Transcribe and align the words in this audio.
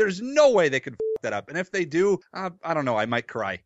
There's 0.00 0.22
no 0.22 0.50
way 0.52 0.70
they 0.70 0.80
could 0.80 0.94
f- 0.94 1.20
that 1.20 1.34
up. 1.34 1.50
And 1.50 1.58
if 1.58 1.70
they 1.70 1.84
do, 1.84 2.18
uh, 2.32 2.48
I 2.64 2.72
don't 2.72 2.86
know. 2.86 2.96
I 2.96 3.04
might 3.04 3.28
cry. 3.28 3.60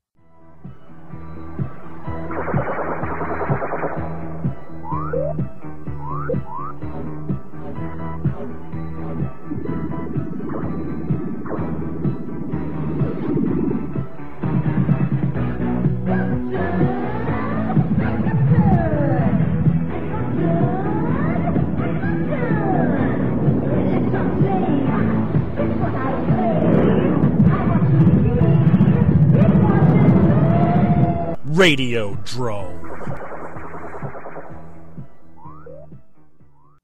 Radiodrome. 31.54 32.82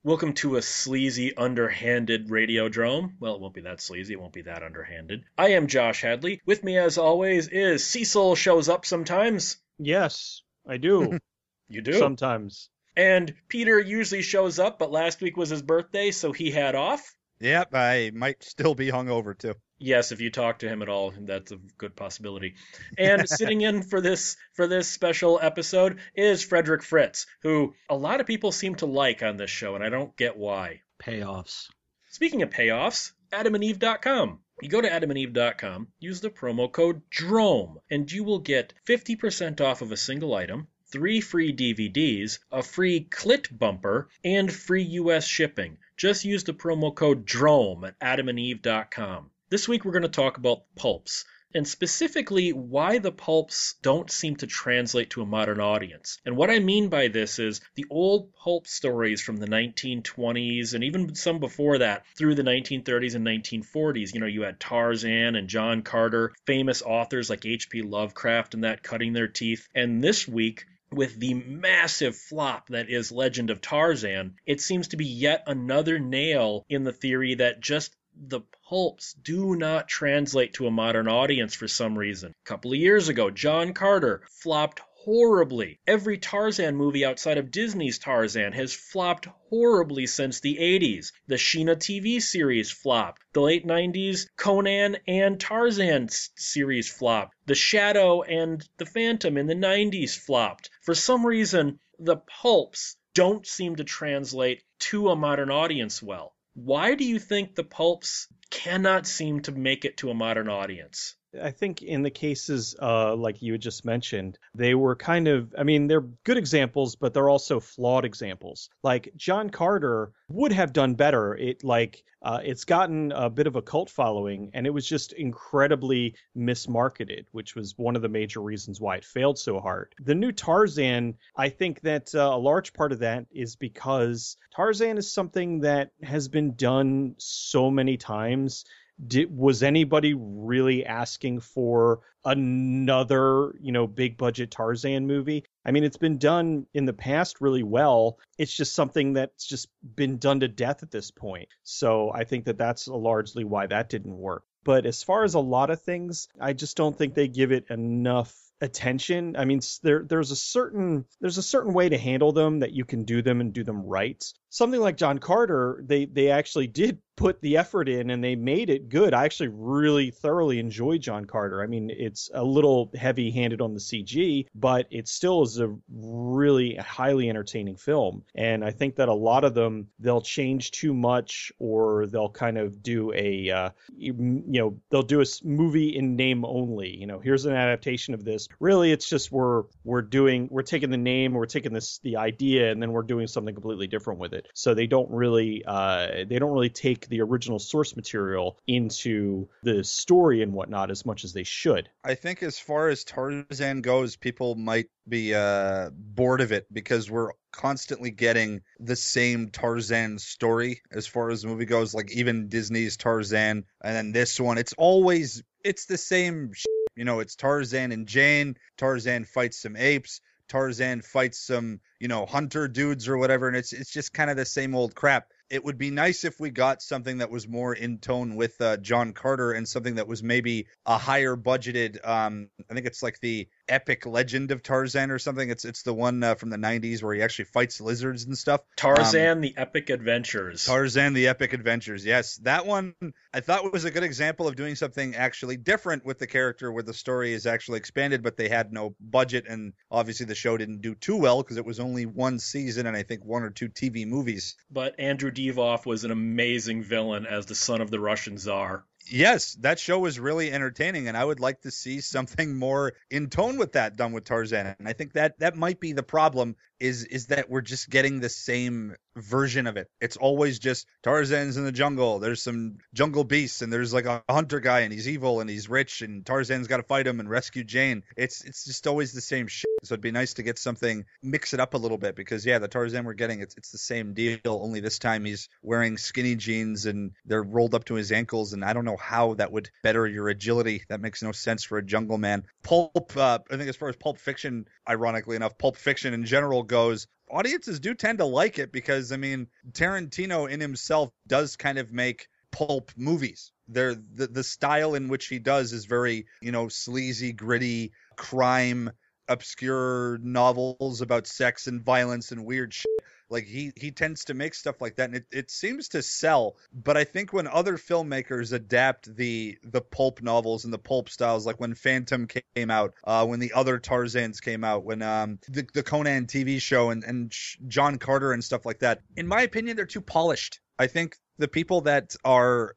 Welcome 0.05 0.33
to 0.34 0.55
a 0.55 0.62
sleazy, 0.62 1.37
underhanded 1.37 2.28
Radiodrome. 2.28 3.14
Well, 3.19 3.34
it 3.34 3.41
won't 3.41 3.55
be 3.55 3.62
that 3.62 3.80
sleazy. 3.80 4.12
It 4.12 4.20
won't 4.20 4.33
be 4.33 4.42
that 4.42 4.62
underhanded. 4.62 5.25
I 5.37 5.55
am 5.55 5.66
Josh 5.66 6.02
Hadley. 6.02 6.41
With 6.47 6.62
me, 6.62 6.78
as 6.78 6.98
always, 6.98 7.48
is 7.48 7.84
Cecil. 7.84 8.37
Shows 8.37 8.69
up 8.69 8.87
sometimes. 8.87 9.56
Yes, 9.78 10.42
I 10.64 10.77
do. 10.77 11.19
You 11.69 11.83
do. 11.83 11.92
Sometimes. 11.92 12.69
And 12.97 13.33
Peter 13.48 13.78
usually 13.78 14.23
shows 14.23 14.59
up, 14.59 14.80
but 14.80 14.91
last 14.91 15.20
week 15.20 15.37
was 15.37 15.50
his 15.50 15.62
birthday, 15.62 16.11
so 16.11 16.33
he 16.33 16.50
had 16.50 16.75
off. 16.75 17.14
Yep, 17.41 17.75
I 17.75 18.11
might 18.12 18.42
still 18.42 18.75
be 18.75 18.89
hungover 18.91 19.39
too. 19.39 19.55
Yes, 19.83 20.12
if 20.12 20.20
you 20.20 20.30
talk 20.30 20.59
to 20.59 20.69
him 20.69 20.83
at 20.83 20.91
all, 20.91 21.11
that's 21.19 21.52
a 21.52 21.57
good 21.79 21.97
possibility. 21.97 22.57
And 22.98 23.27
sitting 23.29 23.62
in 23.62 23.83
for 23.83 24.03
this 24.03 24.36
for 24.53 24.67
this 24.67 24.89
special 24.89 25.41
episode 25.41 26.00
is 26.14 26.45
Frederick 26.45 26.83
Fritz, 26.83 27.27
who 27.42 27.75
a 27.89 27.97
lot 27.97 28.20
of 28.20 28.27
people 28.27 28.53
seem 28.53 28.75
to 28.77 28.86
like 28.86 29.23
on 29.23 29.39
this 29.39 29.48
show, 29.48 29.77
and 29.77 29.83
I 29.83 29.89
don't 29.89 30.14
get 30.19 30.36
why. 30.36 30.83
Payoffs. 31.03 31.70
Speaking 32.11 32.42
of 32.42 32.51
payoffs, 32.51 33.12
adamandeve.com. 33.33 34.41
You 34.61 34.69
go 34.69 34.83
to 34.83 34.91
adamandeve.com, 34.91 35.89
use 35.98 36.20
the 36.20 36.28
promo 36.28 36.70
code 36.70 37.01
DROME, 37.08 37.78
and 37.91 38.12
you 38.12 38.23
will 38.23 38.41
get 38.41 38.75
50% 38.86 39.62
off 39.62 39.81
of 39.81 39.92
a 39.92 39.97
single 39.97 40.34
item, 40.34 40.69
three 40.92 41.23
free 41.23 41.55
DVDs, 41.55 42.39
a 42.53 42.62
free 42.62 43.06
clit 43.11 43.56
bumper, 43.58 44.11
and 44.23 44.53
free 44.53 44.83
US 44.83 45.27
shipping. 45.27 45.78
Just 45.97 46.27
use 46.27 46.45
the 46.45 46.53
promo 46.53 46.95
code 46.95 47.25
DROME 47.25 47.84
at 47.84 47.98
adamandeve.com. 48.01 49.31
This 49.51 49.67
week 49.67 49.84
we're 49.84 49.91
going 49.91 50.03
to 50.03 50.09
talk 50.09 50.37
about 50.37 50.62
pulps, 50.77 51.25
and 51.53 51.67
specifically 51.67 52.53
why 52.53 52.98
the 52.98 53.11
pulps 53.11 53.75
don't 53.83 54.09
seem 54.09 54.37
to 54.37 54.47
translate 54.47 55.11
to 55.11 55.23
a 55.23 55.27
modern 55.27 55.59
audience. 55.59 56.19
And 56.25 56.37
what 56.37 56.51
I 56.51 56.61
mean 56.61 56.89
by 56.89 57.09
this 57.09 57.41
is 57.41 57.61
the 57.75 57.87
old 57.91 58.33
pulp 58.33 58.69
stories 58.69 59.20
from 59.20 59.39
the 59.39 59.48
1920s 59.48 60.75
and 60.75 60.84
even 60.84 61.17
some 61.17 61.41
before 61.41 61.79
that 61.79 62.05
through 62.17 62.37
the 62.37 62.45
1930s 62.45 63.17
and 63.17 63.27
1940s. 63.27 64.15
You 64.15 64.20
know, 64.20 64.27
you 64.27 64.42
had 64.42 64.61
Tarzan 64.61 65.34
and 65.34 65.48
John 65.48 65.83
Carter, 65.83 66.33
famous 66.47 66.81
authors 66.81 67.29
like 67.29 67.45
H.P. 67.45 67.83
Lovecraft 67.83 68.55
and 68.55 68.62
that 68.62 68.85
cutting 68.85 69.14
their 69.14 69.27
teeth. 69.27 69.67
And 69.75 70.01
this 70.01 70.29
week, 70.29 70.64
with 70.92 71.19
the 71.19 71.35
massive 71.35 72.17
flop 72.17 72.69
that 72.69 72.89
is 72.89 73.11
Legend 73.11 73.51
of 73.51 73.61
Tarzan, 73.61 74.37
it 74.47 74.61
seems 74.61 74.89
to 74.89 74.97
be 74.97 75.07
yet 75.07 75.42
another 75.48 75.98
nail 75.98 76.64
in 76.69 76.85
the 76.85 76.92
theory 76.92 77.35
that 77.35 77.61
just 77.61 77.97
the 78.16 78.41
pulps 78.69 79.14
do 79.14 79.56
not 79.56 79.89
translate 79.89 80.55
to 80.55 80.66
a 80.66 80.70
modern 80.70 81.08
audience 81.08 81.55
for 81.55 81.69
some 81.69 81.98
reason. 81.98 82.34
A 82.44 82.48
couple 82.48 82.72
of 82.72 82.78
years 82.78 83.08
ago, 83.08 83.30
John 83.30 83.72
Carter 83.72 84.22
flopped 84.42 84.80
horribly. 85.05 85.80
Every 85.86 86.19
Tarzan 86.19 86.77
movie 86.77 87.05
outside 87.05 87.39
of 87.39 87.51
Disney's 87.51 87.98
Tarzan 87.98 88.52
has 88.52 88.74
flopped 88.74 89.27
horribly 89.48 90.07
since 90.07 90.40
the 90.40 90.57
80s. 90.57 91.12
The 91.27 91.36
Sheena 91.36 91.77
TV 91.77 92.20
series 92.20 92.70
flopped. 92.70 93.23
The 93.33 93.40
late 93.40 93.67
90s 93.67 94.27
Conan 94.36 94.98
and 95.06 95.40
Tarzan 95.40 96.08
series 96.11 96.90
flopped. 96.92 97.35
The 97.46 97.55
Shadow 97.55 98.23
and 98.23 98.62
The 98.77 98.86
Phantom 98.86 99.39
in 99.39 99.46
the 99.46 99.55
90s 99.55 100.18
flopped. 100.18 100.68
For 100.83 100.95
some 100.95 101.24
reason, 101.24 101.80
the 101.98 102.18
pulps 102.18 102.96
don't 103.14 103.46
seem 103.46 103.77
to 103.77 103.85
translate 103.85 104.62
to 104.80 105.08
a 105.08 105.17
modern 105.17 105.51
audience 105.51 106.02
well. 106.02 106.35
Why 106.55 106.94
do 106.94 107.05
you 107.05 107.18
think 107.18 107.55
the 107.55 107.64
pulps 107.64 108.27
cannot 108.50 109.06
seem 109.06 109.40
to 109.42 109.52
make 109.52 109.84
it 109.84 109.98
to 109.98 110.11
a 110.11 110.14
modern 110.14 110.48
audience? 110.48 111.14
I 111.41 111.51
think 111.51 111.83
in 111.83 112.02
the 112.02 112.11
cases 112.11 112.74
uh, 112.80 113.14
like 113.14 113.42
you 113.42 113.52
had 113.52 113.61
just 113.61 113.85
mentioned, 113.85 114.39
they 114.55 114.74
were 114.74 114.96
kind 114.96 115.29
of, 115.29 115.55
I 115.57 115.63
mean, 115.63 115.86
they're 115.86 116.01
good 116.24 116.36
examples, 116.36 116.96
but 116.96 117.14
they're 117.14 117.29
also 117.29 117.61
flawed 117.61 118.05
examples. 118.05 118.68
Like 118.83 119.13
John 119.17 119.51
Carter 119.51 120.13
would 120.29 120.52
have 120.52 120.73
done 120.73 120.95
better. 120.95 121.36
It 121.36 121.63
like 121.63 122.05
uh, 122.23 122.41
it's 122.45 122.64
gotten 122.64 123.13
a 123.13 123.30
bit 123.30 123.46
of 123.46 123.57
a 123.57 123.63
cult 123.63 123.89
following, 123.89 124.51
and 124.52 124.67
it 124.67 124.70
was 124.70 124.86
just 124.86 125.13
incredibly 125.13 126.14
mismarketed, 126.36 127.24
which 127.33 127.55
was 127.55 127.79
one 127.79 127.97
of 127.97 128.02
the 128.02 128.08
major 128.08 128.41
reasons 128.41 128.81
why 128.81 128.97
it 128.97 129.05
failed 129.05 129.38
so 129.38 129.58
hard. 129.58 129.94
The 130.00 130.14
new 130.14 130.32
Tarzan, 130.32 131.14
I 131.37 131.49
think 131.49 131.81
that 131.82 132.14
uh, 132.14 132.19
a 132.19 132.38
large 132.38 132.75
part 132.75 132.93
of 132.93 132.99
that 132.99 133.26
is 133.31 133.56
because 133.56 134.37
Tarzan 134.55 134.99
is 134.99 135.12
something 135.12 135.61
that 135.61 135.93
has 136.02 136.29
been 136.29 136.55
done 136.56 137.14
so 137.19 137.70
many 137.70 137.97
times 137.97 138.64
did 139.06 139.34
was 139.34 139.62
anybody 139.62 140.14
really 140.14 140.84
asking 140.84 141.40
for 141.40 142.00
another 142.25 143.55
you 143.61 143.72
know 143.72 143.87
big 143.87 144.19
budget 144.19 144.50
tarzan 144.50 145.06
movie 145.06 145.44
i 145.64 145.70
mean 145.70 145.84
it's 145.84 145.96
been 145.96 146.19
done 146.19 146.66
in 146.75 146.84
the 146.84 146.93
past 146.93 147.40
really 147.40 147.62
well 147.62 148.19
it's 148.38 148.55
just 148.55 148.75
something 148.75 149.14
that's 149.14 149.46
just 149.46 149.69
been 149.94 150.19
done 150.19 150.40
to 150.40 150.49
death 150.49 150.82
at 150.82 150.90
this 150.90 151.11
point 151.11 151.49
so 151.62 152.11
i 152.14 152.25
think 152.25 152.44
that 152.44 152.58
that's 152.58 152.88
largely 152.88 153.44
why 153.44 153.66
that 153.66 153.88
didn't 153.88 154.16
work 154.16 154.44
but 154.64 154.84
as 154.84 155.02
far 155.02 155.25
as 155.25 155.34
a 155.34 155.40
lot 155.40 155.70
of 155.70 155.81
things 155.81 156.28
i 156.40 156.52
just 156.52 156.76
don't 156.76 156.96
think 156.96 157.14
they 157.14 157.28
give 157.28 157.52
it 157.52 157.64
enough 157.70 158.34
attention. 158.61 159.37
I 159.37 159.44
mean, 159.44 159.61
there 159.82 160.05
there's 160.06 160.31
a 160.31 160.37
certain 160.37 161.06
there's 161.20 161.38
a 161.38 161.43
certain 161.43 161.72
way 161.72 161.88
to 161.88 161.99
handle 161.99 162.32
them 162.32 162.61
that 162.61 162.72
you 162.72 162.84
can 162.84 163.05
do 163.05 163.22
them 163.22 163.40
and 163.40 163.52
do 163.52 163.64
them 163.64 163.82
right. 163.84 164.22
Something 164.50 164.81
like 164.81 164.96
John 164.96 165.19
Carter, 165.19 165.82
they 165.84 166.05
they 166.05 166.31
actually 166.31 166.67
did 166.67 166.99
put 167.20 167.43
the 167.43 167.58
effort 167.58 167.87
in 167.87 168.08
and 168.08 168.25
they 168.25 168.35
made 168.35 168.70
it 168.70 168.88
good. 168.88 169.12
I 169.12 169.26
actually 169.26 169.49
really 169.49 170.11
thoroughly 170.11 170.58
enjoy 170.58 170.97
John 170.97 171.26
Carter. 171.26 171.62
I 171.62 171.67
mean, 171.67 171.91
it's 171.91 172.31
a 172.32 172.43
little 172.43 172.91
heavy-handed 172.94 173.61
on 173.61 173.75
the 173.75 173.79
CG, 173.81 174.47
but 174.55 174.87
it 174.91 175.06
still 175.06 175.43
is 175.43 175.61
a 175.61 175.76
really 175.93 176.76
highly 176.76 177.29
entertaining 177.29 177.76
film. 177.76 178.23
And 178.35 178.64
I 178.64 178.70
think 178.70 178.97
that 178.97 179.11
a 179.11 179.14
lot 179.14 179.44
of 179.44 179.53
them 179.53 179.88
they'll 179.99 180.23
change 180.23 180.70
too 180.70 180.94
much 180.94 181.53
or 181.59 182.06
they'll 182.06 182.31
kind 182.31 182.56
of 182.56 182.82
do 182.82 183.12
a 183.12 183.50
uh, 183.50 183.70
you 183.94 184.14
know 184.14 184.79
they'll 184.88 185.03
do 185.03 185.20
a 185.20 185.26
movie 185.44 185.94
in 185.94 186.17
name 186.17 186.47
only. 186.47 186.97
You 186.97 187.06
know, 187.06 187.19
here's 187.19 187.44
an 187.44 187.53
adaptation 187.53 188.14
of 188.14 188.25
this. 188.25 188.49
Really, 188.61 188.93
it's 188.93 189.09
just 189.09 189.31
we're 189.31 189.64
we're 189.85 190.00
doing 190.00 190.49
we're 190.50 190.62
taking 190.62 190.88
the 190.88 190.97
name, 190.97 191.35
we're 191.35 191.44
taking 191.44 191.75
this 191.75 191.99
the 191.99 192.17
idea, 192.17 192.70
and 192.70 192.81
then 192.81 192.93
we're 192.93 193.03
doing 193.03 193.26
something 193.26 193.55
completely 193.55 193.88
different 193.88 194.20
with 194.20 194.32
it. 194.32 194.49
So 194.55 194.73
they 194.73 194.87
don't 194.87 195.11
really 195.11 195.64
uh, 195.67 196.25
they 196.26 196.38
don't 196.38 196.53
really 196.53 196.70
take 196.70 197.10
the 197.11 197.21
original 197.21 197.59
source 197.59 197.94
material 197.94 198.59
into 198.67 199.49
the 199.62 199.85
story 199.85 200.43
and 200.43 200.53
whatnot 200.53 200.91
as 200.91 201.05
much 201.05 201.25
as 201.25 201.32
they 201.32 201.43
should. 201.43 201.91
I 202.03 202.15
think 202.15 202.43
as 202.43 202.59
far 202.59 202.88
as 202.88 203.05
Tarzan 203.05 203.82
goes, 203.82 204.17
people 204.17 204.55
might 204.55 204.87
be 205.06 205.35
uh, 205.35 205.91
bored 205.93 206.41
of 206.41 206.53
it 206.53 206.67
because 206.73 207.11
we're 207.11 207.32
constantly 207.53 208.11
getting 208.11 208.62
the 208.79 208.97
same 208.97 209.50
Tarzan 209.50 210.19
story 210.19 210.82
as 210.93 211.06
far 211.06 211.31
as 211.31 211.43
the 211.43 211.49
movie 211.49 211.67
goes. 211.67 211.93
Like 211.94 212.12
even 212.12 212.49
Disney's 212.49 212.97
Tarzan, 212.97 213.65
and 213.82 213.97
then 213.97 214.12
this 214.12 214.41
one, 214.41 214.56
it's 214.56 214.75
always 214.79 215.43
it's 215.65 215.87
the 215.87 215.99
same. 215.99 216.53
You 216.97 217.05
know, 217.05 217.21
it's 217.21 217.37
Tarzan 217.37 217.93
and 217.93 218.06
Jane. 218.06 218.56
Tarzan 218.77 219.25
fights 219.25 219.63
some 219.63 219.77
apes. 219.77 220.21
Tarzan 220.49 221.01
fights 221.01 221.39
some, 221.39 221.81
you 222.01 222.09
know, 222.09 222.27
hunter 222.27 222.67
dudes 222.67 223.09
or 223.09 223.17
whatever, 223.17 223.47
and 223.47 223.56
it's 223.56 223.73
it's 223.73 223.93
just 223.93 224.13
kind 224.13 224.31
of 224.31 224.37
the 224.37 224.45
same 224.45 224.75
old 224.75 224.95
crap. 224.95 225.29
It 225.50 225.64
would 225.64 225.79
be 225.79 225.91
nice 225.91 226.25
if 226.25 226.38
we 226.38 226.50
got 226.50 226.81
something 226.81 227.19
that 227.19 227.31
was 227.31 227.49
more 227.49 227.75
in 227.75 227.99
tone 227.99 228.37
with 228.37 228.61
uh, 228.61 228.76
John 228.76 229.12
Carter 229.12 229.50
and 229.50 229.69
something 229.69 229.97
that 229.97 230.06
was 230.06 230.23
maybe 230.23 230.69
a 230.87 230.97
higher 230.97 231.37
budgeted. 231.37 232.06
Um, 232.06 232.49
I 232.70 232.75
think 232.75 232.87
it's 232.87 233.02
like 233.02 233.19
the 233.20 233.49
epic 233.70 234.05
legend 234.06 234.50
of 234.50 234.62
Tarzan 234.62 235.11
or 235.11 235.19
something. 235.19 235.49
It's 235.49 235.64
it's 235.64 235.82
the 235.82 235.94
one 235.94 236.22
uh, 236.22 236.34
from 236.34 236.50
the 236.50 236.56
'90s 236.56 237.02
where 237.02 237.14
he 237.14 237.22
actually 237.22 237.46
fights 237.46 237.81
lizards 237.81 238.25
and 238.25 238.37
stuff. 238.37 238.61
Tarzan: 238.76 239.28
um, 239.28 239.40
The 239.40 239.55
Epic 239.56 239.90
Adventures. 239.90 240.67
Tarzan: 240.67 241.14
The 241.14 241.28
Epic 241.28 241.52
Adventures. 241.52 242.05
Yes, 242.05 242.37
that 242.38 242.67
one 242.67 242.94
I 243.32 243.40
thought 243.40 243.72
was 243.72 243.84
a 243.84 243.90
good 243.90 244.02
example 244.02 244.49
of 244.49 244.56
doing 244.56 244.75
something 244.75 245.14
actually 245.14 245.56
different 245.56 246.05
with 246.05 246.19
the 246.19 246.26
character, 246.26 246.70
where 246.70 246.82
the 246.82 246.94
story 246.94 247.32
is 247.32 247.46
actually 247.46 247.78
expanded, 247.78 248.22
but 248.22 248.37
they 248.37 248.49
had 248.49 248.72
no 248.72 248.94
budget, 249.00 249.46
and 249.49 249.72
obviously 249.90 250.26
the 250.26 250.34
show 250.34 250.56
didn't 250.56 250.82
do 250.82 250.94
too 250.94 251.17
well 251.17 251.43
because 251.43 251.56
it 251.56 251.64
was 251.64 251.81
only 251.81 252.06
one 252.06 252.38
season 252.38 252.87
and 252.87 252.96
I 252.96 253.02
think 253.02 253.25
one 253.25 253.43
or 253.43 253.50
two 253.50 253.69
TV 253.69 254.06
movies. 254.06 254.56
But 254.70 254.99
Andrew 254.99 255.31
Divoff 255.31 255.87
was 255.87 256.05
an 256.05 256.11
amazing 256.11 256.82
villain 256.82 257.26
as 257.26 257.46
the 257.46 257.55
son 257.55 257.81
of 257.81 257.90
the 257.90 258.00
Russian 258.00 258.37
Tsar. 258.37 258.84
Yes, 259.11 259.55
that 259.61 259.79
show 259.79 259.99
was 259.99 260.19
really 260.19 260.53
entertaining, 260.53 261.09
and 261.09 261.17
I 261.17 261.25
would 261.25 261.41
like 261.41 261.62
to 261.62 261.71
see 261.71 262.01
something 262.01 262.57
more 262.57 262.93
in 263.11 263.29
tone 263.29 263.59
with 263.59 263.73
that 263.73 263.97
done 263.97 264.12
with 264.12 264.25
Tarzan. 264.25 264.75
And 264.79 264.89
I 264.89 264.93
think 264.93 265.12
that 265.15 265.39
that 265.41 265.57
might 265.57 265.81
be 265.81 265.93
the 265.93 266.03
problem 266.03 266.57
is 266.81 267.05
is 267.05 267.27
that 267.27 267.50
we're 267.50 267.61
just 267.61 267.88
getting 267.91 268.21
the 268.21 268.29
same 268.29 268.97
version 269.17 269.67
of 269.67 269.77
it. 269.77 269.88
It's 270.00 270.17
always 270.17 270.59
just 270.59 270.87
Tarzan's 271.03 271.56
in 271.56 271.65
the 271.65 271.73
jungle. 271.73 272.19
There's 272.19 272.43
some 272.43 272.79
jungle 272.94 273.25
beasts, 273.25 273.62
and 273.62 273.73
there's 273.73 273.93
like 273.93 274.06
a 274.06 274.23
hunter 274.29 274.61
guy, 274.61 274.81
and 274.81 274.93
he's 274.93 275.09
evil, 275.09 275.41
and 275.41 275.50
he's 275.50 275.69
rich, 275.69 276.03
and 276.03 276.25
Tarzan's 276.25 276.67
got 276.67 276.79
to 276.79 276.82
fight 276.82 277.06
him 277.06 277.21
and 277.21 277.29
rescue 277.29 277.65
Jane. 277.65 278.03
It's 278.17 278.43
it's 278.44 278.65
just 278.65 278.87
always 278.87 279.12
the 279.12 279.21
same 279.21 279.47
shit. 279.47 279.71
So 279.82 279.94
it'd 279.94 280.03
be 280.03 280.11
nice 280.11 280.35
to 280.35 280.43
get 280.43 280.59
something 280.59 281.05
mix 281.23 281.55
it 281.55 281.61
up 281.61 281.75
a 281.75 281.79
little 281.79 281.99
bit 281.99 282.15
because 282.15 282.44
yeah, 282.44 282.59
the 282.59 282.69
Tarzan 282.69 283.05
we're 283.05 283.15
getting 283.15 283.41
it's 283.41 283.56
it's 283.56 283.71
the 283.71 283.79
same 283.79 284.15
deal. 284.15 284.38
Only 284.44 284.81
this 284.81 284.99
time 284.99 285.25
he's 285.25 285.49
wearing 285.62 285.97
skinny 285.97 286.37
jeans 286.37 286.87
and 286.87 287.12
they're 287.25 287.43
rolled 287.43 287.75
up 287.75 287.85
to 287.87 287.94
his 287.94 288.12
ankles, 288.12 288.53
and 288.53 288.65
I 288.65 288.73
don't 288.73 288.85
know 288.85 288.97
how 288.97 289.35
that 289.35 289.53
would 289.53 289.71
better 289.82 290.06
your 290.06 290.29
agility. 290.29 290.82
That 290.88 291.00
makes 291.00 291.23
no 291.23 291.32
sense 291.32 291.65
for 291.65 291.79
a 291.79 291.85
jungle 291.85 292.19
man. 292.19 292.44
Pulp, 292.62 293.17
uh, 293.17 293.38
I 293.50 293.56
think 293.56 293.69
as 293.69 293.77
far 293.77 293.88
as 293.88 293.97
Pulp 293.97 294.19
Fiction, 294.19 294.67
ironically 294.88 295.37
enough, 295.37 295.59
Pulp 295.59 295.77
Fiction 295.77 296.15
in 296.15 296.25
general 296.25 296.62
goes, 296.70 297.08
audiences 297.28 297.81
do 297.81 297.94
tend 297.94 298.19
to 298.19 298.25
like 298.25 298.58
it 298.58 298.72
because 298.72 299.12
I 299.12 299.17
mean 299.17 299.49
Tarantino 299.72 300.49
in 300.49 300.61
himself 300.61 301.11
does 301.26 301.56
kind 301.56 301.78
of 301.78 301.93
make 301.93 302.28
pulp 302.52 302.93
movies. 302.96 303.52
They're 303.69 303.94
the 303.94 304.28
the 304.28 304.44
style 304.44 304.94
in 304.94 305.08
which 305.08 305.26
he 305.26 305.38
does 305.38 305.72
is 305.72 305.84
very 305.84 306.26
you 306.40 306.52
know 306.52 306.69
sleazy, 306.69 307.32
gritty 307.32 307.93
crime, 308.17 308.90
obscure 309.28 310.19
novels 310.22 311.00
about 311.00 311.26
sex 311.26 311.67
and 311.67 311.84
violence 311.84 312.32
and 312.32 312.46
weird 312.46 312.72
shit. 312.72 312.87
Like 313.31 313.44
he 313.44 313.73
he 313.77 313.93
tends 313.93 314.25
to 314.27 314.35
make 314.35 314.55
stuff 314.55 314.81
like 314.81 314.97
that, 314.97 315.11
and 315.11 315.17
it, 315.17 315.27
it 315.31 315.50
seems 315.50 315.88
to 315.91 316.03
sell. 316.03 316.56
But 316.73 316.97
I 316.97 317.05
think 317.05 317.32
when 317.32 317.47
other 317.47 317.77
filmmakers 317.77 318.53
adapt 318.53 319.15
the 319.15 319.56
the 319.62 319.81
pulp 319.81 320.21
novels 320.21 320.65
and 320.65 320.73
the 320.73 320.79
pulp 320.79 321.09
styles, 321.09 321.47
like 321.47 321.61
when 321.61 321.75
Phantom 321.75 322.27
came 322.27 322.71
out, 322.71 322.94
uh, 323.05 323.25
when 323.27 323.38
the 323.38 323.53
other 323.53 323.79
Tarzans 323.79 324.41
came 324.41 324.65
out, 324.65 324.85
when 324.85 325.03
um 325.03 325.38
the, 325.49 325.67
the 325.73 325.82
Conan 325.82 326.27
TV 326.27 326.61
show 326.61 326.91
and 326.91 327.05
and 327.05 327.32
John 327.69 327.99
Carter 327.99 328.32
and 328.32 328.43
stuff 328.43 328.67
like 328.67 328.81
that, 328.81 329.00
in 329.17 329.27
my 329.27 329.43
opinion, 329.43 329.77
they're 329.77 329.87
too 329.87 330.00
polished. 330.00 330.61
I 330.79 330.87
think 330.88 331.17
the 331.38 331.49
people 331.49 331.82
that 331.82 332.17
are 332.25 332.75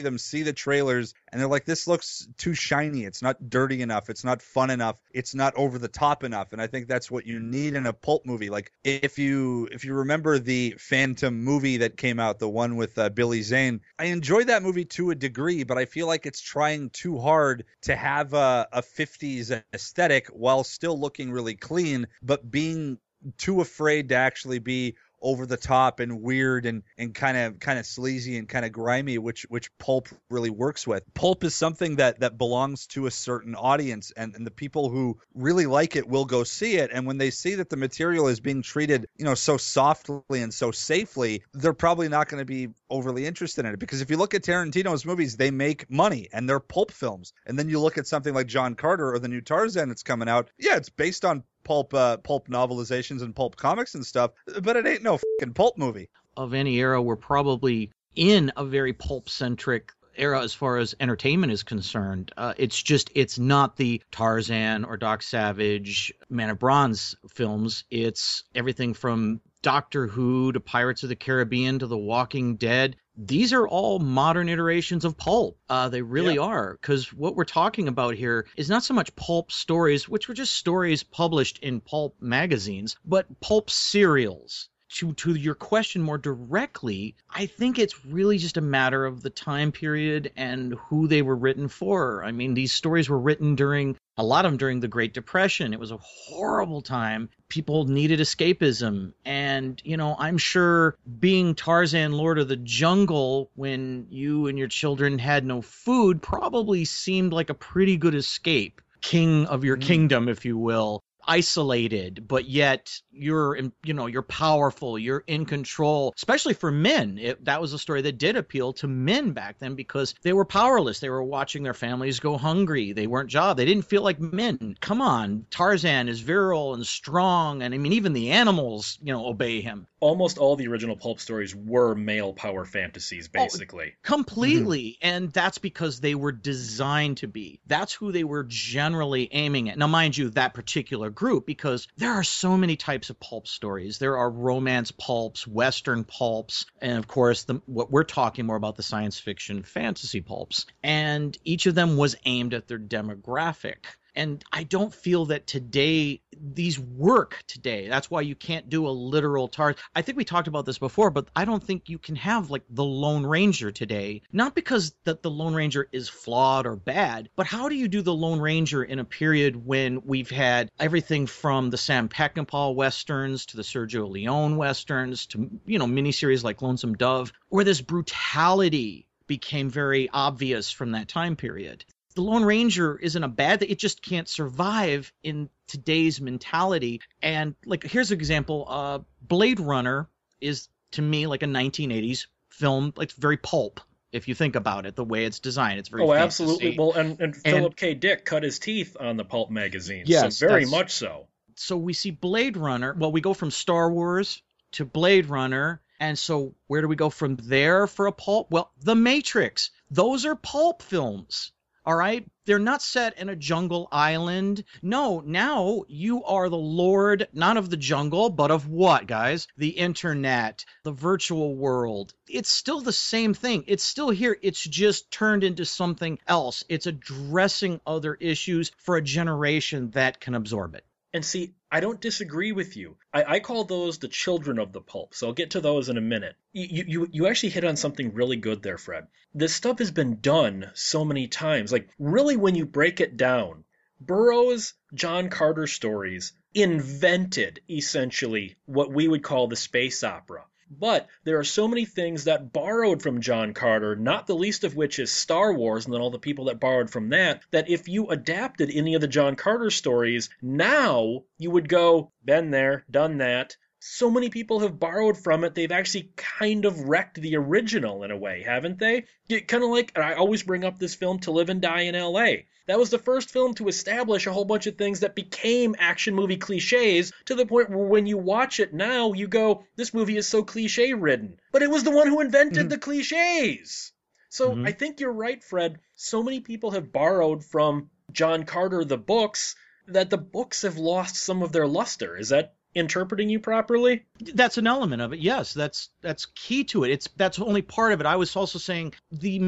them 0.00 0.16
see 0.16 0.42
the 0.42 0.52
trailers 0.52 1.12
and 1.30 1.40
they're 1.40 1.48
like 1.48 1.66
this 1.66 1.86
looks 1.86 2.26
too 2.38 2.54
shiny. 2.54 3.04
It's 3.04 3.20
not 3.20 3.50
dirty 3.50 3.82
enough. 3.82 4.08
It's 4.08 4.24
not 4.24 4.40
fun 4.40 4.70
enough. 4.70 4.96
It's 5.12 5.34
not 5.34 5.54
over 5.56 5.78
the 5.78 5.88
top 5.88 6.24
enough. 6.24 6.52
And 6.52 6.62
i 6.62 6.66
think 6.66 6.88
that's 6.88 7.10
what 7.10 7.26
you 7.26 7.40
need 7.40 7.74
in 7.74 7.86
a 7.86 7.92
pulp 7.92 8.24
movie. 8.24 8.48
Like 8.48 8.72
if 8.84 9.18
you 9.18 9.68
if 9.70 9.84
you 9.84 9.94
remember 9.94 10.38
the 10.38 10.74
phantom 10.78 11.44
movie 11.44 11.78
that 11.78 11.96
came 11.96 12.18
out 12.18 12.38
the 12.38 12.48
one 12.48 12.76
with 12.76 12.96
uh, 12.98 13.08
billy 13.10 13.42
zane 13.42 13.80
i 13.98 14.06
enjoyed 14.06 14.46
that 14.46 14.62
movie 14.62 14.84
to 14.84 15.10
a 15.10 15.14
degree 15.14 15.64
but 15.64 15.78
i 15.78 15.84
feel 15.84 16.06
like 16.06 16.26
it's 16.26 16.40
trying 16.40 16.90
too 16.90 17.18
hard 17.18 17.64
to 17.82 17.94
have 17.94 18.34
a, 18.34 18.68
a 18.72 18.82
50s 18.82 19.62
aesthetic 19.74 20.28
while 20.28 20.64
still 20.64 20.98
looking 20.98 21.30
really 21.30 21.54
clean 21.54 22.06
but 22.22 22.50
being 22.50 22.98
too 23.38 23.60
afraid 23.60 24.08
to 24.08 24.14
actually 24.14 24.58
be 24.58 24.96
over 25.22 25.46
the 25.46 25.56
top 25.56 26.00
and 26.00 26.20
weird 26.20 26.66
and 26.66 26.82
and 26.98 27.14
kind 27.14 27.36
of 27.36 27.60
kind 27.60 27.78
of 27.78 27.86
sleazy 27.86 28.36
and 28.36 28.48
kind 28.48 28.64
of 28.64 28.72
grimy 28.72 29.18
which 29.18 29.46
which 29.48 29.70
pulp 29.78 30.08
really 30.28 30.50
works 30.50 30.86
with. 30.86 31.02
Pulp 31.14 31.44
is 31.44 31.54
something 31.54 31.96
that 31.96 32.20
that 32.20 32.36
belongs 32.36 32.86
to 32.88 33.06
a 33.06 33.10
certain 33.10 33.54
audience 33.54 34.12
and, 34.16 34.34
and 34.34 34.46
the 34.46 34.50
people 34.50 34.90
who 34.90 35.18
really 35.34 35.66
like 35.66 35.96
it 35.96 36.08
will 36.08 36.24
go 36.24 36.44
see 36.44 36.76
it. 36.76 36.90
And 36.92 37.06
when 37.06 37.18
they 37.18 37.30
see 37.30 37.54
that 37.56 37.70
the 37.70 37.76
material 37.76 38.28
is 38.28 38.40
being 38.40 38.62
treated 38.62 39.06
you 39.16 39.24
know 39.24 39.34
so 39.34 39.56
softly 39.56 40.42
and 40.42 40.52
so 40.52 40.70
safely 40.70 41.42
they're 41.54 41.72
probably 41.72 42.08
not 42.08 42.28
going 42.28 42.40
to 42.40 42.44
be 42.44 42.68
overly 42.90 43.26
interested 43.26 43.64
in 43.64 43.72
it. 43.72 43.78
Because 43.78 44.00
if 44.00 44.10
you 44.10 44.16
look 44.16 44.34
at 44.34 44.42
Tarantino's 44.42 45.06
movies 45.06 45.36
they 45.36 45.50
make 45.50 45.90
money 45.90 46.28
and 46.32 46.48
they're 46.48 46.60
pulp 46.60 46.90
films. 46.90 47.32
And 47.46 47.58
then 47.58 47.68
you 47.68 47.80
look 47.80 47.98
at 47.98 48.06
something 48.06 48.34
like 48.34 48.46
John 48.46 48.74
Carter 48.74 49.12
or 49.14 49.18
the 49.18 49.28
new 49.28 49.40
Tarzan 49.40 49.88
that's 49.88 50.02
coming 50.02 50.28
out 50.28 50.50
yeah 50.58 50.76
it's 50.76 50.90
based 50.90 51.24
on 51.24 51.44
pulp 51.64 51.94
uh, 51.94 52.16
pulp 52.18 52.48
novelizations 52.48 53.22
and 53.22 53.34
pulp 53.34 53.56
comics 53.56 53.94
and 53.94 54.04
stuff, 54.04 54.32
but 54.62 54.76
it 54.76 54.86
ain't 54.86 55.02
no 55.02 55.18
fucking 55.18 55.54
pulp 55.54 55.78
movie. 55.78 56.08
Of 56.36 56.54
any 56.54 56.78
era, 56.78 57.00
we're 57.00 57.16
probably 57.16 57.90
in 58.14 58.52
a 58.56 58.64
very 58.64 58.92
pulp 58.92 59.28
centric 59.28 59.92
era 60.16 60.42
as 60.42 60.52
far 60.54 60.76
as 60.76 60.94
entertainment 61.00 61.52
is 61.52 61.62
concerned. 61.62 62.32
Uh, 62.36 62.54
it's 62.56 62.80
just 62.82 63.10
it's 63.14 63.38
not 63.38 63.76
the 63.76 64.02
Tarzan 64.10 64.84
or 64.84 64.96
Doc 64.96 65.22
Savage, 65.22 66.12
Man 66.28 66.50
of 66.50 66.58
Bronze 66.58 67.16
films. 67.28 67.84
It's 67.90 68.44
everything 68.54 68.94
from 68.94 69.40
Doctor 69.62 70.06
Who 70.06 70.52
to 70.52 70.60
Pirates 70.60 71.02
of 71.02 71.08
the 71.08 71.16
Caribbean 71.16 71.78
to 71.78 71.86
The 71.86 71.98
Walking 71.98 72.56
Dead. 72.56 72.96
These 73.16 73.52
are 73.52 73.68
all 73.68 73.98
modern 73.98 74.48
iterations 74.48 75.04
of 75.04 75.16
pulp. 75.16 75.58
Uh, 75.68 75.88
they 75.88 76.02
really 76.02 76.36
yeah. 76.36 76.42
are. 76.42 76.78
Because 76.80 77.12
what 77.12 77.36
we're 77.36 77.44
talking 77.44 77.88
about 77.88 78.14
here 78.14 78.46
is 78.56 78.70
not 78.70 78.82
so 78.82 78.94
much 78.94 79.14
pulp 79.16 79.52
stories, 79.52 80.08
which 80.08 80.28
were 80.28 80.34
just 80.34 80.54
stories 80.54 81.02
published 81.02 81.58
in 81.58 81.80
pulp 81.80 82.16
magazines, 82.20 82.96
but 83.04 83.40
pulp 83.40 83.70
serials 83.70 84.68
to 84.92 85.12
to 85.14 85.34
your 85.34 85.54
question 85.54 86.02
more 86.02 86.18
directly, 86.18 87.16
I 87.30 87.46
think 87.46 87.78
it's 87.78 88.04
really 88.04 88.38
just 88.38 88.56
a 88.56 88.62
matter 88.62 89.04
of 89.04 89.22
the 89.22 89.30
time 89.30 89.72
period 89.72 90.32
and 90.36 90.74
who 90.74 91.08
they 91.08 91.22
were 91.22 91.36
written 91.36 91.68
for. 91.68 92.22
I 92.22 92.32
mean, 92.32 92.54
these 92.54 92.72
stories 92.72 93.08
were 93.08 93.18
written 93.18 93.54
during 93.54 93.96
a 94.16 94.24
lot 94.24 94.44
of 94.44 94.52
them 94.52 94.58
during 94.58 94.80
the 94.80 94.88
Great 94.88 95.14
Depression. 95.14 95.72
It 95.72 95.80
was 95.80 95.90
a 95.90 95.98
horrible 95.98 96.82
time. 96.82 97.30
People 97.48 97.86
needed 97.86 98.20
escapism. 98.20 99.12
And, 99.24 99.80
you 99.84 99.96
know, 99.96 100.14
I'm 100.18 100.38
sure 100.38 100.96
being 101.18 101.54
Tarzan, 101.54 102.12
Lord 102.12 102.38
of 102.38 102.48
the 102.48 102.56
Jungle, 102.56 103.50
when 103.54 104.06
you 104.10 104.46
and 104.48 104.58
your 104.58 104.68
children 104.68 105.18
had 105.18 105.44
no 105.44 105.62
food, 105.62 106.22
probably 106.22 106.84
seemed 106.84 107.32
like 107.32 107.50
a 107.50 107.54
pretty 107.54 107.96
good 107.96 108.14
escape. 108.14 108.80
King 109.00 109.46
of 109.46 109.64
your 109.64 109.76
mm. 109.76 109.82
kingdom, 109.82 110.28
if 110.28 110.44
you 110.44 110.56
will 110.56 111.02
isolated 111.26 112.26
but 112.26 112.46
yet 112.46 113.00
you're 113.10 113.58
you 113.84 113.94
know 113.94 114.06
you're 114.06 114.22
powerful 114.22 114.98
you're 114.98 115.24
in 115.26 115.44
control 115.44 116.12
especially 116.16 116.54
for 116.54 116.70
men. 116.70 117.18
It, 117.18 117.44
that 117.44 117.60
was 117.60 117.72
a 117.72 117.78
story 117.78 118.02
that 118.02 118.18
did 118.18 118.36
appeal 118.36 118.72
to 118.74 118.88
men 118.88 119.32
back 119.32 119.58
then 119.58 119.74
because 119.74 120.14
they 120.22 120.32
were 120.32 120.44
powerless. 120.44 121.00
They 121.00 121.10
were 121.10 121.22
watching 121.22 121.62
their 121.62 121.74
families 121.74 122.20
go 122.20 122.36
hungry. 122.36 122.92
They 122.92 123.06
weren't 123.06 123.30
job 123.30 123.56
they 123.56 123.64
didn't 123.64 123.84
feel 123.84 124.02
like 124.02 124.20
men. 124.20 124.76
Come 124.80 125.02
on 125.02 125.46
tarzan 125.50 126.08
is 126.08 126.20
virile 126.20 126.74
and 126.74 126.86
strong 126.86 127.62
and 127.62 127.74
i 127.74 127.78
mean 127.78 127.92
even 127.94 128.12
the 128.12 128.30
animals 128.30 128.98
you 129.02 129.12
know 129.12 129.26
obey 129.26 129.60
him. 129.60 129.86
Almost 130.00 130.38
all 130.38 130.56
the 130.56 130.66
original 130.66 130.96
pulp 130.96 131.20
stories 131.20 131.54
were 131.54 131.94
male 131.94 132.32
power 132.32 132.64
fantasies 132.64 133.28
oh, 133.28 133.32
basically. 133.32 133.92
oh, 133.94 133.98
completely 134.02 134.98
mm-hmm. 135.02 135.08
and 135.08 135.32
that's 135.32 135.58
because 135.58 136.00
they 136.00 136.14
were 136.14 136.32
designed 136.32 137.18
to 137.18 137.28
be. 137.28 137.60
That's 137.66 137.92
who 137.92 138.12
they 138.12 138.24
were 138.24 138.44
generally 138.44 139.28
aiming 139.32 139.68
at. 139.70 139.78
Now 139.78 139.86
mind 139.86 140.16
you 140.16 140.30
that 140.30 140.54
particular 140.54 141.10
group 141.14 141.46
because 141.46 141.88
there 141.96 142.12
are 142.12 142.24
so 142.24 142.56
many 142.56 142.76
types 142.76 143.10
of 143.10 143.20
pulp 143.20 143.46
stories. 143.46 143.98
There 143.98 144.16
are 144.16 144.30
romance 144.30 144.92
pulps, 144.92 145.46
western 145.46 146.04
pulps, 146.04 146.66
and 146.80 146.98
of 146.98 147.08
course, 147.08 147.44
the, 147.44 147.60
what 147.66 147.90
we're 147.90 148.04
talking 148.04 148.46
more 148.46 148.56
about 148.56 148.76
the 148.76 148.82
science 148.82 149.18
fiction 149.18 149.62
fantasy 149.62 150.20
pulps. 150.20 150.66
And 150.82 151.36
each 151.44 151.66
of 151.66 151.74
them 151.74 151.96
was 151.96 152.16
aimed 152.24 152.54
at 152.54 152.68
their 152.68 152.78
demographic. 152.78 153.84
And 154.14 154.44
I 154.52 154.64
don't 154.64 154.94
feel 154.94 155.26
that 155.26 155.46
today 155.46 156.20
these 156.42 156.78
work 156.78 157.42
today. 157.46 157.88
That's 157.88 158.10
why 158.10 158.22
you 158.22 158.34
can't 158.34 158.68
do 158.68 158.88
a 158.88 158.90
literal 158.90 159.48
tar. 159.48 159.74
I 159.94 160.02
think 160.02 160.18
we 160.18 160.24
talked 160.24 160.48
about 160.48 160.66
this 160.66 160.78
before, 160.78 161.10
but 161.10 161.28
I 161.36 161.44
don't 161.44 161.62
think 161.62 161.88
you 161.88 161.98
can 161.98 162.16
have 162.16 162.50
like 162.50 162.64
the 162.68 162.84
Lone 162.84 163.24
Ranger 163.24 163.70
today. 163.70 164.22
Not 164.32 164.54
because 164.54 164.94
that 165.04 165.22
the 165.22 165.30
Lone 165.30 165.54
Ranger 165.54 165.88
is 165.92 166.08
flawed 166.08 166.66
or 166.66 166.76
bad, 166.76 167.28
but 167.36 167.46
how 167.46 167.68
do 167.68 167.74
you 167.74 167.88
do 167.88 168.02
the 168.02 168.14
Lone 168.14 168.40
Ranger 168.40 168.82
in 168.82 168.98
a 168.98 169.04
period 169.04 169.66
when 169.66 170.02
we've 170.04 170.30
had 170.30 170.70
everything 170.78 171.26
from 171.26 171.70
the 171.70 171.78
Sam 171.78 172.08
Peckinpah 172.08 172.74
westerns 172.74 173.46
to 173.46 173.56
the 173.56 173.62
Sergio 173.62 174.10
Leone 174.10 174.56
westerns 174.56 175.26
to 175.26 175.50
you 175.64 175.78
know 175.78 175.86
miniseries 175.86 176.44
like 176.44 176.62
Lonesome 176.62 176.94
Dove, 176.94 177.32
where 177.48 177.64
this 177.64 177.80
brutality 177.80 179.06
became 179.26 179.70
very 179.70 180.08
obvious 180.12 180.70
from 180.70 180.92
that 180.92 181.08
time 181.08 181.36
period 181.36 181.84
the 182.14 182.22
Lone 182.22 182.44
Ranger 182.44 182.96
isn't 182.96 183.22
a 183.22 183.28
bad 183.28 183.60
thing. 183.60 183.70
It 183.70 183.78
just 183.78 184.02
can't 184.02 184.28
survive 184.28 185.12
in 185.22 185.48
today's 185.68 186.20
mentality. 186.20 187.00
And 187.22 187.54
like, 187.64 187.84
here's 187.84 188.10
an 188.10 188.18
example. 188.18 188.66
Uh, 188.68 188.98
Blade 189.20 189.60
Runner 189.60 190.08
is 190.40 190.68
to 190.92 191.02
me 191.02 191.26
like 191.26 191.42
a 191.42 191.46
1980s 191.46 192.26
film. 192.50 192.92
Like 192.96 193.12
very 193.12 193.36
pulp. 193.36 193.80
If 194.12 194.28
you 194.28 194.34
think 194.34 194.56
about 194.56 194.84
it, 194.84 194.94
the 194.94 195.04
way 195.04 195.24
it's 195.24 195.38
designed, 195.38 195.78
it's 195.78 195.88
very. 195.88 196.02
Oh, 196.02 196.08
fantasy. 196.08 196.24
absolutely. 196.24 196.78
Well, 196.78 196.92
and, 196.92 197.18
and 197.18 197.34
Philip 197.34 197.76
K. 197.76 197.94
Dick 197.94 198.26
cut 198.26 198.42
his 198.42 198.58
teeth 198.58 198.94
on 199.00 199.16
the 199.16 199.24
pulp 199.24 199.50
magazine. 199.50 200.04
Yes, 200.06 200.36
so 200.36 200.48
very 200.48 200.66
much 200.66 200.92
so. 200.92 201.28
So 201.56 201.78
we 201.78 201.94
see 201.94 202.10
Blade 202.10 202.58
Runner. 202.58 202.94
Well, 202.94 203.10
we 203.10 203.22
go 203.22 203.32
from 203.32 203.50
Star 203.50 203.90
Wars 203.90 204.42
to 204.72 204.84
Blade 204.84 205.26
Runner. 205.26 205.80
And 205.98 206.18
so 206.18 206.54
where 206.66 206.82
do 206.82 206.88
we 206.88 206.96
go 206.96 207.10
from 207.10 207.36
there 207.36 207.86
for 207.86 208.06
a 208.06 208.12
pulp? 208.12 208.50
Well, 208.50 208.72
The 208.82 208.96
Matrix. 208.96 209.70
Those 209.90 210.26
are 210.26 210.34
pulp 210.34 210.82
films 210.82 211.52
All 211.84 211.96
right. 211.96 212.24
They're 212.44 212.58
not 212.58 212.82
set 212.82 213.18
in 213.18 213.28
a 213.28 213.36
jungle 213.36 213.88
island. 213.90 214.64
No, 214.82 215.20
now 215.20 215.82
you 215.88 216.24
are 216.24 216.48
the 216.48 216.56
lord, 216.56 217.28
not 217.32 217.56
of 217.56 217.70
the 217.70 217.76
jungle, 217.76 218.30
but 218.30 218.50
of 218.50 218.68
what, 218.68 219.06
guys? 219.06 219.46
The 219.56 219.70
internet, 219.70 220.64
the 220.84 220.92
virtual 220.92 221.54
world. 221.54 222.14
It's 222.28 222.50
still 222.50 222.80
the 222.80 222.92
same 222.92 223.34
thing. 223.34 223.64
It's 223.66 223.84
still 223.84 224.10
here. 224.10 224.36
It's 224.42 224.62
just 224.62 225.10
turned 225.10 225.44
into 225.44 225.64
something 225.64 226.18
else. 226.26 226.64
It's 226.68 226.86
addressing 226.86 227.80
other 227.86 228.14
issues 228.14 228.72
for 228.78 228.96
a 228.96 229.02
generation 229.02 229.90
that 229.90 230.20
can 230.20 230.34
absorb 230.34 230.74
it. 230.74 230.84
And 231.14 231.24
see, 231.24 231.54
I 231.74 231.80
don't 231.80 232.02
disagree 232.02 232.52
with 232.52 232.76
you. 232.76 232.98
I, 233.14 233.24
I, 233.24 233.40
call 233.40 233.64
those 233.64 233.96
the 233.96 234.06
children 234.06 234.58
of 234.58 234.74
the 234.74 234.82
pulp, 234.82 235.14
so 235.14 235.28
I'll 235.28 235.32
get 235.32 235.52
to 235.52 235.60
those 235.62 235.88
in 235.88 235.96
a 235.96 236.02
minute. 236.02 236.36
You, 236.52 236.84
you, 236.86 237.08
you 237.10 237.26
actually 237.26 237.48
hit 237.48 237.64
on 237.64 237.76
something 237.76 238.12
really 238.12 238.36
good 238.36 238.62
there, 238.62 238.76
Fred. 238.76 239.06
This 239.32 239.54
stuff 239.54 239.78
has 239.78 239.90
been 239.90 240.20
done 240.20 240.70
so 240.74 241.02
many 241.02 241.28
times. 241.28 241.72
Like, 241.72 241.88
really, 241.98 242.36
when 242.36 242.54
you 242.54 242.66
break 242.66 243.00
it 243.00 243.16
down, 243.16 243.64
Burroughs, 243.98 244.74
John 244.92 245.30
Carter 245.30 245.66
stories 245.66 246.34
invented 246.52 247.62
essentially 247.70 248.56
what 248.66 248.92
we 248.92 249.08
would 249.08 249.22
call 249.22 249.48
the 249.48 249.56
space 249.56 250.04
opera. 250.04 250.44
But 250.78 251.06
there 251.24 251.38
are 251.38 251.44
so 251.44 251.68
many 251.68 251.84
things 251.84 252.24
that 252.24 252.50
borrowed 252.50 253.02
from 253.02 253.20
John 253.20 253.52
Carter, 253.52 253.94
not 253.94 254.26
the 254.26 254.34
least 254.34 254.64
of 254.64 254.74
which 254.74 254.98
is 254.98 255.12
Star 255.12 255.52
Wars 255.52 255.84
and 255.84 255.92
then 255.92 256.00
all 256.00 256.10
the 256.10 256.18
people 256.18 256.46
that 256.46 256.60
borrowed 256.60 256.88
from 256.88 257.10
that, 257.10 257.42
that 257.50 257.68
if 257.68 257.88
you 257.88 258.08
adapted 258.08 258.70
any 258.72 258.94
of 258.94 259.02
the 259.02 259.06
John 259.06 259.36
Carter 259.36 259.68
stories, 259.70 260.30
now 260.40 261.24
you 261.36 261.50
would 261.50 261.68
go, 261.68 262.12
been 262.24 262.50
there, 262.50 262.86
done 262.90 263.18
that. 263.18 263.56
So 263.84 264.12
many 264.12 264.30
people 264.30 264.60
have 264.60 264.78
borrowed 264.78 265.18
from 265.18 265.42
it, 265.42 265.56
they've 265.56 265.72
actually 265.72 266.12
kind 266.14 266.66
of 266.66 266.88
wrecked 266.88 267.20
the 267.20 267.34
original 267.34 268.04
in 268.04 268.12
a 268.12 268.16
way, 268.16 268.42
haven't 268.42 268.78
they? 268.78 269.06
Kind 269.28 269.64
of 269.64 269.70
like, 269.70 269.98
I 269.98 270.14
always 270.14 270.44
bring 270.44 270.62
up 270.64 270.78
this 270.78 270.94
film 270.94 271.18
To 271.20 271.32
Live 271.32 271.48
and 271.48 271.60
Die 271.60 271.80
in 271.80 271.96
LA. 271.96 272.44
That 272.68 272.78
was 272.78 272.90
the 272.90 272.98
first 272.98 273.30
film 273.30 273.54
to 273.54 273.66
establish 273.66 274.28
a 274.28 274.32
whole 274.32 274.44
bunch 274.44 274.68
of 274.68 274.78
things 274.78 275.00
that 275.00 275.16
became 275.16 275.74
action 275.80 276.14
movie 276.14 276.36
cliches 276.36 277.12
to 277.24 277.34
the 277.34 277.44
point 277.44 277.70
where 277.70 277.88
when 277.88 278.06
you 278.06 278.18
watch 278.18 278.60
it 278.60 278.72
now, 278.72 279.14
you 279.14 279.26
go, 279.26 279.64
this 279.74 279.92
movie 279.92 280.16
is 280.16 280.28
so 280.28 280.44
cliche 280.44 280.94
ridden. 280.94 281.40
But 281.50 281.62
it 281.62 281.70
was 281.70 281.82
the 281.82 281.90
one 281.90 282.06
who 282.06 282.20
invented 282.20 282.58
mm-hmm. 282.58 282.68
the 282.68 282.78
cliches. 282.78 283.90
So 284.28 284.50
mm-hmm. 284.50 284.64
I 284.64 284.70
think 284.70 285.00
you're 285.00 285.12
right, 285.12 285.42
Fred. 285.42 285.80
So 285.96 286.22
many 286.22 286.38
people 286.38 286.70
have 286.70 286.92
borrowed 286.92 287.44
from 287.44 287.90
John 288.12 288.44
Carter 288.44 288.84
the 288.84 288.96
books 288.96 289.56
that 289.88 290.08
the 290.08 290.18
books 290.18 290.62
have 290.62 290.78
lost 290.78 291.16
some 291.16 291.42
of 291.42 291.50
their 291.50 291.66
luster. 291.66 292.16
Is 292.16 292.28
that 292.28 292.54
interpreting 292.74 293.28
you 293.28 293.40
properly? 293.40 294.04
That's 294.20 294.58
an 294.58 294.66
element 294.66 295.02
of 295.02 295.12
it. 295.12 295.20
Yes, 295.20 295.54
that's 295.54 295.90
that's 296.00 296.26
key 296.26 296.64
to 296.64 296.84
it. 296.84 296.90
It's 296.90 297.08
that's 297.16 297.38
only 297.38 297.62
part 297.62 297.92
of 297.92 298.00
it. 298.00 298.06
I 298.06 298.16
was 298.16 298.34
also 298.36 298.58
saying 298.58 298.94
the 299.10 299.38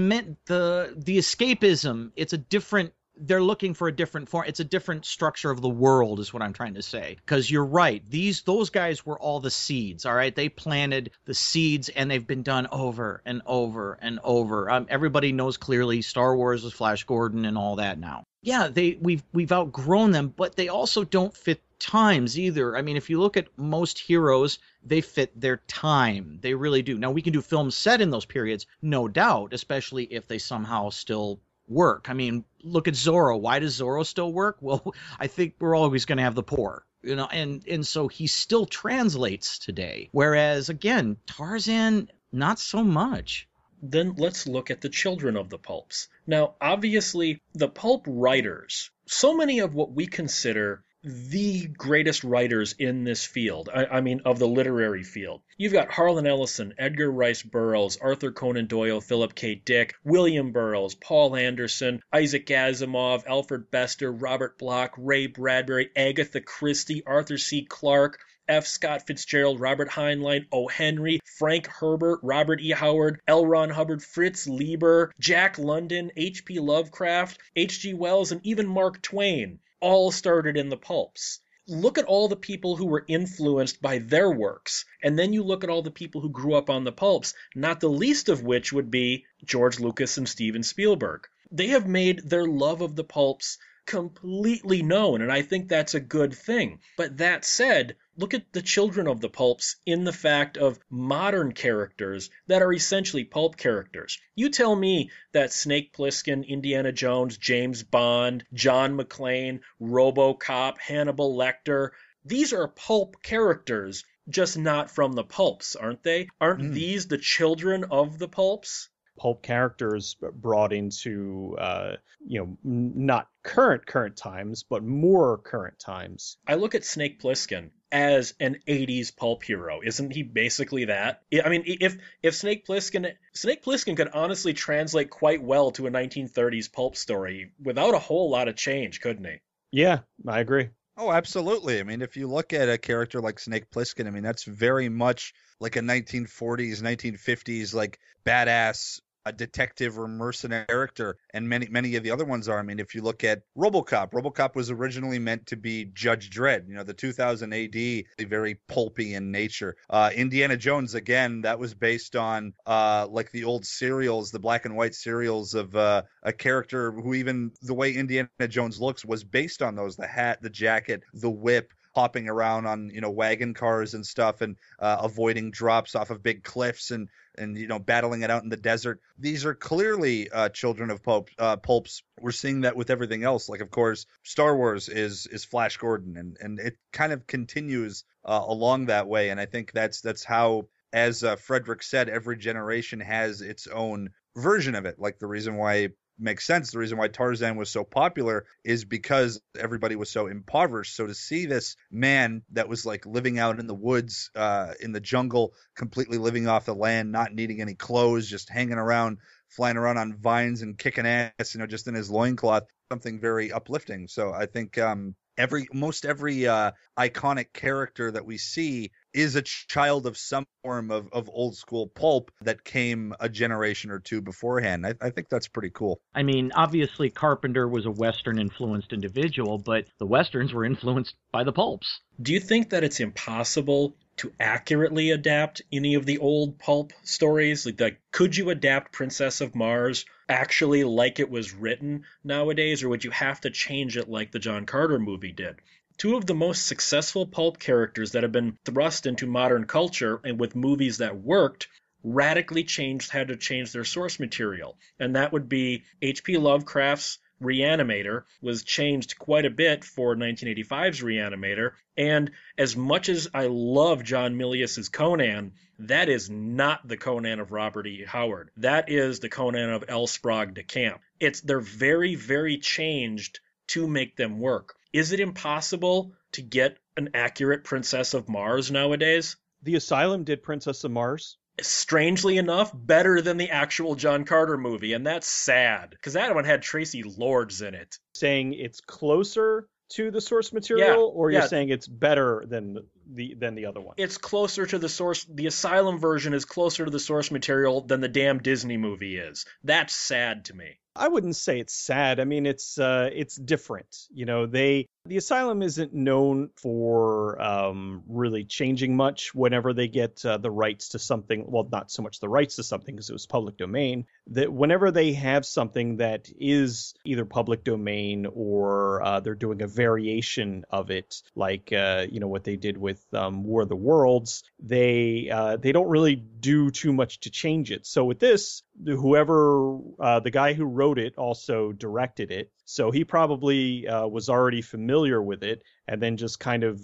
the 0.47 0.95
the 0.97 1.19
escapism. 1.19 2.13
It's 2.17 2.33
a 2.33 2.39
different 2.39 2.93
they're 3.17 3.43
looking 3.43 3.75
for 3.75 3.89
a 3.89 3.95
different 3.95 4.29
form 4.29 4.45
it's 4.49 4.61
a 4.61 4.65
different 4.65 5.07
structure 5.07 5.51
of 5.51 5.61
the 5.61 5.69
world 5.69 6.21
is 6.21 6.33
what 6.33 6.43
i'm 6.43 6.53
trying 6.53 6.75
to 6.75 6.83
say 6.83 7.17
because 7.25 7.51
you're 7.51 7.65
right 7.65 8.03
these 8.11 8.43
those 8.43 8.71
guys 8.71 9.07
were 9.07 9.19
all 9.19 9.41
the 9.41 9.51
seeds 9.51 10.05
all 10.05 10.15
right 10.15 10.35
they 10.35 10.49
planted 10.49 11.11
the 11.25 11.35
seeds 11.35 11.89
and 11.89 12.11
they've 12.11 12.27
been 12.27 12.43
done 12.43 12.67
over 12.73 13.23
and 13.25 13.43
over 13.47 13.99
and 14.01 14.19
over 14.25 14.71
um, 14.71 14.87
everybody 14.89 15.33
knows 15.33 15.57
clearly 15.57 16.03
star 16.03 16.37
wars 16.37 16.65
is 16.65 16.73
flash 16.73 17.05
gordon 17.05 17.45
and 17.45 17.57
all 17.57 17.77
that 17.77 17.99
now 17.99 18.25
yeah 18.43 18.69
they 18.69 18.99
we've 19.01 19.23
we've 19.33 19.53
outgrown 19.53 20.11
them 20.11 20.33
but 20.35 20.57
they 20.57 20.69
also 20.69 21.05
don't 21.05 21.37
fit 21.37 21.61
times 21.85 22.39
either 22.39 22.77
i 22.77 22.83
mean 22.83 22.97
if 22.97 23.11
you 23.11 23.21
look 23.21 23.37
at 23.37 23.49
most 23.59 23.99
heroes 23.99 24.59
they 24.83 25.01
fit 25.01 25.39
their 25.39 25.59
time 25.69 26.39
they 26.41 26.55
really 26.55 26.83
do 26.83 26.99
now 26.99 27.11
we 27.11 27.23
can 27.23 27.33
do 27.33 27.43
films 27.43 27.77
set 27.77 28.01
in 28.01 28.11
those 28.11 28.25
periods 28.25 28.67
no 28.81 29.07
doubt 29.07 29.53
especially 29.53 30.05
if 30.05 30.27
they 30.27 30.39
somehow 30.39 30.89
still 30.89 31.41
work. 31.69 32.11
I 32.11 32.15
mean, 32.15 32.45
look 32.63 32.89
at 32.89 32.95
Zorro. 32.95 33.41
Why 33.41 33.59
does 33.59 33.81
Zorro 33.81 34.05
still 34.05 34.33
work? 34.33 34.59
Well, 34.65 34.95
I 35.19 35.27
think 35.27 35.55
we're 35.59 35.77
always 35.77 36.07
going 36.07 36.17
to 36.17 36.25
have 36.25 36.35
the 36.35 36.43
poor, 36.43 36.87
you 37.03 37.17
know, 37.17 37.27
and 37.27 37.67
and 37.69 37.87
so 37.87 38.09
he 38.09 38.27
still 38.27 38.65
translates 38.65 39.59
today. 39.59 40.09
Whereas 40.13 40.71
again, 40.71 41.19
Tarzan 41.27 42.11
not 42.33 42.59
so 42.59 42.83
much. 42.83 43.47
Then 43.83 44.15
let's 44.17 44.47
look 44.47 44.71
at 44.71 44.81
the 44.81 44.89
children 44.89 45.37
of 45.37 45.51
the 45.51 45.59
pulps. 45.59 46.09
Now, 46.27 46.55
obviously, 46.61 47.43
the 47.53 47.69
pulp 47.69 48.05
writers, 48.07 48.91
so 49.07 49.37
many 49.37 49.59
of 49.59 49.75
what 49.75 49.93
we 49.93 50.07
consider 50.07 50.83
the 51.07 51.67
greatest 51.67 52.25
writers 52.25 52.75
in 52.79 53.05
this 53.05 53.27
field. 53.27 53.69
I, 53.73 53.85
I, 53.85 54.01
mean, 54.01 54.23
of 54.25 54.39
the 54.39 54.49
literary 54.49 55.03
field. 55.03 55.43
You've 55.59 55.75
got 55.75 55.91
Harlan 55.91 56.27
Ellison, 56.27 56.73
Edgar 56.79 57.11
Rice 57.11 57.43
Burroughs, 57.43 57.99
Arthur 57.99 58.33
Conan 58.33 58.67
Doyle, 58.67 59.03
Philip 59.03 59.35
K. 59.35 59.55
Dick, 59.55 59.97
William 60.03 60.53
Burroughs, 60.53 60.95
Poul 60.95 61.37
Anderson, 61.37 62.01
Isaac 62.11 62.47
Asimov, 62.47 63.27
Alfred 63.27 63.71
Bester, 63.71 64.11
Robert 64.11 64.57
Bloch, 64.57 64.95
Ray 64.97 65.27
Bradbury, 65.27 65.91
Agatha 65.95 66.41
Christie, 66.41 67.03
Arthur 67.07 67.37
C. 67.39 67.67
Clarke. 67.69 68.19
F. 68.47 68.67
Scott 68.67 69.07
Fitzgerald, 69.07 69.59
Robert 69.59 69.89
Heinlein, 69.89 70.45
O. 70.53 70.69
Henry, 70.69 71.21
Frank 71.39 71.67
Herbert, 71.67 72.21
Robert 72.23 72.61
E. 72.61 72.73
Howard, 72.73 73.23
L. 73.27 73.47
Ron 73.47 73.71
Hubbard, 73.71 74.03
Fritz 74.03 74.47
Leiber, 74.47 75.11
Jack 75.19 75.59
London, 75.59 76.11
H. 76.15 76.45
P. 76.45 76.61
Lovecraft, 76.61 77.39
H. 77.57 77.81
G. 77.81 77.95
Wells, 77.95 78.33
and 78.33 78.45
even 78.45 78.67
Mark 78.67 79.01
Twain 79.01 79.61
all 79.81 80.11
started 80.11 80.57
in 80.57 80.69
the 80.69 80.77
pulps. 80.77 81.41
Look 81.67 81.97
at 81.97 82.05
all 82.05 82.29
the 82.29 82.37
people 82.37 82.77
who 82.77 82.87
were 82.87 83.05
influenced 83.09 83.81
by 83.81 83.99
their 83.99 84.31
works, 84.31 84.85
and 85.03 85.19
then 85.19 85.33
you 85.33 85.43
look 85.43 85.65
at 85.65 85.71
all 85.71 85.83
the 85.83 85.91
people 85.91 86.21
who 86.21 86.29
grew 86.29 86.55
up 86.55 86.69
on 86.69 86.85
the 86.85 86.93
pulps, 86.93 87.35
not 87.55 87.81
the 87.81 87.89
least 87.89 88.29
of 88.29 88.43
which 88.43 88.73
would 88.73 88.91
be 88.91 89.25
George 89.45 89.81
Lucas 89.81 90.19
and 90.19 90.29
Steven 90.29 90.63
Spielberg. 90.63 91.27
They 91.51 91.69
have 91.69 91.87
made 91.87 92.19
their 92.19 92.47
love 92.47 92.83
of 92.83 92.97
the 92.97 93.05
pulps 93.05 93.59
completely 93.87 94.83
known, 94.83 95.23
and 95.23 95.31
I 95.31 95.43
think 95.43 95.69
that's 95.69 95.95
a 95.95 96.01
good 96.01 96.35
thing. 96.35 96.81
But 96.97 97.19
that 97.19 97.45
said, 97.45 97.97
look 98.17 98.35
at 98.35 98.53
the 98.53 98.63
children 98.63 99.07
of 99.09 99.21
the 99.21 99.29
pulps 99.29 99.77
in 99.87 100.05
the 100.05 100.13
fact 100.13 100.57
of 100.57 100.79
modern 100.91 101.53
characters 101.53 102.31
that 102.47 102.63
are 102.63 102.73
essentially 102.73 103.25
pulp 103.25 103.57
characters. 103.57 104.19
You 104.35 104.51
tell 104.51 104.75
me 104.75 105.11
that 105.33 105.53
Snake 105.53 105.93
Plissken, 105.93 106.47
Indiana 106.47 106.93
Jones, 106.93 107.37
James 107.39 107.83
Bond, 107.83 108.45
John 108.53 108.97
McClane, 108.97 109.61
Robocop, 109.81 110.79
Hannibal 110.79 111.37
Lecter, 111.37 111.91
these 112.25 112.53
are 112.53 112.69
pulp 112.69 113.23
characters, 113.23 114.05
just 114.29 114.57
not 114.57 114.91
from 114.91 115.13
the 115.13 115.25
pulps, 115.25 115.77
aren't 115.77 116.03
they? 116.03 116.29
Aren't 116.41 116.63
mm. 116.63 116.73
these 116.73 117.09
the 117.09 117.19
children 117.19 117.85
of 117.85 118.19
the 118.19 118.29
pulps? 118.29 118.89
pulp 119.17 119.43
characters 119.43 120.17
brought 120.33 120.73
into 120.73 121.57
uh, 121.61 121.93
you 122.27 122.41
know 122.41 122.59
not 122.65 123.29
current 123.43 123.87
current 123.87 124.17
times 124.17 124.65
but 124.65 124.83
more 124.83 125.39
current 125.39 125.79
times 125.79 126.39
i 126.49 126.55
look 126.55 126.75
at 126.75 126.85
snake 126.85 127.21
plissken 127.21 127.71
as 127.95 128.35
an 128.41 128.59
80s 128.67 129.17
pulp 129.17 129.45
hero. 129.45 129.81
Isn't 129.83 130.11
he 130.11 130.25
basically 130.25 130.87
that? 130.87 131.23
I 131.45 131.49
mean 131.49 131.63
if 131.65 131.97
if 132.23 132.35
snake 132.35 132.67
plissken 132.67 133.15
snake 133.33 133.63
plissken 133.63 133.97
could 133.97 134.09
honestly 134.09 134.53
translate 134.53 135.11
quite 135.11 135.41
well 135.41 135.71
to 135.73 135.87
a 135.87 135.91
1930s 135.91 136.71
pulp 136.71 136.97
story 136.97 137.53
without 137.63 137.95
a 137.95 138.01
whole 138.01 138.31
lot 138.31 138.49
of 138.49 138.57
change 138.57 139.01
couldn't 139.01 139.25
he? 139.25 139.37
Yeah 139.71 140.01
i 140.27 140.41
agree. 140.41 140.71
Oh, 140.97 141.11
absolutely. 141.11 141.81
I 141.81 141.83
mean, 141.83 142.03
if 142.03 142.17
you 142.17 142.29
look 142.29 142.53
at 142.53 142.69
a 142.69 142.79
character 142.79 143.21
like 143.21 143.41
Snake 143.41 143.69
Plissken, 143.69 144.07
I 144.07 144.11
mean, 144.11 144.23
that's 144.23 144.45
very 144.45 144.89
much 144.89 145.35
like 145.59 145.75
a 145.75 145.81
1940s, 145.81 146.83
1950s, 146.83 147.75
like 147.75 147.99
badass 148.25 149.01
a 149.27 149.33
detective 149.33 149.99
or 149.99 150.07
mercenary 150.09 150.67
character, 150.67 151.17
and 151.33 151.49
many 151.49 151.67
many 151.69 151.97
of 151.97 152.03
the 152.03 152.11
other 152.11 152.25
ones 152.25 152.49
are. 152.49 152.59
I 152.59 152.63
mean, 152.63 152.81
if 152.81 152.95
you 152.95 153.03
look 153.03 153.25
at 153.25 153.43
RoboCop, 153.57 154.13
RoboCop 154.13 154.55
was 154.55 154.71
originally 154.71 155.19
meant 155.19 155.47
to 155.47 155.57
be 155.57 155.87
Judge 155.87 156.31
Dredd. 156.31 156.69
You 156.69 156.75
know, 156.75 156.83
the 156.83 156.95
2000 156.95 157.53
AD, 157.53 158.29
very 158.29 158.57
pulpy 158.69 159.15
in 159.15 159.31
nature. 159.31 159.77
Uh, 159.89 160.11
Indiana 160.15 160.57
Jones, 160.57 160.95
again, 160.95 161.43
that 161.43 161.59
was 161.59 161.75
based 161.75 162.17
on 162.17 162.53
uh, 162.67 163.07
like 163.11 163.31
the 163.31 163.45
old 163.45 163.65
serials, 163.65 164.31
the 164.31 164.39
black 164.39 164.65
and 164.65 164.77
white 164.77 164.95
serials 164.95 165.55
of 165.55 165.75
uh, 165.75 166.03
a 166.23 166.33
character 166.33 166.93
who 166.93 167.15
even 167.15 167.53
the 167.63 167.75
way 167.75 167.95
Indiana 167.95 168.29
Jones 168.49 168.81
looks 168.81 169.05
was 169.05 169.25
based 169.25 169.63
on 169.63 169.75
those: 169.75 169.97
the 169.97 170.07
hat, 170.07 170.43
the 170.43 170.51
jacket, 170.51 171.03
the 171.13 171.31
whip 171.31 171.73
hopping 171.95 172.29
around 172.29 172.67
on 172.67 172.91
you 172.91 173.01
know 173.01 173.11
wagon 173.11 173.55
cars 173.55 173.95
and 173.95 174.05
stuff 174.05 174.41
and 174.41 174.57
uh, 174.81 174.99
avoiding 175.01 175.51
drops 175.51 175.95
off 175.95 176.11
of 176.11 176.23
big 176.23 176.43
cliffs 176.43 176.91
and 176.91 177.09
and 177.39 177.57
you 177.57 177.67
know 177.67 177.79
battling 177.79 178.23
it 178.23 178.31
out 178.31 178.43
in 178.43 178.49
the 178.49 178.57
desert. 178.57 179.01
These 179.19 179.45
are 179.45 179.55
clearly 179.55 180.31
uh, 180.31 180.49
children 180.49 180.91
of 180.91 181.03
pulp, 181.03 181.31
uh, 181.39 181.57
pulps. 181.57 182.03
We're 182.21 182.33
seeing 182.33 182.63
that 182.63 182.77
with 182.77 182.91
everything 182.91 183.25
else. 183.25 183.49
Like 183.49 183.61
of 183.61 183.71
course, 183.71 184.07
Star 184.23 184.57
Wars 184.57 184.89
is 184.89 185.27
is 185.27 185.45
Flash 185.45 185.77
Gordon, 185.77 186.17
and 186.17 186.37
and 186.41 186.59
it 186.59 186.77
kind 186.93 187.13
of 187.13 187.27
continues 187.27 188.05
uh, 188.25 188.43
along 188.47 188.87
that 188.87 189.09
way. 189.09 189.31
And 189.31 189.41
I 189.41 189.47
think 189.47 189.73
that's 189.73 190.01
that's 190.01 190.25
how, 190.25 190.69
as 190.93 191.25
uh, 191.25 191.37
Frederick 191.37 191.83
said, 191.83 192.09
every 192.09 192.37
generation 192.37 193.01
has 193.01 193.41
its 193.41 193.67
own 193.67 194.11
version 194.37 194.75
of 194.75 194.87
it. 194.87 194.99
Like 194.99 195.19
the 195.19 195.27
reason 195.27 195.57
why 195.57 195.91
makes 196.19 196.47
sense. 196.47 196.71
The 196.71 196.79
reason 196.79 196.99
why 196.99 197.09
Tarzan 197.09 197.57
was 197.57 197.71
so 197.71 197.85
popular 197.85 198.47
is 198.65 198.85
because 198.85 199.41
everybody 199.59 199.97
was 199.97 200.11
so 200.11 200.27
impoverished. 200.27 200.95
So 200.97 201.07
to 201.07 201.15
see 201.15 201.47
this 201.47 201.77
man 201.91 202.43
that 202.53 202.69
was 202.69 202.87
like 202.87 203.07
living 203.07 203.39
out 203.39 203.59
in 203.61 203.67
the 203.67 203.75
woods, 203.75 204.31
uh, 204.35 204.75
in 204.81 204.93
the 204.93 205.01
jungle, 205.01 205.55
completely 205.77 206.19
living 206.19 206.47
off 206.49 206.67
the 206.67 206.75
land, 206.75 207.13
not 207.13 207.35
needing 207.35 207.61
any 207.61 207.75
clothes, 207.75 208.29
just 208.29 208.49
hanging 208.49 208.79
around 208.79 209.19
flying 209.55 209.77
around 209.77 209.99
on 209.99 210.17
vines 210.17 210.63
and 210.63 210.77
kicking 210.77 211.07
ass, 211.07 211.55
you 211.55 211.61
know, 211.61 211.67
just 211.67 211.87
in 211.87 211.95
his 211.95 212.11
loincloth, 212.11 212.65
something 212.91 213.21
very 213.21 213.53
uplifting. 213.53 214.09
So 214.09 214.33
I 214.33 214.47
think 214.47 214.79
um, 214.79 215.15
every 215.39 215.69
most 215.73 216.05
every 216.05 216.47
uh, 216.47 216.73
iconic 216.99 217.53
character 217.53 218.11
that 218.11 218.27
we 218.27 218.39
see 218.39 218.91
is 219.15 219.37
a 219.37 219.43
child 219.43 220.07
of 220.07 220.17
some 220.17 220.45
form 220.63 220.91
of, 220.91 221.09
of 221.13 221.31
old 221.33 221.57
school 221.57 221.87
pulp 221.87 222.33
that 222.43 222.65
came 222.65 223.15
a 223.21 223.29
generation 223.29 223.91
or 223.91 224.01
two 224.01 224.21
beforehand. 224.21 224.87
I, 224.87 224.95
I 225.01 225.11
think 225.11 225.29
that's 225.29 225.49
pretty 225.49 225.71
cool. 225.71 226.01
I 226.15 226.25
mean, 226.25 226.53
obviously 226.55 227.11
Carpenter 227.11 227.69
was 227.69 227.87
a 227.87 227.91
Western 227.91 228.39
influenced 228.39 228.93
individual, 228.93 229.59
but 229.59 229.85
the 229.99 230.07
Westerns 230.07 230.53
were 230.53 230.65
influenced 230.65 231.15
by 231.33 231.45
the 231.45 231.53
pulps. 231.53 232.01
Do 232.21 232.33
you 232.33 232.41
think 232.41 232.71
that 232.71 232.85
it's 232.85 233.01
impossible 233.01 233.97
to 234.17 234.33
accurately 234.39 235.11
adapt 235.11 235.63
any 235.73 235.95
of 235.95 236.07
the 236.07 236.19
old 236.19 236.59
pulp 236.59 236.93
stories? 237.03 237.67
Like, 237.67 237.81
like, 237.81 238.01
could 238.13 238.37
you 238.37 238.51
adapt 238.51 238.93
Princess 238.93 239.41
of 239.41 239.55
Mars 239.55 240.05
actually 240.29 240.85
like 240.85 241.21
it 241.21 241.31
was 241.31 241.53
written 241.53 242.05
nowadays, 242.23 242.83
or 242.83 242.89
would 242.89 243.05
you 243.05 243.11
have 243.11 243.41
to 243.43 243.51
change 243.51 243.97
it 243.97 244.09
like 244.09 244.33
the 244.33 244.39
John 244.39 244.67
Carter 244.67 244.99
movie 244.99 245.33
did? 245.33 245.57
Two 245.97 246.17
of 246.17 246.27
the 246.27 246.35
most 246.35 246.67
successful 246.67 247.27
pulp 247.27 247.59
characters 247.59 248.13
that 248.13 248.25
have 248.25 248.33
been 248.33 248.59
thrust 248.65 249.07
into 249.07 249.27
modern 249.27 249.67
culture 249.67 250.21
and 250.25 250.41
with 250.41 250.57
movies 250.57 250.99
that 250.99 251.17
worked 251.17 251.69
radically 252.03 252.65
changed 252.65 253.11
had 253.11 253.29
to 253.29 253.37
change 253.37 253.73
their 253.73 253.85
source 253.85 254.21
material. 254.21 254.77
And 254.99 255.17
that 255.17 255.33
would 255.33 255.49
be 255.49 255.85
H.P. 256.03 256.37
Lovecraft's 256.37 257.19
Reanimator 257.43 258.25
was 258.41 258.65
changed 258.65 259.19
quite 259.19 259.45
a 259.45 259.51
bit 259.51 259.85
for 259.85 260.15
1985's 260.15 261.01
Reanimator. 261.01 261.73
And 261.97 262.31
as 262.57 262.77
much 262.77 263.09
as 263.09 263.29
I 263.35 263.47
love 263.47 264.05
John 264.05 264.37
Milius's 264.37 264.89
Conan, 264.89 265.53
that 265.81 266.09
is 266.09 266.31
not 266.31 266.87
the 266.87 266.97
Conan 266.97 267.41
of 267.41 267.53
Robert 267.53 267.87
E. 267.87 268.05
Howard. 268.07 268.51
That 268.59 268.89
is 268.89 269.21
the 269.21 269.29
Conan 269.29 269.71
of 269.71 269.85
L. 269.89 270.07
Sprague 270.07 270.55
de 270.55 270.63
Camp. 270.63 271.01
It's 271.19 271.41
they're 271.41 271.61
very, 271.61 272.15
very 272.15 272.59
changed 272.59 273.41
to 273.69 273.89
make 273.89 274.17
them 274.17 274.39
work. 274.39 274.77
Is 274.95 275.11
it 275.11 275.19
impossible 275.19 276.15
to 276.35 276.43
get 276.43 276.79
an 276.97 277.11
accurate 277.15 277.65
Princess 277.65 278.15
of 278.15 278.29
Mars 278.29 278.71
nowadays? 278.71 279.37
The 279.65 279.75
Asylum 279.75 280.23
did 280.23 280.45
Princess 280.45 280.85
of 280.85 280.93
Mars. 280.93 281.37
Strangely 281.61 282.39
enough, 282.39 282.71
better 282.73 283.21
than 283.21 283.37
the 283.37 283.51
actual 283.51 283.97
John 283.97 284.25
Carter 284.25 284.57
movie, 284.57 284.93
and 284.93 285.05
that's 285.05 285.27
sad 285.27 285.91
because 285.91 286.13
that 286.13 286.33
one 286.35 286.45
had 286.45 286.63
Traci 286.63 287.03
Lords 287.19 287.61
in 287.61 287.75
it. 287.75 287.99
Saying 288.15 288.55
it's 288.55 288.81
closer 288.81 289.67
to 289.95 290.13
the 290.13 290.21
source 290.21 290.53
material, 290.53 290.87
Yeah, 290.87 290.97
or 290.97 291.31
you're 291.33 291.43
yeah. 291.43 291.47
saying 291.49 291.71
it's 291.71 291.89
better 291.89 292.45
than 292.47 292.79
the 293.11 293.35
than 293.35 293.55
the 293.55 293.67
other 293.67 293.81
one? 293.81 293.95
It's 293.97 294.19
closer 294.19 294.67
to 294.67 294.79
the 294.79 294.89
source. 294.89 295.25
The 295.25 295.47
Asylum 295.47 295.99
version 295.99 296.35
is 296.35 296.45
closer 296.45 296.85
to 296.85 296.91
the 296.91 297.01
source 297.01 297.31
material 297.31 297.81
than 297.81 298.01
the 298.01 298.09
damn 298.09 298.39
Disney 298.39 298.77
movie 298.77 299.17
is. 299.17 299.45
That's 299.63 299.95
sad 299.95 300.47
to 300.47 300.55
me. 300.55 300.79
I 300.97 301.09
wouldn't 301.09 301.35
say 301.37 301.59
it's 301.59 301.75
sad. 301.75 302.21
I 302.21 302.25
mean, 302.25 302.47
it's 302.47 302.79
uh, 302.79 303.11
it's 303.13 303.35
different. 303.35 304.07
You 304.13 304.27
know, 304.27 304.47
they 304.47 304.87
the 305.07 305.17
asylum 305.17 305.61
isn't 305.63 305.93
known 305.93 306.51
for 306.57 307.41
um, 307.43 308.05
really 308.09 308.45
changing 308.45 308.97
much 308.97 309.35
whenever 309.35 309.75
they 309.75 309.89
get 309.89 310.25
uh, 310.25 310.39
the 310.39 310.51
rights 310.51 310.91
to 310.91 311.01
something. 311.01 311.45
Well, 311.49 311.69
not 311.71 311.91
so 311.91 312.03
much 312.03 312.21
the 312.21 312.29
rights 312.29 312.57
to 312.57 312.63
something 312.63 312.95
because 312.95 313.11
it 313.11 313.13
was 313.13 313.27
public 313.27 313.57
domain. 313.57 314.07
That 314.29 314.53
whenever 314.53 314.93
they 314.93 315.15
have 315.15 315.45
something 315.45 315.97
that 315.97 316.31
is 316.39 316.95
either 317.05 317.25
public 317.25 317.65
domain 317.65 318.27
or 318.33 319.03
uh, 319.03 319.21
they're 319.21 319.35
doing 319.35 319.63
a 319.63 319.67
variation 319.67 320.65
of 320.71 320.91
it, 320.93 321.23
like 321.35 321.73
uh, 321.73 322.07
you 322.09 322.21
know 322.21 322.29
what 322.29 322.45
they 322.45 322.57
did 322.57 322.79
with 322.79 322.94
um, 323.13 323.45
War 323.45 323.63
of 323.63 323.69
the 323.69 323.77
Worlds, 323.77 324.45
they 324.61 325.31
uh, 325.31 325.57
they 325.57 325.73
don't 325.73 325.89
really 325.89 326.17
do 326.17 326.71
too 326.71 326.93
much 326.93 327.21
to 327.21 327.31
change 327.31 327.71
it. 327.71 327.87
So 327.87 328.05
with 328.05 328.19
this, 328.19 328.63
whoever 328.85 329.79
uh, 329.99 330.21
the 330.21 330.31
guy 330.31 330.53
who 330.53 330.65
wrote 330.65 330.99
it 330.99 331.17
also 331.17 331.73
directed 331.73 332.31
it, 332.31 332.51
so 332.65 332.91
he 332.91 333.05
probably 333.05 333.87
uh, 333.87 334.07
was 334.07 334.29
already 334.29 334.63
familiar 334.63 335.21
with 335.23 335.43
it, 335.43 335.63
and 335.89 336.01
then 336.01 336.17
just 336.17 336.41
kind 336.41 336.65
of 336.65 336.81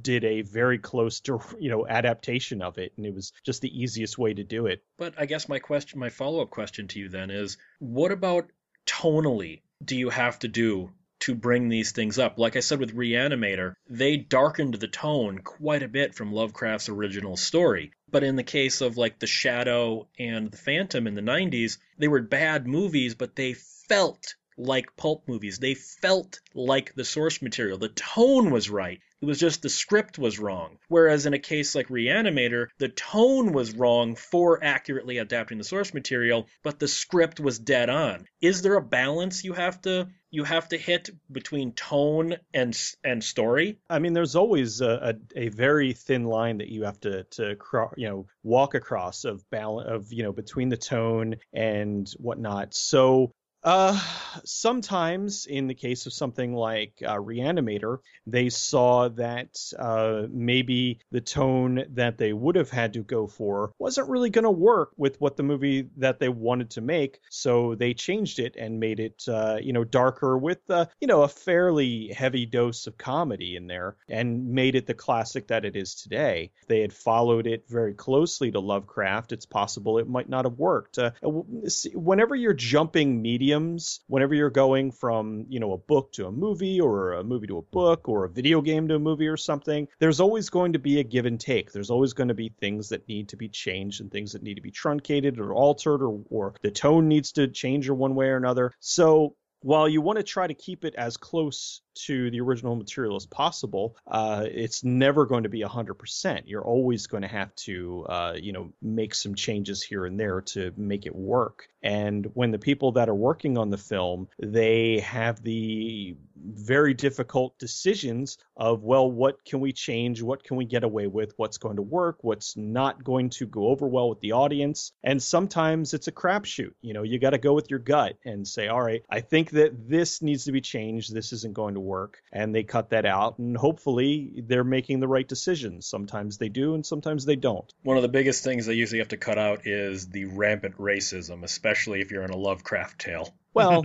did 0.00 0.24
a 0.24 0.42
very 0.42 0.78
close 0.78 1.20
to 1.20 1.40
you 1.58 1.70
know 1.70 1.86
adaptation 1.86 2.62
of 2.62 2.78
it, 2.78 2.92
and 2.96 3.06
it 3.06 3.14
was 3.14 3.32
just 3.44 3.62
the 3.62 3.82
easiest 3.82 4.18
way 4.18 4.34
to 4.34 4.44
do 4.44 4.66
it. 4.66 4.82
But 4.98 5.14
I 5.18 5.26
guess 5.26 5.48
my 5.48 5.58
question, 5.58 5.98
my 5.98 6.10
follow 6.10 6.42
up 6.42 6.50
question 6.50 6.88
to 6.88 6.98
you 6.98 7.08
then 7.08 7.30
is, 7.30 7.56
what 7.78 8.12
about 8.12 8.50
tonally? 8.86 9.62
Do 9.84 9.96
you 9.96 10.10
have 10.10 10.40
to 10.40 10.48
do 10.48 10.90
to 11.20 11.34
bring 11.34 11.68
these 11.68 11.92
things 11.92 12.18
up? 12.18 12.38
Like 12.38 12.56
I 12.56 12.60
said 12.60 12.80
with 12.80 12.96
Reanimator, 12.96 13.74
they 13.88 14.16
darkened 14.16 14.74
the 14.74 14.88
tone 14.88 15.38
quite 15.38 15.82
a 15.82 15.88
bit 15.88 16.14
from 16.14 16.32
Lovecraft's 16.32 16.88
original 16.88 17.36
story. 17.36 17.92
But 18.10 18.24
in 18.24 18.36
the 18.36 18.42
case 18.42 18.80
of 18.80 18.96
like 18.96 19.18
The 19.18 19.26
Shadow 19.26 20.08
and 20.18 20.50
The 20.50 20.56
Phantom 20.56 21.06
in 21.06 21.14
the 21.14 21.20
90s, 21.20 21.78
they 21.98 22.08
were 22.08 22.22
bad 22.22 22.66
movies, 22.66 23.14
but 23.14 23.36
they 23.36 23.54
felt 23.54 24.34
like 24.56 24.96
pulp 24.96 25.28
movies. 25.28 25.58
They 25.58 25.74
felt 25.74 26.40
like 26.54 26.94
the 26.94 27.04
source 27.04 27.40
material. 27.40 27.78
The 27.78 27.88
tone 27.88 28.50
was 28.50 28.70
right. 28.70 29.00
It 29.20 29.26
was 29.26 29.38
just 29.38 29.62
the 29.62 29.68
script 29.68 30.18
was 30.18 30.38
wrong. 30.38 30.78
Whereas 30.88 31.26
in 31.26 31.34
a 31.34 31.38
case 31.38 31.74
like 31.74 31.88
Reanimator, 31.88 32.68
the 32.78 32.88
tone 32.88 33.52
was 33.52 33.74
wrong 33.74 34.14
for 34.14 34.62
accurately 34.62 35.18
adapting 35.18 35.58
the 35.58 35.64
source 35.64 35.92
material, 35.92 36.46
but 36.62 36.78
the 36.78 36.88
script 36.88 37.40
was 37.40 37.58
dead 37.58 37.90
on. 37.90 38.26
Is 38.40 38.62
there 38.62 38.76
a 38.76 38.82
balance 38.82 39.44
you 39.44 39.54
have 39.54 39.80
to 39.82 40.08
you 40.30 40.44
have 40.44 40.68
to 40.68 40.76
hit 40.76 41.10
between 41.32 41.72
tone 41.72 42.36
and 42.52 42.78
and 43.02 43.24
story? 43.24 43.78
I 43.88 43.98
mean, 43.98 44.12
there's 44.12 44.36
always 44.36 44.80
a, 44.80 45.14
a, 45.34 45.44
a 45.46 45.48
very 45.48 45.94
thin 45.94 46.24
line 46.24 46.58
that 46.58 46.68
you 46.68 46.84
have 46.84 47.00
to 47.00 47.24
to 47.24 47.56
you 47.96 48.08
know 48.08 48.26
walk 48.42 48.74
across 48.74 49.24
of 49.24 49.48
balance 49.50 49.88
of 49.88 50.12
you 50.12 50.22
know 50.22 50.32
between 50.32 50.68
the 50.68 50.76
tone 50.76 51.36
and 51.52 52.08
whatnot. 52.18 52.74
So 52.74 53.32
uh, 53.64 53.98
sometimes 54.44 55.46
in 55.46 55.66
the 55.66 55.74
case 55.74 56.06
of 56.06 56.12
something 56.12 56.54
like 56.54 57.02
uh, 57.04 57.16
Reanimator, 57.16 57.98
they 58.26 58.50
saw 58.50 59.08
that 59.08 59.58
uh, 59.78 60.22
maybe 60.30 61.00
the 61.10 61.20
tone 61.20 61.84
that 61.94 62.18
they 62.18 62.32
would 62.32 62.56
have 62.56 62.70
had 62.70 62.92
to 62.92 63.02
go 63.02 63.26
for 63.26 63.72
wasn't 63.78 64.08
really 64.08 64.30
going 64.30 64.44
to 64.44 64.50
work 64.50 64.92
with 64.96 65.20
what 65.20 65.36
the 65.36 65.42
movie 65.42 65.88
that 65.96 66.20
they 66.20 66.28
wanted 66.28 66.70
to 66.70 66.80
make, 66.80 67.20
so 67.30 67.74
they 67.74 67.94
changed 67.94 68.38
it 68.38 68.56
and 68.56 68.80
made 68.80 69.00
it, 69.00 69.24
uh, 69.28 69.58
you 69.60 69.72
know, 69.72 69.84
darker 69.84 70.38
with, 70.38 70.60
uh, 70.70 70.86
you 71.00 71.06
know, 71.06 71.22
a 71.22 71.28
fairly 71.28 72.08
heavy 72.08 72.46
dose 72.46 72.86
of 72.86 72.96
comedy 72.98 73.56
in 73.56 73.66
there, 73.66 73.96
and 74.08 74.48
made 74.48 74.74
it 74.74 74.86
the 74.86 74.94
classic 74.94 75.48
that 75.48 75.64
it 75.64 75.76
is 75.76 75.94
today. 75.94 76.50
They 76.68 76.80
had 76.80 76.92
followed 76.92 77.46
it 77.46 77.64
very 77.68 77.94
closely 77.94 78.50
to 78.52 78.60
Lovecraft, 78.60 79.32
it's 79.32 79.46
possible 79.46 79.98
it 79.98 80.08
might 80.08 80.28
not 80.28 80.44
have 80.44 80.58
worked. 80.58 80.98
Uh, 80.98 81.10
whenever 81.22 82.34
you're 82.34 82.52
jumping 82.54 83.20
mediums, 83.48 84.00
whenever 84.08 84.34
you're 84.34 84.50
going 84.50 84.92
from, 84.92 85.46
you 85.48 85.58
know, 85.58 85.72
a 85.72 85.78
book 85.78 86.12
to 86.12 86.26
a 86.26 86.32
movie 86.32 86.80
or 86.80 87.14
a 87.14 87.24
movie 87.24 87.46
to 87.46 87.56
a 87.56 87.62
book 87.62 88.06
or 88.06 88.24
a 88.24 88.28
video 88.28 88.60
game 88.60 88.86
to 88.88 88.96
a 88.96 88.98
movie 88.98 89.26
or 89.26 89.38
something, 89.38 89.88
there's 90.00 90.20
always 90.20 90.50
going 90.50 90.74
to 90.74 90.78
be 90.78 91.00
a 91.00 91.04
give 91.04 91.24
and 91.24 91.40
take. 91.40 91.72
There's 91.72 91.90
always 91.90 92.12
going 92.12 92.28
to 92.28 92.34
be 92.34 92.52
things 92.60 92.90
that 92.90 93.08
need 93.08 93.30
to 93.30 93.36
be 93.36 93.48
changed 93.48 94.02
and 94.02 94.10
things 94.10 94.32
that 94.32 94.42
need 94.42 94.56
to 94.56 94.60
be 94.60 94.70
truncated 94.70 95.40
or 95.40 95.54
altered 95.54 96.02
or, 96.02 96.20
or 96.28 96.54
the 96.62 96.70
tone 96.70 97.08
needs 97.08 97.32
to 97.32 97.48
change 97.48 97.88
or 97.88 97.94
one 97.94 98.14
way 98.14 98.26
or 98.26 98.36
another. 98.36 98.72
So 98.80 99.34
while 99.60 99.88
you 99.88 100.02
want 100.02 100.18
to 100.18 100.22
try 100.22 100.46
to 100.46 100.54
keep 100.54 100.84
it 100.84 100.94
as 100.96 101.16
close 101.16 101.80
to 102.06 102.30
the 102.30 102.40
original 102.40 102.76
material 102.76 103.16
as 103.16 103.26
possible, 103.26 103.96
uh, 104.06 104.44
it's 104.50 104.84
never 104.84 105.26
going 105.26 105.44
to 105.44 105.48
be 105.48 105.60
100%. 105.60 106.42
You're 106.46 106.64
always 106.64 107.06
going 107.06 107.22
to 107.22 107.28
have 107.28 107.54
to, 107.56 108.06
uh, 108.08 108.34
you 108.40 108.52
know, 108.52 108.72
make 108.82 109.14
some 109.14 109.34
changes 109.34 109.82
here 109.82 110.04
and 110.06 110.18
there 110.18 110.40
to 110.42 110.72
make 110.76 111.06
it 111.06 111.14
work. 111.14 111.68
And 111.82 112.26
when 112.34 112.50
the 112.50 112.58
people 112.58 112.92
that 112.92 113.08
are 113.08 113.14
working 113.14 113.56
on 113.56 113.70
the 113.70 113.78
film, 113.78 114.28
they 114.38 115.00
have 115.00 115.42
the 115.42 116.16
very 116.36 116.94
difficult 116.94 117.58
decisions 117.58 118.38
of, 118.56 118.82
well, 118.82 119.10
what 119.10 119.44
can 119.44 119.60
we 119.60 119.72
change? 119.72 120.22
What 120.22 120.44
can 120.44 120.56
we 120.56 120.64
get 120.64 120.84
away 120.84 121.06
with? 121.06 121.34
What's 121.36 121.58
going 121.58 121.76
to 121.76 121.82
work? 121.82 122.18
What's 122.22 122.56
not 122.56 123.02
going 123.04 123.30
to 123.30 123.46
go 123.46 123.68
over 123.68 123.86
well 123.86 124.08
with 124.08 124.20
the 124.20 124.32
audience? 124.32 124.92
And 125.02 125.22
sometimes 125.22 125.94
it's 125.94 126.08
a 126.08 126.12
crapshoot. 126.12 126.74
You 126.80 126.94
know, 126.94 127.02
you 127.02 127.18
got 127.18 127.30
to 127.30 127.38
go 127.38 127.54
with 127.54 127.70
your 127.70 127.78
gut 127.78 128.16
and 128.24 128.46
say, 128.46 128.68
all 128.68 128.82
right, 128.82 129.02
I 129.08 129.20
think 129.20 129.50
that 129.50 129.88
this 129.88 130.22
needs 130.22 130.44
to 130.44 130.52
be 130.52 130.60
changed. 130.60 131.14
This 131.14 131.32
isn't 131.32 131.54
going 131.54 131.74
to 131.74 131.80
work. 131.80 131.87
Work 131.88 132.22
and 132.32 132.54
they 132.54 132.62
cut 132.62 132.90
that 132.90 133.06
out. 133.06 133.38
And 133.38 133.56
hopefully 133.56 134.44
they're 134.46 134.62
making 134.62 135.00
the 135.00 135.08
right 135.08 135.26
decisions. 135.26 135.86
Sometimes 135.86 136.38
they 136.38 136.48
do, 136.48 136.74
and 136.74 136.84
sometimes 136.84 137.24
they 137.24 137.36
don't. 137.36 137.72
One 137.82 137.96
of 137.96 138.02
the 138.02 138.08
biggest 138.08 138.44
things 138.44 138.66
they 138.66 138.74
usually 138.74 139.00
have 139.00 139.08
to 139.08 139.16
cut 139.16 139.38
out 139.38 139.66
is 139.66 140.08
the 140.08 140.26
rampant 140.26 140.76
racism, 140.76 141.42
especially 141.42 142.00
if 142.00 142.10
you're 142.10 142.24
in 142.24 142.30
a 142.30 142.36
Lovecraft 142.36 143.00
tale. 143.00 143.34
Well, 143.54 143.82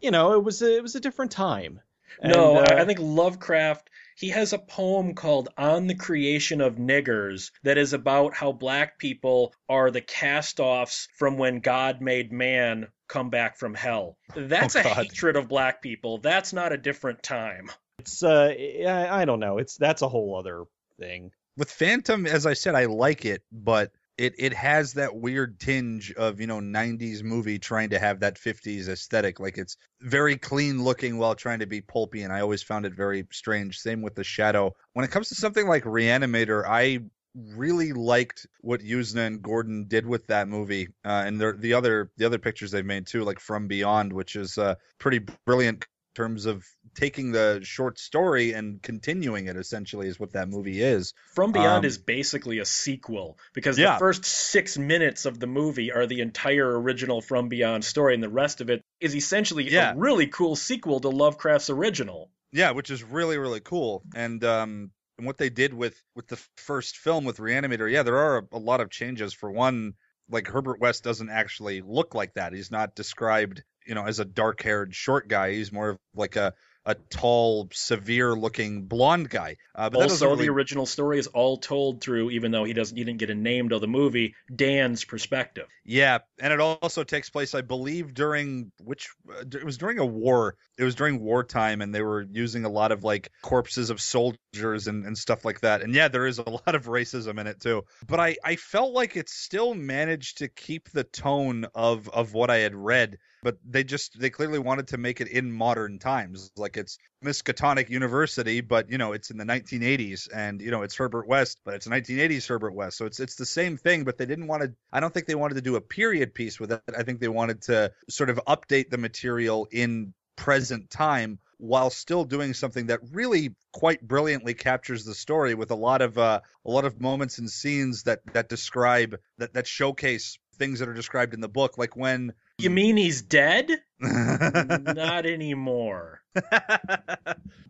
you 0.00 0.12
know, 0.12 0.34
it 0.34 0.44
was 0.44 0.62
a, 0.62 0.76
it 0.76 0.82
was 0.82 0.94
a 0.94 1.00
different 1.00 1.32
time. 1.32 1.80
no, 2.22 2.58
uh, 2.58 2.66
I, 2.70 2.82
I 2.82 2.84
think 2.84 3.00
Lovecraft. 3.00 3.90
He 4.16 4.28
has 4.28 4.52
a 4.52 4.58
poem 4.58 5.14
called 5.14 5.48
"On 5.56 5.88
the 5.88 5.96
Creation 5.96 6.60
of 6.60 6.76
Niggers" 6.76 7.50
that 7.64 7.78
is 7.78 7.94
about 7.94 8.34
how 8.34 8.52
black 8.52 8.98
people 8.98 9.54
are 9.68 9.90
the 9.90 10.00
cast-offs 10.00 11.08
from 11.16 11.36
when 11.36 11.58
God 11.60 12.00
made 12.00 12.32
man 12.32 12.88
come 13.08 13.30
back 13.30 13.56
from 13.56 13.74
hell. 13.74 14.16
That's 14.36 14.76
Oh, 14.76 14.80
a 14.80 14.82
God. 14.84 14.96
hatred 14.96 15.36
of 15.36 15.48
black 15.48 15.82
people. 15.82 16.18
That's 16.18 16.52
not 16.52 16.72
a 16.72 16.76
different 16.78 17.22
time. 17.22 17.70
it's 17.98 18.22
uh, 18.22 18.54
I, 18.86 19.22
I 19.22 19.24
don't 19.24 19.40
know. 19.40 19.58
It's 19.58 19.76
that's 19.76 20.02
a 20.02 20.08
whole 20.08 20.36
other 20.38 20.64
thing. 21.00 21.32
With 21.56 21.70
Phantom, 21.70 22.26
as 22.26 22.46
I 22.46 22.52
said, 22.54 22.74
I 22.76 22.84
like 22.84 23.24
it, 23.24 23.42
but 23.50 23.90
it 24.16 24.34
it 24.38 24.52
has 24.52 24.94
that 24.94 25.14
weird 25.16 25.58
tinge 25.60 26.12
of 26.12 26.40
you 26.40 26.46
know 26.46 26.58
90s 26.58 27.22
movie 27.22 27.58
trying 27.58 27.90
to 27.90 27.98
have 27.98 28.20
that 28.20 28.36
50s 28.36 28.88
aesthetic 28.88 29.38
like 29.38 29.56
it's 29.58 29.76
very 30.00 30.36
clean 30.36 30.82
looking 30.82 31.18
while 31.18 31.36
trying 31.36 31.60
to 31.60 31.66
be 31.66 31.80
pulpy 31.80 32.22
and 32.22 32.32
i 32.32 32.40
always 32.40 32.60
found 32.60 32.84
it 32.84 32.94
very 32.94 33.28
strange 33.30 33.78
same 33.78 34.02
with 34.02 34.16
the 34.16 34.24
shadow 34.24 34.74
when 34.94 35.04
it 35.04 35.12
comes 35.12 35.28
to 35.28 35.36
something 35.36 35.68
like 35.68 35.84
reanimator 35.84 36.64
i 36.66 36.98
really 37.34 37.92
liked 37.92 38.46
what 38.60 38.80
Yuzna 38.80 39.26
and 39.26 39.42
Gordon 39.42 39.86
did 39.88 40.06
with 40.06 40.26
that 40.28 40.48
movie, 40.48 40.88
uh, 41.04 41.24
and 41.26 41.40
the 41.40 41.74
other 41.74 42.10
the 42.16 42.24
other 42.24 42.38
pictures 42.38 42.70
they've 42.70 42.84
made 42.84 43.06
too, 43.06 43.24
like 43.24 43.40
From 43.40 43.68
Beyond, 43.68 44.12
which 44.12 44.36
is 44.36 44.58
uh, 44.58 44.74
pretty 44.98 45.20
brilliant 45.46 45.84
in 45.84 46.14
terms 46.14 46.46
of 46.46 46.64
taking 46.94 47.32
the 47.32 47.60
short 47.62 47.98
story 47.98 48.52
and 48.52 48.82
continuing 48.82 49.46
it. 49.46 49.56
Essentially, 49.56 50.08
is 50.08 50.18
what 50.18 50.32
that 50.32 50.48
movie 50.48 50.82
is. 50.82 51.12
From 51.34 51.52
Beyond 51.52 51.78
um, 51.78 51.84
is 51.84 51.98
basically 51.98 52.58
a 52.58 52.64
sequel 52.64 53.38
because 53.54 53.78
yeah. 53.78 53.94
the 53.94 53.98
first 53.98 54.24
six 54.24 54.76
minutes 54.78 55.24
of 55.24 55.38
the 55.38 55.46
movie 55.46 55.92
are 55.92 56.06
the 56.06 56.20
entire 56.20 56.80
original 56.80 57.20
From 57.20 57.48
Beyond 57.48 57.84
story, 57.84 58.14
and 58.14 58.22
the 58.22 58.28
rest 58.28 58.60
of 58.60 58.70
it 58.70 58.82
is 59.00 59.14
essentially 59.14 59.70
yeah. 59.70 59.92
a 59.92 59.96
really 59.96 60.26
cool 60.26 60.56
sequel 60.56 61.00
to 61.00 61.08
Lovecraft's 61.08 61.70
original. 61.70 62.30
Yeah, 62.52 62.70
which 62.70 62.90
is 62.90 63.04
really 63.04 63.38
really 63.38 63.60
cool. 63.60 64.02
And 64.14 64.42
um, 64.42 64.90
and 65.18 65.26
what 65.26 65.36
they 65.36 65.50
did 65.50 65.74
with 65.74 66.00
with 66.14 66.28
the 66.28 66.40
first 66.56 66.96
film 66.96 67.24
with 67.24 67.38
Reanimator, 67.38 67.90
yeah, 67.90 68.04
there 68.04 68.18
are 68.18 68.38
a, 68.38 68.56
a 68.56 68.58
lot 68.58 68.80
of 68.80 68.90
changes. 68.90 69.34
For 69.34 69.50
one, 69.50 69.94
like 70.30 70.46
Herbert 70.46 70.80
West 70.80 71.04
doesn't 71.04 71.30
actually 71.30 71.82
look 71.82 72.14
like 72.14 72.34
that. 72.34 72.52
He's 72.52 72.70
not 72.70 72.94
described, 72.94 73.62
you 73.86 73.94
know, 73.94 74.04
as 74.06 74.20
a 74.20 74.24
dark-haired 74.24 74.94
short 74.94 75.28
guy. 75.28 75.52
He's 75.52 75.72
more 75.72 75.90
of 75.90 75.98
like 76.14 76.36
a 76.36 76.54
a 76.88 76.94
tall, 76.94 77.68
severe-looking 77.70 78.86
blonde 78.86 79.28
guy. 79.28 79.58
Uh, 79.74 79.90
but 79.90 80.00
also, 80.00 80.30
really... 80.30 80.46
the 80.46 80.50
original 80.50 80.86
story 80.86 81.18
is 81.18 81.26
all 81.26 81.58
told 81.58 82.00
through, 82.00 82.30
even 82.30 82.50
though 82.50 82.64
he 82.64 82.72
doesn't, 82.72 82.96
he 82.96 83.04
didn't 83.04 83.18
get 83.18 83.28
a 83.28 83.34
name 83.34 83.68
to 83.68 83.78
the 83.78 83.86
movie, 83.86 84.34
Dan's 84.52 85.04
perspective. 85.04 85.66
Yeah, 85.84 86.20
and 86.40 86.50
it 86.50 86.60
also 86.60 87.04
takes 87.04 87.28
place, 87.28 87.54
I 87.54 87.60
believe, 87.60 88.14
during 88.14 88.72
which 88.82 89.10
uh, 89.30 89.44
it 89.52 89.64
was 89.64 89.76
during 89.76 89.98
a 89.98 90.06
war. 90.06 90.56
It 90.78 90.84
was 90.84 90.94
during 90.94 91.20
wartime, 91.20 91.82
and 91.82 91.94
they 91.94 92.00
were 92.00 92.22
using 92.22 92.64
a 92.64 92.70
lot 92.70 92.90
of 92.90 93.04
like 93.04 93.30
corpses 93.42 93.90
of 93.90 94.00
soldiers 94.00 94.86
and, 94.86 95.04
and 95.04 95.18
stuff 95.18 95.44
like 95.44 95.60
that. 95.60 95.82
And 95.82 95.94
yeah, 95.94 96.08
there 96.08 96.26
is 96.26 96.38
a 96.38 96.48
lot 96.50 96.74
of 96.74 96.86
racism 96.86 97.38
in 97.38 97.46
it 97.46 97.60
too. 97.60 97.84
But 98.06 98.18
I 98.18 98.36
I 98.42 98.56
felt 98.56 98.94
like 98.94 99.14
it 99.14 99.28
still 99.28 99.74
managed 99.74 100.38
to 100.38 100.48
keep 100.48 100.88
the 100.90 101.04
tone 101.04 101.66
of 101.74 102.08
of 102.08 102.32
what 102.32 102.48
I 102.48 102.58
had 102.58 102.74
read 102.74 103.18
but 103.42 103.58
they 103.68 103.84
just 103.84 104.18
they 104.18 104.30
clearly 104.30 104.58
wanted 104.58 104.88
to 104.88 104.98
make 104.98 105.20
it 105.20 105.28
in 105.28 105.52
modern 105.52 105.98
times. 105.98 106.50
Like 106.56 106.76
it's 106.76 106.98
miskatonic 107.24 107.90
university 107.90 108.60
but 108.60 108.90
you 108.90 108.98
know 108.98 109.12
it's 109.12 109.30
in 109.30 109.38
the 109.38 109.44
1980s 109.44 110.28
and 110.32 110.60
you 110.60 110.70
know 110.70 110.82
it's 110.82 110.94
herbert 110.94 111.26
west 111.26 111.58
but 111.64 111.74
it's 111.74 111.86
1980s 111.86 112.48
herbert 112.48 112.74
west. 112.74 112.96
So 112.96 113.06
it's 113.06 113.20
it's 113.20 113.36
the 113.36 113.46
same 113.46 113.76
thing 113.76 114.04
but 114.04 114.18
they 114.18 114.26
didn't 114.26 114.46
want 114.46 114.62
to 114.62 114.72
i 114.92 115.00
don't 115.00 115.12
think 115.12 115.26
they 115.26 115.34
wanted 115.34 115.54
to 115.54 115.62
do 115.62 115.76
a 115.76 115.80
period 115.80 116.34
piece 116.34 116.60
with 116.60 116.72
it. 116.72 116.82
I 116.96 117.02
think 117.02 117.20
they 117.20 117.28
wanted 117.28 117.62
to 117.62 117.92
sort 118.08 118.30
of 118.30 118.40
update 118.46 118.90
the 118.90 118.98
material 118.98 119.68
in 119.70 120.14
present 120.36 120.88
time 120.88 121.40
while 121.58 121.90
still 121.90 122.24
doing 122.24 122.54
something 122.54 122.86
that 122.86 123.00
really 123.12 123.54
quite 123.72 124.00
brilliantly 124.00 124.54
captures 124.54 125.04
the 125.04 125.14
story 125.14 125.54
with 125.54 125.72
a 125.72 125.74
lot 125.74 126.00
of 126.00 126.16
uh, 126.16 126.40
a 126.64 126.70
lot 126.70 126.84
of 126.84 127.00
moments 127.00 127.38
and 127.38 127.50
scenes 127.50 128.04
that 128.04 128.20
that 128.32 128.48
describe 128.48 129.18
that 129.38 129.52
that 129.54 129.66
showcase 129.66 130.38
things 130.54 130.78
that 130.78 130.88
are 130.88 130.94
described 130.94 131.34
in 131.34 131.40
the 131.40 131.48
book. 131.48 131.76
Like 131.76 131.96
when 131.96 132.32
you 132.58 132.70
mean 132.70 132.96
he's 132.96 133.22
dead? 133.22 133.70
Not 134.00 135.26
anymore. 135.26 136.20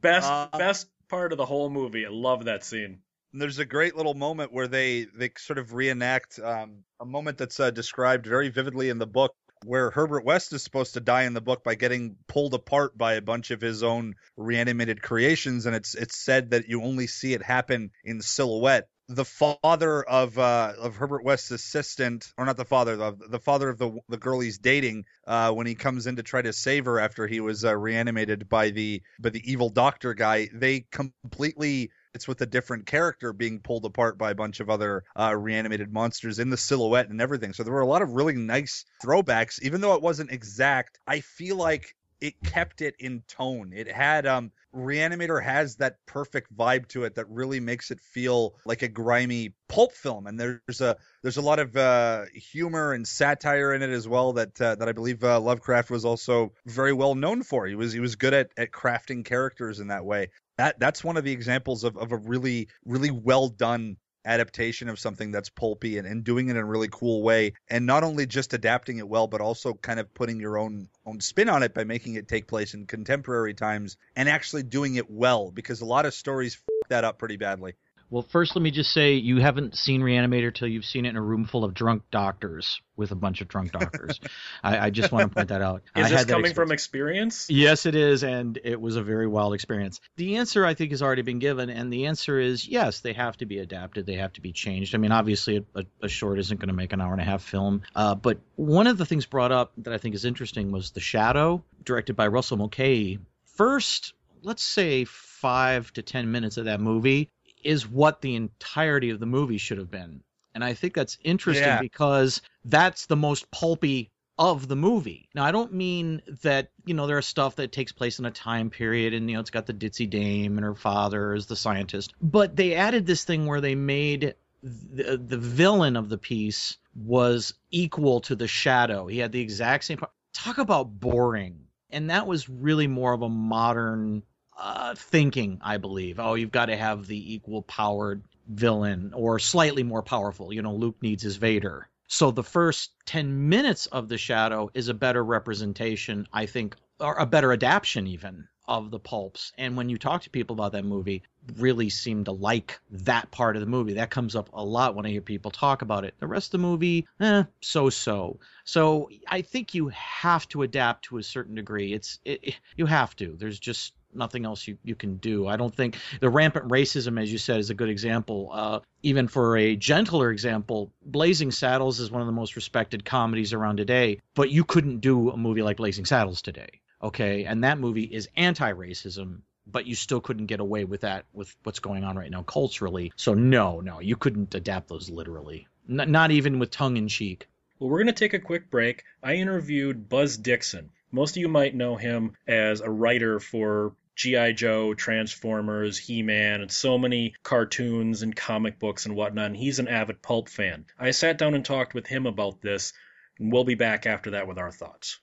best 0.00 0.30
uh, 0.30 0.48
best 0.52 0.88
part 1.08 1.32
of 1.32 1.38
the 1.38 1.46
whole 1.46 1.70
movie. 1.70 2.06
I 2.06 2.10
love 2.10 2.46
that 2.46 2.64
scene. 2.64 3.00
There's 3.32 3.58
a 3.58 3.64
great 3.64 3.96
little 3.96 4.14
moment 4.14 4.52
where 4.52 4.68
they 4.68 5.06
they 5.14 5.30
sort 5.36 5.58
of 5.58 5.74
reenact 5.74 6.38
um, 6.38 6.84
a 7.00 7.04
moment 7.04 7.38
that's 7.38 7.60
uh, 7.60 7.70
described 7.70 8.26
very 8.26 8.48
vividly 8.48 8.88
in 8.88 8.98
the 8.98 9.06
book, 9.06 9.34
where 9.64 9.90
Herbert 9.90 10.24
West 10.24 10.52
is 10.52 10.62
supposed 10.62 10.94
to 10.94 11.00
die 11.00 11.24
in 11.24 11.34
the 11.34 11.40
book 11.40 11.62
by 11.62 11.74
getting 11.74 12.16
pulled 12.26 12.54
apart 12.54 12.96
by 12.96 13.14
a 13.14 13.22
bunch 13.22 13.50
of 13.50 13.60
his 13.60 13.82
own 13.82 14.14
reanimated 14.36 15.02
creations, 15.02 15.66
and 15.66 15.76
it's 15.76 15.94
it's 15.94 16.16
said 16.16 16.50
that 16.50 16.68
you 16.68 16.82
only 16.82 17.06
see 17.06 17.34
it 17.34 17.42
happen 17.42 17.90
in 18.04 18.22
silhouette 18.22 18.88
the 19.08 19.24
father 19.24 20.02
of 20.02 20.38
uh, 20.38 20.74
of 20.78 20.96
Herbert 20.96 21.24
West's 21.24 21.50
assistant, 21.50 22.32
or 22.36 22.44
not 22.44 22.56
the 22.56 22.64
father, 22.64 22.96
the, 22.96 23.16
the 23.28 23.38
father 23.38 23.68
of 23.68 23.78
the 23.78 23.98
the 24.08 24.18
girl 24.18 24.40
he's 24.40 24.58
dating, 24.58 25.06
uh, 25.26 25.50
when 25.52 25.66
he 25.66 25.74
comes 25.74 26.06
in 26.06 26.16
to 26.16 26.22
try 26.22 26.42
to 26.42 26.52
save 26.52 26.84
her 26.84 27.00
after 27.00 27.26
he 27.26 27.40
was 27.40 27.64
uh, 27.64 27.74
reanimated 27.76 28.48
by 28.48 28.70
the 28.70 29.02
by 29.18 29.30
the 29.30 29.50
evil 29.50 29.70
doctor 29.70 30.12
guy, 30.12 30.48
they 30.52 30.84
completely 30.90 31.90
it's 32.14 32.28
with 32.28 32.40
a 32.40 32.46
different 32.46 32.86
character 32.86 33.32
being 33.32 33.60
pulled 33.60 33.84
apart 33.84 34.18
by 34.18 34.30
a 34.30 34.34
bunch 34.34 34.60
of 34.60 34.68
other 34.68 35.04
uh, 35.18 35.34
reanimated 35.36 35.92
monsters 35.92 36.38
in 36.38 36.50
the 36.50 36.56
silhouette 36.56 37.08
and 37.08 37.20
everything. 37.20 37.52
So 37.52 37.62
there 37.62 37.72
were 37.72 37.80
a 37.80 37.86
lot 37.86 38.02
of 38.02 38.10
really 38.10 38.34
nice 38.34 38.84
throwbacks, 39.02 39.62
even 39.62 39.80
though 39.80 39.94
it 39.94 40.02
wasn't 40.02 40.32
exact. 40.32 40.98
I 41.06 41.20
feel 41.20 41.56
like 41.56 41.94
it 42.20 42.34
kept 42.42 42.82
it 42.82 42.96
in 42.98 43.22
tone. 43.28 43.72
It 43.74 43.90
had 43.90 44.26
um 44.26 44.52
Reanimator 44.74 45.42
has 45.42 45.76
that 45.76 45.96
perfect 46.06 46.54
vibe 46.54 46.88
to 46.88 47.04
it 47.04 47.14
that 47.14 47.28
really 47.28 47.60
makes 47.60 47.90
it 47.90 48.00
feel 48.00 48.54
like 48.66 48.82
a 48.82 48.88
grimy 48.88 49.54
pulp 49.68 49.92
film 49.92 50.26
and 50.26 50.38
there's 50.38 50.80
a 50.80 50.96
there's 51.22 51.36
a 51.36 51.42
lot 51.42 51.58
of 51.58 51.76
uh, 51.76 52.24
humor 52.34 52.92
and 52.92 53.06
satire 53.06 53.72
in 53.72 53.82
it 53.82 53.90
as 53.90 54.06
well 54.06 54.34
that 54.34 54.60
uh, 54.60 54.74
that 54.76 54.88
I 54.88 54.92
believe 54.92 55.24
uh, 55.24 55.40
Lovecraft 55.40 55.90
was 55.90 56.04
also 56.04 56.52
very 56.66 56.92
well 56.92 57.14
known 57.14 57.42
for. 57.42 57.66
He 57.66 57.74
was 57.74 57.92
he 57.92 58.00
was 58.00 58.16
good 58.16 58.34
at 58.34 58.50
at 58.56 58.70
crafting 58.70 59.24
characters 59.24 59.80
in 59.80 59.88
that 59.88 60.04
way. 60.04 60.30
That 60.58 60.78
that's 60.78 61.02
one 61.02 61.16
of 61.16 61.24
the 61.24 61.32
examples 61.32 61.84
of 61.84 61.96
of 61.96 62.12
a 62.12 62.16
really 62.16 62.68
really 62.84 63.10
well 63.10 63.48
done 63.48 63.96
adaptation 64.24 64.88
of 64.88 64.98
something 64.98 65.30
that's 65.30 65.50
pulpy 65.50 65.98
and, 65.98 66.06
and 66.06 66.24
doing 66.24 66.48
it 66.48 66.52
in 66.52 66.56
a 66.56 66.64
really 66.64 66.88
cool 66.90 67.22
way. 67.22 67.52
And 67.68 67.86
not 67.86 68.04
only 68.04 68.26
just 68.26 68.54
adapting 68.54 68.98
it 68.98 69.08
well 69.08 69.26
but 69.26 69.40
also 69.40 69.74
kind 69.74 70.00
of 70.00 70.12
putting 70.14 70.40
your 70.40 70.58
own 70.58 70.88
own 71.06 71.20
spin 71.20 71.48
on 71.48 71.62
it 71.62 71.74
by 71.74 71.84
making 71.84 72.14
it 72.14 72.28
take 72.28 72.46
place 72.46 72.74
in 72.74 72.86
contemporary 72.86 73.54
times 73.54 73.96
and 74.16 74.28
actually 74.28 74.62
doing 74.62 74.96
it 74.96 75.10
well 75.10 75.50
because 75.50 75.80
a 75.80 75.86
lot 75.86 76.06
of 76.06 76.14
stories 76.14 76.54
f- 76.54 76.88
that 76.88 77.04
up 77.04 77.18
pretty 77.18 77.36
badly 77.36 77.74
well, 78.10 78.22
first, 78.22 78.56
let 78.56 78.62
me 78.62 78.70
just 78.70 78.92
say 78.92 79.14
you 79.14 79.38
haven't 79.38 79.76
seen 79.76 80.00
Reanimator 80.00 80.54
till 80.54 80.66
you've 80.66 80.86
seen 80.86 81.04
it 81.04 81.10
in 81.10 81.16
a 81.16 81.22
room 81.22 81.44
full 81.44 81.62
of 81.62 81.74
drunk 81.74 82.04
doctors 82.10 82.80
with 82.96 83.10
a 83.10 83.14
bunch 83.14 83.42
of 83.42 83.48
drunk 83.48 83.72
doctors. 83.72 84.18
I, 84.64 84.86
I, 84.86 84.90
just 84.90 85.12
want 85.12 85.30
to 85.30 85.34
point 85.34 85.48
that 85.48 85.60
out. 85.60 85.82
Is 85.94 86.06
I 86.06 86.08
this 86.08 86.24
coming 86.24 86.46
experience. 86.46 86.54
from 86.54 86.72
experience? 86.72 87.50
Yes, 87.50 87.84
it 87.84 87.94
is, 87.94 88.22
and 88.22 88.58
it 88.64 88.80
was 88.80 88.96
a 88.96 89.02
very 89.02 89.26
wild 89.26 89.52
experience. 89.52 90.00
The 90.16 90.36
answer, 90.36 90.64
I 90.64 90.72
think, 90.72 90.92
has 90.92 91.02
already 91.02 91.20
been 91.22 91.38
given, 91.38 91.68
and 91.68 91.92
the 91.92 92.06
answer 92.06 92.40
is 92.40 92.66
yes, 92.66 93.00
they 93.00 93.12
have 93.12 93.36
to 93.38 93.46
be 93.46 93.58
adapted. 93.58 94.06
They 94.06 94.16
have 94.16 94.32
to 94.34 94.40
be 94.40 94.52
changed. 94.52 94.94
I 94.94 94.98
mean, 94.98 95.12
obviously, 95.12 95.66
a, 95.74 95.84
a 96.02 96.08
short 96.08 96.38
isn't 96.38 96.58
going 96.58 96.68
to 96.68 96.74
make 96.74 96.94
an 96.94 97.02
hour 97.02 97.12
and 97.12 97.20
a 97.20 97.24
half 97.24 97.42
film, 97.42 97.82
uh, 97.94 98.14
but 98.14 98.38
one 98.56 98.86
of 98.86 98.96
the 98.96 99.04
things 99.04 99.26
brought 99.26 99.52
up 99.52 99.72
that 99.78 99.92
I 99.92 99.98
think 99.98 100.14
is 100.14 100.24
interesting 100.24 100.72
was 100.72 100.92
The 100.92 101.00
Shadow, 101.00 101.62
directed 101.84 102.16
by 102.16 102.28
Russell 102.28 102.56
Mulcahy. 102.56 103.18
First, 103.44 104.14
let's 104.42 104.62
say 104.62 105.04
five 105.04 105.92
to 105.92 106.02
ten 106.02 106.30
minutes 106.30 106.56
of 106.56 106.64
that 106.64 106.80
movie 106.80 107.30
is 107.62 107.88
what 107.88 108.20
the 108.20 108.34
entirety 108.34 109.10
of 109.10 109.20
the 109.20 109.26
movie 109.26 109.58
should 109.58 109.78
have 109.78 109.90
been. 109.90 110.22
And 110.54 110.64
I 110.64 110.74
think 110.74 110.94
that's 110.94 111.18
interesting 111.22 111.66
yeah. 111.66 111.80
because 111.80 112.42
that's 112.64 113.06
the 113.06 113.16
most 113.16 113.50
pulpy 113.50 114.10
of 114.38 114.68
the 114.68 114.76
movie. 114.76 115.28
Now, 115.34 115.44
I 115.44 115.52
don't 115.52 115.72
mean 115.72 116.22
that, 116.42 116.70
you 116.86 116.94
know, 116.94 117.06
there 117.06 117.18
are 117.18 117.22
stuff 117.22 117.56
that 117.56 117.72
takes 117.72 117.92
place 117.92 118.18
in 118.18 118.24
a 118.24 118.30
time 118.30 118.70
period 118.70 119.12
and, 119.12 119.28
you 119.28 119.34
know, 119.34 119.40
it's 119.40 119.50
got 119.50 119.66
the 119.66 119.74
ditzy 119.74 120.08
dame 120.08 120.56
and 120.56 120.64
her 120.64 120.74
father 120.74 121.34
as 121.34 121.46
the 121.46 121.56
scientist. 121.56 122.14
But 122.20 122.54
they 122.54 122.74
added 122.74 123.04
this 123.04 123.24
thing 123.24 123.46
where 123.46 123.60
they 123.60 123.74
made 123.74 124.34
the, 124.62 125.16
the 125.16 125.38
villain 125.38 125.96
of 125.96 126.08
the 126.08 126.18
piece 126.18 126.78
was 126.94 127.54
equal 127.70 128.20
to 128.22 128.36
the 128.36 128.48
shadow. 128.48 129.06
He 129.06 129.18
had 129.18 129.32
the 129.32 129.40
exact 129.40 129.84
same. 129.84 130.00
Talk 130.32 130.58
about 130.58 131.00
boring. 131.00 131.66
And 131.90 132.10
that 132.10 132.26
was 132.26 132.48
really 132.48 132.86
more 132.86 133.12
of 133.12 133.22
a 133.22 133.28
modern 133.28 134.22
uh, 134.58 134.94
thinking, 134.94 135.60
I 135.62 135.76
believe. 135.76 136.18
Oh, 136.18 136.34
you've 136.34 136.50
got 136.50 136.66
to 136.66 136.76
have 136.76 137.06
the 137.06 137.34
equal 137.34 137.62
powered 137.62 138.22
villain 138.48 139.12
or 139.14 139.38
slightly 139.38 139.82
more 139.82 140.02
powerful. 140.02 140.52
You 140.52 140.62
know, 140.62 140.74
Luke 140.74 140.96
needs 141.00 141.22
his 141.22 141.36
Vader. 141.36 141.88
So 142.08 142.30
the 142.30 142.42
first 142.42 142.90
10 143.06 143.48
minutes 143.48 143.86
of 143.86 144.08
The 144.08 144.18
Shadow 144.18 144.70
is 144.74 144.88
a 144.88 144.94
better 144.94 145.22
representation, 145.22 146.26
I 146.32 146.46
think, 146.46 146.74
or 146.98 147.14
a 147.14 147.26
better 147.26 147.52
adaptation 147.52 148.06
even 148.06 148.48
of 148.66 148.90
the 148.90 148.98
pulps. 148.98 149.52
And 149.56 149.76
when 149.76 149.88
you 149.88 149.96
talk 149.96 150.22
to 150.22 150.30
people 150.30 150.54
about 150.54 150.72
that 150.72 150.84
movie, 150.84 151.22
really 151.56 151.88
seem 151.88 152.24
to 152.24 152.32
like 152.32 152.78
that 152.90 153.30
part 153.30 153.56
of 153.56 153.60
the 153.60 153.66
movie. 153.66 153.94
That 153.94 154.10
comes 154.10 154.36
up 154.36 154.50
a 154.52 154.62
lot 154.62 154.94
when 154.94 155.06
I 155.06 155.10
hear 155.10 155.22
people 155.22 155.50
talk 155.50 155.80
about 155.80 156.04
it. 156.04 156.14
The 156.18 156.26
rest 156.26 156.48
of 156.48 156.60
the 156.60 156.66
movie, 156.66 157.06
eh, 157.20 157.44
so 157.60 157.88
so. 157.88 158.40
So 158.64 159.08
I 159.26 159.40
think 159.40 159.74
you 159.74 159.88
have 159.88 160.46
to 160.48 160.62
adapt 160.62 161.06
to 161.06 161.16
a 161.16 161.22
certain 161.22 161.54
degree. 161.54 161.94
It's 161.94 162.18
it, 162.24 162.40
it, 162.42 162.54
you 162.76 162.84
have 162.84 163.16
to. 163.16 163.36
There's 163.38 163.58
just 163.58 163.94
nothing 164.14 164.44
else 164.44 164.66
you, 164.66 164.78
you 164.84 164.94
can 164.94 165.16
do. 165.16 165.46
I 165.46 165.56
don't 165.56 165.74
think 165.74 165.96
the 166.20 166.30
rampant 166.30 166.68
racism, 166.68 167.20
as 167.20 167.30
you 167.30 167.38
said, 167.38 167.60
is 167.60 167.70
a 167.70 167.74
good 167.74 167.88
example. 167.88 168.50
Uh, 168.52 168.80
even 169.02 169.28
for 169.28 169.56
a 169.56 169.76
gentler 169.76 170.30
example, 170.30 170.92
Blazing 171.04 171.50
Saddles 171.50 172.00
is 172.00 172.10
one 172.10 172.20
of 172.20 172.26
the 172.26 172.32
most 172.32 172.56
respected 172.56 173.04
comedies 173.04 173.52
around 173.52 173.76
today, 173.76 174.20
but 174.34 174.50
you 174.50 174.64
couldn't 174.64 175.00
do 175.00 175.30
a 175.30 175.36
movie 175.36 175.62
like 175.62 175.76
Blazing 175.76 176.04
Saddles 176.04 176.42
today. 176.42 176.80
Okay, 177.02 177.44
and 177.44 177.62
that 177.62 177.78
movie 177.78 178.02
is 178.02 178.28
anti-racism 178.36 179.42
but 179.70 179.86
you 179.86 179.94
still 179.94 180.20
couldn't 180.20 180.46
get 180.46 180.60
away 180.60 180.84
with 180.84 181.02
that 181.02 181.26
with 181.32 181.54
what's 181.62 181.78
going 181.78 182.04
on 182.04 182.16
right 182.16 182.30
now 182.30 182.42
culturally. 182.42 183.12
So 183.16 183.34
no, 183.34 183.80
no, 183.80 184.00
you 184.00 184.16
couldn't 184.16 184.54
adapt 184.54 184.88
those 184.88 185.10
literally. 185.10 185.68
N- 185.88 186.10
not 186.10 186.30
even 186.30 186.58
with 186.58 186.70
tongue 186.70 186.96
in 186.96 187.08
cheek. 187.08 187.46
Well, 187.78 187.90
we're 187.90 187.98
going 187.98 188.06
to 188.06 188.12
take 188.12 188.34
a 188.34 188.40
quick 188.40 188.70
break. 188.70 189.04
I 189.22 189.34
interviewed 189.34 190.08
Buzz 190.08 190.36
Dixon. 190.36 190.90
Most 191.10 191.36
of 191.36 191.40
you 191.40 191.48
might 191.48 191.74
know 191.74 191.96
him 191.96 192.36
as 192.46 192.80
a 192.80 192.90
writer 192.90 193.40
for 193.40 193.94
G.I. 194.16 194.52
Joe, 194.52 194.94
Transformers, 194.94 195.96
He 195.96 196.22
Man, 196.22 196.60
and 196.60 196.72
so 196.72 196.98
many 196.98 197.34
cartoons 197.42 198.22
and 198.22 198.34
comic 198.34 198.78
books 198.78 199.06
and 199.06 199.14
whatnot. 199.14 199.46
And 199.46 199.56
he's 199.56 199.78
an 199.78 199.88
avid 199.88 200.22
pulp 200.22 200.48
fan. 200.48 200.86
I 200.98 201.12
sat 201.12 201.38
down 201.38 201.54
and 201.54 201.64
talked 201.64 201.94
with 201.94 202.06
him 202.06 202.26
about 202.26 202.60
this, 202.60 202.92
and 203.38 203.52
we'll 203.52 203.64
be 203.64 203.76
back 203.76 204.06
after 204.06 204.32
that 204.32 204.48
with 204.48 204.58
our 204.58 204.72
thoughts. 204.72 205.20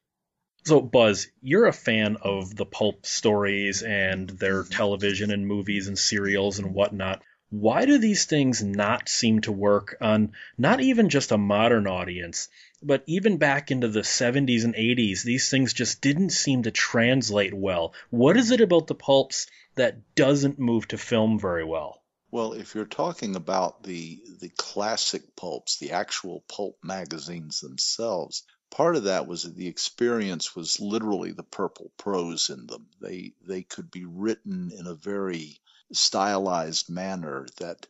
So, 0.65 0.82
Buzz, 0.82 1.28
you're 1.41 1.67
a 1.67 1.74
fan 1.74 2.17
of 2.21 2.56
the 2.56 2.65
pulp 2.65 3.06
stories 3.06 3.84
and 3.84 4.30
their 4.30 4.63
television 4.63 5.30
and 5.30 5.45
movies 5.45 5.88
and 5.88 6.00
serials 6.00 6.58
and 6.58 6.74
whatnot. 6.74 7.21
Why 7.58 7.86
do 7.86 7.98
these 7.98 8.26
things 8.26 8.62
not 8.62 9.08
seem 9.08 9.39
to 9.41 9.52
work 9.54 9.96
on 10.02 10.34
not 10.58 10.82
even 10.82 11.08
just 11.08 11.32
a 11.32 11.38
modern 11.38 11.88
audience, 11.88 12.50
but 12.84 13.06
even 13.08 13.38
back 13.38 13.72
into 13.72 13.88
the 13.88 14.02
70s 14.02 14.65
and 14.65 14.76
80s? 14.76 15.24
These 15.24 15.50
things 15.50 15.72
just 15.72 16.02
didn't 16.02 16.32
seem 16.32 16.63
to 16.63 16.72
translate 16.72 17.54
well. 17.54 17.94
What 18.10 18.36
is 18.36 18.52
it 18.52 18.60
about 18.60 18.88
the 18.88 18.94
pulps 18.94 19.48
that 19.76 20.15
doesn't 20.15 20.60
move 20.60 20.89
to 20.89 20.98
film 20.98 21.39
very 21.39 21.63
well? 21.63 22.04
Well, 22.30 22.52
if 22.52 22.76
you're 22.76 22.84
talking 22.84 23.38
about 23.38 23.84
the 23.84 24.22
the 24.41 24.50
classic 24.58 25.38
pulps, 25.38 25.78
the 25.78 25.91
actual 25.91 26.41
pulp 26.50 26.80
magazines 26.84 27.62
themselves, 27.62 28.44
part 28.70 28.98
of 28.98 29.06
that 29.06 29.28
was 29.28 29.44
that 29.44 29.56
the 29.56 29.68
experience 29.68 30.58
was 30.58 30.82
literally 30.82 31.32
the 31.32 31.44
purple 31.44 31.94
prose 31.96 32.50
in 32.50 32.68
them. 32.68 32.88
They 33.00 33.32
they 33.48 33.63
could 33.63 33.89
be 33.89 34.04
written 34.04 34.74
in 34.78 34.88
a 34.88 34.94
very 34.94 35.62
stylized 35.91 36.89
manner 36.89 37.48
that 37.58 37.86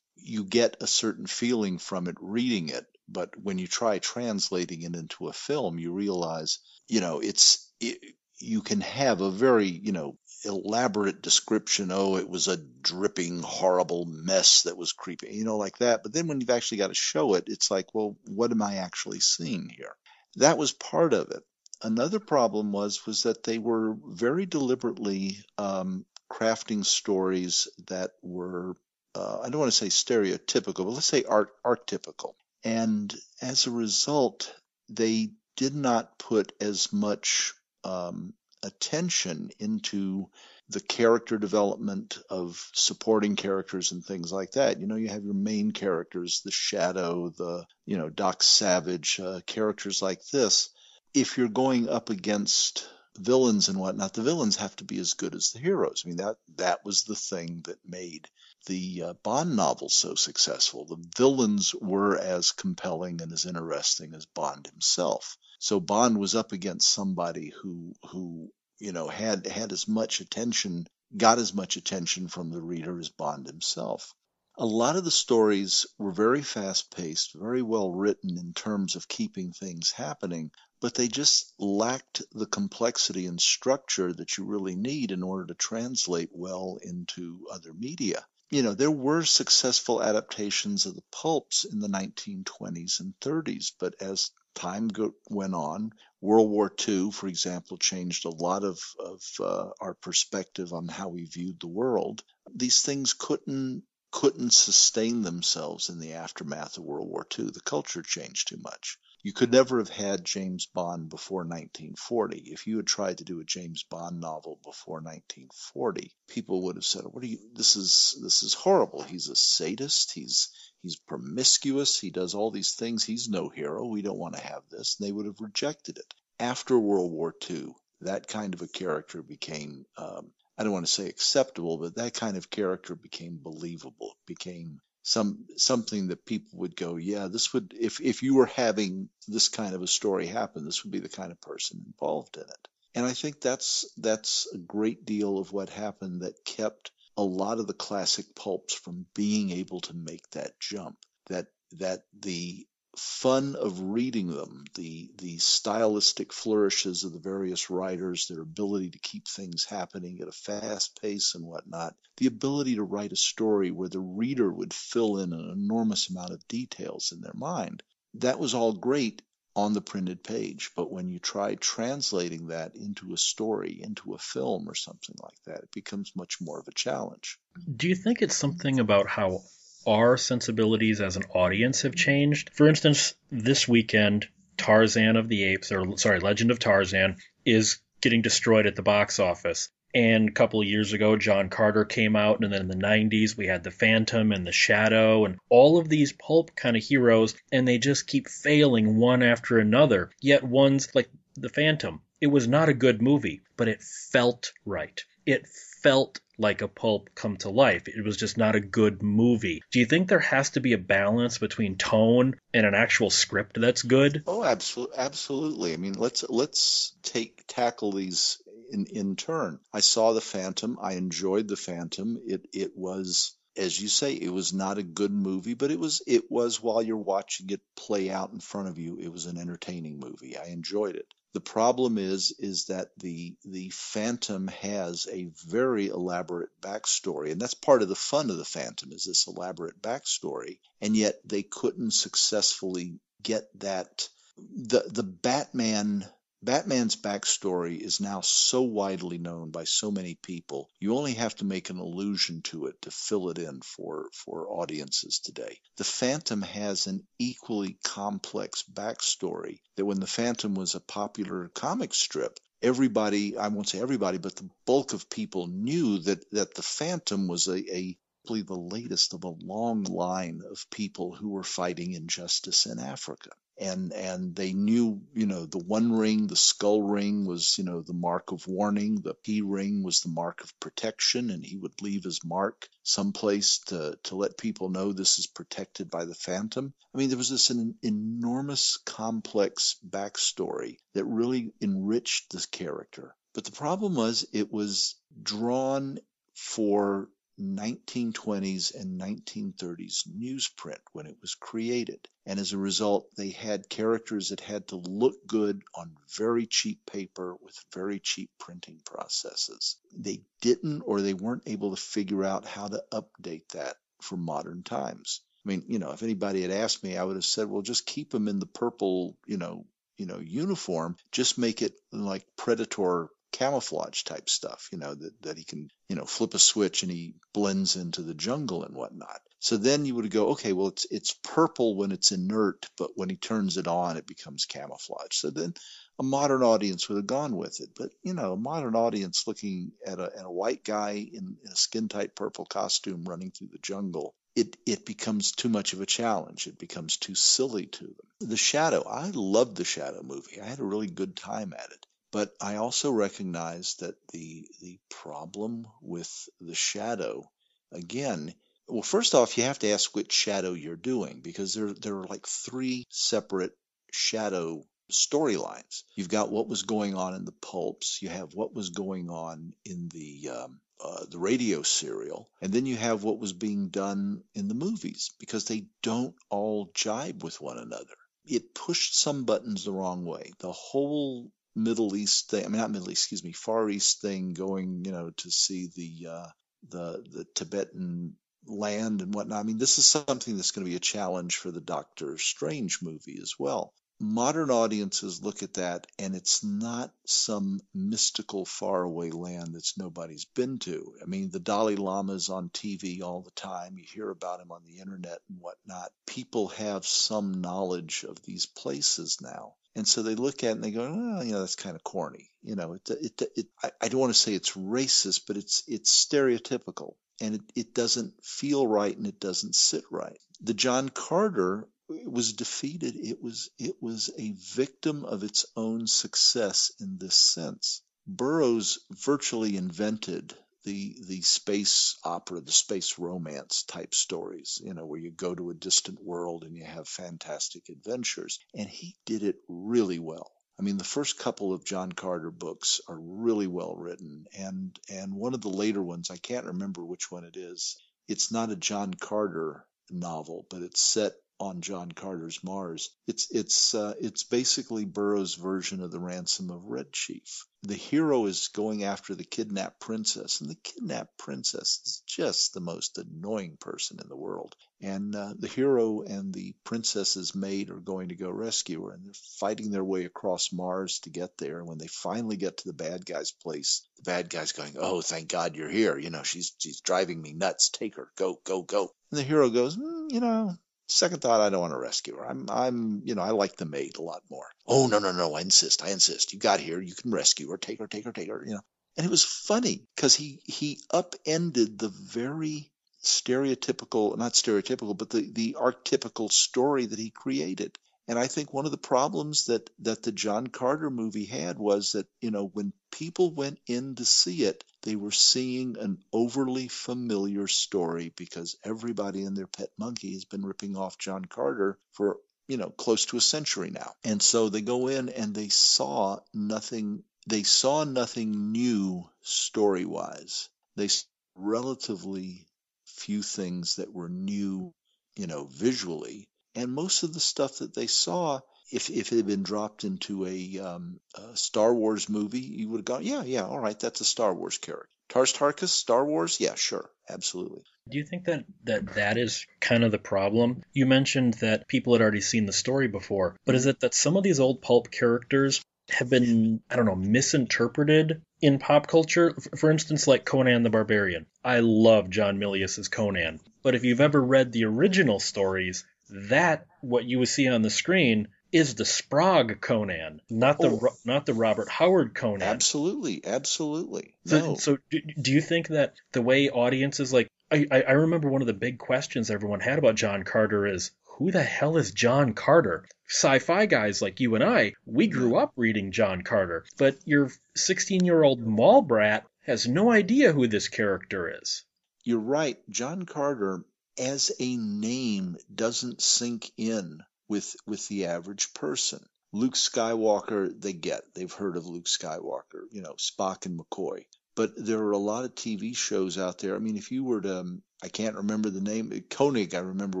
you 0.16 0.44
get 0.44 0.76
a 0.80 0.86
certain 0.86 1.26
feeling 1.26 1.78
from 1.78 2.08
it 2.08 2.16
reading 2.20 2.68
it, 2.68 2.86
but 3.08 3.30
when 3.40 3.58
you 3.58 3.66
try 3.66 3.98
translating 3.98 4.82
it 4.82 4.94
into 4.94 5.28
a 5.28 5.32
film, 5.32 5.78
you 5.78 5.92
realize, 5.92 6.58
you 6.88 7.00
know, 7.00 7.20
it's 7.20 7.70
it, 7.80 7.98
you 8.40 8.60
can 8.60 8.80
have 8.80 9.20
a 9.20 9.30
very, 9.30 9.68
you 9.68 9.92
know, 9.92 10.16
elaborate 10.44 11.22
description. 11.22 11.90
Oh, 11.90 12.16
it 12.16 12.28
was 12.28 12.46
a 12.48 12.56
dripping, 12.56 13.40
horrible 13.40 14.04
mess 14.06 14.62
that 14.62 14.76
was 14.76 14.92
creeping 14.92 15.34
you 15.34 15.44
know, 15.44 15.56
like 15.56 15.78
that. 15.78 16.02
But 16.02 16.12
then 16.12 16.28
when 16.28 16.40
you've 16.40 16.50
actually 16.50 16.78
got 16.78 16.88
to 16.88 16.94
show 16.94 17.34
it, 17.34 17.44
it's 17.46 17.70
like, 17.70 17.94
well, 17.94 18.16
what 18.26 18.52
am 18.52 18.62
I 18.62 18.76
actually 18.76 19.20
seeing 19.20 19.68
here? 19.76 19.96
That 20.36 20.58
was 20.58 20.72
part 20.72 21.14
of 21.14 21.30
it. 21.30 21.42
Another 21.82 22.20
problem 22.20 22.72
was 22.72 23.06
was 23.06 23.22
that 23.22 23.44
they 23.44 23.58
were 23.58 23.96
very 24.04 24.46
deliberately 24.46 25.38
um, 25.56 26.04
crafting 26.30 26.84
stories 26.84 27.68
that 27.88 28.12
were 28.22 28.74
uh, 29.14 29.40
I 29.42 29.48
don't 29.48 29.60
want 29.60 29.72
to 29.72 29.76
say 29.76 29.88
stereotypical, 29.88 30.84
but 30.84 30.90
let's 30.90 31.06
say 31.06 31.24
art 31.24 31.50
archetypical. 31.64 32.34
And 32.64 33.14
as 33.40 33.66
a 33.66 33.70
result, 33.70 34.54
they 34.88 35.30
did 35.56 35.74
not 35.74 36.18
put 36.18 36.52
as 36.60 36.92
much 36.92 37.54
um, 37.84 38.34
attention 38.62 39.50
into 39.58 40.28
the 40.68 40.80
character 40.80 41.38
development 41.38 42.18
of 42.28 42.70
supporting 42.74 43.36
characters 43.36 43.92
and 43.92 44.04
things 44.04 44.32
like 44.32 44.52
that. 44.52 44.78
You 44.78 44.86
know, 44.86 44.96
you 44.96 45.08
have 45.08 45.24
your 45.24 45.34
main 45.34 45.70
characters, 45.70 46.42
the 46.44 46.50
Shadow, 46.50 47.30
the, 47.30 47.64
you 47.86 47.96
know, 47.96 48.10
Doc 48.10 48.42
Savage, 48.42 49.18
uh, 49.18 49.40
characters 49.46 50.02
like 50.02 50.20
this. 50.30 50.68
If 51.14 51.38
you're 51.38 51.48
going 51.48 51.88
up 51.88 52.10
against 52.10 52.86
villains 53.18 53.68
and 53.68 53.78
whatnot, 53.78 54.14
the 54.14 54.22
villains 54.22 54.56
have 54.56 54.74
to 54.76 54.84
be 54.84 54.98
as 54.98 55.14
good 55.14 55.34
as 55.34 55.50
the 55.50 55.58
heroes. 55.58 56.02
I 56.04 56.08
mean, 56.08 56.16
that, 56.18 56.36
that 56.56 56.84
was 56.84 57.02
the 57.02 57.14
thing 57.16 57.62
that 57.64 57.78
made 57.86 58.28
the 58.66 59.02
uh, 59.02 59.12
Bond 59.22 59.56
novels 59.56 59.94
so 59.94 60.14
successful. 60.14 60.84
The 60.84 61.04
villains 61.16 61.74
were 61.74 62.18
as 62.18 62.52
compelling 62.52 63.22
and 63.22 63.32
as 63.32 63.46
interesting 63.46 64.14
as 64.14 64.26
Bond 64.26 64.66
himself. 64.66 65.38
So 65.60 65.80
Bond 65.80 66.18
was 66.18 66.34
up 66.34 66.52
against 66.52 66.92
somebody 66.92 67.52
who 67.62 67.94
who 68.10 68.52
you 68.78 68.92
know 68.92 69.08
had 69.08 69.46
had 69.46 69.72
as 69.72 69.88
much 69.88 70.20
attention, 70.20 70.86
got 71.16 71.38
as 71.38 71.54
much 71.54 71.76
attention 71.76 72.28
from 72.28 72.50
the 72.50 72.62
reader 72.62 72.98
as 72.98 73.08
Bond 73.08 73.46
himself. 73.46 74.14
A 74.56 74.66
lot 74.66 74.96
of 74.96 75.04
the 75.04 75.10
stories 75.10 75.86
were 75.98 76.12
very 76.12 76.42
fast 76.42 76.90
paced, 76.90 77.32
very 77.34 77.62
well 77.62 77.92
written 77.92 78.36
in 78.38 78.52
terms 78.54 78.96
of 78.96 79.06
keeping 79.06 79.52
things 79.52 79.92
happening, 79.92 80.50
but 80.80 80.94
they 80.94 81.08
just 81.08 81.52
lacked 81.58 82.22
the 82.32 82.46
complexity 82.46 83.26
and 83.26 83.40
structure 83.40 84.12
that 84.12 84.36
you 84.36 84.44
really 84.44 84.76
need 84.76 85.10
in 85.10 85.22
order 85.22 85.46
to 85.46 85.54
translate 85.54 86.30
well 86.32 86.78
into 86.82 87.46
other 87.50 87.72
media. 87.72 88.24
You 88.50 88.62
know, 88.62 88.74
there 88.74 88.90
were 88.90 89.24
successful 89.24 90.02
adaptations 90.02 90.86
of 90.86 90.94
the 90.94 91.02
pulps 91.10 91.64
in 91.64 91.80
the 91.80 91.88
1920s 91.88 93.00
and 93.00 93.12
30s, 93.20 93.72
but 93.78 93.94
as 94.00 94.30
time 94.54 94.88
go, 94.88 95.14
went 95.28 95.54
on. 95.54 95.92
World 96.20 96.50
War 96.50 96.72
II, 96.88 97.10
for 97.10 97.26
example, 97.26 97.76
changed 97.76 98.24
a 98.24 98.30
lot 98.30 98.64
of, 98.64 98.80
of 98.98 99.22
uh, 99.40 99.70
our 99.80 99.94
perspective 99.94 100.72
on 100.72 100.88
how 100.88 101.08
we 101.08 101.24
viewed 101.24 101.60
the 101.60 101.68
world. 101.68 102.22
These 102.54 102.82
things 102.82 103.14
couldn't 103.14 103.84
couldn't 104.10 104.54
sustain 104.54 105.20
themselves 105.20 105.90
in 105.90 105.98
the 105.98 106.14
aftermath 106.14 106.78
of 106.78 106.84
World 106.84 107.08
War 107.08 107.26
II. 107.38 107.50
The 107.50 107.60
culture 107.60 108.02
changed 108.02 108.48
too 108.48 108.56
much. 108.56 108.98
You 109.22 109.32
could 109.32 109.50
never 109.50 109.78
have 109.78 109.88
had 109.88 110.24
James 110.24 110.66
Bond 110.66 111.08
before 111.08 111.40
1940. 111.40 112.38
If 112.52 112.66
you 112.66 112.76
had 112.76 112.86
tried 112.86 113.18
to 113.18 113.24
do 113.24 113.40
a 113.40 113.44
James 113.44 113.82
Bond 113.82 114.20
novel 114.20 114.60
before 114.64 115.00
1940, 115.00 116.12
people 116.28 116.62
would 116.62 116.76
have 116.76 116.84
said, 116.84 117.02
"What 117.04 117.24
are 117.24 117.26
you? 117.26 117.38
This 117.52 117.76
is 117.76 118.18
this 118.22 118.42
is 118.42 118.54
horrible. 118.54 119.02
He's 119.02 119.28
a 119.28 119.36
sadist. 119.36 120.12
He's 120.12 120.50
He's 120.82 120.96
promiscuous. 120.96 121.98
He 121.98 122.10
does 122.10 122.34
all 122.34 122.50
these 122.50 122.74
things. 122.74 123.02
He's 123.04 123.28
no 123.28 123.48
hero. 123.48 123.84
We 123.86 124.02
don't 124.02 124.18
want 124.18 124.36
to 124.36 124.40
have 124.40 124.62
this. 124.70 124.96
And 124.98 125.06
they 125.06 125.12
would 125.12 125.26
have 125.26 125.40
rejected 125.40 125.98
it. 125.98 126.14
After 126.38 126.78
World 126.78 127.10
War 127.10 127.34
II, 127.50 127.74
that 128.02 128.28
kind 128.28 128.54
of 128.54 128.62
a 128.62 128.68
character 128.68 129.22
became, 129.22 129.86
um, 129.96 130.32
I 130.56 130.62
don't 130.62 130.72
want 130.72 130.86
to 130.86 130.92
say 130.92 131.08
acceptable, 131.08 131.78
but 131.78 131.96
that 131.96 132.14
kind 132.14 132.36
of 132.36 132.48
character 132.48 132.94
became 132.94 133.38
believable, 133.38 134.16
became 134.24 134.80
some 135.08 135.46
something 135.56 136.08
that 136.08 136.26
people 136.26 136.58
would 136.58 136.76
go, 136.76 136.96
yeah, 136.96 137.28
this 137.28 137.54
would 137.54 137.72
if 137.80 137.98
if 137.98 138.22
you 138.22 138.34
were 138.34 138.44
having 138.44 139.08
this 139.26 139.48
kind 139.48 139.74
of 139.74 139.82
a 139.82 139.86
story 139.86 140.26
happen, 140.26 140.66
this 140.66 140.84
would 140.84 140.92
be 140.92 140.98
the 140.98 141.08
kind 141.08 141.32
of 141.32 141.40
person 141.40 141.82
involved 141.86 142.36
in 142.36 142.42
it. 142.42 142.68
And 142.94 143.06
I 143.06 143.14
think 143.14 143.40
that's 143.40 143.90
that's 143.96 144.46
a 144.52 144.58
great 144.58 145.06
deal 145.06 145.38
of 145.38 145.50
what 145.50 145.70
happened 145.70 146.20
that 146.20 146.44
kept 146.44 146.90
a 147.16 147.22
lot 147.22 147.58
of 147.58 147.66
the 147.66 147.72
classic 147.72 148.26
pulps 148.34 148.74
from 148.74 149.06
being 149.14 149.50
able 149.50 149.80
to 149.80 149.94
make 149.94 150.28
that 150.32 150.60
jump. 150.60 150.98
That 151.30 151.46
that 151.78 152.02
the 152.12 152.66
fun 152.98 153.56
of 153.56 153.80
reading 153.80 154.28
them, 154.28 154.64
the 154.74 155.10
the 155.16 155.38
stylistic 155.38 156.32
flourishes 156.32 157.04
of 157.04 157.12
the 157.12 157.18
various 157.18 157.70
writers, 157.70 158.26
their 158.26 158.40
ability 158.40 158.90
to 158.90 158.98
keep 158.98 159.26
things 159.26 159.64
happening 159.64 160.20
at 160.20 160.28
a 160.28 160.32
fast 160.32 161.00
pace 161.00 161.34
and 161.34 161.44
whatnot, 161.44 161.94
the 162.16 162.26
ability 162.26 162.74
to 162.76 162.82
write 162.82 163.12
a 163.12 163.16
story 163.16 163.70
where 163.70 163.88
the 163.88 164.00
reader 164.00 164.52
would 164.52 164.74
fill 164.74 165.18
in 165.18 165.32
an 165.32 165.50
enormous 165.50 166.10
amount 166.10 166.32
of 166.32 166.46
details 166.48 167.12
in 167.12 167.20
their 167.20 167.34
mind. 167.34 167.82
That 168.14 168.38
was 168.38 168.54
all 168.54 168.72
great 168.72 169.22
on 169.58 169.72
the 169.72 169.80
printed 169.80 170.22
page. 170.22 170.70
But 170.76 170.92
when 170.92 171.08
you 171.08 171.18
try 171.18 171.56
translating 171.56 172.48
that 172.48 172.76
into 172.76 173.12
a 173.12 173.16
story, 173.16 173.80
into 173.82 174.14
a 174.14 174.18
film 174.18 174.68
or 174.68 174.74
something 174.74 175.16
like 175.22 175.42
that, 175.46 175.64
it 175.64 175.72
becomes 175.72 176.14
much 176.14 176.40
more 176.40 176.60
of 176.60 176.68
a 176.68 176.72
challenge. 176.72 177.38
Do 177.76 177.88
you 177.88 177.96
think 177.96 178.22
it's 178.22 178.36
something 178.36 178.78
about 178.78 179.08
how 179.08 179.42
our 179.88 180.16
sensibilities 180.16 181.00
as 181.00 181.16
an 181.16 181.24
audience 181.34 181.82
have 181.82 181.94
changed? 181.94 182.50
For 182.52 182.68
instance, 182.68 183.14
this 183.32 183.66
weekend, 183.66 184.28
Tarzan 184.56 185.16
of 185.16 185.28
the 185.28 185.44
Apes, 185.44 185.72
or 185.72 185.96
sorry, 185.96 186.20
Legend 186.20 186.50
of 186.50 186.58
Tarzan, 186.58 187.16
is 187.44 187.78
getting 188.00 188.22
destroyed 188.22 188.66
at 188.66 188.76
the 188.76 188.82
box 188.82 189.18
office. 189.18 189.70
And 189.94 190.28
a 190.28 190.32
couple 190.32 190.60
of 190.60 190.68
years 190.68 190.92
ago, 190.92 191.16
John 191.16 191.48
Carter 191.48 191.86
came 191.86 192.14
out, 192.14 192.44
and 192.44 192.52
then 192.52 192.60
in 192.60 192.68
the 192.68 192.74
90s, 192.74 193.36
we 193.36 193.46
had 193.46 193.64
The 193.64 193.70
Phantom 193.70 194.32
and 194.32 194.46
The 194.46 194.52
Shadow, 194.52 195.24
and 195.24 195.38
all 195.48 195.78
of 195.78 195.88
these 195.88 196.12
pulp 196.12 196.54
kind 196.54 196.76
of 196.76 196.82
heroes, 196.84 197.34
and 197.50 197.66
they 197.66 197.78
just 197.78 198.06
keep 198.06 198.28
failing 198.28 198.98
one 198.98 199.22
after 199.22 199.58
another. 199.58 200.10
Yet 200.20 200.44
one's 200.44 200.94
like 200.94 201.08
The 201.36 201.48
Phantom. 201.48 202.02
It 202.20 202.26
was 202.26 202.46
not 202.46 202.68
a 202.68 202.74
good 202.74 203.00
movie, 203.00 203.40
but 203.56 203.68
it 203.68 203.80
felt 203.80 204.52
right. 204.66 205.00
It 205.24 205.46
felt 205.82 206.20
like 206.38 206.62
a 206.62 206.68
pulp 206.68 207.10
come 207.14 207.36
to 207.38 207.50
life. 207.50 207.88
It 207.88 208.04
was 208.04 208.16
just 208.16 208.38
not 208.38 208.54
a 208.54 208.60
good 208.60 209.02
movie. 209.02 209.62
Do 209.72 209.80
you 209.80 209.86
think 209.86 210.08
there 210.08 210.20
has 210.20 210.50
to 210.50 210.60
be 210.60 210.72
a 210.72 210.78
balance 210.78 211.38
between 211.38 211.76
tone 211.76 212.36
and 212.54 212.64
an 212.64 212.74
actual 212.74 213.10
script 213.10 213.60
that's 213.60 213.82
good? 213.82 214.22
Oh, 214.26 214.44
absolutely, 214.44 214.98
absolutely. 214.98 215.72
I 215.72 215.76
mean, 215.76 215.94
let's 215.94 216.24
let's 216.28 216.94
take 217.02 217.44
tackle 217.48 217.92
these 217.92 218.40
in, 218.70 218.86
in 218.86 219.16
turn. 219.16 219.58
I 219.72 219.80
saw 219.80 220.12
the 220.12 220.20
Phantom. 220.20 220.78
I 220.80 220.94
enjoyed 220.94 221.48
the 221.48 221.56
Phantom. 221.56 222.20
It 222.26 222.46
it 222.52 222.76
was 222.76 223.34
as 223.56 223.80
you 223.80 223.88
say, 223.88 224.12
it 224.14 224.32
was 224.32 224.52
not 224.52 224.78
a 224.78 224.84
good 224.84 225.10
movie, 225.10 225.54
but 225.54 225.70
it 225.70 225.80
was 225.80 226.00
it 226.06 226.30
was 226.30 226.62
while 226.62 226.80
you're 226.80 226.96
watching 226.96 227.50
it 227.50 227.60
play 227.76 228.08
out 228.08 228.30
in 228.32 228.40
front 228.40 228.68
of 228.68 228.78
you, 228.78 228.98
it 229.00 229.12
was 229.12 229.26
an 229.26 229.36
entertaining 229.36 229.98
movie. 229.98 230.36
I 230.38 230.46
enjoyed 230.46 230.94
it. 230.94 231.06
The 231.34 231.40
problem 231.40 231.98
is 231.98 232.34
is 232.38 232.66
that 232.66 232.90
the 232.98 233.36
the 233.44 233.70
Phantom 233.70 234.48
has 234.48 235.06
a 235.10 235.30
very 235.46 235.88
elaborate 235.88 236.50
backstory, 236.60 237.32
and 237.32 237.40
that's 237.40 237.54
part 237.54 237.82
of 237.82 237.88
the 237.88 237.94
fun 237.94 238.30
of 238.30 238.38
the 238.38 238.44
Phantom 238.44 238.92
is 238.92 239.04
this 239.04 239.26
elaborate 239.26 239.80
backstory, 239.82 240.58
and 240.80 240.96
yet 240.96 241.20
they 241.24 241.42
couldn't 241.42 241.92
successfully 241.92 242.98
get 243.22 243.48
that 243.60 244.08
the 244.38 244.84
the 244.88 245.02
Batman 245.02 246.08
Batman's 246.40 246.94
backstory 246.94 247.80
is 247.80 248.00
now 248.00 248.20
so 248.20 248.62
widely 248.62 249.18
known 249.18 249.50
by 249.50 249.64
so 249.64 249.90
many 249.90 250.14
people, 250.14 250.70
you 250.78 250.96
only 250.96 251.14
have 251.14 251.34
to 251.34 251.44
make 251.44 251.68
an 251.68 251.78
allusion 251.78 252.42
to 252.42 252.66
it 252.66 252.80
to 252.82 252.92
fill 252.92 253.30
it 253.30 253.38
in 253.38 253.60
for, 253.60 254.08
for 254.12 254.48
audiences 254.48 255.18
today. 255.18 255.60
The 255.78 255.84
Phantom 255.84 256.42
has 256.42 256.86
an 256.86 257.04
equally 257.18 257.76
complex 257.82 258.62
backstory 258.62 259.62
that 259.74 259.84
when 259.84 259.98
the 259.98 260.06
Phantom 260.06 260.54
was 260.54 260.76
a 260.76 260.80
popular 260.80 261.48
comic 261.54 261.92
strip, 261.92 262.38
everybody, 262.62 263.36
I 263.36 263.48
won't 263.48 263.68
say 263.68 263.80
everybody, 263.80 264.18
but 264.18 264.36
the 264.36 264.48
bulk 264.64 264.92
of 264.92 265.10
people 265.10 265.48
knew 265.48 265.98
that, 265.98 266.30
that 266.30 266.54
the 266.54 266.62
Phantom 266.62 267.26
was 267.26 267.48
a, 267.48 267.58
a 267.74 267.98
the 268.24 268.54
latest 268.54 269.14
of 269.14 269.24
a 269.24 269.34
long 269.40 269.84
line 269.84 270.42
of 270.50 270.70
people 270.70 271.14
who 271.14 271.30
were 271.30 271.42
fighting 271.42 271.94
injustice 271.94 272.66
in 272.66 272.78
Africa 272.78 273.30
and 273.60 273.92
and 273.92 274.34
they 274.36 274.52
knew 274.52 275.00
you 275.14 275.26
know 275.26 275.46
the 275.46 275.58
one 275.58 275.92
ring 275.92 276.26
the 276.26 276.36
skull 276.36 276.82
ring 276.82 277.26
was 277.26 277.56
you 277.58 277.64
know 277.64 277.82
the 277.82 277.92
mark 277.92 278.32
of 278.32 278.46
warning 278.46 279.00
the 279.00 279.14
p 279.14 279.42
ring 279.42 279.82
was 279.82 280.00
the 280.00 280.08
mark 280.08 280.42
of 280.42 280.60
protection 280.60 281.30
and 281.30 281.44
he 281.44 281.56
would 281.56 281.82
leave 281.82 282.04
his 282.04 282.20
mark 282.24 282.68
someplace 282.82 283.58
to 283.66 283.98
to 284.02 284.16
let 284.16 284.38
people 284.38 284.70
know 284.70 284.92
this 284.92 285.18
is 285.18 285.26
protected 285.26 285.90
by 285.90 286.04
the 286.04 286.14
phantom. 286.14 286.72
I 286.94 286.98
mean 286.98 287.08
there 287.08 287.18
was 287.18 287.30
this 287.30 287.50
an 287.50 287.74
enormous 287.82 288.78
complex 288.84 289.76
backstory 289.86 290.78
that 290.94 291.04
really 291.04 291.52
enriched 291.60 292.32
this 292.32 292.46
character. 292.46 293.14
But 293.34 293.44
the 293.44 293.52
problem 293.52 293.94
was 293.94 294.26
it 294.32 294.50
was 294.50 294.96
drawn 295.22 295.98
for 296.34 297.08
1920s 297.40 298.74
and 298.74 299.00
1930s 299.00 300.08
newsprint 300.08 300.78
when 300.92 301.06
it 301.06 301.16
was 301.20 301.34
created. 301.34 302.08
And 302.26 302.38
as 302.38 302.52
a 302.52 302.58
result, 302.58 303.06
they 303.16 303.30
had 303.30 303.68
characters 303.68 304.28
that 304.28 304.40
had 304.40 304.68
to 304.68 304.76
look 304.76 305.14
good 305.26 305.62
on 305.74 305.96
very 306.16 306.46
cheap 306.46 306.80
paper 306.86 307.36
with 307.40 307.56
very 307.72 308.00
cheap 308.00 308.30
printing 308.38 308.80
processes. 308.84 309.76
They 309.96 310.22
didn't 310.40 310.82
or 310.82 311.00
they 311.00 311.14
weren't 311.14 311.44
able 311.46 311.74
to 311.74 311.80
figure 311.80 312.24
out 312.24 312.44
how 312.44 312.68
to 312.68 312.82
update 312.92 313.48
that 313.54 313.76
for 314.02 314.16
modern 314.16 314.62
times. 314.62 315.22
I 315.44 315.48
mean, 315.48 315.64
you 315.68 315.78
know, 315.78 315.92
if 315.92 316.02
anybody 316.02 316.42
had 316.42 316.50
asked 316.50 316.82
me, 316.84 316.96
I 316.96 317.04
would 317.04 317.16
have 317.16 317.24
said, 317.24 317.48
well, 317.48 317.62
just 317.62 317.86
keep 317.86 318.10
them 318.10 318.28
in 318.28 318.38
the 318.38 318.46
purple, 318.46 319.16
you 319.26 319.38
know, 319.38 319.64
you 319.96 320.06
know, 320.06 320.18
uniform. 320.18 320.96
Just 321.10 321.38
make 321.38 321.62
it 321.62 321.72
like 321.92 322.24
Predator 322.36 323.08
camouflage 323.32 324.02
type 324.02 324.28
stuff, 324.28 324.68
you 324.72 324.78
know, 324.78 324.94
that, 324.94 325.22
that 325.22 325.38
he 325.38 325.44
can, 325.44 325.70
you 325.88 325.96
know, 325.96 326.04
flip 326.04 326.34
a 326.34 326.38
switch 326.38 326.82
and 326.82 326.92
he 326.92 327.14
blends 327.32 327.76
into 327.76 328.02
the 328.02 328.14
jungle 328.14 328.64
and 328.64 328.74
whatnot. 328.74 329.20
So 329.40 329.56
then 329.56 329.84
you 329.84 329.94
would 329.94 330.10
go, 330.10 330.30
okay, 330.30 330.52
well, 330.52 330.68
it's 330.68 330.86
it's 330.90 331.14
purple 331.22 331.76
when 331.76 331.92
it's 331.92 332.10
inert, 332.10 332.66
but 332.76 332.90
when 332.96 333.08
he 333.08 333.16
turns 333.16 333.56
it 333.56 333.68
on, 333.68 333.96
it 333.96 334.06
becomes 334.06 334.46
camouflage. 334.46 335.12
So 335.14 335.30
then 335.30 335.54
a 335.98 336.02
modern 336.02 336.42
audience 336.42 336.88
would 336.88 336.96
have 336.96 337.06
gone 337.06 337.36
with 337.36 337.60
it. 337.60 337.70
But 337.76 337.90
you 338.02 338.14
know, 338.14 338.32
a 338.32 338.36
modern 338.36 338.74
audience 338.74 339.24
looking 339.26 339.72
at 339.86 340.00
a, 340.00 340.10
at 340.18 340.24
a 340.24 340.30
white 340.30 340.64
guy 340.64 340.92
in, 340.92 341.36
in 341.44 341.52
a 341.52 341.56
skin 341.56 341.88
tight 341.88 342.16
purple 342.16 342.46
costume 342.46 343.04
running 343.04 343.30
through 343.30 343.48
the 343.52 343.58
jungle, 343.62 344.14
it 344.34 344.56
it 344.66 344.84
becomes 344.84 345.32
too 345.32 345.48
much 345.48 345.72
of 345.72 345.80
a 345.80 345.86
challenge. 345.86 346.46
It 346.48 346.58
becomes 346.58 346.96
too 346.96 347.14
silly 347.14 347.66
to 347.66 347.84
them. 347.84 348.28
The 348.30 348.36
Shadow, 348.36 348.82
I 348.88 349.10
loved 349.14 349.56
the 349.56 349.64
Shadow 349.64 350.02
movie. 350.02 350.40
I 350.40 350.46
had 350.46 350.58
a 350.58 350.64
really 350.64 350.88
good 350.88 351.14
time 351.14 351.52
at 351.56 351.70
it. 351.70 351.86
But 352.10 352.34
I 352.40 352.56
also 352.56 352.90
recognize 352.90 353.74
that 353.76 353.96
the 354.08 354.48
the 354.60 354.78
problem 354.88 355.66
with 355.82 356.28
the 356.40 356.54
shadow, 356.54 357.30
again, 357.70 358.34
well, 358.66 358.82
first 358.82 359.14
off, 359.14 359.36
you 359.36 359.44
have 359.44 359.58
to 359.60 359.70
ask 359.70 359.94
which 359.94 360.12
shadow 360.12 360.52
you're 360.54 360.76
doing 360.76 361.20
because 361.20 361.54
there 361.54 361.72
there 361.74 361.96
are 361.96 362.06
like 362.06 362.26
three 362.26 362.86
separate 362.90 363.56
shadow 363.92 364.64
storylines. 364.90 365.82
You've 365.94 366.08
got 366.08 366.30
what 366.30 366.48
was 366.48 366.62
going 366.62 366.94
on 366.94 367.14
in 367.14 367.24
the 367.24 367.32
pulps, 367.32 368.00
you 368.00 368.08
have 368.08 368.34
what 368.34 368.54
was 368.54 368.70
going 368.70 369.10
on 369.10 369.52
in 369.64 369.88
the 369.88 370.30
um, 370.30 370.60
uh, 370.80 371.04
the 371.10 371.18
radio 371.18 371.62
serial, 371.62 372.30
and 372.40 372.52
then 372.52 372.66
you 372.66 372.76
have 372.76 373.02
what 373.02 373.18
was 373.18 373.32
being 373.32 373.68
done 373.68 374.22
in 374.34 374.48
the 374.48 374.54
movies 374.54 375.10
because 375.18 375.44
they 375.44 375.66
don't 375.82 376.14
all 376.30 376.70
jibe 376.74 377.22
with 377.22 377.40
one 377.40 377.58
another. 377.58 377.96
It 378.24 378.54
pushed 378.54 378.96
some 378.98 379.24
buttons 379.24 379.64
the 379.64 379.72
wrong 379.72 380.04
way. 380.04 380.32
The 380.38 380.52
whole 380.52 381.30
Middle 381.54 381.96
East 381.96 382.30
thing. 382.30 382.44
I 382.44 382.48
mean, 382.48 382.60
not 382.60 382.70
Middle 382.70 382.90
East, 382.90 383.04
excuse 383.04 383.24
me, 383.24 383.32
Far 383.32 383.68
East 383.68 384.00
thing, 384.00 384.32
going, 384.32 384.84
you 384.84 384.92
know, 384.92 385.10
to 385.18 385.30
see 385.30 385.70
the 385.74 386.10
uh, 386.10 386.28
the 386.68 387.04
the 387.10 387.26
Tibetan 387.34 388.14
land 388.46 389.02
and 389.02 389.14
whatnot. 389.14 389.40
I 389.40 389.42
mean, 389.42 389.58
this 389.58 389.78
is 389.78 389.86
something 389.86 390.36
that's 390.36 390.52
going 390.52 390.64
to 390.64 390.70
be 390.70 390.76
a 390.76 390.80
challenge 390.80 391.36
for 391.36 391.50
the 391.50 391.60
Doctor 391.60 392.18
Strange 392.18 392.80
movie 392.82 393.18
as 393.22 393.34
well. 393.38 393.72
Modern 394.00 394.50
audiences 394.50 395.24
look 395.24 395.42
at 395.42 395.54
that, 395.54 395.88
and 395.98 396.14
it's 396.14 396.44
not 396.44 396.94
some 397.04 397.60
mystical 397.74 398.44
faraway 398.44 399.10
land 399.10 399.54
that's 399.54 399.76
nobody's 399.76 400.24
been 400.24 400.60
to. 400.60 400.94
I 401.02 401.06
mean, 401.06 401.30
the 401.30 401.40
Dalai 401.40 401.74
Lama 401.74 402.12
is 402.12 402.28
on 402.28 402.48
TV 402.50 403.02
all 403.02 403.22
the 403.22 403.32
time. 403.32 403.76
You 403.76 403.84
hear 403.84 404.08
about 404.08 404.40
him 404.40 404.52
on 404.52 404.62
the 404.64 404.78
internet 404.78 405.18
and 405.28 405.40
whatnot. 405.40 405.90
People 406.06 406.48
have 406.48 406.86
some 406.86 407.40
knowledge 407.40 408.04
of 408.08 408.22
these 408.22 408.46
places 408.46 409.20
now. 409.20 409.54
And 409.74 409.86
so 409.86 410.02
they 410.02 410.14
look 410.14 410.42
at 410.44 410.50
it 410.50 410.52
and 410.52 410.64
they 410.64 410.70
go, 410.70 410.90
well, 410.90 411.24
you 411.24 411.32
know, 411.32 411.40
that's 411.40 411.56
kind 411.56 411.76
of 411.76 411.84
corny. 411.84 412.30
You 412.42 412.56
know, 412.56 412.74
it, 412.74 412.90
it, 412.90 413.22
it, 413.36 413.46
I, 413.62 413.70
I 413.80 413.88
don't 413.88 414.00
want 414.00 414.12
to 414.12 414.18
say 414.18 414.34
it's 414.34 414.52
racist, 414.52 415.22
but 415.26 415.36
it's, 415.36 415.62
it's 415.66 416.06
stereotypical 416.06 416.94
and 417.20 417.36
it, 417.36 417.42
it 417.54 417.74
doesn't 417.74 418.14
feel 418.24 418.66
right 418.66 418.96
and 418.96 419.06
it 419.06 419.20
doesn't 419.20 419.54
sit 419.54 419.84
right. 419.90 420.18
The 420.40 420.54
John 420.54 420.88
Carter 420.88 421.68
was 421.88 422.32
defeated. 422.32 422.96
It 422.96 423.22
was, 423.22 423.50
it 423.58 423.76
was 423.80 424.10
a 424.18 424.32
victim 424.54 425.04
of 425.04 425.22
its 425.22 425.46
own 425.56 425.86
success 425.86 426.72
in 426.80 426.98
this 426.98 427.16
sense. 427.16 427.82
Burroughs 428.06 428.78
virtually 428.90 429.56
invented 429.56 430.34
the 430.64 430.96
the 431.06 431.22
space 431.22 431.96
opera, 432.04 432.40
the 432.40 432.52
space 432.52 432.98
romance 432.98 433.62
type 433.62 433.94
stories, 433.94 434.60
you 434.62 434.74
know, 434.74 434.84
where 434.84 435.00
you 435.00 435.10
go 435.10 435.34
to 435.34 435.50
a 435.50 435.54
distant 435.54 436.02
world 436.02 436.44
and 436.44 436.56
you 436.56 436.64
have 436.64 436.88
fantastic 436.88 437.68
adventures. 437.68 438.38
And 438.54 438.68
he 438.68 438.96
did 439.06 439.22
it 439.22 439.36
really 439.48 439.98
well. 439.98 440.30
I 440.58 440.64
mean, 440.64 440.76
the 440.76 440.84
first 440.84 441.18
couple 441.18 441.52
of 441.52 441.64
John 441.64 441.92
Carter 441.92 442.30
books 442.30 442.80
are 442.88 442.98
really 442.98 443.46
well 443.46 443.76
written, 443.76 444.26
and 444.36 444.78
and 444.88 445.14
one 445.14 445.34
of 445.34 445.40
the 445.40 445.48
later 445.48 445.82
ones, 445.82 446.10
I 446.10 446.16
can't 446.16 446.46
remember 446.46 446.84
which 446.84 447.10
one 447.10 447.24
it 447.24 447.36
is. 447.36 447.80
It's 448.08 448.32
not 448.32 448.50
a 448.50 448.56
John 448.56 448.92
Carter 448.92 449.64
novel, 449.90 450.46
but 450.50 450.62
it's 450.62 450.80
set 450.80 451.12
on 451.40 451.60
John 451.60 451.92
Carter's 451.92 452.42
Mars. 452.42 452.90
It's 453.06 453.28
it's 453.30 453.74
uh, 453.74 453.94
it's 454.00 454.24
basically 454.24 454.84
Burroughs' 454.84 455.34
version 455.34 455.82
of 455.82 455.90
the 455.90 456.00
Ransom 456.00 456.50
of 456.50 456.64
Red 456.64 456.92
Chief. 456.92 457.46
The 457.62 457.74
hero 457.74 458.26
is 458.26 458.48
going 458.48 458.84
after 458.84 459.14
the 459.14 459.24
kidnapped 459.24 459.80
princess, 459.80 460.40
and 460.40 460.48
the 460.48 460.56
kidnapped 460.56 461.18
princess 461.18 461.80
is 461.84 462.02
just 462.06 462.54
the 462.54 462.60
most 462.60 462.98
annoying 462.98 463.56
person 463.60 463.98
in 464.00 464.08
the 464.08 464.16
world. 464.16 464.54
And 464.80 465.14
uh, 465.14 465.34
the 465.36 465.48
hero 465.48 466.02
and 466.02 466.32
the 466.32 466.54
princess's 466.64 467.34
maid 467.34 467.70
are 467.70 467.80
going 467.80 468.10
to 468.10 468.16
go 468.16 468.30
rescue 468.30 468.84
her, 468.84 468.92
and 468.92 469.04
they're 469.04 469.12
fighting 469.40 469.70
their 469.70 469.84
way 469.84 470.04
across 470.04 470.52
Mars 470.52 471.00
to 471.00 471.10
get 471.10 471.36
there. 471.38 471.58
And 471.58 471.68
when 471.68 471.78
they 471.78 471.88
finally 471.88 472.36
get 472.36 472.58
to 472.58 472.68
the 472.68 472.74
bad 472.74 473.04
guy's 473.04 473.32
place, 473.32 473.86
the 473.96 474.04
bad 474.04 474.30
guy's 474.30 474.52
going, 474.52 474.76
"Oh, 474.78 475.02
thank 475.02 475.28
God 475.28 475.56
you're 475.56 475.70
here! 475.70 475.98
You 475.98 476.10
know, 476.10 476.22
she's 476.22 476.52
she's 476.58 476.80
driving 476.80 477.20
me 477.20 477.32
nuts. 477.32 477.70
Take 477.70 477.96
her, 477.96 478.08
go, 478.16 478.40
go, 478.44 478.62
go." 478.62 478.90
And 479.10 479.18
the 479.18 479.24
hero 479.24 479.50
goes, 479.50 479.76
mm, 479.76 480.12
"You 480.12 480.20
know, 480.20 480.56
Second 480.88 481.20
thought, 481.20 481.40
I 481.42 481.50
don't 481.50 481.60
want 481.60 481.74
to 481.74 481.78
rescue 481.78 482.16
her. 482.16 482.26
I'm, 482.26 482.46
I'm, 482.48 483.02
you 483.04 483.14
know, 483.14 483.22
I 483.22 483.30
like 483.30 483.56
the 483.56 483.66
maid 483.66 483.98
a 483.98 484.02
lot 484.02 484.22
more. 484.30 484.46
Oh, 484.66 484.86
no, 484.86 484.98
no, 484.98 485.12
no. 485.12 485.34
I 485.34 485.42
insist. 485.42 485.84
I 485.84 485.90
insist. 485.90 486.32
You 486.32 486.38
got 486.38 486.60
here. 486.60 486.80
You 486.80 486.94
can 486.94 487.10
rescue 487.10 487.50
her. 487.50 487.58
Take 487.58 487.78
her, 487.78 487.86
take 487.86 488.04
her, 488.04 488.12
take 488.12 488.28
her, 488.28 488.42
you 488.46 488.54
know. 488.54 488.62
And 488.96 489.06
it 489.06 489.10
was 489.10 489.22
funny 489.22 489.84
because 489.94 490.14
he, 490.14 490.40
he 490.44 490.80
upended 490.90 491.78
the 491.78 491.88
very 491.90 492.70
stereotypical, 493.04 494.16
not 494.16 494.32
stereotypical, 494.32 494.96
but 494.96 495.10
the, 495.10 495.30
the 495.30 495.56
archetypical 495.60 496.32
story 496.32 496.86
that 496.86 496.98
he 496.98 497.10
created. 497.10 497.78
And 498.08 498.18
I 498.18 498.26
think 498.26 498.54
one 498.54 498.64
of 498.64 498.70
the 498.70 498.78
problems 498.78 499.44
that, 499.44 499.68
that 499.80 500.02
the 500.02 500.12
John 500.12 500.46
Carter 500.46 500.88
movie 500.88 501.26
had 501.26 501.58
was 501.58 501.92
that, 501.92 502.06
you 502.22 502.30
know, 502.30 502.46
when 502.46 502.72
people 502.90 503.34
went 503.34 503.58
in 503.66 503.94
to 503.96 504.04
see 504.06 504.44
it, 504.44 504.64
they 504.82 504.96
were 504.96 505.12
seeing 505.12 505.76
an 505.78 505.98
overly 506.12 506.68
familiar 506.68 507.46
story 507.48 508.12
because 508.16 508.56
everybody 508.64 509.24
and 509.24 509.36
their 509.36 509.46
pet 509.46 509.70
monkey 509.78 510.12
has 510.12 510.24
been 510.24 510.44
ripping 510.44 510.76
off 510.76 510.98
John 510.98 511.24
Carter 511.24 511.78
for, 511.92 512.18
you 512.46 512.56
know, 512.56 512.70
close 512.70 513.06
to 513.06 513.16
a 513.16 513.20
century 513.20 513.70
now. 513.70 513.92
And 514.04 514.22
so 514.22 514.48
they 514.48 514.60
go 514.60 514.88
in 514.88 515.08
and 515.08 515.34
they 515.34 515.48
saw 515.48 516.20
nothing, 516.32 517.02
they 517.26 517.42
saw 517.42 517.84
nothing 517.84 518.52
new 518.52 519.08
story 519.22 519.84
wise. 519.84 520.48
They 520.76 520.88
relatively 521.34 522.46
few 522.84 523.22
things 523.22 523.76
that 523.76 523.92
were 523.92 524.08
new, 524.08 524.72
you 525.16 525.26
know, 525.26 525.44
visually 525.44 526.28
and 526.58 526.72
most 526.72 527.04
of 527.04 527.14
the 527.14 527.20
stuff 527.20 527.58
that 527.58 527.74
they 527.74 527.86
saw, 527.86 528.40
if 528.70 528.90
if 528.90 529.12
it 529.12 529.16
had 529.16 529.26
been 529.26 529.42
dropped 529.42 529.84
into 529.84 530.26
a, 530.26 530.58
um, 530.58 531.00
a 531.14 531.36
Star 531.36 531.74
Wars 531.74 532.08
movie, 532.08 532.40
you 532.40 532.68
would 532.68 532.78
have 532.78 532.84
gone, 532.84 533.02
yeah, 533.02 533.22
yeah, 533.22 533.44
all 533.44 533.58
right, 533.58 533.78
that's 533.78 534.00
a 534.00 534.04
Star 534.04 534.34
Wars 534.34 534.58
character. 534.58 534.88
Tars 535.08 535.32
Tarkas, 535.32 535.68
Star 535.68 536.04
Wars, 536.04 536.38
yeah, 536.38 536.54
sure, 536.54 536.90
absolutely. 537.08 537.62
Do 537.88 537.96
you 537.96 538.04
think 538.04 538.24
that, 538.26 538.44
that 538.64 538.94
that 538.94 539.16
is 539.16 539.46
kind 539.58 539.82
of 539.82 539.90
the 539.90 539.98
problem? 539.98 540.62
You 540.74 540.84
mentioned 540.84 541.34
that 541.34 541.66
people 541.66 541.94
had 541.94 542.02
already 542.02 542.20
seen 542.20 542.44
the 542.44 542.52
story 542.52 542.88
before, 542.88 543.36
but 543.46 543.54
is 543.54 543.64
it 543.64 543.80
that 543.80 543.94
some 543.94 544.18
of 544.18 544.22
these 544.22 544.38
old 544.38 544.60
pulp 544.60 544.90
characters 544.90 545.62
have 545.88 546.10
been, 546.10 546.60
I 546.70 546.76
don't 546.76 546.84
know, 546.84 546.94
misinterpreted 546.94 548.20
in 548.42 548.58
pop 548.58 548.86
culture? 548.86 549.34
For 549.56 549.70
instance, 549.70 550.06
like 550.06 550.26
Conan 550.26 550.62
the 550.62 550.68
Barbarian. 550.68 551.24
I 551.42 551.60
love 551.60 552.10
John 552.10 552.38
Milius's 552.38 552.88
Conan, 552.88 553.40
but 553.62 553.74
if 553.74 553.84
you've 553.84 554.02
ever 554.02 554.20
read 554.20 554.52
the 554.52 554.66
original 554.66 555.20
stories, 555.20 555.86
that 556.10 556.66
what 556.82 557.06
you 557.06 557.18
would 557.20 557.28
see 557.28 557.48
on 557.48 557.62
the 557.62 557.70
screen 557.70 558.28
is 558.52 558.74
the 558.74 558.84
Sprague 558.84 559.60
Conan, 559.60 560.20
not 560.30 560.58
the 560.58 560.68
oh. 560.68 560.96
not 561.04 561.26
the 561.26 561.34
Robert 561.34 561.68
Howard 561.68 562.14
Conan. 562.14 562.42
Absolutely, 562.42 563.22
absolutely. 563.24 564.14
So, 564.26 564.54
so 564.54 564.78
do, 564.90 565.00
do 565.20 565.32
you 565.32 565.40
think 565.40 565.68
that 565.68 565.94
the 566.12 566.22
way 566.22 566.48
audiences 566.48 567.12
like 567.12 567.28
I, 567.50 567.66
I 567.70 567.92
remember 567.92 568.28
one 568.28 568.42
of 568.42 568.46
the 568.46 568.54
big 568.54 568.78
questions 568.78 569.30
everyone 569.30 569.60
had 569.60 569.78
about 569.78 569.94
John 569.94 570.22
Carter 570.22 570.66
is 570.66 570.90
who 571.04 571.30
the 571.30 571.42
hell 571.42 571.76
is 571.76 571.92
John 571.92 572.34
Carter? 572.34 572.86
Sci-fi 573.08 573.66
guys 573.66 574.02
like 574.02 574.20
you 574.20 574.34
and 574.34 574.44
I, 574.44 574.74
we 574.84 575.06
grew 575.06 575.36
up 575.36 575.52
reading 575.56 575.92
John 575.92 576.22
Carter, 576.22 576.64
but 576.76 576.96
your 577.06 577.30
16-year-old 577.56 578.40
mall 578.40 578.82
brat 578.82 579.24
has 579.46 579.66
no 579.66 579.90
idea 579.90 580.32
who 580.32 580.46
this 580.46 580.68
character 580.68 581.38
is. 581.42 581.64
You're 582.04 582.20
right. 582.20 582.58
John 582.68 583.06
Carter 583.06 583.64
as 583.98 584.30
a 584.38 584.56
name 584.56 585.36
doesn't 585.52 586.02
sink 586.02 586.50
in 586.56 587.02
with 587.28 587.56
with 587.66 587.86
the 587.88 588.06
average 588.06 588.54
person. 588.54 589.04
Luke 589.32 589.54
Skywalker, 589.54 590.58
they 590.58 590.72
get. 590.72 591.02
They've 591.14 591.32
heard 591.32 591.56
of 591.56 591.66
Luke 591.66 591.84
Skywalker, 591.84 592.62
you 592.70 592.80
know, 592.80 592.94
Spock 592.94 593.44
and 593.44 593.60
McCoy. 593.60 594.04
But 594.34 594.52
there 594.56 594.80
are 594.80 594.92
a 594.92 594.98
lot 594.98 595.24
of 595.24 595.34
TV 595.34 595.76
shows 595.76 596.16
out 596.16 596.38
there. 596.38 596.54
I 596.54 596.60
mean, 596.60 596.76
if 596.76 596.92
you 596.92 597.04
were 597.04 597.20
to, 597.20 597.40
um, 597.40 597.62
I 597.82 597.88
can't 597.88 598.16
remember 598.16 598.50
the 598.50 598.60
name. 598.60 598.90
Koenig, 599.10 599.54
I 599.54 599.58
remember 599.58 600.00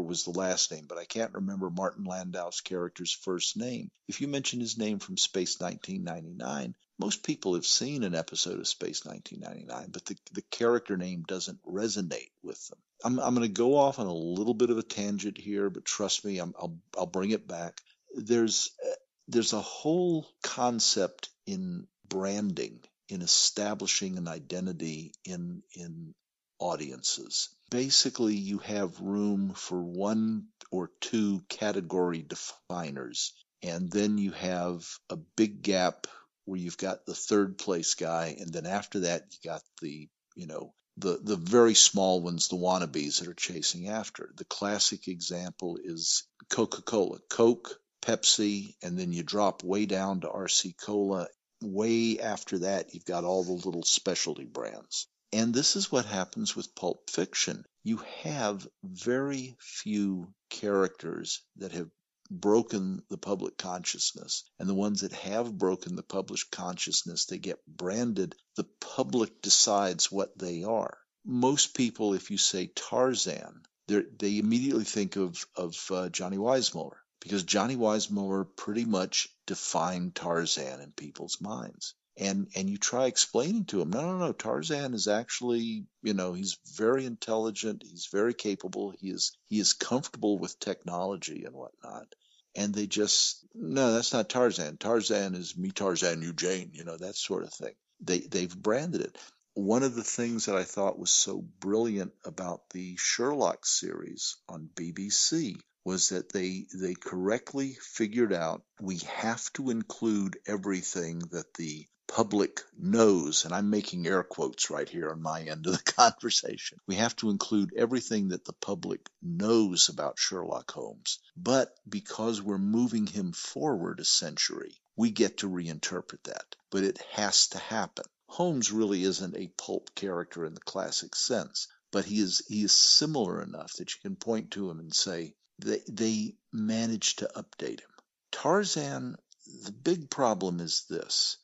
was 0.00 0.24
the 0.24 0.30
last 0.30 0.70
name, 0.72 0.86
but 0.88 0.96
I 0.96 1.04
can't 1.04 1.34
remember 1.34 1.70
Martin 1.70 2.04
Landau's 2.04 2.60
character's 2.60 3.12
first 3.12 3.56
name. 3.56 3.90
If 4.06 4.20
you 4.20 4.28
mention 4.28 4.60
his 4.60 4.78
name 4.78 4.98
from 4.98 5.16
Space 5.16 5.60
1999, 5.60 6.74
most 6.98 7.22
people 7.22 7.54
have 7.54 7.66
seen 7.66 8.02
an 8.02 8.14
episode 8.14 8.58
of 8.58 8.66
Space 8.66 9.04
1999, 9.04 9.90
but 9.92 10.04
the, 10.06 10.16
the 10.32 10.42
character 10.50 10.96
name 10.96 11.22
doesn't 11.22 11.62
resonate 11.64 12.30
with 12.42 12.66
them. 12.68 12.78
I'm, 13.04 13.18
I'm 13.20 13.34
going 13.34 13.46
to 13.46 13.52
go 13.52 13.76
off 13.76 13.98
on 13.98 14.06
a 14.06 14.12
little 14.12 14.54
bit 14.54 14.70
of 14.70 14.78
a 14.78 14.82
tangent 14.82 15.38
here, 15.38 15.70
but 15.70 15.84
trust 15.84 16.24
me, 16.24 16.40
i 16.40 16.44
will 16.44 16.78
I'll 16.96 17.06
bring 17.06 17.30
it 17.30 17.46
back. 17.46 17.80
There's 18.14 18.70
uh, 18.84 18.94
there's 19.28 19.52
a 19.52 19.60
whole 19.60 20.26
concept 20.42 21.28
in 21.46 21.86
branding, 22.08 22.80
in 23.08 23.22
establishing 23.22 24.18
an 24.18 24.26
identity 24.26 25.12
in 25.24 25.62
in 25.74 26.14
audiences. 26.58 27.50
Basically, 27.70 28.34
you 28.34 28.58
have 28.58 29.00
room 29.00 29.52
for 29.54 29.80
one 29.80 30.46
or 30.72 30.90
two 31.00 31.42
category 31.48 32.22
definers, 32.22 33.34
and 33.62 33.90
then 33.90 34.18
you 34.18 34.32
have 34.32 34.84
a 35.10 35.16
big 35.16 35.62
gap 35.62 36.08
where 36.48 36.58
you've 36.58 36.78
got 36.78 37.04
the 37.04 37.14
third 37.14 37.58
place 37.58 37.94
guy, 37.94 38.36
and 38.40 38.52
then 38.52 38.66
after 38.66 39.00
that 39.00 39.24
you 39.30 39.50
got 39.50 39.62
the 39.82 40.08
you 40.34 40.46
know 40.46 40.72
the 40.96 41.18
the 41.22 41.36
very 41.36 41.74
small 41.74 42.20
ones, 42.20 42.48
the 42.48 42.56
wannabes 42.56 43.18
that 43.18 43.28
are 43.28 43.34
chasing 43.34 43.88
after. 43.88 44.30
The 44.36 44.44
classic 44.44 45.08
example 45.08 45.78
is 45.82 46.24
Coca-Cola, 46.48 47.18
Coke, 47.28 47.78
Pepsi, 48.02 48.74
and 48.82 48.98
then 48.98 49.12
you 49.12 49.22
drop 49.22 49.62
way 49.62 49.86
down 49.86 50.20
to 50.22 50.28
RC 50.28 50.74
Cola. 50.80 51.28
Way 51.60 52.18
after 52.20 52.58
that, 52.60 52.94
you've 52.94 53.04
got 53.04 53.24
all 53.24 53.44
the 53.44 53.52
little 53.52 53.82
specialty 53.82 54.44
brands. 54.44 55.06
And 55.32 55.52
this 55.52 55.76
is 55.76 55.92
what 55.92 56.06
happens 56.06 56.56
with 56.56 56.74
pulp 56.74 57.10
fiction. 57.10 57.64
You 57.84 57.98
have 58.22 58.66
very 58.82 59.56
few 59.60 60.32
characters 60.48 61.42
that 61.56 61.72
have 61.72 61.90
broken 62.30 63.02
the 63.08 63.18
public 63.18 63.56
consciousness. 63.56 64.44
And 64.58 64.68
the 64.68 64.74
ones 64.74 65.00
that 65.00 65.12
have 65.12 65.56
broken 65.56 65.96
the 65.96 66.02
public 66.02 66.40
consciousness, 66.50 67.26
they 67.26 67.38
get 67.38 67.64
branded. 67.66 68.34
The 68.56 68.66
public 68.80 69.40
decides 69.42 70.12
what 70.12 70.38
they 70.38 70.64
are. 70.64 70.98
Most 71.24 71.74
people, 71.74 72.14
if 72.14 72.30
you 72.30 72.38
say 72.38 72.66
Tarzan, 72.66 73.62
they 73.86 74.38
immediately 74.38 74.84
think 74.84 75.16
of, 75.16 75.46
of 75.56 75.90
uh, 75.90 76.08
Johnny 76.10 76.36
Weissmuller 76.36 76.96
because 77.20 77.42
Johnny 77.44 77.76
Weissmuller 77.76 78.46
pretty 78.56 78.84
much 78.84 79.28
defined 79.46 80.14
Tarzan 80.14 80.80
in 80.80 80.92
people's 80.92 81.40
minds. 81.40 81.94
And, 82.18 82.48
and 82.56 82.68
you 82.68 82.78
try 82.78 83.06
explaining 83.06 83.66
to 83.66 83.78
them, 83.78 83.90
no, 83.90 84.00
no, 84.00 84.18
no, 84.18 84.32
Tarzan 84.32 84.92
is 84.92 85.06
actually, 85.06 85.86
you 86.02 86.14
know, 86.14 86.32
he's 86.32 86.58
very 86.74 87.06
intelligent, 87.06 87.84
he's 87.88 88.08
very 88.10 88.34
capable, 88.34 88.92
he 88.98 89.10
is 89.10 89.36
he 89.48 89.60
is 89.60 89.72
comfortable 89.72 90.38
with 90.38 90.58
technology 90.58 91.44
and 91.44 91.54
whatnot 91.54 92.12
and 92.58 92.74
they 92.74 92.86
just 92.86 93.46
no, 93.54 93.92
that's 93.92 94.12
not 94.12 94.28
Tarzan. 94.28 94.78
Tarzan 94.78 95.34
is 95.34 95.56
me, 95.56 95.70
Tarzan, 95.70 96.22
you, 96.22 96.32
Jane. 96.32 96.70
You 96.72 96.84
know 96.84 96.96
that 96.96 97.14
sort 97.14 97.44
of 97.44 97.52
thing. 97.52 97.74
They 98.00 98.18
they've 98.18 98.54
branded 98.54 99.00
it. 99.02 99.18
One 99.54 99.82
of 99.82 99.94
the 99.94 100.04
things 100.04 100.46
that 100.46 100.56
I 100.56 100.64
thought 100.64 100.98
was 100.98 101.10
so 101.10 101.44
brilliant 101.60 102.12
about 102.24 102.68
the 102.70 102.96
Sherlock 102.96 103.64
series 103.64 104.36
on 104.48 104.70
BBC 104.74 105.60
was 105.84 106.10
that 106.10 106.32
they 106.32 106.66
they 106.74 106.94
correctly 106.94 107.76
figured 107.80 108.32
out 108.32 108.62
we 108.80 108.98
have 109.06 109.52
to 109.54 109.70
include 109.70 110.38
everything 110.46 111.20
that 111.30 111.54
the 111.54 111.86
public 112.08 112.62
knows, 112.76 113.44
and 113.44 113.54
I'm 113.54 113.70
making 113.70 114.06
air 114.06 114.22
quotes 114.22 114.70
right 114.70 114.88
here 114.88 115.10
on 115.10 115.20
my 115.20 115.42
end 115.42 115.66
of 115.66 115.72
the 115.72 115.92
conversation. 115.92 116.78
We 116.86 116.96
have 116.96 117.14
to 117.16 117.30
include 117.30 117.74
everything 117.76 118.28
that 118.28 118.44
the 118.44 118.54
public 118.54 119.08
knows 119.22 119.88
about 119.88 120.18
Sherlock 120.18 120.70
Holmes. 120.70 121.18
But 121.36 121.72
because 121.88 122.40
we're 122.42 122.58
moving 122.58 123.06
him 123.06 123.32
forward 123.32 124.00
a 124.00 124.04
century, 124.04 124.80
we 124.96 125.10
get 125.10 125.38
to 125.38 125.50
reinterpret 125.50 126.22
that. 126.24 126.56
But 126.70 126.82
it 126.82 126.98
has 127.12 127.48
to 127.48 127.58
happen. 127.58 128.06
Holmes 128.26 128.72
really 128.72 129.04
isn't 129.04 129.36
a 129.36 129.52
pulp 129.58 129.94
character 129.94 130.44
in 130.44 130.54
the 130.54 130.60
classic 130.60 131.14
sense, 131.14 131.68
but 131.90 132.04
he 132.04 132.20
is 132.20 132.42
he 132.48 132.62
is 132.62 132.72
similar 132.72 133.42
enough 133.42 133.74
that 133.74 133.94
you 133.94 134.00
can 134.02 134.16
point 134.16 134.50
to 134.52 134.70
him 134.70 134.80
and 134.80 134.94
say 134.94 135.34
they 135.58 135.82
they 135.88 136.36
managed 136.52 137.20
to 137.20 137.30
update 137.36 137.80
him. 137.80 137.90
Tarzan, 138.32 139.16
the 139.64 139.72
big 139.72 140.10
problem 140.10 140.60
is 140.60 140.84
this 140.88 141.38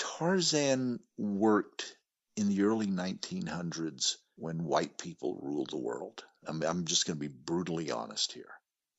Tarzan 0.00 1.00
worked 1.18 1.94
in 2.36 2.48
the 2.48 2.62
early 2.62 2.86
1900s 2.86 4.16
when 4.36 4.64
white 4.64 4.96
people 4.96 5.38
ruled 5.42 5.70
the 5.70 5.76
world. 5.76 6.24
I'm, 6.46 6.62
I'm 6.62 6.84
just 6.86 7.06
going 7.06 7.18
to 7.18 7.28
be 7.28 7.28
brutally 7.28 7.90
honest 7.90 8.32
here. 8.32 8.50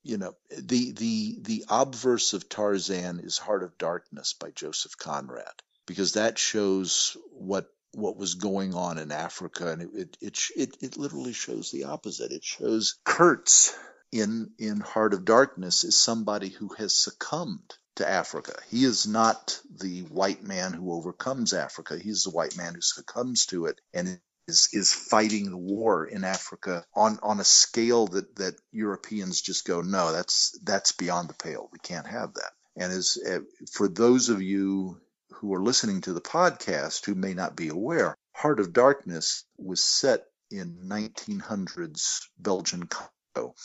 You 0.04 0.18
know, 0.18 0.34
the 0.50 0.92
the 0.92 1.38
the 1.42 1.66
obverse 1.70 2.34
of 2.34 2.50
Tarzan 2.50 3.20
is 3.20 3.38
Heart 3.38 3.64
of 3.64 3.78
Darkness 3.78 4.34
by 4.34 4.50
Joseph 4.52 4.98
Conrad 4.98 5.62
because 5.86 6.14
that 6.14 6.40
shows 6.40 7.18
what 7.32 7.68
what 7.94 8.18
was 8.18 8.36
going 8.36 8.74
on 8.74 8.98
in 8.98 9.12
Africa, 9.12 9.72
and 9.72 9.82
it 9.82 9.90
it 9.94 10.18
it, 10.22 10.40
it, 10.56 10.78
it 10.82 10.98
literally 10.98 11.34
shows 11.34 11.70
the 11.70 11.84
opposite. 11.86 12.32
It 12.32 12.44
shows 12.44 12.96
Kurtz 13.04 13.78
in 14.12 14.52
in 14.58 14.80
Heart 14.80 15.14
of 15.14 15.26
Darkness 15.26 15.84
is 15.84 15.96
somebody 15.96 16.50
who 16.50 16.70
has 16.78 16.96
succumbed 16.96 17.76
to 17.96 18.08
Africa. 18.08 18.54
He 18.70 18.84
is 18.84 19.08
not 19.08 19.60
the 19.70 20.02
white 20.04 20.44
man 20.44 20.74
who 20.74 20.94
overcomes 20.94 21.54
Africa. 21.54 21.98
He's 21.98 22.24
the 22.24 22.30
white 22.30 22.56
man 22.58 22.74
who 22.74 22.82
succumbs 22.82 23.46
to 23.48 23.66
it 23.66 23.82
and 23.94 24.20
is, 24.48 24.70
is 24.74 24.94
fighting 24.94 25.50
the 25.50 25.58
war 25.58 26.06
in 26.06 26.24
Africa 26.24 26.86
on, 26.96 27.20
on 27.22 27.40
a 27.40 27.44
scale 27.44 28.08
that, 28.08 28.36
that 28.38 28.56
Europeans 28.72 29.42
just 29.42 29.66
go, 29.66 29.82
no, 29.82 30.12
that's 30.12 30.58
that's 30.64 30.92
beyond 30.92 31.30
the 31.30 31.34
pale. 31.34 31.70
We 31.72 31.80
can't 31.80 32.08
have 32.08 32.34
that. 32.36 32.52
And 32.76 32.92
as 32.92 33.18
uh, 33.26 33.40
for 33.72 33.88
those 33.88 34.30
of 34.30 34.42
you 34.42 35.00
who 35.34 35.54
are 35.54 35.64
listening 35.64 36.02
to 36.02 36.14
the 36.14 36.22
podcast 36.22 37.06
who 37.06 37.16
may 37.16 37.34
not 37.34 37.56
be 37.56 37.70
aware, 37.70 38.16
Heart 38.34 38.60
of 38.60 38.74
Darkness 38.74 39.44
was 39.58 39.84
set 39.84 40.26
in 40.50 40.88
1900s 40.88 42.28
Belgian 42.38 42.88
Congo, 42.88 43.56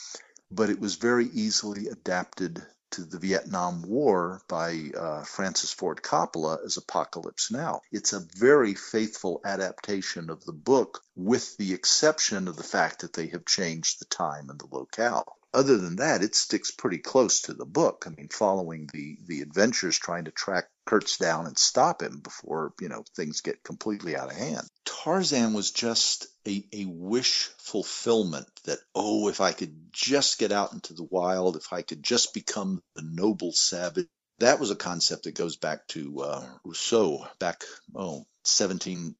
but 0.50 0.70
it 0.70 0.80
was 0.80 0.96
very 0.96 1.26
easily 1.26 1.88
adapted 1.88 2.64
to 2.96 3.04
the 3.04 3.18
Vietnam 3.18 3.82
War 3.82 4.40
by 4.48 4.90
uh, 4.98 5.22
Francis 5.22 5.70
Ford 5.70 6.00
Coppola 6.02 6.64
as 6.64 6.78
Apocalypse 6.78 7.50
Now. 7.50 7.82
It's 7.92 8.14
a 8.14 8.26
very 8.36 8.74
faithful 8.74 9.42
adaptation 9.44 10.30
of 10.30 10.42
the 10.46 10.54
book, 10.54 11.02
with 11.14 11.58
the 11.58 11.74
exception 11.74 12.48
of 12.48 12.56
the 12.56 12.62
fact 12.62 13.02
that 13.02 13.12
they 13.12 13.26
have 13.28 13.44
changed 13.44 14.00
the 14.00 14.06
time 14.06 14.48
and 14.48 14.58
the 14.58 14.68
locale. 14.70 15.36
Other 15.52 15.76
than 15.76 15.96
that, 15.96 16.22
it 16.22 16.34
sticks 16.34 16.70
pretty 16.70 16.98
close 16.98 17.42
to 17.42 17.52
the 17.54 17.66
book. 17.66 18.04
I 18.06 18.10
mean, 18.10 18.28
following 18.28 18.88
the 18.92 19.18
the 19.26 19.42
adventures 19.42 19.98
trying 19.98 20.24
to 20.24 20.30
track 20.30 20.68
Kurtz 20.86 21.18
down 21.18 21.46
and 21.46 21.58
stop 21.58 22.02
him 22.02 22.20
before 22.20 22.72
you 22.80 22.88
know 22.88 23.04
things 23.14 23.40
get 23.40 23.62
completely 23.64 24.16
out 24.16 24.30
of 24.30 24.36
hand. 24.36 24.66
Tarzan 24.84 25.52
was 25.52 25.70
just 25.70 26.26
a, 26.46 26.64
a 26.72 26.84
wish 26.86 27.50
fulfillment 27.58 28.48
that, 28.64 28.78
oh, 28.94 29.28
if 29.28 29.40
I 29.40 29.52
could 29.52 29.92
just 29.92 30.38
get 30.38 30.52
out 30.52 30.72
into 30.72 30.94
the 30.94 31.04
wild, 31.04 31.56
if 31.56 31.72
I 31.72 31.82
could 31.82 32.02
just 32.02 32.34
become 32.34 32.82
the 32.94 33.02
noble 33.02 33.52
savage. 33.52 34.06
That 34.38 34.60
was 34.60 34.70
a 34.70 34.76
concept 34.76 35.24
that 35.24 35.34
goes 35.34 35.56
back 35.56 35.86
to 35.88 36.20
uh, 36.20 36.46
Rousseau, 36.64 37.26
back, 37.38 37.64
oh, 37.94 38.26
1700s 38.44 39.14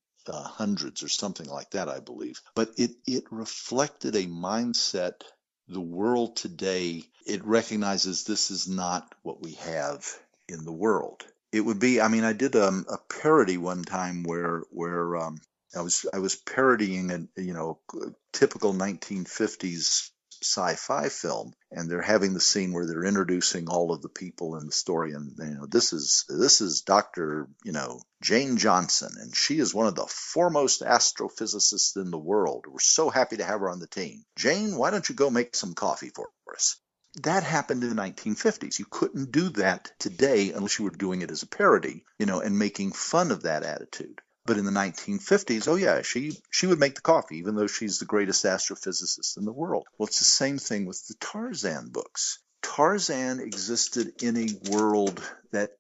or 1.05 1.09
something 1.09 1.49
like 1.49 1.71
that, 1.71 1.89
I 1.89 2.01
believe. 2.01 2.41
But 2.55 2.71
it, 2.77 2.93
it 3.07 3.25
reflected 3.31 4.15
a 4.15 4.25
mindset 4.25 5.23
the 5.69 5.81
world 5.81 6.37
today, 6.37 7.03
it 7.27 7.45
recognizes 7.45 8.25
this 8.25 8.51
is 8.51 8.69
not 8.69 9.15
what 9.23 9.43
we 9.43 9.53
have 9.55 10.07
in 10.49 10.65
the 10.65 10.73
world. 10.73 11.25
It 11.57 11.65
would 11.65 11.79
be, 11.79 12.03
I 12.03 12.09
mean, 12.09 12.25
I 12.25 12.35
did 12.35 12.55
um, 12.55 12.85
a 12.89 12.99
parody 12.99 13.57
one 13.57 13.83
time 13.83 14.25
where 14.25 14.63
where 14.71 15.17
um, 15.17 15.39
I 15.75 15.81
was 15.81 16.05
I 16.13 16.19
was 16.19 16.37
parodying 16.37 17.11
a 17.11 17.41
you 17.41 17.55
know 17.55 17.81
typical 18.33 18.75
1950s 18.75 20.11
sci-fi 20.43 21.09
film 21.09 21.55
and 21.71 21.91
they're 21.91 22.03
having 22.03 22.35
the 22.35 22.41
scene 22.41 22.75
where 22.75 22.87
they're 22.87 23.05
introducing 23.05 23.69
all 23.69 23.91
of 23.91 24.03
the 24.03 24.11
people 24.11 24.57
in 24.57 24.67
the 24.67 24.73
story 24.73 25.13
and 25.13 25.33
you 25.39 25.55
know 25.55 25.67
this 25.67 25.95
is 25.95 26.27
this 26.29 26.61
is 26.61 26.83
Dr. 26.83 27.49
you 27.65 27.73
know 27.73 28.01
Jane 28.23 28.59
Johnson 28.59 29.13
and 29.19 29.35
she 29.35 29.59
is 29.59 29.75
one 29.75 29.87
of 29.87 29.95
the 29.95 30.07
foremost 30.07 30.83
astrophysicists 30.83 31.97
in 31.97 32.11
the 32.11 32.19
world. 32.19 32.67
We're 32.69 32.81
so 32.81 33.09
happy 33.09 33.39
to 33.39 33.45
have 33.45 33.61
her 33.61 33.71
on 33.71 33.81
the 33.81 33.87
team. 33.87 34.25
Jane, 34.37 34.77
why 34.77 34.91
don't 34.91 35.09
you 35.09 35.15
go 35.15 35.31
make 35.31 35.57
some 35.57 35.73
coffee 35.73 36.11
for 36.15 36.29
us? 36.55 36.77
That 37.23 37.43
happened 37.43 37.83
in 37.83 37.89
the 37.89 38.03
1950s. 38.03 38.79
You 38.79 38.85
couldn't 38.89 39.33
do 39.33 39.49
that 39.51 39.93
today 39.99 40.53
unless 40.53 40.79
you 40.79 40.85
were 40.85 40.91
doing 40.91 41.23
it 41.23 41.31
as 41.31 41.43
a 41.43 41.47
parody, 41.47 42.05
you 42.19 42.27
know, 42.27 42.41
and 42.41 42.59
making 42.59 42.93
fun 42.93 43.31
of 43.31 43.43
that 43.43 43.63
attitude. 43.63 44.21
But 44.45 44.59
in 44.59 44.65
the 44.65 44.71
1950s, 44.71 45.67
oh 45.67 45.75
yeah, 45.75 46.03
she 46.03 46.39
she 46.51 46.67
would 46.67 46.79
make 46.79 46.95
the 46.95 47.01
coffee, 47.01 47.39
even 47.39 47.57
though 47.57 47.67
she's 47.67 47.99
the 47.99 48.05
greatest 48.05 48.45
astrophysicist 48.45 49.37
in 49.37 49.45
the 49.45 49.53
world. 49.53 49.87
Well, 49.99 50.07
it's 50.07 50.21
the 50.21 50.25
same 50.25 50.59
thing 50.59 50.87
with 50.87 51.05
the 51.09 51.15
Tarzan 51.15 51.89
books. 51.89 52.39
Tarzan 52.63 53.41
existed 53.41 54.23
in 54.23 54.37
a 54.37 54.71
world 54.71 55.21
that 55.51 55.71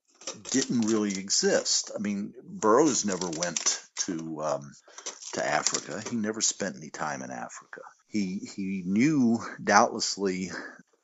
didn't 0.50 0.80
really 0.82 1.16
exist. 1.18 1.92
I 1.94 2.00
mean, 2.00 2.34
Burroughs 2.42 3.04
never 3.04 3.28
went 3.28 3.82
to 4.06 4.42
um, 4.42 4.72
to 5.34 5.46
Africa. 5.46 6.02
He 6.10 6.16
never 6.16 6.40
spent 6.40 6.76
any 6.76 6.90
time 6.90 7.22
in 7.22 7.30
Africa. 7.30 7.82
He 8.08 8.38
he 8.56 8.82
knew 8.84 9.38
doubtlessly 9.62 10.50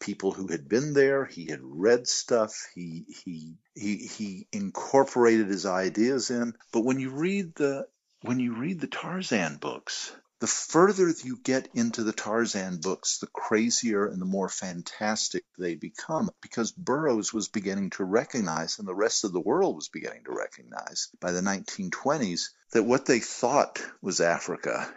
people 0.03 0.33
who 0.33 0.49
had 0.49 0.69
been 0.69 0.93
there. 0.93 1.25
He 1.25 1.47
had 1.47 1.61
read 1.63 2.07
stuff. 2.07 2.67
He 2.75 3.05
he 3.25 3.55
he 3.75 3.97
he 3.97 4.49
incorporated 4.53 5.47
his 5.47 5.65
ideas 5.65 6.31
in. 6.31 6.55
But 6.73 6.85
when 6.85 6.99
you 6.99 7.11
read 7.11 7.55
the 7.55 7.87
when 8.23 8.41
you 8.41 8.55
read 8.55 8.81
the 8.81 8.89
Tarzan 8.89 9.57
books, 9.57 10.15
the 10.41 10.47
further 10.49 11.09
you 11.09 11.39
get 11.43 11.69
into 11.75 12.03
the 12.03 12.13
Tarzan 12.13 12.79
books, 12.79 13.19
the 13.19 13.29
crazier 13.29 14.07
and 14.07 14.21
the 14.21 14.27
more 14.27 14.49
fantastic 14.49 15.45
they 15.57 15.77
become 15.77 16.31
because 16.41 16.73
Burroughs 16.73 17.33
was 17.33 17.49
beginning 17.49 17.91
to 17.91 18.05
recognize, 18.05 18.79
and 18.79 18.89
the 18.89 18.95
rest 18.95 19.25
of 19.25 19.33
the 19.33 19.41
world 19.41 19.77
was 19.77 19.89
beginning 19.89 20.25
to 20.25 20.33
recognize 20.33 21.09
by 21.21 21.31
the 21.31 21.43
1920s, 21.43 22.51
that 22.73 22.83
what 22.83 23.07
they 23.07 23.21
thought 23.21 23.81
was 24.01 24.21
Africa 24.21 24.93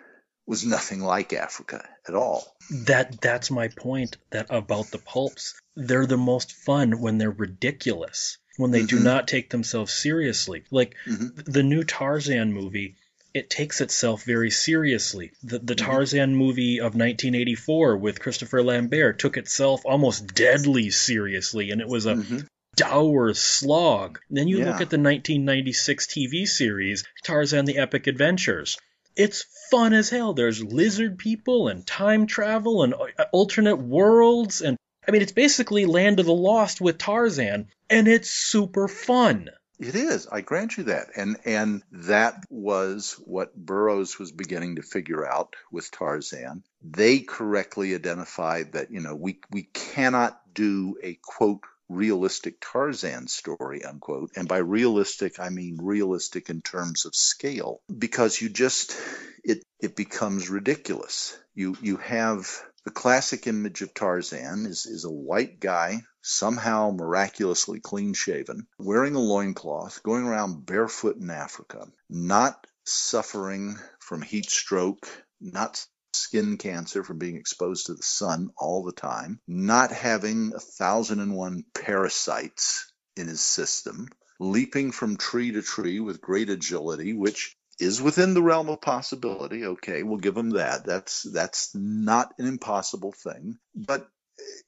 was 0.48 0.66
nothing 0.66 1.02
like 1.02 1.34
Africa 1.34 1.88
at 2.08 2.16
all. 2.16 2.56
That 2.70 3.20
that's 3.22 3.50
my 3.50 3.70
point 3.70 4.18
that 4.32 4.48
about 4.50 4.92
the 4.92 5.00
pulps. 5.00 5.60
They're 5.76 6.06
the 6.06 6.18
most 6.18 6.54
fun 6.54 7.00
when 7.00 7.18
they're 7.18 7.32
ridiculous, 7.32 8.38
when 8.58 8.72
they 8.72 8.82
mm-hmm. 8.82 8.98
do 8.98 9.04
not 9.04 9.28
take 9.28 9.50
themselves 9.50 9.94
seriously. 9.94 10.64
Like 10.72 10.96
mm-hmm. 11.08 11.52
the 11.52 11.64
new 11.64 11.84
Tarzan 11.84 12.54
movie, 12.54 12.96
it 13.34 13.50
takes 13.50 13.82
itself 13.82 14.24
very 14.24 14.52
seriously. 14.52 15.32
The, 15.44 15.60
the 15.60 15.76
mm-hmm. 15.76 15.86
Tarzan 15.86 16.36
movie 16.36 16.80
of 16.80 16.96
1984 16.96 17.98
with 17.98 18.22
Christopher 18.22 18.64
Lambert 18.64 19.20
took 19.20 19.38
itself 19.38 19.82
almost 19.84 20.34
deadly 20.34 20.92
seriously, 20.92 21.72
and 21.72 21.82
it 21.82 21.88
was 21.88 22.06
a 22.06 22.16
mm-hmm. 22.16 22.40
dour 22.76 23.34
slog. 23.34 24.20
Then 24.30 24.48
you 24.48 24.60
yeah. 24.60 24.66
look 24.66 24.82
at 24.82 24.90
the 24.90 25.00
1996 25.00 26.08
TV 26.08 26.48
series 26.48 27.04
Tarzan 27.24 27.66
the 27.66 27.80
Epic 27.80 28.08
Adventures 28.08 28.78
it's 29.16 29.46
fun 29.72 29.94
as 29.94 30.10
hell. 30.10 30.34
There's 30.34 30.64
lizard 30.64 31.18
people 31.18 31.68
and 31.68 31.86
time 31.86 32.28
travel 32.28 32.84
and 32.84 32.94
uh, 32.94 33.26
alternate 33.32 33.78
worlds 33.78 34.62
and 34.62 34.78
I 35.08 35.12
mean 35.12 35.22
it's 35.22 35.32
basically 35.32 35.86
Land 35.86 36.20
of 36.20 36.26
the 36.26 36.34
Lost 36.34 36.82
with 36.82 36.98
Tarzan 36.98 37.68
and 37.90 38.08
it's 38.08 38.30
super 38.30 38.88
fun. 38.88 39.50
It 39.78 39.96
is. 39.96 40.28
I 40.28 40.42
grant 40.42 40.78
you 40.78 40.86
that. 40.86 41.10
And 41.16 41.38
and 41.46 41.84
that 41.92 42.44
was 42.50 43.20
what 43.26 43.56
Burroughs 43.56 44.18
was 44.18 44.32
beginning 44.32 44.78
to 44.78 44.82
figure 44.82 45.28
out 45.28 45.56
with 45.72 45.92
Tarzan. 45.92 46.64
They 46.82 47.20
correctly 47.20 47.94
identified 47.94 48.74
that, 48.74 48.92
you 48.92 49.02
know, 49.02 49.16
we 49.16 49.40
we 49.52 49.64
cannot 49.64 50.40
do 50.54 50.98
a 51.04 51.20
quote 51.22 51.62
realistic 51.90 52.56
Tarzan 52.60 53.28
story, 53.28 53.84
unquote. 53.84 54.32
And 54.36 54.48
by 54.48 54.58
realistic, 54.58 55.40
I 55.40 55.50
mean 55.50 55.78
realistic 55.82 56.50
in 56.50 56.62
terms 56.62 57.06
of 57.06 57.16
scale, 57.16 57.82
because 57.96 58.40
you 58.40 58.50
just, 58.50 58.96
it, 59.44 59.64
it 59.80 59.96
becomes 59.96 60.50
ridiculous. 60.50 61.38
You, 61.54 61.76
you 61.82 61.98
have 61.98 62.48
the 62.86 62.92
classic 62.92 63.48
image 63.48 63.82
of 63.82 63.94
Tarzan 63.94 64.66
is, 64.66 64.86
is 64.86 65.06
a 65.06 65.12
white 65.12 65.60
guy, 65.60 66.04
somehow 66.22 66.92
miraculously 66.92 67.80
clean 67.80 68.14
shaven, 68.14 68.68
wearing 68.78 69.16
a 69.16 69.20
loincloth, 69.20 70.04
going 70.04 70.26
around 70.26 70.66
barefoot 70.66 71.18
in 71.18 71.30
Africa, 71.30 71.88
not 72.10 72.68
suffering 72.86 73.78
from 74.00 74.22
heat 74.22 74.50
stroke, 74.50 75.08
not 75.42 75.86
skin 76.16 76.58
cancer 76.58 77.04
from 77.04 77.18
being 77.18 77.38
exposed 77.38 77.88
to 77.88 77.94
the 77.94 78.04
sun 78.04 78.50
all 78.58 78.84
the 78.84 78.92
time, 78.92 79.40
not 79.48 79.92
having 79.92 80.54
a 80.56 80.60
thousand 80.60 81.20
and 81.20 81.36
one 81.36 81.64
parasites 81.74 82.92
in 83.16 83.28
his 83.28 83.42
system, 83.42 84.08
leaping 84.40 84.92
from 84.92 85.18
tree 85.18 85.52
to 85.52 85.62
tree 85.62 86.00
with 86.00 86.22
great 86.22 86.50
agility, 86.50 87.14
which 87.14 87.56
is 87.80 88.02
within 88.02 88.34
the 88.34 88.44
realm 88.44 88.70
of 88.70 88.82
possibility. 88.82 89.66
Okay, 89.66 90.04
we'll 90.04 90.18
give 90.18 90.38
him 90.38 90.52
that. 90.52 90.86
That's 90.86 91.24
that's 91.24 91.76
not 91.76 92.34
an 92.38 92.48
impossible 92.48 93.12
thing. 93.12 93.58
But 93.76 94.08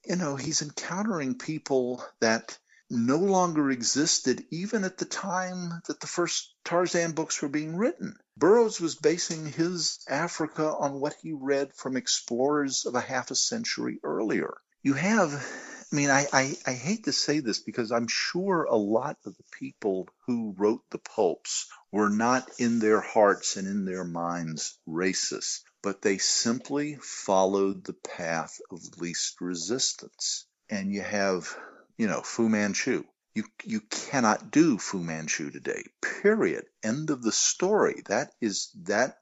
you 0.06 0.16
know, 0.16 0.36
he's 0.36 0.62
encountering 0.62 1.36
people 1.36 2.02
that 2.20 2.58
no 2.90 3.18
longer 3.18 3.70
existed 3.70 4.46
even 4.50 4.82
at 4.84 4.96
the 4.96 5.04
time 5.04 5.82
that 5.86 6.00
the 6.00 6.06
first 6.06 6.54
Tarzan 6.64 7.12
books 7.12 7.42
were 7.42 7.48
being 7.48 7.76
written. 7.76 8.16
Burroughs 8.36 8.80
was 8.80 8.94
basing 8.94 9.46
his 9.46 9.98
Africa 10.08 10.74
on 10.74 11.00
what 11.00 11.14
he 11.20 11.32
read 11.32 11.74
from 11.74 11.96
explorers 11.96 12.86
of 12.86 12.94
a 12.94 13.00
half 13.00 13.30
a 13.30 13.34
century 13.34 14.00
earlier. 14.02 14.56
You 14.82 14.94
have, 14.94 15.34
I 15.92 15.96
mean, 15.96 16.08
I, 16.08 16.26
I, 16.32 16.56
I 16.66 16.72
hate 16.72 17.04
to 17.04 17.12
say 17.12 17.40
this 17.40 17.58
because 17.58 17.92
I'm 17.92 18.08
sure 18.08 18.64
a 18.64 18.76
lot 18.76 19.18
of 19.26 19.36
the 19.36 19.44
people 19.58 20.08
who 20.26 20.54
wrote 20.56 20.82
the 20.90 20.98
pulps 20.98 21.68
were 21.92 22.10
not 22.10 22.48
in 22.58 22.78
their 22.78 23.00
hearts 23.00 23.56
and 23.56 23.66
in 23.66 23.84
their 23.84 24.04
minds 24.04 24.78
racist, 24.88 25.60
but 25.82 26.00
they 26.00 26.18
simply 26.18 26.96
followed 27.02 27.84
the 27.84 27.92
path 27.92 28.60
of 28.70 28.98
least 28.98 29.40
resistance. 29.40 30.46
And 30.70 30.92
you 30.92 31.02
have 31.02 31.56
you 31.98 32.06
know, 32.06 32.22
Fu 32.22 32.48
Manchu. 32.48 33.04
You, 33.34 33.44
you 33.64 33.80
cannot 33.80 34.50
do 34.50 34.78
Fu 34.78 34.98
Manchu 34.98 35.50
today. 35.50 35.82
Period. 36.22 36.64
End 36.82 37.10
of 37.10 37.22
the 37.22 37.32
story. 37.32 38.02
That 38.08 38.30
is 38.40 38.70
that 38.84 39.18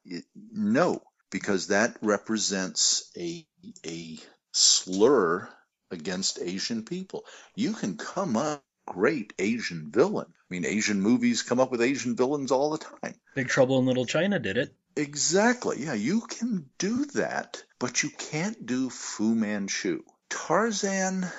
no, 0.53 1.03
because 1.31 1.69
that 1.69 1.97
represents 2.01 3.11
a 3.17 3.45
a 3.85 4.19
slur 4.53 5.49
against 5.91 6.39
Asian 6.41 6.85
people. 6.85 7.25
You 7.57 7.73
can 7.73 7.97
come 7.97 8.37
up 8.37 8.63
great 8.87 9.33
Asian 9.39 9.91
villain. 9.91 10.29
I 10.29 10.47
mean, 10.49 10.65
Asian 10.65 11.01
movies 11.01 11.43
come 11.43 11.61
up 11.61 11.71
with 11.71 11.83
Asian 11.83 12.17
villains 12.17 12.53
all 12.53 12.71
the 12.71 12.79
time. 12.79 13.15
Big 13.35 13.49
Trouble 13.49 13.81
in 13.81 13.87
Little 13.87 14.07
China 14.07 14.39
did 14.39 14.57
it. 14.57 14.75
Exactly. 14.97 15.85
Yeah, 15.85 15.95
you 15.95 16.23
can 16.23 16.71
do 16.79 17.05
that, 17.07 17.63
but 17.79 18.03
you 18.03 18.11
can't 18.11 18.65
do 18.65 18.89
Fu 18.89 19.35
Manchu. 19.35 20.03
Tarzan 20.31 21.31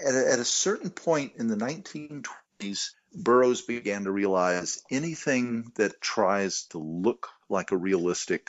at 0.00 0.14
a, 0.14 0.32
at 0.32 0.38
a 0.38 0.44
certain 0.44 0.90
point 0.90 1.34
in 1.36 1.48
the 1.48 1.56
1920s, 1.56 2.90
Burroughs 3.14 3.62
began 3.62 4.04
to 4.04 4.10
realize 4.10 4.82
anything 4.90 5.72
that 5.76 6.00
tries 6.00 6.64
to 6.70 6.78
look 6.78 7.28
like 7.48 7.72
a 7.72 7.76
realistic 7.76 8.48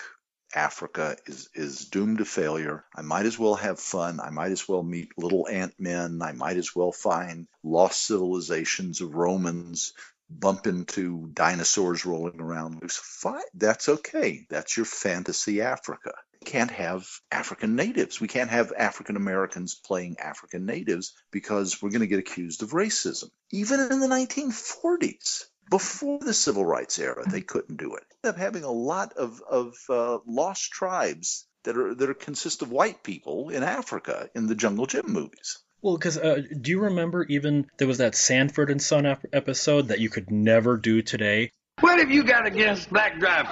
Africa 0.56 1.18
is, 1.26 1.50
is 1.56 1.86
doomed 1.86 2.20
to 2.20 2.26
failure. 2.26 2.86
I 2.96 3.02
might 3.02 3.26
as 3.26 3.40
well 3.40 3.56
have 3.56 3.80
fun. 3.80 4.20
I 4.20 4.30
might 4.30 4.52
as 4.52 4.68
well 4.70 4.84
meet 4.84 5.18
little 5.18 5.48
ant 5.50 5.80
men. 5.80 6.22
I 6.22 6.32
might 6.32 6.58
as 6.58 6.76
well 6.76 6.92
find 6.92 7.48
lost 7.64 8.06
civilizations 8.06 9.02
of 9.02 9.16
Romans, 9.16 9.94
bump 10.40 10.68
into 10.68 11.30
dinosaurs 11.34 12.06
rolling 12.06 12.42
around 12.42 12.82
loose. 12.82 12.98
Fine. 12.98 13.42
That's 13.54 13.90
okay. 13.90 14.46
That's 14.50 14.76
your 14.76 14.86
fantasy 14.86 15.62
Africa 15.62 16.14
can't 16.44 16.72
have 16.72 17.08
African 17.32 17.76
natives. 17.76 18.22
We 18.22 18.28
can't 18.28 18.50
have 18.50 18.74
African 18.78 19.16
Americans 19.16 19.76
playing 19.76 20.18
African 20.20 20.66
natives 20.66 21.14
because 21.32 21.82
we're 21.82 21.90
going 21.90 22.02
to 22.02 22.08
get 22.08 22.20
accused 22.20 22.64
of 22.64 22.72
racism. 22.72 23.30
Even 23.52 23.80
in 23.80 24.00
the 24.00 24.08
1940s, 24.08 25.46
before 25.70 26.20
the 26.20 26.34
civil 26.34 26.66
rights 26.66 27.00
era, 27.00 27.24
they 27.28 27.42
couldn't 27.42 27.78
do 27.78 27.96
it. 27.96 28.04
End 28.24 28.36
up 28.36 28.38
having 28.38 28.64
a 28.64 28.72
lot 28.72 29.14
of 29.14 29.42
of 29.50 29.76
uh, 29.90 30.20
lost 30.28 30.72
tribes 30.72 31.48
that 31.64 31.78
are 31.78 31.96
that 31.96 32.10
are 32.10 32.14
consist 32.14 32.62
of 32.62 32.72
white 32.72 33.04
people 33.04 33.50
in 33.50 33.64
Africa 33.64 34.30
in 34.36 34.48
the 34.48 34.56
Jungle 34.56 34.86
Jim 34.86 35.06
movies. 35.08 35.60
Well, 35.84 35.98
because 35.98 36.18
uh, 36.18 36.42
do 36.62 36.72
you 36.72 36.80
remember 36.80 37.24
even 37.24 37.70
there 37.78 37.90
was 37.90 37.98
that 37.98 38.16
Sanford 38.16 38.70
and 38.70 38.82
Son 38.82 39.06
ep- 39.06 39.26
episode 39.34 39.90
that 39.90 40.00
you 40.00 40.10
could 40.10 40.32
never 40.32 40.78
do 40.78 41.02
today? 41.02 41.52
What 41.82 42.00
have 42.00 42.10
you 42.10 42.24
got 42.24 42.48
against 42.48 42.90
black 42.90 43.20
drivers? 43.20 43.52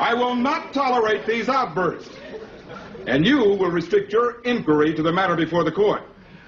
I 0.00 0.14
will 0.16 0.34
not 0.34 0.72
tolerate 0.72 1.26
these 1.26 1.50
outbursts. 1.50 2.16
And 3.06 3.26
you 3.26 3.40
will 3.40 3.70
restrict 3.70 4.10
your 4.10 4.40
inquiry 4.44 4.94
to 4.94 5.02
the 5.02 5.12
matter 5.12 5.36
before 5.36 5.64
the 5.64 5.72
court. 5.72 6.02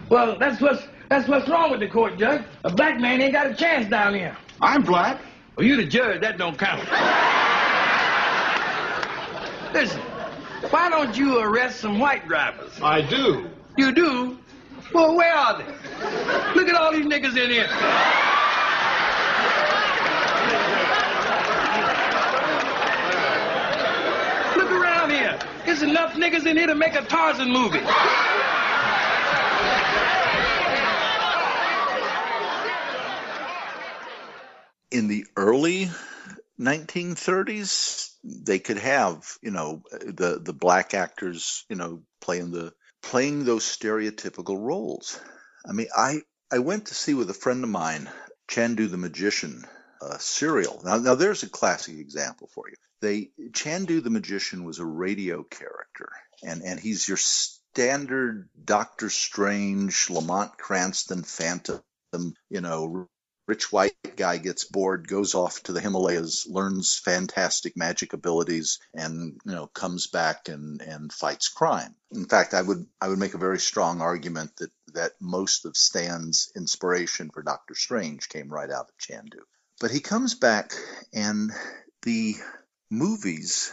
Well, 0.09 0.38
that's 0.38 0.62
what's 0.62 0.82
that's 1.11 1.28
what's 1.28 1.47
wrong 1.47 1.70
with 1.72 1.80
the 1.80 1.88
court, 1.88 2.18
Judge. 2.18 2.42
A 2.64 2.70
black 2.72 2.99
man 2.99 3.20
ain't 3.20 3.34
got 3.34 3.51
a 3.51 3.55
chance 3.55 3.86
down 3.90 4.14
here. 4.14 4.34
I'm 4.62 4.82
black. 4.82 5.20
Well, 5.57 5.66
you 5.66 5.76
the 5.76 5.86
judge, 5.86 6.20
that 6.20 6.36
don't 6.36 6.59
count. 6.59 6.82
Listen, 9.72 10.02
why 10.68 10.90
don't 10.90 11.16
you 11.16 11.38
arrest 11.38 11.80
some 11.80 11.98
white 11.98 12.28
drivers? 12.28 12.72
I 12.82 13.00
do. 13.00 13.48
You 13.78 13.92
do? 13.92 14.38
Well, 14.92 15.16
where 15.16 15.34
are 15.34 15.57
they? 15.57 15.64
Look 16.54 16.68
at 16.68 16.74
all 16.74 16.92
these 16.92 17.07
niggas 17.07 17.38
in 17.38 17.50
here. 17.50 17.68
Look 24.57 24.70
around 24.70 25.11
here. 25.11 25.38
There's 25.64 25.82
enough 25.82 26.12
niggas 26.12 26.44
in 26.44 26.59
here 26.59 26.66
to 26.66 26.74
make 26.74 26.94
a 26.94 27.02
Tarzan 27.02 27.50
movie. 27.50 27.80
In 34.91 35.09
the 35.09 35.26
early 35.37 35.91
1930s, 36.61 38.12
they 38.24 38.59
could 38.59 38.78
have, 38.78 39.37
you 39.43 39.51
know, 39.51 39.82
the 39.91 40.41
the 40.43 40.53
black 40.53 40.95
actors, 40.95 41.64
you 41.68 41.76
know, 41.76 42.03
playing 42.20 42.51
the 42.53 42.72
playing 43.03 43.45
those 43.45 43.64
stereotypical 43.64 44.59
roles. 44.59 45.20
I 45.68 45.72
mean, 45.72 45.89
I 45.97 46.20
I 46.51 46.61
went 46.61 46.87
to 46.87 46.95
see 46.95 47.14
with 47.14 47.30
a 47.30 47.34
friend 47.34 47.64
of 47.64 47.70
mine, 47.70 48.09
Chandu 48.49 48.89
the 48.89 48.97
Magician, 48.97 49.64
serial. 50.18 50.80
Now, 50.84 50.99
now 50.99 51.14
there's 51.14 51.43
a 51.43 51.49
classic 51.49 51.99
example 51.99 52.49
for 52.53 52.68
you. 52.68 52.76
They 53.01 53.30
Chandu 53.53 54.01
the 54.03 54.11
Magician 54.11 54.64
was 54.64 54.78
a 54.78 54.84
radio 54.84 55.43
character, 55.43 56.11
and 56.43 56.62
and 56.62 56.80
he's 56.80 57.07
your 57.07 57.18
standard 57.18 58.49
Doctor 58.64 59.11
Strange, 59.11 60.09
Lamont 60.11 60.57
Cranston 60.57 61.22
Phantom, 61.22 61.82
you 62.49 62.61
know, 62.61 63.09
rich 63.47 63.70
white 63.70 64.16
guy 64.16 64.38
gets 64.38 64.64
bored, 64.64 65.07
goes 65.07 65.34
off 65.34 65.62
to 65.62 65.72
the 65.72 65.80
Himalayas, 65.80 66.47
learns 66.49 66.99
fantastic 66.99 67.76
magic 67.76 68.12
abilities, 68.12 68.78
and 68.94 69.40
you 69.44 69.53
know 69.53 69.66
comes 69.66 70.09
back 70.09 70.49
and 70.49 70.80
and 70.82 71.12
fights 71.12 71.49
crime. 71.49 71.94
In 72.11 72.26
fact, 72.26 72.55
I 72.55 72.62
would 72.62 72.86
I 73.01 73.09
would 73.09 73.18
make 73.18 73.34
a 73.34 73.38
very 73.38 73.59
strong 73.59 74.01
argument 74.01 74.57
that 74.57 74.70
that 74.94 75.12
most 75.20 75.64
of 75.64 75.76
Stan's 75.76 76.51
inspiration 76.57 77.30
for 77.30 77.42
Doctor 77.42 77.74
Strange 77.74 78.28
came 78.28 78.49
right 78.49 78.70
out 78.70 78.88
of 78.88 78.99
Chandu. 78.99 79.42
But 79.80 79.90
he 79.90 80.01
comes 80.01 80.34
back, 80.34 80.72
and 81.12 81.53
the 82.03 82.34
movies 82.90 83.72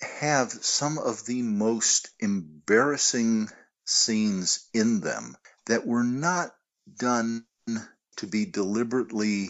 have 0.00 0.50
some 0.50 0.98
of 0.98 1.24
the 1.24 1.42
most 1.42 2.10
embarrassing 2.20 3.48
scenes 3.84 4.68
in 4.74 5.00
them 5.00 5.36
that 5.66 5.86
were 5.86 6.04
not 6.04 6.50
done 6.98 7.46
to 8.16 8.26
be 8.26 8.46
deliberately 8.46 9.48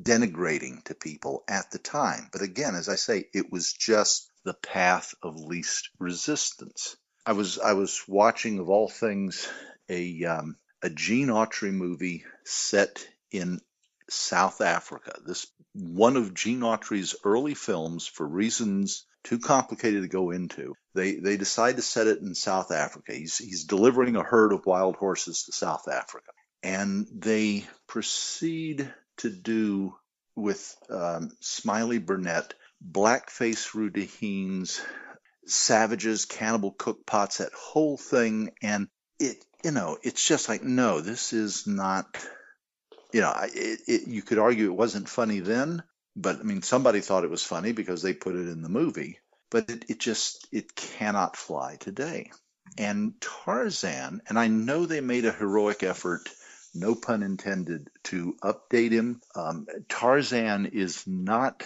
denigrating 0.00 0.82
to 0.84 0.94
people 0.94 1.44
at 1.48 1.70
the 1.70 1.78
time. 1.78 2.28
But 2.32 2.42
again, 2.42 2.74
as 2.74 2.88
I 2.88 2.96
say, 2.96 3.26
it 3.32 3.50
was 3.52 3.72
just 3.72 4.30
the 4.44 4.54
path 4.54 5.14
of 5.22 5.36
least 5.36 5.90
resistance. 5.98 6.96
I 7.24 7.32
was 7.32 7.58
I 7.58 7.74
was 7.74 8.02
watching 8.08 8.58
of 8.58 8.68
all 8.68 8.88
things 8.88 9.48
a 9.88 10.24
um, 10.24 10.56
a 10.82 10.90
Gene 10.90 11.28
Autry 11.28 11.72
movie 11.72 12.24
set 12.44 13.06
in 13.30 13.60
South 14.10 14.60
Africa. 14.60 15.14
This 15.24 15.46
one 15.72 16.16
of 16.16 16.34
Gene 16.34 16.60
Autry's 16.60 17.14
early 17.24 17.54
films 17.54 18.06
for 18.06 18.26
reasons 18.26 19.06
too 19.22 19.38
complicated 19.38 20.02
to 20.02 20.08
go 20.08 20.30
into. 20.30 20.74
They 20.94 21.14
they 21.16 21.36
decide 21.36 21.76
to 21.76 21.82
set 21.82 22.08
it 22.08 22.18
in 22.18 22.34
South 22.34 22.72
Africa. 22.72 23.12
He's 23.14 23.38
he's 23.38 23.64
delivering 23.64 24.16
a 24.16 24.24
herd 24.24 24.52
of 24.52 24.66
wild 24.66 24.96
horses 24.96 25.44
to 25.44 25.52
South 25.52 25.86
Africa 25.86 26.32
and 26.62 27.06
they 27.12 27.66
proceed 27.86 28.92
to 29.18 29.30
do 29.30 29.94
with 30.34 30.76
um, 30.90 31.30
Smiley 31.40 32.00
Burnette, 32.00 32.52
blackface 32.90 33.74
Rudy 33.74 34.10
Haynes, 34.20 34.80
savages, 35.46 36.24
cannibal 36.24 36.72
cookpots, 36.72 37.38
that 37.38 37.52
whole 37.52 37.96
thing, 37.96 38.52
and 38.62 38.88
it, 39.18 39.44
you 39.64 39.72
know, 39.72 39.98
it's 40.02 40.26
just 40.26 40.48
like, 40.48 40.62
no, 40.62 41.00
this 41.00 41.32
is 41.32 41.66
not, 41.66 42.06
you 43.12 43.20
know, 43.20 43.32
it, 43.42 43.80
it, 43.86 44.08
you 44.08 44.22
could 44.22 44.38
argue 44.38 44.66
it 44.66 44.76
wasn't 44.76 45.08
funny 45.08 45.40
then, 45.40 45.82
but 46.16 46.38
I 46.38 46.42
mean, 46.42 46.62
somebody 46.62 47.00
thought 47.00 47.24
it 47.24 47.30
was 47.30 47.44
funny 47.44 47.72
because 47.72 48.02
they 48.02 48.14
put 48.14 48.34
it 48.34 48.48
in 48.48 48.62
the 48.62 48.68
movie, 48.68 49.18
but 49.50 49.68
it, 49.68 49.84
it 49.88 49.98
just, 49.98 50.48
it 50.52 50.74
cannot 50.74 51.36
fly 51.36 51.76
today. 51.76 52.30
And 52.78 53.14
Tarzan, 53.20 54.22
and 54.28 54.38
I 54.38 54.48
know 54.48 54.86
they 54.86 55.00
made 55.00 55.26
a 55.26 55.32
heroic 55.32 55.82
effort 55.82 56.28
no 56.74 56.94
pun 56.94 57.22
intended, 57.22 57.90
to 58.04 58.36
update 58.42 58.92
him. 58.92 59.20
Um, 59.34 59.66
Tarzan 59.88 60.66
is 60.66 61.06
not 61.06 61.62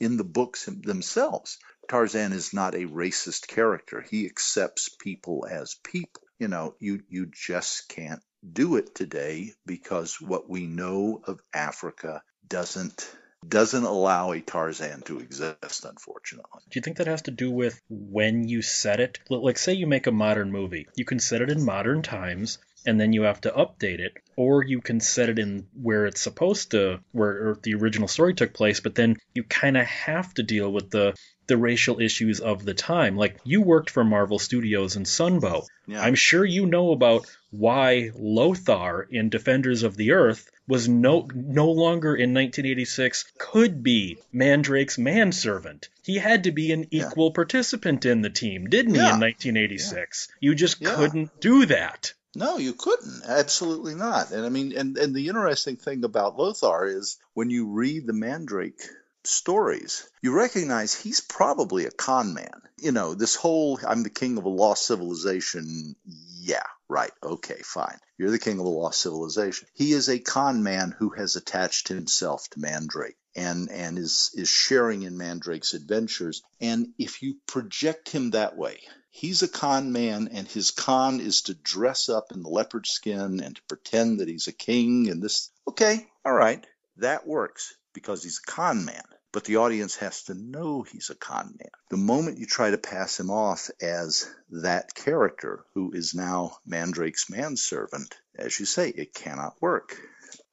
in 0.00 0.16
the 0.16 0.24
books 0.24 0.66
themselves. 0.66 1.58
Tarzan 1.88 2.32
is 2.32 2.52
not 2.52 2.74
a 2.74 2.86
racist 2.86 3.46
character. 3.46 4.04
He 4.08 4.26
accepts 4.26 4.88
people 4.88 5.46
as 5.48 5.76
people. 5.84 6.22
You 6.38 6.48
know, 6.48 6.74
you 6.80 7.02
you 7.08 7.26
just 7.26 7.88
can't 7.88 8.20
do 8.52 8.76
it 8.76 8.94
today 8.94 9.52
because 9.64 10.20
what 10.20 10.48
we 10.48 10.66
know 10.66 11.22
of 11.26 11.40
Africa 11.54 12.22
doesn't 12.46 13.08
doesn't 13.46 13.84
allow 13.84 14.32
a 14.32 14.40
Tarzan 14.40 15.02
to 15.02 15.20
exist, 15.20 15.84
unfortunately. 15.84 16.62
Do 16.70 16.78
you 16.78 16.82
think 16.82 16.96
that 16.96 17.06
has 17.06 17.22
to 17.22 17.30
do 17.30 17.50
with 17.50 17.80
when 17.88 18.48
you 18.48 18.62
set 18.62 19.00
it? 19.00 19.18
Like, 19.28 19.58
say 19.58 19.74
you 19.74 19.86
make 19.86 20.06
a 20.06 20.12
modern 20.12 20.50
movie, 20.50 20.88
you 20.96 21.04
can 21.04 21.20
set 21.20 21.42
it 21.42 21.50
in 21.50 21.64
modern 21.64 22.02
times, 22.02 22.58
and 22.86 23.00
then 23.00 23.12
you 23.12 23.22
have 23.22 23.40
to 23.42 23.50
update 23.50 23.98
it, 24.00 24.14
or 24.36 24.62
you 24.64 24.80
can 24.80 25.00
set 25.00 25.28
it 25.28 25.38
in 25.38 25.66
where 25.80 26.06
it's 26.06 26.20
supposed 26.20 26.70
to, 26.72 27.00
where 27.12 27.56
the 27.62 27.74
original 27.74 28.08
story 28.08 28.34
took 28.34 28.52
place, 28.54 28.80
but 28.80 28.94
then 28.94 29.16
you 29.34 29.42
kind 29.44 29.76
of 29.76 29.86
have 29.86 30.32
to 30.34 30.42
deal 30.42 30.70
with 30.72 30.90
the 30.90 31.14
the 31.48 31.56
racial 31.56 32.00
issues 32.00 32.40
of 32.40 32.64
the 32.64 32.74
time. 32.74 33.16
Like 33.16 33.38
you 33.44 33.62
worked 33.62 33.90
for 33.90 34.02
Marvel 34.02 34.40
Studios 34.40 34.96
and 34.96 35.06
Sunbow. 35.06 35.64
Yeah. 35.86 36.02
I'm 36.02 36.16
sure 36.16 36.44
you 36.44 36.66
know 36.66 36.90
about 36.90 37.24
why 37.52 38.10
Lothar 38.16 39.06
in 39.08 39.28
Defenders 39.28 39.84
of 39.84 39.96
the 39.96 40.10
Earth 40.12 40.50
was 40.66 40.88
no 40.88 41.28
no 41.32 41.70
longer 41.70 42.16
in 42.16 42.34
1986 42.34 43.24
could 43.38 43.82
be 43.84 44.18
Mandrake's 44.32 44.98
manservant. 44.98 45.88
He 46.02 46.16
had 46.18 46.44
to 46.44 46.50
be 46.52 46.72
an 46.72 46.86
Yeah. 46.90 47.06
equal 47.08 47.30
participant 47.30 48.04
in 48.04 48.22
the 48.22 48.30
team, 48.30 48.66
didn't 48.68 48.94
he? 48.94 49.00
Yeah. 49.00 49.14
In 49.14 49.20
1986, 49.20 50.28
you 50.40 50.54
just 50.56 50.80
Yeah. 50.80 50.96
couldn't 50.96 51.40
do 51.40 51.66
that. 51.66 52.12
No, 52.36 52.58
you 52.58 52.74
couldn't. 52.74 53.22
Absolutely 53.26 53.94
not. 53.94 54.30
And 54.30 54.44
I 54.44 54.50
mean, 54.50 54.76
and, 54.76 54.98
and 54.98 55.14
the 55.14 55.28
interesting 55.28 55.76
thing 55.76 56.04
about 56.04 56.36
Lothar 56.36 56.86
is 56.86 57.18
when 57.32 57.48
you 57.48 57.66
read 57.68 58.06
the 58.06 58.12
Mandrake 58.12 58.82
stories, 59.24 60.06
you 60.22 60.32
recognize 60.32 60.94
he's 60.94 61.20
probably 61.20 61.86
a 61.86 61.90
con 61.90 62.34
man. 62.34 62.60
You 62.78 62.92
know, 62.92 63.14
this 63.14 63.34
whole 63.34 63.80
I'm 63.86 64.02
the 64.02 64.10
king 64.10 64.36
of 64.36 64.44
a 64.44 64.50
lost 64.50 64.86
civilization. 64.86 65.96
Yeah, 66.04 66.66
right. 66.88 67.12
Okay, 67.22 67.60
fine. 67.64 67.98
You're 68.18 68.30
the 68.30 68.38
king 68.38 68.58
of 68.60 68.66
a 68.66 68.68
lost 68.68 69.00
civilization. 69.00 69.66
He 69.72 69.92
is 69.92 70.08
a 70.08 70.18
con 70.18 70.62
man 70.62 70.94
who 70.98 71.10
has 71.10 71.36
attached 71.36 71.88
himself 71.88 72.48
to 72.50 72.60
Mandrake 72.60 73.16
and 73.34 73.70
and 73.70 73.98
is 73.98 74.30
is 74.34 74.48
sharing 74.48 75.02
in 75.02 75.16
Mandrake's 75.16 75.74
adventures. 75.74 76.42
And 76.60 76.88
if 76.98 77.22
you 77.22 77.36
project 77.46 78.10
him 78.10 78.32
that 78.32 78.56
way, 78.56 78.80
he's 79.16 79.42
a 79.42 79.48
con 79.48 79.92
man 79.92 80.28
and 80.30 80.46
his 80.46 80.70
con 80.70 81.20
is 81.20 81.40
to 81.42 81.54
dress 81.54 82.10
up 82.10 82.32
in 82.32 82.42
the 82.42 82.50
leopard 82.50 82.86
skin 82.86 83.40
and 83.40 83.56
to 83.56 83.62
pretend 83.62 84.20
that 84.20 84.28
he's 84.28 84.46
a 84.46 84.52
king 84.52 85.08
and 85.08 85.22
this 85.22 85.50
okay 85.66 86.06
all 86.22 86.34
right 86.34 86.66
that 86.98 87.26
works 87.26 87.74
because 87.94 88.22
he's 88.22 88.40
a 88.46 88.50
con 88.50 88.84
man 88.84 89.02
but 89.32 89.44
the 89.44 89.56
audience 89.56 89.96
has 89.96 90.22
to 90.24 90.34
know 90.34 90.82
he's 90.82 91.10
a 91.10 91.14
con 91.14 91.56
man. 91.58 91.70
The 91.90 91.98
moment 91.98 92.38
you 92.38 92.46
try 92.46 92.70
to 92.70 92.78
pass 92.78 93.20
him 93.20 93.30
off 93.30 93.70
as 93.82 94.26
that 94.50 94.94
character 94.94 95.62
who 95.74 95.92
is 95.92 96.14
now 96.14 96.56
mandrake's 96.64 97.28
manservant 97.28 98.14
as 98.38 98.58
you 98.58 98.64
say 98.64 98.88
it 98.88 99.12
cannot 99.12 99.60
work. 99.60 100.00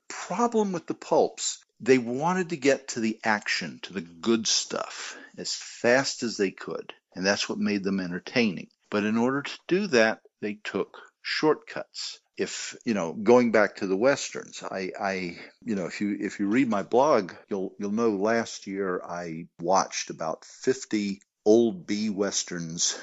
Problem 0.10 0.72
with 0.72 0.86
the 0.86 0.94
pulps 0.94 1.64
they 1.80 1.98
wanted 1.98 2.50
to 2.50 2.58
get 2.58 2.90
to 2.90 3.00
the 3.00 3.20
action 3.24 3.80
to 3.84 3.94
the 3.94 4.02
good 4.02 4.48
stuff 4.48 5.18
as 5.38 5.54
fast 5.54 6.24
as 6.24 6.38
they 6.38 6.52
could 6.52 6.94
and 7.16 7.26
that's 7.26 7.48
what 7.48 7.58
made 7.58 7.84
them 7.84 8.00
entertaining. 8.00 8.68
But 8.90 9.06
in 9.06 9.18
order 9.18 9.42
to 9.42 9.60
do 9.68 9.88
that, 9.88 10.22
they 10.42 10.60
took 10.64 10.98
shortcuts. 11.22 12.20
If 12.38 12.76
you 12.86 12.94
know, 12.94 13.14
going 13.14 13.52
back 13.52 13.78
to 13.78 13.88
the 13.88 13.98
westerns, 13.98 14.64
I, 14.64 14.92
I, 15.00 15.38
you 15.64 15.76
know, 15.76 15.86
if 15.86 16.02
you 16.02 16.18
if 16.20 16.40
you 16.40 16.48
read 16.48 16.68
my 16.68 16.84
blog, 16.84 17.34
you'll 17.50 17.74
you'll 17.80 17.92
know 17.92 18.10
last 18.10 18.68
year 18.68 19.02
I 19.04 19.48
watched 19.60 20.10
about 20.10 20.46
50 20.46 21.22
old 21.46 21.86
B 21.86 22.10
westerns 22.10 23.00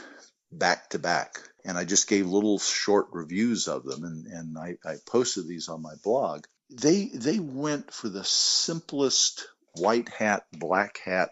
back 0.51 0.91
to 0.91 0.99
back, 0.99 1.39
and 1.65 1.79
I 1.79 1.85
just 1.85 2.09
gave 2.09 2.27
little 2.27 2.59
short 2.59 3.09
reviews 3.13 3.69
of 3.69 3.85
them, 3.85 4.05
and 4.05 4.27
and 4.27 4.59
I, 4.59 4.77
I 4.85 4.97
posted 5.07 5.47
these 5.47 5.69
on 5.69 5.83
my 5.83 5.95
blog. 6.03 6.45
They 6.69 7.07
they 7.15 7.39
went 7.39 7.93
for 7.93 8.09
the 8.09 8.25
simplest 8.25 9.47
white 9.77 10.09
hat, 10.09 10.45
black 10.53 10.99
hat 11.05 11.31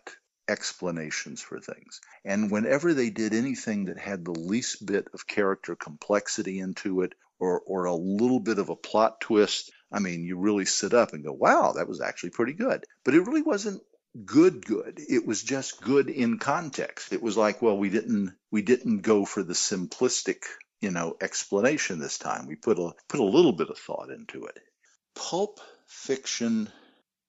explanations 0.49 1.40
for 1.40 1.61
things. 1.61 2.01
And 2.24 2.51
whenever 2.51 2.94
they 2.94 3.11
did 3.11 3.34
anything 3.34 3.86
that 3.86 3.99
had 3.99 4.24
the 4.24 4.32
least 4.32 4.84
bit 4.84 5.09
of 5.12 5.26
character 5.26 5.76
complexity 5.76 6.59
into 6.59 7.03
it 7.03 7.14
or, 7.38 7.61
or 7.61 7.84
a 7.84 7.94
little 7.94 8.40
bit 8.40 8.59
of 8.59 8.68
a 8.68 8.76
plot 8.76 9.20
twist, 9.20 9.70
I 9.92 10.01
mean, 10.01 10.24
you 10.24 10.38
really 10.38 10.64
sit 10.64 10.94
up 10.94 11.12
and 11.12 11.24
go, 11.24 11.32
wow, 11.32 11.72
that 11.76 11.88
was 11.88 12.01
actually 12.01 12.30
pretty 12.30 12.55
good. 12.55 12.84
But 13.05 13.14
it 13.14 13.26
really 13.26 13.42
wasn't 13.42 13.82
good 14.24 14.64
good 14.64 14.99
it 15.09 15.26
was 15.26 15.42
just 15.42 15.82
good 15.82 16.09
in 16.09 16.38
context 16.38 17.12
it 17.12 17.22
was 17.22 17.36
like 17.36 17.61
well 17.61 17.76
we 17.76 17.90
didn't 17.90 18.32
we 18.51 18.62
didn't 18.62 19.03
go 19.03 19.24
for 19.24 19.42
the 19.42 19.53
simplistic 19.53 20.44
you 20.80 20.90
know 20.90 21.16
explanation 21.20 21.99
this 21.99 22.18
time 22.18 22.46
we 22.46 22.57
put 22.57 22.78
a 22.78 22.90
put 23.09 23.20
a 23.20 23.24
little 23.24 23.53
bit 23.53 23.68
of 23.68 23.78
thought 23.78 24.11
into 24.11 24.46
it 24.46 24.59
pulp 25.14 25.61
fiction 25.86 26.68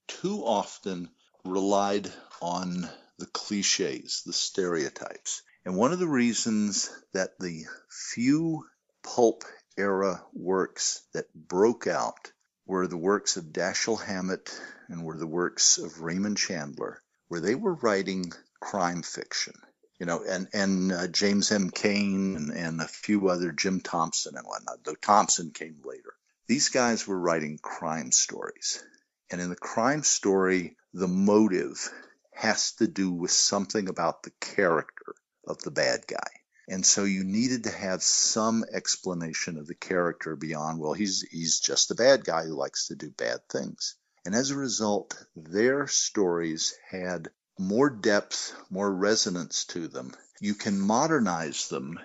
too 0.08 0.42
often 0.46 1.10
relied 1.46 2.10
on 2.42 2.90
the 3.20 3.28
cliches, 3.28 4.24
the 4.26 4.34
stereotypes. 4.34 5.44
And 5.66 5.76
one 5.76 5.92
of 5.92 6.00
the 6.00 6.08
reasons 6.08 6.90
that 7.14 7.38
the 7.40 7.66
few 7.90 8.66
pulp 9.04 9.44
era 9.78 10.24
works 10.34 11.02
that 11.14 11.34
broke 11.34 11.86
out 11.86 12.32
were 12.66 12.88
the 12.88 12.98
works 12.98 13.38
of 13.38 13.46
Dashiell 13.46 14.02
Hammett 14.02 14.58
and 14.88 15.04
were 15.04 15.18
the 15.18 15.28
works 15.28 15.78
of 15.78 16.02
Raymond 16.02 16.38
Chandler, 16.38 17.02
where 17.28 17.42
they 17.42 17.56
were 17.56 17.74
writing 17.74 18.32
crime 18.60 19.02
fiction. 19.02 19.54
You 20.00 20.06
know, 20.06 20.24
and 20.24 20.48
and 20.54 20.92
uh, 20.94 21.08
James 21.08 21.52
M. 21.52 21.72
Cain 21.72 22.38
and, 22.38 22.52
and 22.52 22.80
a 22.80 22.88
few 22.88 23.28
other 23.28 23.52
Jim 23.52 23.82
Thompson 23.82 24.38
and 24.38 24.46
whatnot. 24.48 24.84
Though 24.86 24.96
Thompson 24.96 25.52
came 25.52 25.82
later. 25.84 26.14
These 26.48 26.70
guys 26.70 27.06
were 27.06 27.20
writing 27.20 27.60
crime 27.62 28.14
stories, 28.14 28.82
and 29.30 29.42
in 29.42 29.50
the 29.50 29.58
crime 29.58 30.04
story, 30.04 30.78
the 30.94 31.08
motive 31.08 31.92
has 32.40 32.72
to 32.72 32.88
do 32.88 33.12
with 33.12 33.32
something 33.32 33.90
about 33.90 34.24
the 34.24 34.32
character 34.40 35.14
of 35.46 35.62
the 35.62 35.72
bad 35.72 36.08
guy. 36.08 36.30
And 36.70 36.86
so 36.86 37.04
you 37.04 37.26
needed 37.26 37.66
to 37.66 37.72
have 37.72 38.02
some 38.02 38.64
explanation 38.72 39.58
of 39.58 39.68
the 39.68 39.76
character 39.76 40.38
beyond, 40.38 40.80
well, 40.80 40.94
he's, 40.94 41.22
he's 41.30 41.60
just 41.60 41.92
a 41.92 41.96
bad 41.96 42.24
guy 42.24 42.46
who 42.46 42.56
likes 42.56 42.88
to 42.88 42.96
do 42.96 43.10
bad 43.10 43.40
things. 43.52 43.96
And 44.26 44.34
as 44.34 44.52
a 44.52 44.58
result, 44.58 45.22
their 45.36 45.88
stories 45.88 46.76
had 46.90 47.28
more 47.60 47.90
depth, 47.90 48.56
more 48.70 48.90
resonance 48.90 49.66
to 49.66 49.90
them. 49.90 50.14
You 50.40 50.56
can 50.56 50.80
modernize 50.80 51.68
them 51.68 52.00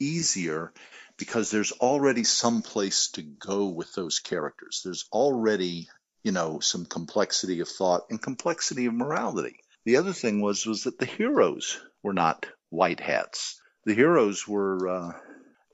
easier 0.00 0.72
because 1.18 1.52
there's 1.52 1.70
already 1.70 2.24
some 2.24 2.62
place 2.62 3.10
to 3.12 3.22
go 3.22 3.68
with 3.68 3.92
those 3.94 4.18
characters. 4.18 4.80
There's 4.84 5.04
already, 5.12 5.88
you 6.24 6.32
know, 6.32 6.58
some 6.58 6.84
complexity 6.84 7.60
of 7.60 7.68
thought 7.68 8.06
and 8.10 8.20
complexity 8.20 8.86
of 8.86 8.94
morality. 8.94 9.60
The 9.88 9.96
other 9.96 10.12
thing 10.12 10.42
was 10.42 10.66
was 10.66 10.84
that 10.84 10.98
the 10.98 11.06
heroes 11.06 11.80
were 12.02 12.12
not 12.12 12.44
white 12.68 13.00
hats. 13.00 13.58
The 13.86 13.94
heroes 13.94 14.46
were, 14.46 14.86
uh, 14.86 15.12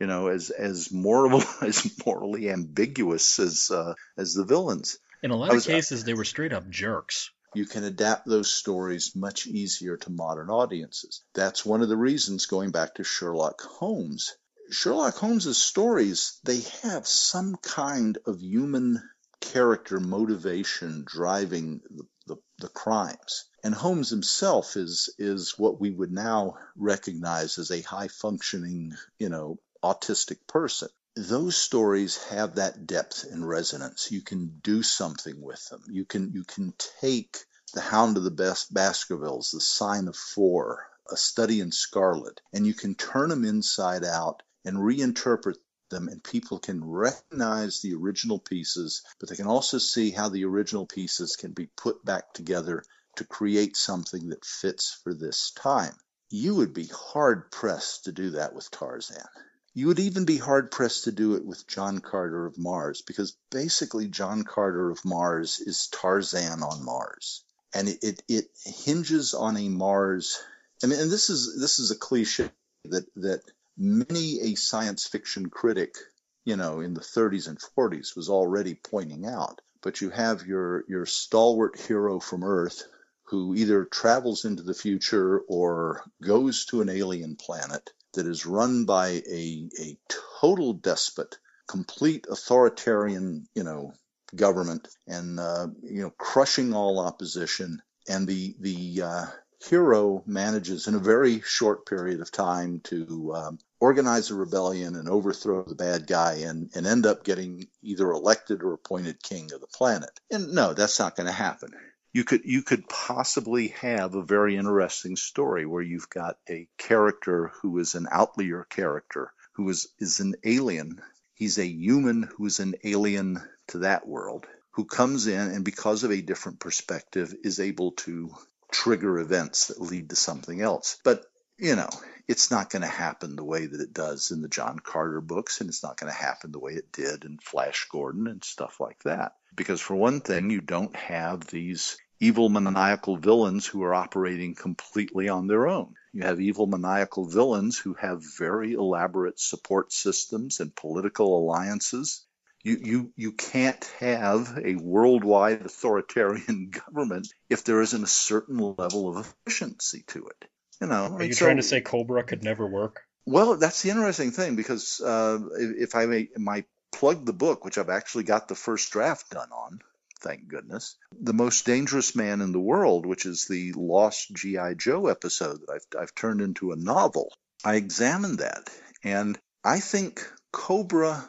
you 0.01 0.07
know, 0.07 0.29
as 0.29 0.51
as 0.51 0.93
moral 0.93 1.43
as 1.63 1.93
morally 2.07 2.49
ambiguous 2.49 3.41
as 3.41 3.73
uh, 3.73 3.95
as 4.17 4.35
the 4.35 4.45
villains. 4.45 4.99
In 5.25 5.33
a 5.33 5.37
lot 5.37 5.51
was, 5.51 5.67
of 5.67 5.73
uh, 5.73 5.75
cases, 5.75 6.05
they 6.05 6.15
were 6.15 6.25
straight 6.25 6.53
up 6.53 6.71
jerks. 6.71 7.33
You 7.55 7.67
can 7.67 7.83
adapt 7.83 8.25
those 8.25 8.53
stories 8.53 9.17
much 9.17 9.49
easier 9.49 9.97
to 9.97 10.11
modern 10.11 10.49
audiences. 10.49 11.25
That's 11.35 11.67
one 11.67 11.83
of 11.83 11.89
the 11.89 11.97
reasons, 11.97 12.47
going 12.47 12.71
back 12.71 12.95
to 12.95 13.03
Sherlock 13.03 13.63
Holmes. 13.63 14.37
Sherlock 14.71 15.17
Holmes's 15.17 15.59
stories, 15.59 16.39
they 16.45 16.61
have 16.85 17.09
some 17.09 17.57
kind 17.57 18.17
of 18.27 18.41
human 18.41 19.03
character 19.41 19.99
motivation 19.99 21.03
driving 21.05 21.81
the, 21.91 22.05
the, 22.29 22.37
the 22.59 22.69
crimes. 22.69 23.47
And 23.65 23.75
Holmes 23.75 24.11
himself 24.11 24.77
is 24.77 25.09
is 25.17 25.59
what 25.59 25.81
we 25.81 25.91
would 25.91 26.13
now 26.13 26.59
recognize 26.77 27.57
as 27.57 27.71
a 27.71 27.81
high 27.81 28.09
functioning, 28.09 28.95
you 29.19 29.31
know, 29.31 29.59
autistic 29.83 30.47
person. 30.47 30.91
Those 31.17 31.57
stories 31.57 32.19
have 32.25 32.57
that 32.57 32.87
depth 32.87 33.25
and 33.25 33.49
resonance. 33.49 34.13
You 34.13 34.21
can 34.21 34.61
do 34.63 34.83
something 34.83 35.41
with 35.41 35.67
them. 35.71 35.83
You 35.89 36.05
can 36.05 36.33
you 36.35 36.45
can 36.45 36.75
take 37.01 37.39
the 37.73 37.81
Hound 37.81 38.19
of 38.19 38.25
the 38.25 38.31
Best 38.31 38.75
Baskervilles, 38.75 39.53
the 39.53 39.63
Sign 39.63 40.09
of 40.09 40.17
Four, 40.17 40.87
a 41.11 41.17
study 41.17 41.61
in 41.61 41.73
Scarlet, 41.73 42.43
and 42.53 42.67
you 42.67 42.75
can 42.75 42.95
turn 42.95 43.31
them 43.31 43.47
inside 43.47 44.05
out 44.05 44.43
and 44.67 44.77
reinterpret 44.77 45.57
them 45.89 46.09
and 46.09 46.23
people 46.23 46.59
can 46.59 46.85
recognize 46.85 47.81
the 47.81 47.95
original 47.95 48.39
pieces, 48.39 49.03
but 49.19 49.31
they 49.31 49.37
can 49.37 49.47
also 49.47 49.79
see 49.79 50.11
how 50.11 50.29
the 50.29 50.45
original 50.45 50.85
pieces 50.85 51.37
can 51.37 51.53
be 51.53 51.71
put 51.77 52.05
back 52.05 52.35
together 52.35 52.85
to 53.17 53.25
create 53.25 53.77
something 53.77 54.29
that 54.31 54.45
fits 54.45 54.99
for 55.03 55.15
this 55.15 55.51
time. 55.53 55.95
You 56.31 56.57
would 56.57 56.75
be 56.75 56.87
hard 56.87 57.51
pressed 57.51 58.05
to 58.05 58.13
do 58.13 58.31
that 58.31 58.55
with 58.55 58.71
Tarzan. 58.71 59.29
You 59.73 59.89
would 59.89 59.99
even 59.99 60.25
be 60.25 60.39
hard 60.39 60.71
pressed 60.71 61.05
to 61.05 61.13
do 61.13 61.35
it 61.35 61.45
with 61.45 61.67
John 61.67 61.99
Carter 61.99 62.47
of 62.47 62.59
Mars 62.59 63.03
because 63.03 63.37
basically 63.51 64.07
John 64.07 64.45
Carter 64.45 64.91
of 64.91 65.05
Mars 65.05 65.61
is 65.61 65.89
Tarzan 65.89 66.63
on 66.63 66.85
Mars. 66.85 67.45
And 67.75 67.89
it, 67.89 67.99
it, 68.03 68.23
it 68.29 68.51
hinges 68.65 69.35
on 69.35 69.57
a 69.57 69.69
Mars. 69.69 70.41
I 70.83 70.87
mean, 70.87 71.01
and 71.01 71.11
this 71.11 71.29
is 71.29 71.61
this 71.61 71.81
is 71.81 71.91
a 71.91 71.97
cliche 71.97 72.51
that 72.85 73.07
that 73.17 73.43
many 73.77 74.41
a 74.43 74.55
science 74.55 75.09
fiction 75.09 75.51
critic, 75.51 75.97
you 76.45 76.57
know, 76.57 76.81
in 76.81 76.95
the 76.95 77.01
30s 77.01 77.49
and 77.49 77.59
40s 77.59 78.15
was 78.15 78.29
already 78.29 78.75
pointing 78.75 79.27
out. 79.27 79.61
But 79.83 80.01
you 80.01 80.11
have 80.11 80.47
your 80.47 80.85
your 80.89 81.05
stalwart 81.05 81.81
hero 81.81 82.21
from 82.21 82.45
Earth 82.45 82.85
who 83.27 83.55
either 83.55 83.85
travels 83.85 84.45
into 84.45 84.63
the 84.63 84.75
future 84.75 85.41
or 85.49 86.05
goes 86.23 86.67
to 86.67 86.83
an 86.83 86.89
alien 86.89 87.37
planet 87.37 87.91
that 88.13 88.27
is 88.27 88.47
run 88.47 88.85
by 88.85 89.09
a, 89.09 89.69
a 89.81 89.99
total 90.41 90.73
despot, 90.75 91.39
complete 91.67 92.27
authoritarian, 92.31 93.47
you 93.55 93.65
know, 93.65 93.93
government 94.35 94.89
and, 95.07 95.41
uh, 95.41 95.67
you 95.83 96.03
know, 96.03 96.11
crushing 96.11 96.75
all 96.75 97.01
opposition. 97.01 97.81
And 98.09 98.27
the, 98.27 98.55
the, 98.61 99.03
uh, 99.03 99.27
hero 99.71 100.23
manages 100.27 100.89
in 100.89 100.95
a 100.95 100.99
very 100.99 101.41
short 101.41 101.87
period 101.87 102.21
of 102.21 102.31
time 102.31 102.81
to 102.81 103.33
um, 103.35 103.59
organize 103.81 104.31
a 104.31 104.35
rebellion 104.35 104.95
and 104.95 105.09
overthrow 105.09 105.65
the 105.65 105.75
bad 105.75 106.07
guy 106.07 106.35
and, 106.47 106.71
and 106.75 106.87
end 106.87 107.07
up 107.07 107.25
getting 107.25 107.67
either 107.83 108.11
elected 108.11 108.63
or 108.63 108.75
appointed 108.75 109.23
king 109.23 109.51
of 109.55 109.63
the 109.63 109.67
planet. 109.67 110.11
And 110.31 110.53
no, 110.53 110.75
that's 110.75 110.99
not 110.99 111.17
going 111.17 111.29
to 111.29 111.33
happen 111.33 111.71
you 112.15 112.23
could 112.23 112.43
you 112.45 112.63
could 112.63 112.89
possibly 112.89 113.69
have 113.81 114.15
a 114.15 114.23
very 114.23 114.57
interesting 114.57 115.17
story 115.17 115.67
where 115.67 115.83
you've 115.83 116.09
got 116.09 116.39
a 116.49 116.69
character 116.79 117.53
who 117.61 117.79
is 117.79 117.95
an 117.97 118.07
outlier 118.11 118.65
character 118.71 119.33
who 119.55 119.69
is 119.69 119.89
is 119.99 120.21
an 120.21 120.35
alien 120.45 121.03
he's 121.35 121.59
a 121.59 121.67
human 121.67 122.23
who's 122.23 122.61
an 122.61 122.77
alien 122.85 123.43
to 123.67 123.79
that 123.79 124.07
world 124.07 124.47
who 124.71 124.85
comes 124.85 125.27
in 125.27 125.51
and 125.51 125.65
because 125.65 126.05
of 126.05 126.13
a 126.13 126.23
different 126.23 126.61
perspective 126.61 127.35
is 127.43 127.61
able 127.61 127.91
to 127.93 128.31
trigger 128.73 129.19
events 129.19 129.67
that 129.67 129.81
lead 129.81 130.09
to 130.11 130.17
something 130.17 130.63
else 130.63 130.99
but 131.05 131.25
you 131.59 131.75
know 131.75 131.91
it's 132.27 132.51
not 132.51 132.71
going 132.71 132.83
to 132.83 132.89
happen 132.89 133.37
the 133.37 133.45
way 133.45 133.67
that 133.67 133.81
it 133.81 133.93
does 133.93 134.31
in 134.31 134.41
the 134.41 134.49
John 134.49 134.79
Carter 134.79 135.21
books, 135.21 135.61
and 135.61 135.69
it's 135.69 135.83
not 135.83 135.99
going 135.99 136.11
to 136.11 136.19
happen 136.19 136.53
the 136.53 136.59
way 136.59 136.73
it 136.73 136.91
did 136.91 137.25
in 137.25 137.37
Flash 137.37 137.87
Gordon 137.91 138.27
and 138.27 138.43
stuff 138.43 138.81
like 138.81 139.03
that. 139.03 139.33
Because, 139.55 139.83
for 139.83 139.95
one 139.95 140.23
thing, 140.23 140.49
you 140.49 140.63
don't 140.63 140.97
have 140.97 141.47
these 141.47 141.99
evil 142.21 142.49
maniacal 142.49 143.17
villains 143.17 143.67
who 143.67 143.83
are 143.83 143.95
operating 143.95 144.55
completely 144.55 145.29
on 145.29 145.47
their 145.47 145.67
own. 145.67 145.95
You 146.13 146.23
have 146.23 146.41
evil 146.41 146.67
maniacal 146.67 147.27
villains 147.27 147.79
who 147.79 147.95
have 147.95 148.23
very 148.39 148.73
elaborate 148.73 149.41
support 149.41 149.93
systems 149.93 150.61
and 150.61 150.75
political 150.75 151.39
alliances. 151.39 152.25
You, 152.63 152.79
you, 152.81 153.13
you 153.17 153.33
can't 153.33 153.85
have 153.99 154.59
a 154.63 154.77
worldwide 154.77 155.63
authoritarian 155.63 156.71
government 156.87 157.29
if 157.51 157.65
there 157.65 157.83
isn't 157.83 158.05
a 158.05 158.07
certain 158.07 158.59
level 158.79 159.09
of 159.09 159.35
efficiency 159.47 160.05
to 160.09 160.29
it. 160.29 160.49
You 160.81 160.87
know, 160.87 161.17
are 161.19 161.25
you 161.25 161.35
so, 161.35 161.47
trying 161.47 161.59
to 161.59 161.63
say 161.63 161.81
Cobra 161.81 162.25
could 162.25 162.43
never 162.43 162.67
work? 162.67 163.03
Well, 163.27 163.57
that's 163.57 163.83
the 163.83 163.91
interesting 163.91 164.31
thing 164.31 164.57
because 164.57 165.01
uh, 165.01 165.39
if, 165.59 165.89
if 165.91 165.95
I 165.95 166.07
may, 166.07 166.29
my 166.37 166.65
plug 166.93 167.27
the 167.27 167.33
book, 167.33 167.65
which 167.65 167.79
I've 167.79 167.91
actually 167.91 168.25
got 168.25 168.49
the 168.49 168.55
first 168.55 168.93
draft 168.93 169.31
done 169.31 169.51
on, 169.51 169.81
thank 170.21 170.49
goodness. 170.49 170.97
The 171.21 171.33
Most 171.33 171.67
Dangerous 171.67 172.15
Man 172.15 172.41
in 172.41 172.53
the 172.53 172.61
World, 172.61 173.07
which 173.07 173.27
is 173.27 173.47
the 173.47 173.73
Lost 173.73 174.33
G.I. 174.35 174.75
Joe 174.75 175.07
episode 175.07 175.61
that 175.61 175.71
I've, 175.73 176.03
I've 176.03 176.15
turned 176.15 176.41
into 176.41 176.73
a 176.73 176.77
novel. 176.77 177.33
I 177.65 177.77
examined 177.77 178.39
that, 178.39 178.71
and 179.03 179.39
I 179.63 179.81
think 179.81 180.21
Cobra 180.53 181.29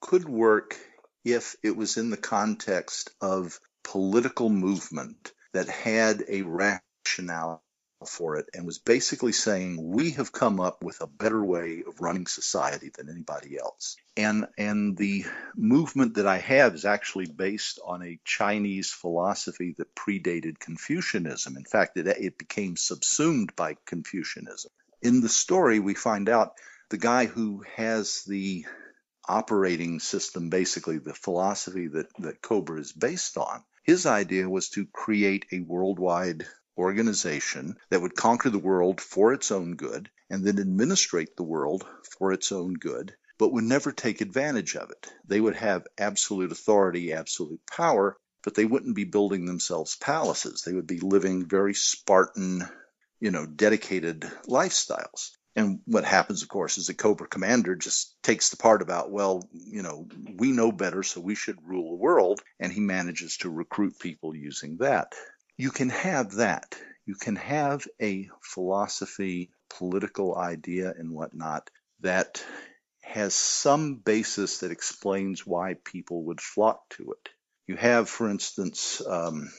could 0.00 0.28
work 0.28 0.76
if 1.24 1.56
it 1.62 1.76
was 1.76 1.96
in 1.96 2.10
the 2.10 2.16
context 2.16 3.10
of 3.20 3.58
political 3.82 4.48
movement 4.48 5.32
that 5.52 5.68
had 5.68 6.24
a 6.28 6.42
rationale 6.42 7.62
for 8.04 8.36
it 8.36 8.46
and 8.52 8.66
was 8.66 8.78
basically 8.78 9.32
saying 9.32 9.78
we 9.82 10.10
have 10.12 10.32
come 10.32 10.60
up 10.60 10.82
with 10.84 11.00
a 11.00 11.06
better 11.06 11.42
way 11.42 11.82
of 11.86 12.00
running 12.00 12.26
society 12.26 12.90
than 12.94 13.08
anybody 13.08 13.58
else. 13.58 13.96
And 14.16 14.46
and 14.58 14.96
the 14.96 15.24
movement 15.54 16.14
that 16.14 16.26
i 16.26 16.38
have 16.38 16.74
is 16.74 16.84
actually 16.84 17.26
based 17.26 17.80
on 17.84 18.02
a 18.02 18.20
chinese 18.24 18.90
philosophy 18.90 19.74
that 19.78 19.94
predated 19.94 20.58
confucianism. 20.58 21.56
In 21.56 21.64
fact 21.64 21.96
it, 21.96 22.06
it 22.06 22.38
became 22.38 22.76
subsumed 22.76 23.56
by 23.56 23.76
confucianism. 23.86 24.70
In 25.00 25.20
the 25.20 25.28
story 25.28 25.80
we 25.80 25.94
find 25.94 26.28
out 26.28 26.52
the 26.90 26.98
guy 26.98 27.26
who 27.26 27.64
has 27.76 28.22
the 28.24 28.66
operating 29.28 30.00
system 30.00 30.50
basically 30.50 30.98
the 30.98 31.14
philosophy 31.14 31.88
that 31.88 32.06
that 32.18 32.42
cobra 32.42 32.78
is 32.78 32.92
based 32.92 33.36
on 33.38 33.64
his 33.82 34.06
idea 34.06 34.48
was 34.48 34.68
to 34.70 34.86
create 34.86 35.46
a 35.52 35.60
worldwide 35.60 36.46
organization 36.78 37.76
that 37.90 38.00
would 38.00 38.14
conquer 38.14 38.50
the 38.50 38.58
world 38.58 39.00
for 39.00 39.32
its 39.32 39.50
own 39.50 39.76
good 39.76 40.10
and 40.30 40.44
then 40.44 40.58
administrate 40.58 41.36
the 41.36 41.42
world 41.42 41.86
for 42.18 42.32
its 42.32 42.52
own 42.52 42.74
good, 42.74 43.14
but 43.38 43.52
would 43.52 43.64
never 43.64 43.92
take 43.92 44.20
advantage 44.20 44.76
of 44.76 44.90
it. 44.90 45.10
They 45.26 45.40
would 45.40 45.56
have 45.56 45.86
absolute 45.98 46.52
authority, 46.52 47.12
absolute 47.12 47.60
power, 47.66 48.16
but 48.42 48.54
they 48.54 48.64
wouldn't 48.64 48.96
be 48.96 49.04
building 49.04 49.44
themselves 49.44 49.96
palaces. 49.96 50.62
They 50.62 50.72
would 50.72 50.86
be 50.86 51.00
living 51.00 51.46
very 51.46 51.74
Spartan, 51.74 52.62
you 53.20 53.30
know, 53.30 53.46
dedicated 53.46 54.22
lifestyles. 54.48 55.30
And 55.54 55.80
what 55.86 56.04
happens, 56.04 56.42
of 56.42 56.48
course, 56.48 56.76
is 56.76 56.88
the 56.88 56.94
Cobra 56.94 57.26
commander 57.26 57.74
just 57.76 58.14
takes 58.22 58.50
the 58.50 58.58
part 58.58 58.82
about, 58.82 59.10
well, 59.10 59.48
you 59.52 59.82
know, 59.82 60.06
we 60.36 60.52
know 60.52 60.70
better, 60.70 61.02
so 61.02 61.20
we 61.20 61.34
should 61.34 61.56
rule 61.66 61.90
the 61.90 62.02
world. 62.02 62.42
And 62.60 62.70
he 62.70 62.80
manages 62.80 63.38
to 63.38 63.48
recruit 63.48 63.98
people 63.98 64.36
using 64.36 64.76
that 64.78 65.14
you 65.56 65.70
can 65.70 65.88
have 65.88 66.36
that. 66.36 66.76
You 67.06 67.14
can 67.14 67.36
have 67.36 67.86
a 68.00 68.28
philosophy, 68.42 69.50
political 69.70 70.36
idea, 70.36 70.92
and 70.96 71.10
whatnot 71.10 71.70
that 72.00 72.44
has 73.02 73.34
some 73.34 73.96
basis 73.96 74.58
that 74.58 74.70
explains 74.70 75.46
why 75.46 75.76
people 75.84 76.24
would 76.24 76.40
flock 76.40 76.80
to 76.90 77.12
it. 77.12 77.28
You 77.66 77.76
have, 77.76 78.08
for 78.08 78.28
instance, 78.28 79.00
um, 79.06 79.50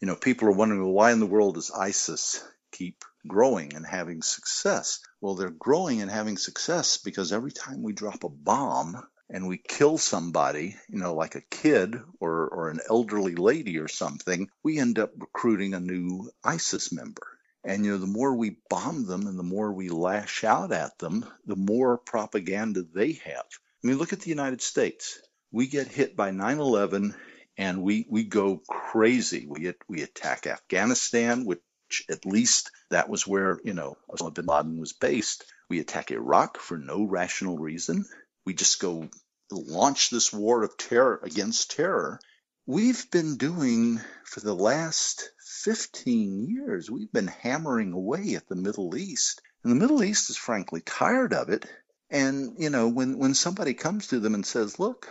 you 0.00 0.06
know, 0.06 0.16
people 0.16 0.48
are 0.48 0.52
wondering, 0.52 0.82
well, 0.82 0.92
why 0.92 1.12
in 1.12 1.20
the 1.20 1.26
world 1.26 1.54
does 1.54 1.70
ISIS 1.70 2.44
keep 2.72 3.04
growing 3.26 3.74
and 3.74 3.86
having 3.86 4.22
success? 4.22 5.00
Well, 5.20 5.34
they're 5.34 5.50
growing 5.50 6.02
and 6.02 6.10
having 6.10 6.36
success 6.36 6.98
because 6.98 7.32
every 7.32 7.52
time 7.52 7.82
we 7.82 7.92
drop 7.92 8.24
a 8.24 8.28
bomb, 8.28 8.96
and 9.30 9.46
we 9.46 9.58
kill 9.58 9.98
somebody, 9.98 10.76
you 10.88 10.98
know, 10.98 11.14
like 11.14 11.34
a 11.34 11.42
kid 11.42 12.00
or, 12.18 12.48
or 12.48 12.70
an 12.70 12.80
elderly 12.88 13.34
lady 13.34 13.78
or 13.78 13.88
something, 13.88 14.48
we 14.62 14.78
end 14.78 14.98
up 14.98 15.12
recruiting 15.18 15.74
a 15.74 15.80
new 15.80 16.30
ISIS 16.42 16.92
member. 16.92 17.26
And, 17.64 17.84
you 17.84 17.92
know, 17.92 17.98
the 17.98 18.06
more 18.06 18.34
we 18.34 18.56
bomb 18.70 19.04
them 19.04 19.26
and 19.26 19.38
the 19.38 19.42
more 19.42 19.72
we 19.72 19.90
lash 19.90 20.44
out 20.44 20.72
at 20.72 20.98
them, 20.98 21.26
the 21.44 21.56
more 21.56 21.98
propaganda 21.98 22.82
they 22.82 23.12
have. 23.24 23.44
I 23.84 23.86
mean, 23.86 23.98
look 23.98 24.12
at 24.12 24.20
the 24.20 24.30
United 24.30 24.62
States. 24.62 25.20
We 25.52 25.66
get 25.66 25.88
hit 25.88 26.16
by 26.16 26.30
9 26.30 26.58
11 26.58 27.14
and 27.58 27.82
we, 27.82 28.06
we 28.08 28.24
go 28.24 28.62
crazy. 28.68 29.46
We, 29.46 29.72
we 29.88 30.02
attack 30.02 30.46
Afghanistan, 30.46 31.44
which 31.44 31.60
at 32.08 32.24
least 32.24 32.70
that 32.90 33.08
was 33.08 33.26
where, 33.26 33.58
you 33.64 33.74
know, 33.74 33.98
Osama 34.10 34.32
bin 34.32 34.46
Laden 34.46 34.80
was 34.80 34.92
based. 34.94 35.44
We 35.68 35.80
attack 35.80 36.10
Iraq 36.10 36.58
for 36.58 36.78
no 36.78 37.04
rational 37.04 37.58
reason 37.58 38.06
we 38.48 38.54
just 38.54 38.80
go 38.80 39.06
launch 39.50 40.08
this 40.08 40.32
war 40.32 40.62
of 40.62 40.78
terror 40.78 41.20
against 41.22 41.76
terror. 41.76 42.18
We've 42.64 43.10
been 43.10 43.36
doing 43.36 44.00
for 44.24 44.40
the 44.40 44.54
last 44.54 45.30
15 45.64 46.46
years, 46.48 46.90
we've 46.90 47.12
been 47.12 47.26
hammering 47.26 47.92
away 47.92 48.36
at 48.36 48.48
the 48.48 48.56
Middle 48.56 48.96
East. 48.96 49.42
And 49.62 49.70
the 49.70 49.78
Middle 49.78 50.02
East 50.02 50.30
is 50.30 50.38
frankly 50.38 50.80
tired 50.80 51.34
of 51.34 51.50
it. 51.50 51.66
And, 52.08 52.54
you 52.56 52.70
know, 52.70 52.88
when, 52.88 53.18
when 53.18 53.34
somebody 53.34 53.74
comes 53.74 54.06
to 54.06 54.18
them 54.18 54.32
and 54.32 54.46
says, 54.46 54.78
look, 54.78 55.06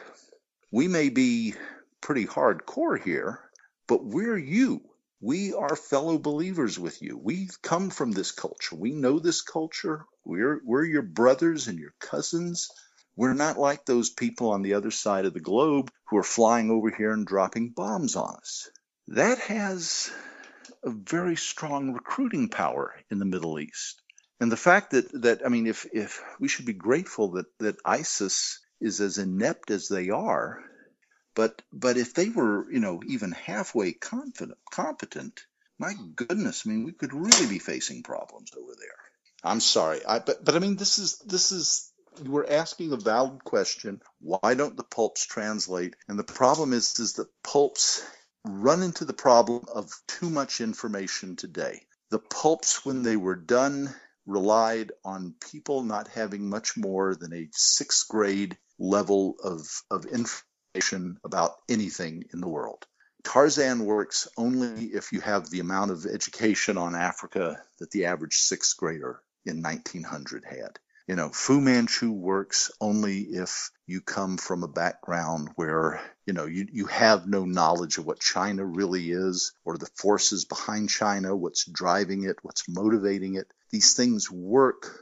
we 0.72 0.88
may 0.88 1.10
be 1.10 1.54
pretty 2.02 2.26
hardcore 2.26 3.00
here, 3.00 3.40
but 3.88 4.04
we're 4.04 4.36
you. 4.36 4.82
We 5.22 5.54
are 5.54 5.76
fellow 5.76 6.18
believers 6.18 6.80
with 6.80 7.04
you. 7.04 7.20
We've 7.24 7.62
come 7.62 7.92
from 7.92 8.14
this 8.14 8.32
culture. 8.32 8.76
We 8.76 8.94
know 8.94 9.20
this 9.20 9.44
culture. 9.44 10.06
We're, 10.26 10.60
we're 10.66 10.86
your 10.86 11.04
brothers 11.04 11.68
and 11.68 11.78
your 11.78 11.94
cousins. 12.00 12.72
We're 13.18 13.34
not 13.34 13.58
like 13.58 13.84
those 13.84 14.10
people 14.10 14.52
on 14.52 14.62
the 14.62 14.76
other 14.76 14.92
side 14.92 15.26
of 15.26 15.34
the 15.34 15.40
globe 15.40 15.92
who 16.06 16.18
are 16.18 16.24
flying 16.24 16.72
over 16.72 16.92
here 16.92 17.12
and 17.12 17.26
dropping 17.26 17.72
bombs 17.72 18.16
on 18.16 18.36
us. 18.36 18.70
That 19.10 19.40
has 19.40 20.12
a 20.84 20.92
very 20.92 21.36
strong 21.36 21.94
recruiting 21.94 22.50
power 22.50 22.94
in 23.10 23.18
the 23.20 23.26
Middle 23.26 23.60
East. 23.60 24.02
And 24.40 24.52
the 24.52 24.56
fact 24.56 24.92
that, 24.92 25.10
that 25.24 25.44
I 25.44 25.50
mean, 25.50 25.66
if, 25.66 25.88
if 25.92 26.22
we 26.40 26.48
should 26.48 26.68
be 26.68 26.74
grateful 26.74 27.32
that, 27.32 27.48
that 27.58 27.78
ISIS 27.84 28.60
is 28.80 29.02
as 29.02 29.18
inept 29.18 29.72
as 29.72 29.88
they 29.88 30.12
are, 30.12 30.64
but 31.34 31.62
but 31.72 31.98
if 31.98 32.14
they 32.14 32.30
were, 32.30 32.72
you 32.72 32.80
know, 32.80 33.02
even 33.08 33.32
halfway 33.32 33.94
confident, 33.94 34.58
competent, 34.72 35.46
my 35.80 35.94
goodness, 36.16 36.64
I 36.66 36.70
mean, 36.70 36.84
we 36.84 36.92
could 36.92 37.14
really 37.14 37.48
be 37.48 37.60
facing 37.60 38.04
problems 38.04 38.52
over 38.58 38.74
there. 38.80 38.90
I'm 39.44 39.60
sorry, 39.60 40.04
I, 40.06 40.20
but 40.20 40.44
but 40.44 40.56
I 40.56 40.60
mean, 40.60 40.78
this 40.78 40.98
is 40.98 41.20
this 41.20 41.52
is 41.52 41.92
you 42.24 42.32
were 42.32 42.50
asking 42.50 42.92
a 42.92 42.98
valid 42.98 43.44
question. 43.44 44.02
Why 44.20 44.54
don't 44.54 44.78
the 44.78 44.84
pulps 44.84 45.26
translate? 45.26 45.96
And 46.08 46.18
the 46.18 46.24
problem 46.24 46.74
is, 46.74 47.00
is 47.00 47.14
that 47.14 47.30
pulps 47.44 48.04
run 48.46 48.82
into 48.82 49.06
the 49.06 49.14
problem 49.14 49.66
of 49.74 49.92
too 50.08 50.30
much 50.30 50.62
information 50.62 51.36
today. 51.36 51.82
The 52.10 52.20
pulps, 52.20 52.86
when 52.86 53.04
they 53.04 53.18
were 53.18 53.36
done, 53.36 53.94
relied 54.26 54.92
on 55.04 55.36
people 55.52 55.84
not 55.84 56.08
having 56.10 56.50
much 56.50 56.78
more 56.78 57.16
than 57.16 57.34
a 57.34 57.50
sixth 57.52 58.08
grade 58.08 58.58
level 58.80 59.36
of, 59.44 59.68
of 59.90 60.06
information 60.06 61.18
about 61.24 61.56
anything 61.70 62.26
in 62.34 62.42
the 62.42 62.48
world. 62.48 62.86
Tarzan 63.24 63.86
works 63.86 64.28
only 64.38 64.86
if 64.86 65.12
you 65.12 65.20
have 65.22 65.50
the 65.50 65.60
amount 65.60 65.92
of 65.92 66.06
education 66.06 66.78
on 66.78 66.96
Africa 66.96 67.62
that 67.80 67.92
the 67.92 68.06
average 68.06 68.36
sixth 68.36 68.78
grader 68.78 69.22
in 69.46 69.62
1900 69.62 70.46
had. 70.46 70.80
You 71.08 71.16
know, 71.16 71.30
Fu 71.30 71.62
Manchu 71.62 72.12
works 72.12 72.70
only 72.82 73.22
if 73.22 73.72
you 73.86 74.02
come 74.02 74.36
from 74.36 74.64
a 74.64 74.68
background 74.68 75.50
where, 75.56 76.02
you 76.26 76.34
know, 76.34 76.46
you, 76.46 76.68
you 76.70 76.86
have 76.88 77.26
no 77.26 77.46
knowledge 77.46 77.98
of 77.98 78.06
what 78.06 78.20
China 78.20 78.66
really 78.66 79.12
is 79.12 79.54
or 79.64 79.78
the 79.78 79.90
forces 79.96 80.44
behind 80.44 80.90
China, 80.90 81.34
what's 81.34 81.66
driving 81.66 82.24
it, 82.24 82.36
what's 82.42 82.68
motivating 82.68 83.36
it. 83.36 83.48
These 83.72 83.94
things 83.94 84.30
work 84.30 85.00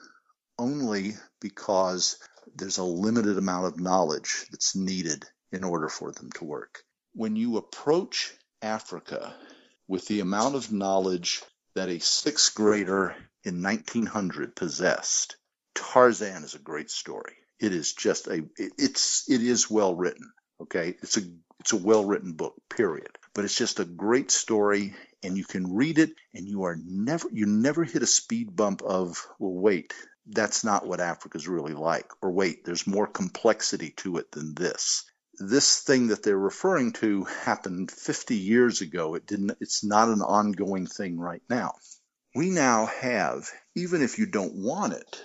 only 0.59 1.15
because 1.41 2.17
there's 2.55 2.77
a 2.77 2.83
limited 2.83 3.39
amount 3.39 3.65
of 3.65 3.79
knowledge 3.79 4.45
that's 4.51 4.75
needed 4.75 5.25
in 5.51 5.63
order 5.63 5.89
for 5.89 6.11
them 6.11 6.29
to 6.33 6.45
work. 6.45 6.83
When 7.13 7.35
you 7.35 7.57
approach 7.57 8.31
Africa 8.61 9.35
with 9.87 10.05
the 10.05 10.19
amount 10.19 10.53
of 10.53 10.71
knowledge 10.71 11.41
that 11.73 11.89
a 11.89 11.99
sixth 11.99 12.53
grader 12.53 13.15
in 13.43 13.63
1900 13.63 14.55
possessed, 14.55 15.37
Tarzan 15.75 16.43
is 16.43 16.55
a 16.55 16.59
great 16.59 16.89
story. 16.89 17.33
It 17.59 17.73
is 17.73 17.93
just 17.93 18.27
a 18.27 18.43
it's 18.57 19.29
it 19.29 19.41
is 19.41 19.69
well 19.69 19.95
written. 19.95 20.31
Okay, 20.61 20.95
it's 21.01 21.17
a 21.17 21.21
it's 21.59 21.73
a 21.73 21.77
well 21.77 22.05
written 22.05 22.33
book. 22.33 22.55
Period. 22.69 23.17
But 23.33 23.45
it's 23.45 23.57
just 23.57 23.79
a 23.79 23.85
great 23.85 24.31
story, 24.31 24.95
and 25.23 25.37
you 25.37 25.45
can 25.45 25.75
read 25.75 25.99
it, 25.99 26.11
and 26.33 26.47
you 26.47 26.63
are 26.63 26.77
never 26.83 27.29
you 27.31 27.45
never 27.45 27.83
hit 27.83 28.03
a 28.03 28.07
speed 28.07 28.55
bump 28.55 28.81
of 28.81 29.25
well 29.39 29.53
wait 29.53 29.93
that's 30.27 30.63
not 30.63 30.87
what 30.87 30.99
Africa's 30.99 31.47
really 31.47 31.73
like, 31.73 32.09
or 32.21 32.31
wait 32.31 32.65
there's 32.65 32.87
more 32.87 33.07
complexity 33.07 33.91
to 33.97 34.17
it 34.17 34.31
than 34.31 34.55
this. 34.55 35.03
This 35.37 35.81
thing 35.81 36.07
that 36.07 36.23
they're 36.23 36.37
referring 36.37 36.93
to 36.93 37.25
happened 37.25 37.91
50 37.91 38.35
years 38.35 38.81
ago. 38.81 39.15
It 39.15 39.27
didn't. 39.27 39.57
It's 39.59 39.83
not 39.83 40.07
an 40.07 40.21
ongoing 40.21 40.87
thing 40.87 41.19
right 41.19 41.41
now. 41.49 41.73
We 42.33 42.49
now 42.49 42.85
have, 42.85 43.49
even 43.75 44.01
if 44.01 44.17
you 44.17 44.25
don't 44.25 44.55
want 44.55 44.93
it, 44.93 45.23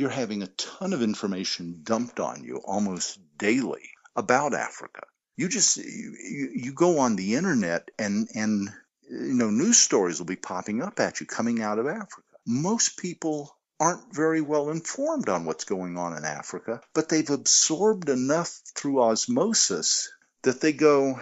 you're 0.00 0.10
having 0.10 0.42
a 0.42 0.48
ton 0.48 0.92
of 0.92 1.02
information 1.02 1.80
dumped 1.82 2.20
on 2.20 2.42
you 2.42 2.56
almost 2.64 3.18
daily 3.36 3.90
about 4.16 4.54
Africa. 4.54 5.02
You 5.36 5.48
just 5.48 5.76
you, 5.76 6.50
you 6.54 6.72
go 6.72 6.98
on 6.98 7.16
the 7.16 7.34
internet 7.34 7.90
and 7.98 8.28
and 8.34 8.70
you 9.10 9.34
know 9.34 9.50
news 9.50 9.78
stories 9.78 10.18
will 10.18 10.26
be 10.26 10.36
popping 10.36 10.82
up 10.82 10.98
at 11.00 11.20
you 11.20 11.26
coming 11.26 11.62
out 11.62 11.78
of 11.78 11.86
Africa. 11.86 12.28
Most 12.46 12.98
people 12.98 13.56
aren't 13.78 14.14
very 14.14 14.42
well 14.42 14.68
informed 14.68 15.28
on 15.28 15.46
what's 15.46 15.64
going 15.64 15.96
on 15.96 16.16
in 16.16 16.24
Africa, 16.24 16.82
but 16.94 17.08
they've 17.08 17.30
absorbed 17.30 18.10
enough 18.10 18.60
through 18.74 19.02
osmosis 19.02 20.10
that 20.42 20.60
they 20.60 20.72
go, 20.72 21.18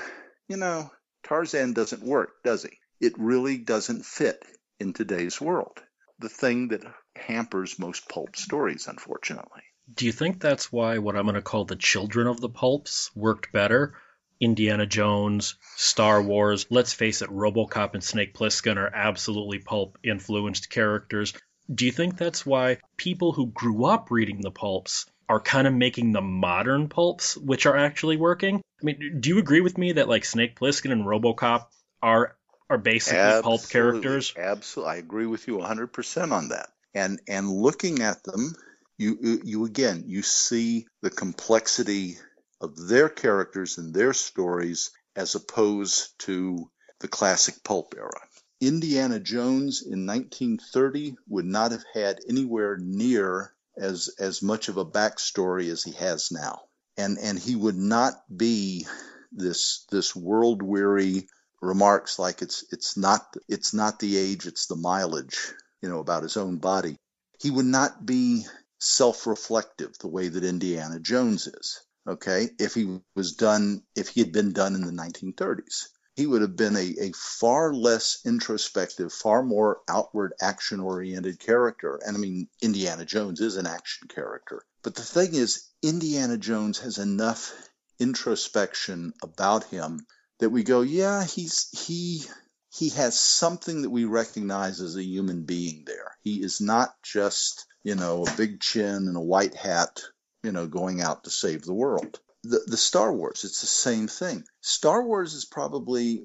you 0.49 0.57
know, 0.57 0.91
Tarzan 1.23 1.73
doesn't 1.73 2.03
work, 2.03 2.31
does 2.45 2.65
he? 2.65 2.79
It 3.01 3.15
really 3.17 3.59
doesn't 3.59 4.05
fit 4.05 4.45
in 4.81 4.93
today's 4.93 5.41
world. 5.41 5.81
The 6.19 6.29
thing 6.29 6.69
that 6.69 6.83
hampers 7.19 7.79
most 7.79 8.09
pulp 8.09 8.37
stories, 8.37 8.87
unfortunately. 8.87 9.63
Do 9.93 10.07
you 10.07 10.13
think 10.13 10.41
that's 10.41 10.71
why 10.71 10.99
what 10.99 11.17
I'm 11.17 11.25
going 11.25 11.35
to 11.35 11.43
call 11.43 11.65
the 11.65 11.77
children 11.77 12.27
of 12.27 12.41
the 12.41 12.49
pulps 12.49 13.11
worked 13.15 13.53
better? 13.53 13.95
Indiana 14.41 14.87
Jones, 14.87 15.57
Star 15.77 16.23
Wars, 16.23 16.67
let's 16.71 16.93
face 16.93 17.23
it, 17.23 17.31
Robocop 17.31 17.95
and 17.95 18.05
Snake 18.05 18.35
Plissken 18.35 18.77
are 18.77 18.91
absolutely 18.95 19.59
pulp 19.59 19.99
influenced 20.05 20.71
characters. 20.71 21.33
Do 21.73 21.87
you 21.87 21.93
think 21.93 22.17
that's 22.17 22.47
why 22.47 22.79
people 22.97 23.33
who 23.33 23.47
grew 23.47 23.87
up 23.87 24.11
reading 24.11 24.41
the 24.41 24.51
pulps 24.51 25.07
are 25.29 25.41
kind 25.41 25.67
of 25.67 25.75
making 25.75 26.13
the 26.13 26.23
modern 26.23 26.89
pulps, 26.89 27.37
which 27.37 27.67
are 27.67 27.77
actually 27.77 28.17
working? 28.17 28.57
I 28.81 28.85
mean, 28.85 29.19
do 29.21 29.31
you 29.31 29.39
agree 29.39 29.61
with 29.61 29.77
me 29.77 29.93
that 29.93 30.09
like 30.09 30.25
Snake 30.25 30.59
Plissken 30.59 30.93
and 30.93 31.05
Robocop 31.05 31.67
are 32.03 32.37
are 32.71 32.79
basically 32.79 33.19
Absolutely, 33.19 33.43
pulp 33.43 33.71
characters? 33.71 34.35
Absolutely, 34.37 34.95
I 34.95 34.97
agree 34.97 35.27
with 35.27 35.49
you 35.49 35.59
100% 35.59 36.33
on 36.33 36.49
that. 36.51 36.71
And 36.95 37.21
and 37.29 37.51
looking 37.51 38.03
at 38.03 38.25
them, 38.25 38.55
you 38.99 39.41
you- 39.45 39.65
again 39.65 40.05
you 40.07 40.23
see 40.23 40.87
the 41.03 41.11
complexity 41.11 42.19
of 42.61 42.77
their 42.89 43.09
characters 43.09 43.79
and 43.79 43.95
their 43.95 44.13
stories 44.15 44.91
as 45.17 45.35
opposed 45.35 46.19
to 46.21 46.71
the 47.01 47.09
classic 47.09 47.63
pulp 47.65 47.95
era. 47.97 48.21
Indiana 48.61 49.21
Jones 49.21 49.83
in 49.83 50.07
1930 50.07 51.17
would 51.29 51.45
not 51.47 51.73
have 51.73 51.85
had 51.95 52.21
anywhere 52.29 52.77
near 52.79 53.55
as 53.77 54.09
as 54.19 54.43
much 54.43 54.69
of 54.69 54.77
a 54.79 54.85
backstory 54.87 55.71
as 55.71 55.85
he 55.85 55.93
has 55.93 56.31
now, 56.33 56.63
and 56.97 57.19
and 57.19 57.39
he 57.39 57.57
would 57.57 57.77
not 57.77 58.15
be 58.37 58.87
this 59.33 59.85
this 59.91 60.17
world 60.17 60.63
weary 60.63 61.29
remarks 61.63 62.19
like 62.19 62.43
it's 62.43 62.65
it's 62.73 62.97
not 62.97 63.35
it's 63.49 63.75
not 63.75 63.99
the 64.01 64.17
age 64.17 64.47
it's 64.47 64.67
the 64.67 64.77
mileage 64.77 65.53
you 65.83 65.89
know 65.89 66.01
about 66.01 66.23
his 66.23 66.37
own 66.37 66.57
body 66.57 66.97
he 67.41 67.51
would 67.51 67.67
not 67.67 68.05
be 68.05 68.45
self-reflective 68.81 69.97
the 69.99 70.09
way 70.09 70.29
that 70.29 70.45
indiana 70.45 70.99
jones 71.01 71.47
is 71.47 71.81
okay? 72.07 72.49
If 72.59 72.73
he 72.73 73.01
was 73.15 73.35
done 73.35 73.83
if 73.95 74.09
he 74.09 74.21
had 74.21 74.33
been 74.33 74.53
done 74.53 74.75
in 74.75 74.83
the 74.83 74.93
1930s 74.93 75.89
he 76.17 76.27
would 76.27 76.43
have 76.43 76.57
been 76.57 76.77
a, 76.77 76.95
a 77.01 77.13
far 77.13 77.73
less 77.73 78.19
introspective 78.25 79.13
far 79.13 79.43
more 79.43 79.81
outward 79.89 80.33
action 80.41 80.81
oriented 80.81 81.39
character. 81.39 82.01
And 82.05 82.17
i 82.17 82.21
mean 82.21 82.49
indiana 82.63 83.05
jones 83.05 83.41
is 83.41 83.57
an 83.57 83.67
action 83.67 84.09
character. 84.09 84.63
But 84.83 84.95
the 84.95 85.03
thing 85.03 85.35
is 85.35 85.69
indiana 85.83 86.39
jones 86.39 86.79
has 86.81 86.99
enough 86.99 87.53
introspection 88.01 89.13
about 89.23 89.65
him 89.65 90.07
that 90.39 90.51
we 90.51 90.63
go, 90.63 90.83
yeah, 90.83 91.25
he's 91.25 91.69
he 91.87 92.23
he 92.71 92.91
has 92.91 93.19
something 93.19 93.83
that 93.83 93.91
we 93.91 94.05
recognize 94.05 94.81
as 94.81 94.95
a 94.97 95.03
human 95.03 95.45
being 95.45 95.85
there. 95.87 96.17
He 96.23 96.43
is 96.43 96.61
not 96.61 96.95
just, 97.03 97.67
you 97.83 97.95
know, 97.95 98.25
a 98.25 98.37
big 98.37 98.61
chin 98.61 99.09
and 99.09 99.17
a 99.17 99.21
white 99.21 99.55
hat, 99.55 100.03
you 100.43 100.53
know, 100.53 100.67
going 100.67 101.01
out 101.01 101.25
to 101.25 101.31
save 101.31 101.65
the 101.65 101.75
world. 101.75 102.21
The 102.45 102.61
the 102.67 102.77
Star 102.77 103.13
Wars, 103.13 103.45
it's 103.45 103.63
the 103.63 103.67
same 103.67 104.07
thing. 104.07 104.45
Star 104.61 105.03
Wars 105.03 105.35
is 105.35 105.45
probably 105.45 106.23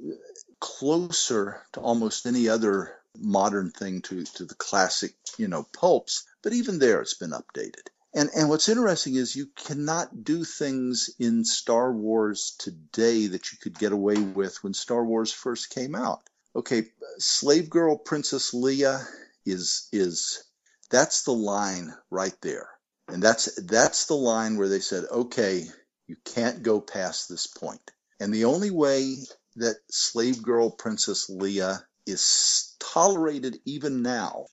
closer 0.60 1.62
to 1.74 1.80
almost 1.80 2.26
any 2.26 2.50
other 2.50 2.94
modern 3.18 3.72
thing 3.72 4.02
to 4.04 4.24
to 4.24 4.46
the 4.46 4.56
classic, 4.56 5.16
you 5.38 5.48
know, 5.48 5.64
pulps, 5.64 6.26
but 6.42 6.54
even 6.54 6.78
there 6.78 7.02
it's 7.02 7.16
been 7.16 7.32
updated. 7.32 7.88
And 8.14 8.30
and 8.36 8.48
what's 8.50 8.70
interesting 8.70 9.16
is 9.16 9.36
you 9.36 9.48
cannot 9.56 10.24
do 10.24 10.44
things 10.44 11.10
in 11.20 11.46
Star 11.46 11.92
Wars 11.92 12.56
today 12.60 13.28
that 13.28 13.52
you 13.52 13.58
could 13.60 13.80
get 13.80 13.92
away 13.92 14.18
with 14.18 14.64
when 14.64 14.74
Star 14.74 15.04
Wars 15.04 15.32
first 15.32 15.72
came 15.72 15.96
out. 15.96 16.22
Okay, 16.56 16.84
Slave 17.18 17.70
Girl 17.70 17.98
Princess 17.98 18.54
Leia 18.54 19.04
is 19.46 19.88
is 19.92 20.44
that's 20.90 21.24
the 21.24 21.34
line 21.34 21.94
right 22.12 22.36
there. 22.42 22.70
And 23.08 23.22
that's 23.22 23.56
that's 23.64 24.06
the 24.06 24.16
line 24.16 24.58
where 24.58 24.70
they 24.70 24.80
said, 24.80 25.06
"Okay, 25.06 25.68
you 26.08 26.16
can't 26.24 26.64
go 26.64 26.80
past 26.80 27.28
this 27.28 27.48
point." 27.48 27.92
And 28.20 28.34
the 28.34 28.46
only 28.46 28.72
way 28.72 29.18
that 29.56 29.78
Slave 29.90 30.42
Girl 30.42 30.70
Princess 30.70 31.30
Leia 31.30 31.84
is 32.06 32.76
tolerated 32.80 33.60
even 33.66 34.02
now 34.02 34.48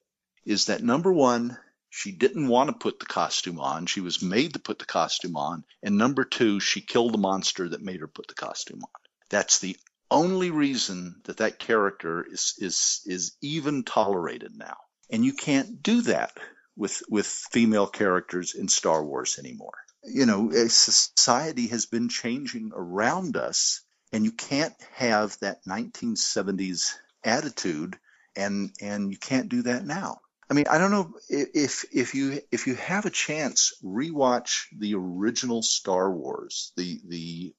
is 0.45 0.65
that 0.65 0.83
number 0.83 1.13
1, 1.13 1.57
she 1.89 2.11
didn't 2.11 2.47
want 2.47 2.69
to 2.69 2.75
put 2.75 2.99
the 2.99 3.05
costume 3.05 3.59
on. 3.59 3.85
She 3.85 4.01
was 4.01 4.21
made 4.21 4.53
to 4.53 4.59
put 4.59 4.79
the 4.79 4.85
costume 4.85 5.35
on. 5.35 5.63
And 5.83 5.97
number 5.97 6.23
two, 6.23 6.59
she 6.59 6.81
killed 6.81 7.13
the 7.13 7.19
monster 7.19 7.69
that 7.69 7.81
made 7.81 7.99
her 7.99 8.07
put 8.07 8.27
the 8.27 8.33
costume 8.33 8.81
on. 8.81 9.01
That's 9.29 9.59
the 9.59 9.77
only 10.11 10.51
reason 10.51 11.15
that 11.23 11.37
that 11.37 11.57
character 11.57 12.23
is 12.29 12.55
is 12.59 13.01
is 13.05 13.35
even 13.41 13.83
tolerated 13.83 14.51
now. 14.55 14.77
And 15.09 15.25
you 15.25 15.33
can't 15.33 15.81
do 15.81 16.01
that 16.03 16.37
with 16.75 17.01
with 17.09 17.25
female 17.25 17.87
characters 17.87 18.53
in 18.53 18.67
Star 18.67 19.03
Wars 19.03 19.39
anymore. 19.39 19.73
You 20.03 20.25
know, 20.25 20.51
society 20.67 21.67
has 21.67 21.85
been 21.85 22.09
changing 22.09 22.71
around 22.73 23.37
us, 23.37 23.81
and 24.11 24.25
you 24.25 24.31
can't 24.31 24.73
have 24.93 25.37
that 25.39 25.63
1970s 25.65 26.93
attitude, 27.23 27.97
and 28.35 28.71
and 28.81 29.11
you 29.11 29.17
can't 29.17 29.49
do 29.49 29.63
that 29.63 29.85
now. 29.85 30.19
I 30.49 30.53
mean, 30.53 30.65
I 30.69 30.79
don't 30.79 30.91
know 30.91 31.13
if 31.29 31.85
if 31.93 32.13
you 32.13 32.41
if 32.51 32.67
you 32.67 32.75
have 32.75 33.05
a 33.05 33.09
chance, 33.09 33.73
rewatch 33.81 34.65
the 34.77 34.95
original 34.95 35.61
Star 35.61 36.11
Wars, 36.11 36.73
the 36.75 36.99
the 37.07 37.53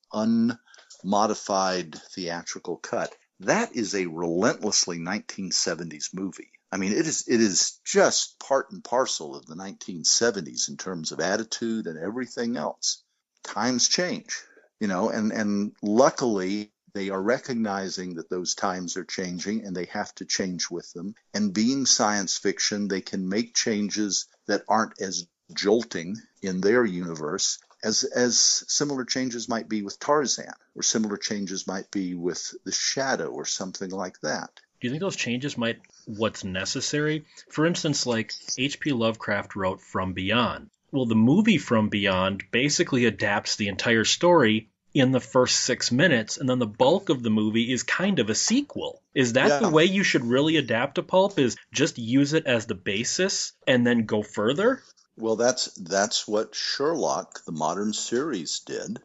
unmodified 1.03 1.95
theatrical 2.15 2.77
cut. 2.77 3.15
That 3.41 3.75
is 3.75 3.95
a 3.95 4.07
relentlessly 4.07 4.99
1970s 4.99 6.15
movie. 6.15 6.51
I 6.71 6.79
mean, 6.79 6.93
it 6.93 7.07
is 7.07 7.25
it 7.29 7.41
is 7.41 7.79
just 7.85 8.39
part 8.39 8.71
and 8.71 8.83
parcel 8.83 9.37
of 9.37 9.47
the 9.47 9.57
1970s 9.57 10.69
in 10.69 10.77
terms 10.77 11.13
of 11.13 11.21
attitude 11.21 11.87
and 11.87 11.99
everything 11.99 12.57
else. 12.57 13.03
Times 13.45 13.89
change, 13.89 14.41
you 14.81 14.89
know, 14.89 15.11
and 15.11 15.33
and 15.33 15.73
luckily 15.83 16.73
they 16.95 17.11
are 17.11 17.23
recognizing 17.23 18.15
that 18.15 18.31
those 18.31 18.55
times 18.55 18.97
are 18.97 19.05
changing 19.05 19.65
and 19.65 19.75
they 19.75 19.87
have 19.87 20.15
to 20.17 20.25
change 20.25 20.71
with 20.71 20.91
them. 20.93 21.15
And 21.35 21.53
being 21.53 21.87
science 21.87 22.39
fiction, 22.39 22.89
they 22.89 23.01
can 23.01 23.29
make 23.29 23.55
changes 23.55 24.27
that 24.47 24.63
aren't 24.69 25.01
as 25.01 25.27
jolting 25.55 26.17
in 26.43 26.61
their 26.61 26.85
universe 26.85 27.59
as 27.83 28.05
as 28.05 28.39
similar 28.69 29.05
changes 29.05 29.49
might 29.49 29.69
be 29.69 29.83
with 29.83 29.99
Tarzan 29.99 30.53
or 30.75 30.83
similar 30.83 31.17
changes 31.17 31.67
might 31.67 31.91
be 31.91 32.15
with 32.15 32.55
The 32.65 32.73
Shadow 32.73 33.29
or 33.29 33.45
something 33.45 33.91
like 33.91 34.21
that. 34.21 34.51
Do 34.81 34.89
you 34.89 34.91
think 34.91 35.01
those 35.01 35.17
changes 35.17 35.57
might 35.57 35.81
what's 36.07 36.43
necessary? 36.45 37.25
For 37.51 37.67
instance, 37.67 38.05
like 38.07 38.33
H.P. 38.59 38.93
Lovecraft 38.93 39.55
wrote 39.55 39.81
From 39.81 40.13
Beyond. 40.13 40.71
Well, 40.91 41.07
the 41.07 41.15
movie 41.15 41.59
From 41.59 41.89
Beyond 41.89 42.45
basically 42.51 43.05
adapts 43.07 43.57
the 43.57 43.69
entire 43.69 44.05
story 44.05 44.69
in 44.95 45.11
the 45.11 45.21
first 45.21 45.61
six 45.61 45.91
minutes, 45.91 46.37
and 46.37 46.47
then 46.49 46.59
the 46.59 46.67
bulk 46.67 47.09
of 47.09 47.23
the 47.23 47.31
movie 47.31 47.73
is 47.73 47.83
kind 47.83 48.19
of 48.19 48.29
a 48.29 48.35
sequel. 48.35 49.01
Is 49.15 49.33
that 49.35 49.49
Yeah. 49.49 49.59
the 49.61 49.71
way 49.71 49.87
you 49.87 50.03
should 50.05 50.25
really 50.25 50.57
adapt 50.57 50.99
a 50.99 51.03
pulp? 51.03 51.39
Is 51.39 51.57
just 51.73 51.97
use 51.99 52.35
it 52.35 52.45
as 52.47 52.67
the 52.67 52.75
basis 52.75 53.53
and 53.67 53.87
then 53.87 54.05
go 54.05 54.23
further? 54.23 54.83
Well, 55.17 55.37
that's 55.37 55.67
that's 55.75 56.27
what 56.27 56.55
Sherlock, 56.55 57.45
the 57.45 57.53
modern 57.53 57.93
series, 57.93 58.61
did. 58.61 58.99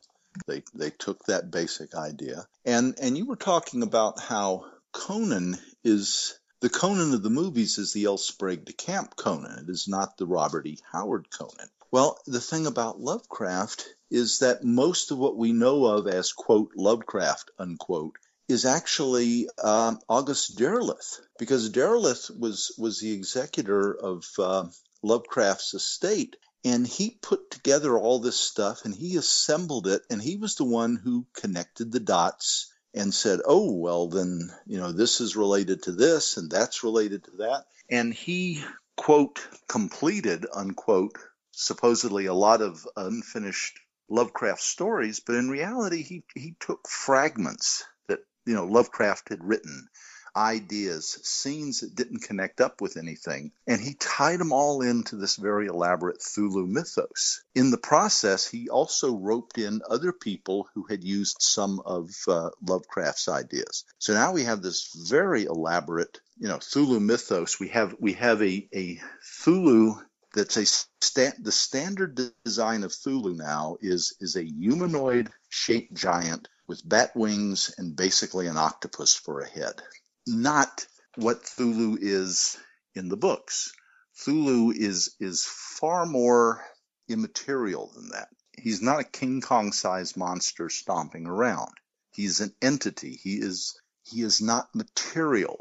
They 0.46 0.64
they 0.74 0.92
took 0.92 1.26
that 1.26 1.52
basic 1.52 1.96
idea, 1.96 2.48
and 2.66 2.98
and 3.02 3.18
you 3.18 3.26
were 3.26 3.36
talking 3.36 3.84
about 3.84 4.20
how 4.20 4.66
Conan 4.92 5.58
is 5.84 6.40
the 6.60 6.70
Conan 6.70 7.14
of 7.14 7.24
the 7.24 7.30
movies 7.30 7.78
is 7.78 7.94
the 7.94 8.06
L. 8.06 8.18
Sprague 8.18 8.66
de 8.66 8.74
Camp 8.74 9.16
Conan. 9.16 9.60
It 9.60 9.70
is 9.70 9.88
not 9.88 10.18
the 10.18 10.26
Robert 10.26 10.66
E. 10.66 10.80
Howard 10.92 11.30
Conan. 11.30 11.70
Well, 11.92 12.20
the 12.26 12.42
thing 12.42 12.68
about 12.68 13.00
Lovecraft 13.00 13.86
is 14.10 14.40
that 14.40 14.64
most 14.64 15.12
of 15.12 15.18
what 15.18 15.38
we 15.38 15.52
know 15.52 15.86
of 15.86 16.08
as 16.08 16.32
quote 16.32 16.72
Lovecraft 16.76 17.52
unquote 17.60 18.16
is 18.48 18.66
actually 18.66 19.50
um, 19.62 20.00
August 20.08 20.58
Derleth, 20.58 21.20
because 21.38 21.70
Derleth 21.70 22.32
was 22.38 22.74
was 22.78 23.00
the 23.00 23.12
executor 23.12 23.94
of 23.94 24.26
uh, 24.40 24.68
Lovecraft's 25.04 25.74
estate, 25.74 26.36
and 26.64 26.88
he 26.88 27.12
put 27.22 27.52
together 27.52 27.98
all 27.98 28.20
this 28.20 28.40
stuff 28.40 28.86
and 28.86 28.94
he 28.94 29.16
assembled 29.16 29.88
it, 29.88 30.02
and 30.10 30.22
he 30.22 30.38
was 30.38 30.56
the 30.56 30.64
one 30.66 30.96
who 30.96 31.26
connected 31.34 31.92
the 31.92 32.00
dots 32.00 32.74
and 32.94 33.14
said, 33.14 33.40
"Oh, 33.46 33.74
well, 33.74 34.08
then 34.10 34.52
you 34.66 34.78
know 34.78 34.92
this 34.92 35.22
is 35.22 35.36
related 35.36 35.84
to 35.84 35.92
this 35.92 36.38
and 36.38 36.50
that's 36.50 36.84
related 36.84 37.24
to 37.26 37.32
that," 37.38 37.66
and 37.90 38.14
he 38.14 38.64
quote 38.96 39.48
completed 39.68 40.46
unquote 40.52 41.18
supposedly 41.52 42.26
a 42.26 42.34
lot 42.34 42.62
of 42.62 42.88
unfinished 42.96 43.80
Lovecraft 44.10 44.62
stories, 44.62 45.20
but 45.20 45.36
in 45.36 45.50
reality, 45.50 46.02
he 46.02 46.24
he 46.34 46.56
took 46.60 46.88
fragments 46.88 47.84
that 48.08 48.20
you 48.46 48.54
know 48.54 48.66
Lovecraft 48.66 49.30
had 49.30 49.44
written, 49.44 49.90
ideas, 50.38 51.20
scenes 51.24 51.80
that 51.80 51.96
didn't 51.96 52.22
connect 52.22 52.62
up 52.62 52.80
with 52.80 52.96
anything, 52.96 53.52
and 53.66 53.82
he 53.82 53.96
tied 53.96 54.40
them 54.40 54.54
all 54.54 54.82
into 54.82 55.16
this 55.16 55.36
very 55.36 55.68
elaborate 55.68 56.20
Cthulhu 56.20 56.68
mythos. 56.68 57.42
In 57.56 57.72
the 57.72 57.78
process, 57.78 58.48
he 58.48 58.70
also 58.70 59.16
roped 59.16 59.58
in 59.58 59.82
other 59.90 60.14
people 60.14 60.70
who 60.76 60.86
had 60.88 61.04
used 61.04 61.38
some 61.40 61.82
of 61.86 62.12
uh, 62.28 62.52
Lovecraft's 62.66 63.28
ideas. 63.28 63.84
So 63.98 64.14
now 64.14 64.32
we 64.32 64.44
have 64.44 64.62
this 64.62 64.94
very 65.10 65.46
elaborate, 65.46 66.20
you 66.38 66.48
know, 66.48 66.58
Cthulhu 66.58 67.02
mythos. 67.02 67.60
We 67.60 67.70
have 67.70 67.96
we 68.00 68.14
have 68.14 68.42
a 68.44 68.68
a 68.74 69.02
Cthulhu 69.24 70.00
that's 70.34 70.58
a 70.58 70.66
sta- 70.66 71.34
the 71.40 71.52
standard 71.52 72.20
design 72.46 72.84
of 72.84 72.92
Cthulhu 72.92 73.36
now 73.36 73.78
is 73.82 74.16
is 74.20 74.36
a 74.36 74.44
humanoid 74.44 75.32
shaped 75.50 75.96
giant 75.96 76.48
with 76.68 76.88
bat 76.88 77.16
wings 77.16 77.74
and 77.78 77.96
basically 77.96 78.48
an 78.48 78.58
octopus 78.58 79.16
for 79.16 79.40
a 79.40 79.50
head. 79.50 79.82
Not 80.28 80.86
what 81.16 81.44
Cthulhu 81.44 81.98
is 82.00 82.58
in 82.96 83.10
the 83.10 83.18
books. 83.18 83.74
Cthulhu 84.18 84.76
is 84.76 85.16
is 85.20 85.46
far 85.46 86.06
more 86.06 86.64
immaterial 87.08 87.92
than 87.96 88.10
that. 88.10 88.30
He's 88.58 88.82
not 88.82 89.00
a 89.00 89.04
King 89.04 89.42
Kong 89.42 89.72
sized 89.72 90.18
monster 90.18 90.70
stomping 90.70 91.28
around. 91.28 91.72
He's 92.12 92.42
an 92.42 92.54
entity. 92.62 93.20
He 93.22 93.36
is 93.36 93.80
he 94.04 94.22
is 94.22 94.42
not 94.42 94.74
material 94.74 95.60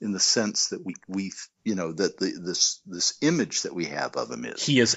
in 0.00 0.12
the 0.12 0.20
sense 0.20 0.68
that 0.68 0.84
we 0.84 0.94
we 1.06 1.32
you 1.64 1.74
know 1.74 1.92
that 1.92 2.18
the 2.18 2.32
this 2.44 2.80
this 2.86 3.14
image 3.20 3.62
that 3.62 3.74
we 3.74 3.86
have 3.86 4.16
of 4.16 4.30
him 4.30 4.44
is. 4.44 4.64
He 4.64 4.80
is 4.80 4.96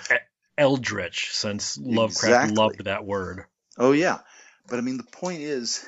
eldritch 0.58 1.30
since 1.32 1.78
Lovecraft 1.78 2.50
Exactly. 2.50 2.56
loved 2.56 2.86
that 2.86 3.06
word. 3.06 3.46
Oh 3.78 3.92
yeah, 3.92 4.20
but 4.68 4.80
I 4.80 4.82
mean 4.82 4.98
the 4.98 5.04
point 5.04 5.42
is, 5.42 5.86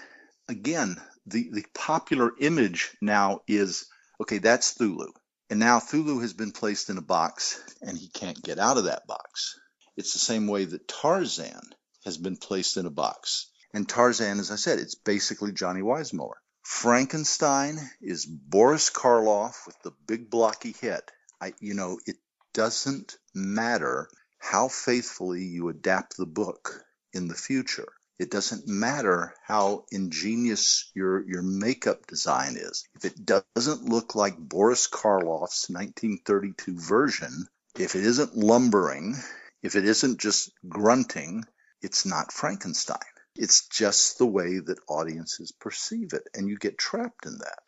again, 0.48 0.98
the 1.26 1.50
the 1.52 1.66
popular 1.74 2.32
image 2.40 2.96
now 3.02 3.42
is 3.48 3.86
okay. 4.22 4.40
That's 4.40 4.74
Cthulhu, 4.74 5.12
and 5.50 5.60
now 5.60 5.80
Cthulhu 5.80 6.22
has 6.22 6.34
been 6.34 6.52
placed 6.52 6.90
in 6.90 6.98
a 6.98 7.02
box, 7.02 7.62
and 7.82 7.98
he 7.98 8.08
can't 8.10 8.42
get 8.42 8.60
out 8.60 8.78
of 8.78 8.86
that 8.86 9.08
box. 9.08 9.60
It's 9.96 10.14
the 10.14 10.20
same 10.20 10.48
way 10.48 10.66
that 10.66 10.88
Tarzan 10.88 11.62
has 12.06 12.18
been 12.18 12.38
placed 12.38 12.78
in 12.78 12.86
a 12.86 12.92
box, 12.92 13.50
and 13.74 13.88
Tarzan, 13.88 14.40
as 14.40 14.52
I 14.52 14.56
said, 14.56 14.80
it's 14.80 14.96
basically 14.96 15.52
Johnny 15.52 15.82
Weissmuller. 15.82 16.40
Frankenstein 16.64 17.78
is 18.02 18.26
Boris 18.26 18.90
Karloff 18.90 19.66
with 19.66 19.76
the 19.84 19.92
big 20.08 20.30
blocky 20.30 20.74
head. 20.82 21.02
I, 21.42 21.54
you 21.60 21.74
know, 21.74 22.00
it 22.06 22.16
doesn't 22.54 23.18
matter 23.34 24.10
how 24.40 24.70
faithfully 24.70 25.44
you 25.44 25.70
adapt 25.70 26.16
the 26.16 26.26
book 26.26 26.84
in 27.14 27.28
the 27.28 27.36
future. 27.36 27.92
It 28.20 28.30
doesn't 28.30 28.68
matter 28.68 29.34
how 29.44 29.86
ingenious 29.92 30.92
your 30.94 31.28
your 31.28 31.42
makeup 31.42 32.06
design 32.08 32.58
is. 32.58 32.88
If 32.96 33.06
it 33.06 33.26
doesn't 33.26 33.84
look 33.84 34.16
like 34.16 34.38
Boris 34.38 34.88
Karloff's 34.88 35.70
1932 35.70 36.78
version, 36.78 37.48
if 37.78 37.96
it 37.96 38.04
isn't 38.04 38.38
lumbering, 38.38 39.16
if 39.64 39.76
it 39.76 39.86
isn't 39.86 40.20
just 40.20 40.52
grunting, 40.70 41.46
it's 41.82 42.06
not 42.06 42.32
Frankenstein. 42.32 43.00
It's 43.36 43.68
just 43.68 44.20
the 44.20 44.28
way 44.28 44.60
that 44.60 44.80
audiences 44.88 45.52
perceive 45.52 46.14
it, 46.14 46.28
and 46.36 46.48
you 46.48 46.58
get 46.58 46.78
trapped 46.78 47.26
in 47.26 47.40
that. 47.40 47.63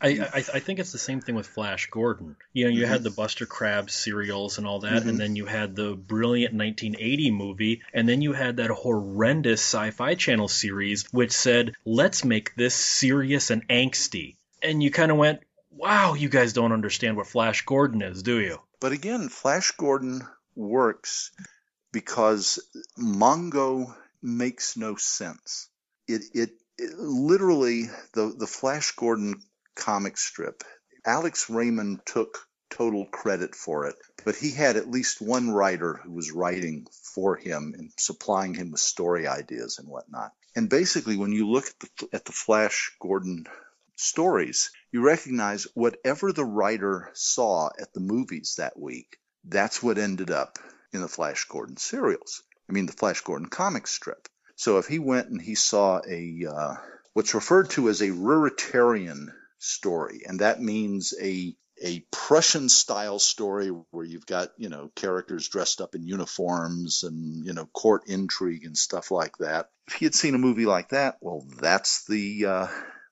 I, 0.00 0.08
I 0.08 0.44
I 0.54 0.60
think 0.60 0.78
it's 0.78 0.92
the 0.92 0.98
same 0.98 1.20
thing 1.20 1.34
with 1.34 1.46
Flash 1.46 1.88
Gordon. 1.90 2.36
You 2.52 2.64
know, 2.64 2.70
you 2.70 2.86
had 2.86 3.02
the 3.02 3.10
Buster 3.10 3.46
Crabbe's 3.46 3.94
serials 3.94 4.58
and 4.58 4.66
all 4.66 4.80
that, 4.80 5.02
Mhm. 5.02 5.08
and 5.08 5.20
then 5.20 5.36
you 5.36 5.46
had 5.46 5.76
the 5.76 5.94
brilliant 5.94 6.54
1980 6.54 7.30
movie, 7.30 7.82
and 7.92 8.08
then 8.08 8.22
you 8.22 8.32
had 8.32 8.56
that 8.56 8.70
horrendous 8.70 9.60
Sci-Fi 9.60 10.14
Channel 10.14 10.48
series 10.48 11.04
which 11.12 11.32
said, 11.32 11.74
"Let's 11.84 12.24
make 12.24 12.54
this 12.56 12.74
serious 12.74 13.50
and 13.50 13.66
angsty." 13.68 14.36
And 14.62 14.82
you 14.82 14.90
kind 14.90 15.10
of 15.10 15.18
went, 15.18 15.40
"Wow, 15.70 16.14
you 16.14 16.28
guys 16.28 16.52
don't 16.52 16.72
understand 16.72 17.16
what 17.16 17.26
Flash 17.26 17.64
Gordon 17.64 18.02
is, 18.02 18.22
do 18.22 18.38
you?" 18.40 18.58
But 18.80 18.92
again, 18.92 19.28
Flash 19.28 19.72
Gordon 19.72 20.22
works 20.54 21.30
because 21.92 22.58
Mongo 22.98 23.94
makes 24.22 24.76
no 24.76 24.96
sense. 24.96 25.68
It, 26.06 26.22
it, 26.34 26.50
it 26.78 26.98
literally 26.98 27.90
the 28.12 28.34
the 28.36 28.46
Flash 28.46 28.92
Gordon 28.92 29.42
comic 29.80 30.16
strip. 30.16 30.62
Alex 31.04 31.50
Raymond 31.50 32.00
took 32.04 32.46
total 32.70 33.06
credit 33.06 33.54
for 33.54 33.86
it, 33.86 33.96
but 34.24 34.36
he 34.36 34.52
had 34.52 34.76
at 34.76 34.90
least 34.90 35.20
one 35.20 35.50
writer 35.50 35.94
who 36.04 36.12
was 36.12 36.30
writing 36.30 36.86
for 37.14 37.36
him 37.36 37.74
and 37.76 37.90
supplying 37.98 38.54
him 38.54 38.70
with 38.70 38.80
story 38.80 39.26
ideas 39.26 39.78
and 39.78 39.88
whatnot. 39.88 40.32
And 40.54 40.68
basically, 40.68 41.16
when 41.16 41.32
you 41.32 41.48
look 41.48 41.66
at 41.66 41.78
the, 41.80 42.08
at 42.12 42.24
the 42.24 42.32
Flash 42.32 42.92
Gordon 43.00 43.46
stories, 43.96 44.70
you 44.92 45.02
recognize 45.02 45.66
whatever 45.74 46.32
the 46.32 46.44
writer 46.44 47.10
saw 47.14 47.70
at 47.80 47.92
the 47.92 48.00
movies 48.00 48.54
that 48.58 48.78
week, 48.78 49.18
that's 49.44 49.82
what 49.82 49.98
ended 49.98 50.30
up 50.30 50.58
in 50.92 51.00
the 51.00 51.08
Flash 51.08 51.44
Gordon 51.44 51.76
serials. 51.76 52.42
I 52.68 52.72
mean, 52.72 52.86
the 52.86 52.92
Flash 52.92 53.20
Gordon 53.22 53.48
comic 53.48 53.86
strip. 53.86 54.28
So 54.56 54.78
if 54.78 54.86
he 54.86 54.98
went 54.98 55.28
and 55.28 55.40
he 55.40 55.54
saw 55.54 56.00
a 56.06 56.46
uh, 56.46 56.74
what's 57.14 57.34
referred 57.34 57.70
to 57.70 57.88
as 57.88 58.00
a 58.00 58.10
Ruritanian 58.10 59.28
story, 59.60 60.22
and 60.26 60.40
that 60.40 60.60
means 60.60 61.14
a 61.20 61.54
a 61.82 62.04
Prussian 62.10 62.68
style 62.68 63.18
story 63.18 63.68
where 63.68 64.04
you've 64.04 64.26
got 64.26 64.50
you 64.58 64.68
know 64.68 64.90
characters 64.94 65.48
dressed 65.48 65.80
up 65.80 65.94
in 65.94 66.06
uniforms 66.06 67.04
and 67.04 67.44
you 67.44 67.52
know 67.52 67.66
court 67.66 68.02
intrigue 68.06 68.64
and 68.64 68.76
stuff 68.76 69.10
like 69.10 69.38
that. 69.38 69.70
If 69.88 69.94
he 69.94 70.04
had 70.04 70.14
seen 70.14 70.34
a 70.34 70.38
movie 70.38 70.66
like 70.66 70.90
that, 70.90 71.16
well, 71.20 71.46
that's 71.60 72.04
the 72.06 72.46
uh, 72.46 72.66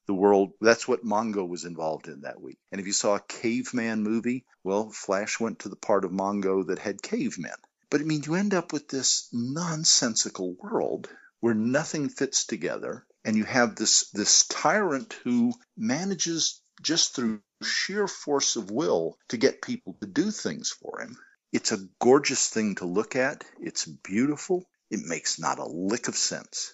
the 0.06 0.14
world. 0.14 0.52
That's 0.60 0.86
what 0.86 1.04
Mongo 1.04 1.48
was 1.48 1.64
involved 1.64 2.08
in 2.08 2.22
that 2.22 2.40
week. 2.40 2.58
And 2.72 2.80
if 2.80 2.86
you 2.86 2.92
saw 2.92 3.16
a 3.16 3.24
caveman 3.28 4.02
movie, 4.02 4.44
well, 4.64 4.90
Flash 4.90 5.40
went 5.40 5.60
to 5.60 5.68
the 5.68 5.76
part 5.76 6.04
of 6.04 6.10
Mongo 6.10 6.66
that 6.66 6.78
had 6.78 7.02
cavemen. 7.02 7.52
But 7.90 8.00
I 8.02 8.04
mean, 8.04 8.22
you 8.24 8.34
end 8.34 8.52
up 8.52 8.72
with 8.72 8.88
this 8.88 9.28
nonsensical 9.32 10.54
world 10.54 11.08
where 11.40 11.54
nothing 11.54 12.08
fits 12.08 12.46
together, 12.46 13.06
and 13.24 13.36
you 13.36 13.44
have 13.44 13.76
this 13.76 14.10
this 14.10 14.46
tyrant 14.46 15.14
who 15.24 15.52
manages 15.76 16.60
just 16.82 17.14
through 17.14 17.40
sheer 17.62 18.06
force 18.06 18.56
of 18.56 18.70
will 18.70 19.16
to 19.28 19.36
get 19.36 19.62
people 19.62 19.96
to 20.00 20.06
do 20.06 20.30
things 20.30 20.70
for 20.70 21.00
him. 21.00 21.16
It's 21.52 21.72
a 21.72 21.86
gorgeous 22.00 22.48
thing 22.48 22.76
to 22.76 22.84
look 22.84 23.16
at. 23.16 23.44
It's 23.60 23.86
beautiful. 23.86 24.68
It 24.90 25.00
makes 25.04 25.38
not 25.38 25.58
a 25.58 25.66
lick 25.66 26.08
of 26.08 26.16
sense. 26.16 26.72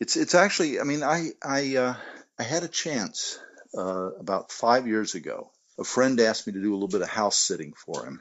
It's 0.00 0.16
it's 0.16 0.34
actually. 0.34 0.80
I 0.80 0.84
mean, 0.84 1.02
I 1.02 1.30
I 1.42 1.76
uh, 1.76 1.94
I 2.38 2.42
had 2.42 2.64
a 2.64 2.68
chance 2.68 3.38
uh, 3.76 4.10
about 4.18 4.52
five 4.52 4.86
years 4.86 5.14
ago. 5.14 5.50
A 5.78 5.84
friend 5.84 6.18
asked 6.20 6.46
me 6.46 6.52
to 6.54 6.62
do 6.62 6.72
a 6.72 6.76
little 6.76 6.88
bit 6.88 7.02
of 7.02 7.08
house 7.08 7.38
sitting 7.38 7.72
for 7.74 8.04
him. 8.04 8.20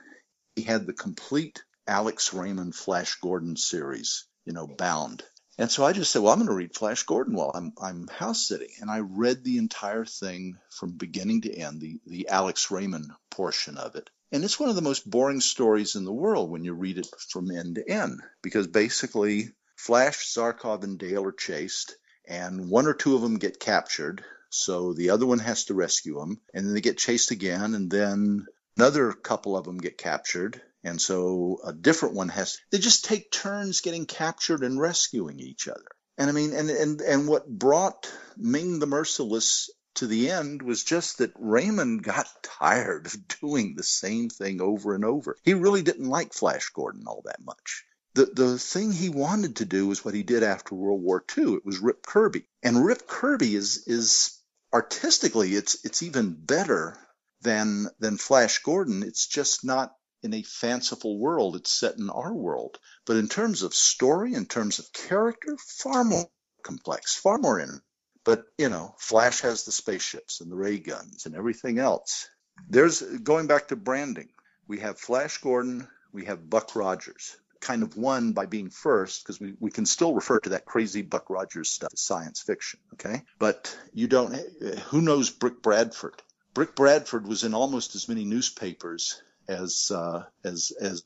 He 0.56 0.64
had 0.64 0.86
the 0.86 0.94
complete 0.94 1.64
Alex 1.88 2.34
Raymond 2.34 2.76
Flash 2.76 3.16
Gordon 3.16 3.58
series, 3.58 4.26
you 4.46 4.54
know, 4.54 4.68
bound. 4.68 5.24
And 5.58 5.72
so 5.72 5.86
I 5.86 5.94
just 5.94 6.12
said, 6.12 6.22
well, 6.22 6.34
I'm 6.34 6.40
going 6.40 6.50
to 6.50 6.54
read 6.54 6.76
Flash 6.76 7.04
Gordon 7.04 7.36
while 7.36 7.52
I'm, 7.54 7.74
I'm 7.82 8.08
house 8.08 8.48
sitting. 8.48 8.70
And 8.82 8.92
I 8.92 9.00
read 9.00 9.44
the 9.44 9.58
entire 9.58 10.04
thing 10.04 10.58
from 10.70 10.92
beginning 10.92 11.42
to 11.42 11.54
end, 11.54 11.80
the, 11.80 12.00
the 12.06 12.28
Alex 12.28 12.72
Raymond 12.72 13.12
portion 13.32 13.78
of 13.78 13.96
it. 13.96 14.10
And 14.32 14.44
it's 14.44 14.60
one 14.60 14.70
of 14.70 14.76
the 14.76 14.82
most 14.82 15.10
boring 15.10 15.40
stories 15.40 15.96
in 15.96 16.04
the 16.04 16.12
world 16.12 16.50
when 16.52 16.66
you 16.66 16.74
read 16.74 16.98
it 16.98 17.08
from 17.30 17.52
end 17.52 17.76
to 17.76 17.90
end, 17.90 18.20
because 18.42 18.68
basically 18.68 19.52
Flash, 19.78 20.34
Zarkov, 20.34 20.84
and 20.84 20.98
Dale 20.98 21.24
are 21.26 21.32
chased, 21.32 21.96
and 22.28 22.70
one 22.70 22.88
or 22.88 22.94
two 22.94 23.16
of 23.16 23.22
them 23.22 23.38
get 23.38 23.60
captured. 23.60 24.26
So 24.50 24.94
the 24.94 25.12
other 25.12 25.26
one 25.26 25.40
has 25.40 25.66
to 25.66 25.74
rescue 25.74 26.20
them, 26.20 26.42
and 26.54 26.66
then 26.66 26.74
they 26.74 26.82
get 26.82 26.98
chased 26.98 27.32
again, 27.32 27.76
and 27.76 27.90
then 27.90 28.46
another 28.78 29.14
couple 29.14 29.56
of 29.56 29.66
them 29.66 29.78
get 29.78 29.98
captured, 29.98 30.62
and 30.86 31.02
so 31.02 31.60
a 31.66 31.74
different 31.74 32.16
one 32.16 32.30
has. 32.30 32.60
They 32.72 32.78
just 32.78 33.06
take 33.06 33.32
turns 33.32 33.82
getting 33.82 34.06
captured 34.06 34.64
and 34.64 34.80
rescuing 34.80 35.40
each 35.40 35.68
other. 35.68 35.88
And 36.18 36.30
I 36.30 36.34
mean, 36.34 36.54
and 36.54 36.70
and 36.70 37.02
and 37.02 37.28
what 37.28 37.50
brought 37.50 38.12
Ming 38.38 38.80
the 38.80 38.86
Merciless 38.86 39.70
to 39.96 40.08
the 40.08 40.30
end 40.30 40.62
was 40.62 40.84
just 40.84 41.18
that 41.18 41.34
Raymond 41.38 42.04
got 42.04 42.28
tired 42.44 43.08
of 43.08 43.28
doing 43.42 43.76
the 43.76 43.84
same 43.84 44.30
thing 44.30 44.62
over 44.62 44.94
and 44.94 45.04
over. 45.04 45.36
He 45.44 45.54
really 45.54 45.82
didn't 45.82 46.10
like 46.10 46.34
Flash 46.34 46.70
Gordon 46.70 47.06
all 47.08 47.24
that 47.26 47.44
much. 47.44 47.84
The 48.14 48.26
the 48.26 48.60
thing 48.60 48.92
he 48.92 49.10
wanted 49.10 49.58
to 49.58 49.66
do 49.66 49.88
was 49.88 50.06
what 50.06 50.14
he 50.14 50.24
did 50.24 50.44
after 50.44 50.76
World 50.76 51.02
War 51.02 51.26
II. 51.38 51.56
It 51.56 51.66
was 51.66 51.80
Rip 51.80 52.06
Kirby, 52.06 52.46
and 52.64 52.86
Rip 52.86 53.08
Kirby 53.08 53.56
is 53.56 53.88
is 53.88 54.40
artistically 54.72 55.56
it's 55.56 55.84
it's 55.84 56.04
even 56.04 56.34
better 56.34 56.98
than 57.42 57.88
than 58.00 58.18
Flash 58.18 58.60
Gordon. 58.60 59.04
It's 59.04 59.28
just 59.28 59.66
not 59.66 59.94
in 60.26 60.34
a 60.34 60.42
fanciful 60.42 61.18
world. 61.18 61.56
It's 61.56 61.72
set 61.72 61.98
in 61.98 62.10
our 62.10 62.34
world. 62.34 62.80
But 63.06 63.18
in 63.18 63.30
terms 63.30 63.62
of 63.62 63.74
story, 63.74 64.34
in 64.34 64.48
terms 64.48 64.80
of 64.80 64.92
character, 64.92 65.56
far 65.58 66.04
more 66.04 66.28
complex, 66.64 67.16
far 67.16 67.38
more 67.38 67.60
in. 67.60 67.80
But 68.24 68.44
you 68.58 68.70
know, 68.70 68.96
Flash 68.98 69.42
has 69.42 69.64
the 69.64 69.72
spaceships 69.72 70.42
and 70.42 70.52
the 70.52 70.56
ray 70.56 70.80
guns 70.80 71.28
and 71.28 71.36
everything 71.36 71.78
else. 71.78 72.28
There's 72.68 73.02
going 73.02 73.48
back 73.48 73.68
to 73.68 73.76
branding. 73.76 74.30
We 74.68 74.80
have 74.80 75.00
Flash 75.00 75.38
Gordon, 75.38 75.88
we 76.12 76.26
have 76.26 76.50
Buck 76.50 76.76
Rogers. 76.76 77.38
Kind 77.62 77.84
of 77.84 77.96
won 77.96 78.34
by 78.34 78.48
being 78.48 78.70
first 78.70 79.24
because 79.24 79.40
we, 79.40 79.54
we 79.60 79.72
can 79.72 79.86
still 79.86 80.14
refer 80.14 80.40
to 80.40 80.50
that 80.50 80.66
crazy 80.66 81.04
Buck 81.04 81.30
Rogers 81.30 81.70
stuff 81.70 81.94
as 81.94 82.02
science 82.02 82.42
fiction, 82.42 82.80
okay? 82.94 83.22
But 83.38 83.78
you 83.94 84.08
don't, 84.08 84.34
eh, 84.34 84.80
who 84.88 85.02
knows 85.02 85.30
Brick 85.30 85.62
Bradford? 85.62 86.22
Brick 86.54 86.76
Bradford 86.76 87.28
was 87.28 87.44
in 87.44 87.54
almost 87.54 87.96
as 87.96 88.08
many 88.08 88.24
newspapers 88.24 89.22
as 89.48 89.92
uh, 89.94 90.24
as 90.44 90.72
as 90.80 91.04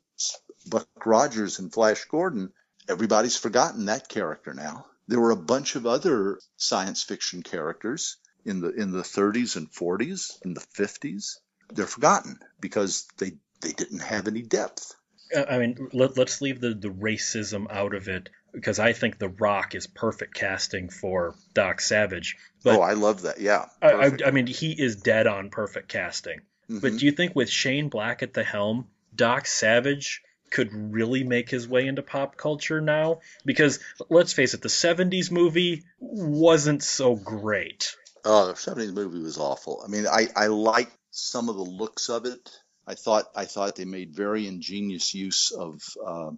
Buck 0.67 0.87
Rogers 1.05 1.59
and 1.59 1.71
Flash 1.71 2.05
Gordon. 2.05 2.51
Everybody's 2.87 3.37
forgotten 3.37 3.85
that 3.85 4.09
character 4.09 4.53
now. 4.53 4.85
There 5.07 5.19
were 5.19 5.31
a 5.31 5.35
bunch 5.35 5.75
of 5.75 5.85
other 5.85 6.39
science 6.57 7.03
fiction 7.03 7.43
characters 7.43 8.17
in 8.45 8.61
the 8.61 8.69
in 8.69 8.91
the 8.91 9.01
30s 9.01 9.55
and 9.55 9.71
40s, 9.71 10.43
in 10.43 10.53
the 10.53 10.61
50s. 10.61 11.37
They're 11.71 11.85
forgotten 11.85 12.39
because 12.59 13.07
they 13.17 13.33
they 13.61 13.73
didn't 13.73 13.99
have 13.99 14.27
any 14.27 14.41
depth. 14.41 14.95
Uh, 15.35 15.45
I 15.49 15.59
mean, 15.59 15.89
let, 15.93 16.17
us 16.17 16.41
leave 16.41 16.59
the, 16.59 16.73
the 16.73 16.89
racism 16.89 17.67
out 17.71 17.93
of 17.93 18.07
it 18.07 18.29
because 18.51 18.79
I 18.79 18.93
think 18.93 19.19
The 19.19 19.29
Rock 19.29 19.75
is 19.75 19.85
perfect 19.85 20.33
casting 20.33 20.89
for 20.89 21.35
Doc 21.53 21.81
Savage. 21.81 22.37
But 22.63 22.77
oh, 22.77 22.81
I 22.81 22.93
love 22.93 23.23
that. 23.23 23.39
Yeah. 23.39 23.65
I, 23.81 23.91
I, 23.91 24.11
I, 24.27 24.31
mean, 24.31 24.47
he 24.47 24.71
is 24.71 24.95
dead 24.95 25.27
on 25.27 25.49
perfect 25.49 25.89
casting. 25.89 26.41
Mm-hmm. 26.69 26.79
But 26.79 26.97
do 26.97 27.05
you 27.05 27.11
think 27.11 27.35
with 27.35 27.49
Shane 27.49 27.89
Black 27.89 28.21
at 28.21 28.33
the 28.33 28.43
helm, 28.43 28.87
Doc 29.15 29.47
Savage 29.47 30.21
could 30.51 30.69
really 30.73 31.23
make 31.23 31.49
his 31.49 31.67
way 31.67 31.87
into 31.87 32.03
pop 32.03 32.37
culture 32.37 32.81
now? 32.81 33.19
Because 33.45 33.79
let's 34.09 34.33
face 34.33 34.53
it, 34.53 34.61
the 34.61 34.69
70s 34.69 35.31
movie 35.31 35.83
wasn't 35.99 36.83
so 36.83 37.15
great. 37.15 37.95
Oh, 38.23 38.47
the 38.47 38.53
70s 38.53 38.93
movie 38.93 39.19
was 39.19 39.37
awful. 39.37 39.81
I 39.83 39.87
mean, 39.87 40.05
I, 40.07 40.27
I 40.35 40.47
like 40.47 40.91
some 41.11 41.49
of 41.49 41.55
the 41.55 41.63
looks 41.63 42.09
of 42.09 42.25
it. 42.25 42.49
I 42.85 42.95
thought 42.95 43.25
I 43.35 43.45
thought 43.45 43.75
they 43.75 43.85
made 43.85 44.15
very 44.15 44.47
ingenious 44.47 45.13
use 45.13 45.51
of 45.51 45.81
uh, 46.03 46.31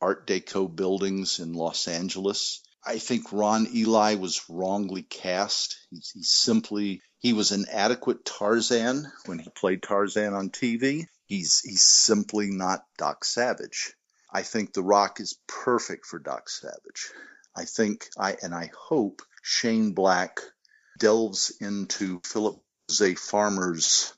Art 0.00 0.26
Deco 0.26 0.74
buildings 0.74 1.40
in 1.40 1.52
Los 1.52 1.88
Angeles. 1.88 2.62
I 2.86 2.98
think 2.98 3.32
Ron 3.32 3.66
Ely 3.74 4.14
was 4.14 4.48
wrongly 4.48 5.02
cast. 5.02 5.76
He, 5.90 6.00
he 6.14 6.22
simply 6.22 7.02
he 7.18 7.32
was 7.32 7.50
an 7.50 7.66
adequate 7.70 8.24
Tarzan 8.24 9.10
when 9.24 9.40
he 9.40 9.50
played 9.50 9.82
Tarzan 9.82 10.34
on 10.34 10.50
TV. 10.50 11.06
He's 11.26 11.60
he's 11.60 11.82
simply 11.82 12.50
not 12.50 12.86
Doc 12.96 13.24
Savage. 13.24 13.92
I 14.32 14.42
think 14.42 14.72
The 14.72 14.82
Rock 14.82 15.18
is 15.18 15.38
perfect 15.48 16.06
for 16.06 16.20
Doc 16.20 16.48
Savage. 16.48 17.10
I 17.56 17.64
think 17.64 18.08
I 18.16 18.36
and 18.42 18.54
I 18.54 18.70
hope 18.78 19.22
Shane 19.42 19.92
Black 19.92 20.40
delves 20.98 21.52
into 21.60 22.20
Philip 22.24 22.60
Jose 22.88 23.14
Farmer's 23.14 24.12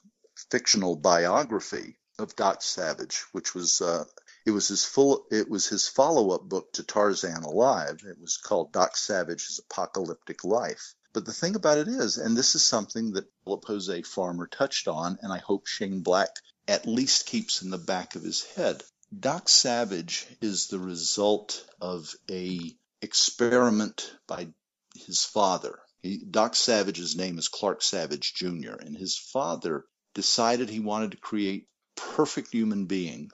fictional 0.51 0.97
biography 0.97 1.99
of 2.19 2.37
Doc 2.37 2.63
Savage, 2.63 3.25
which 3.33 3.55
was 3.55 3.81
uh, 3.81 4.05
it 4.49 4.53
was 4.53 4.69
his 4.69 4.83
full 4.83 5.27
it 5.31 5.51
was 5.51 5.69
his 5.69 5.87
follow-up 5.87 6.49
book 6.49 6.73
to 6.73 6.83
Tarzan 6.83 7.43
Alive. 7.43 8.01
It 8.09 8.19
was 8.19 8.39
called 8.39 8.73
Doc 8.73 8.97
Savage's 8.97 9.61
Apocalyptic 9.63 10.43
Life. 10.43 10.95
But 11.13 11.27
the 11.27 11.35
thing 11.35 11.55
about 11.55 11.77
it 11.77 11.87
is, 11.87 12.17
and 12.17 12.35
this 12.35 12.55
is 12.55 12.65
something 12.65 13.13
that 13.13 13.31
Philip 13.45 13.67
Jose 13.67 14.03
Farmer 14.03 14.47
touched 14.47 14.89
on, 14.89 15.19
and 15.21 15.31
I 15.31 15.37
hope 15.37 15.67
Shane 15.67 16.01
Black 16.01 16.31
at 16.67 16.87
least 16.87 17.27
keeps 17.27 17.61
in 17.61 17.69
the 17.69 17.77
back 17.77 18.15
of 18.15 18.23
his 18.23 18.43
head. 18.43 18.83
Doc 19.21 19.51
Savage 19.51 20.27
is 20.41 20.69
the 20.69 20.79
result 20.79 21.63
of 21.79 22.15
a 22.31 22.75
experiment 23.03 24.11
by 24.27 24.49
his 24.95 25.25
father. 25.25 25.79
He, 26.01 26.25
Doc 26.25 26.55
Savage's 26.55 27.17
name 27.17 27.37
is 27.37 27.49
Clark 27.49 27.83
Savage 27.83 28.33
Jr., 28.33 28.77
and 28.81 28.97
his 28.97 29.19
father 29.19 29.85
decided 30.15 30.71
he 30.71 30.81
wanted 30.81 31.11
to 31.11 31.17
create 31.19 31.69
perfect 31.97 32.51
human 32.53 32.87
being, 32.87 33.31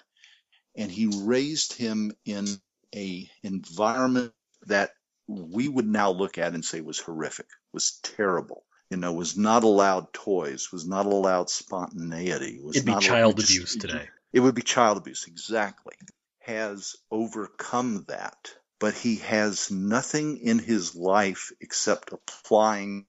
and 0.77 0.91
he 0.91 1.07
raised 1.23 1.73
him 1.75 2.13
in 2.25 2.47
a 2.95 3.29
environment 3.43 4.33
that 4.67 4.91
we 5.27 5.69
would 5.69 5.87
now 5.87 6.11
look 6.11 6.39
at 6.39 6.55
and 6.55 6.65
say 6.65 6.81
was 6.81 6.99
horrific, 6.99 7.47
was 7.73 7.99
terrible 8.03 8.65
you 8.91 9.01
know, 9.01 9.13
was 9.13 9.37
not 9.37 9.65
allowed 9.65 10.13
toys, 10.13 10.71
was 10.71 10.87
not 10.87 11.07
allowed 11.07 11.51
spontaneity. 11.51 12.61
Was 12.63 12.77
It'd 12.77 12.87
be 12.87 12.99
child 13.01 13.41
abuse 13.41 13.77
today. 13.77 14.09
It 14.33 14.41
would 14.41 14.55
be 14.55 14.63
child 14.63 14.99
abuse, 14.99 15.27
exactly. 15.27 15.95
Has 16.41 16.95
overcome 17.11 18.05
that, 18.09 18.55
but 18.79 18.95
he 18.95 19.17
has 19.17 19.71
nothing 19.71 20.39
in 20.39 20.59
his 20.59 20.95
life 20.95 21.51
except 21.61 22.13
applying 22.13 23.07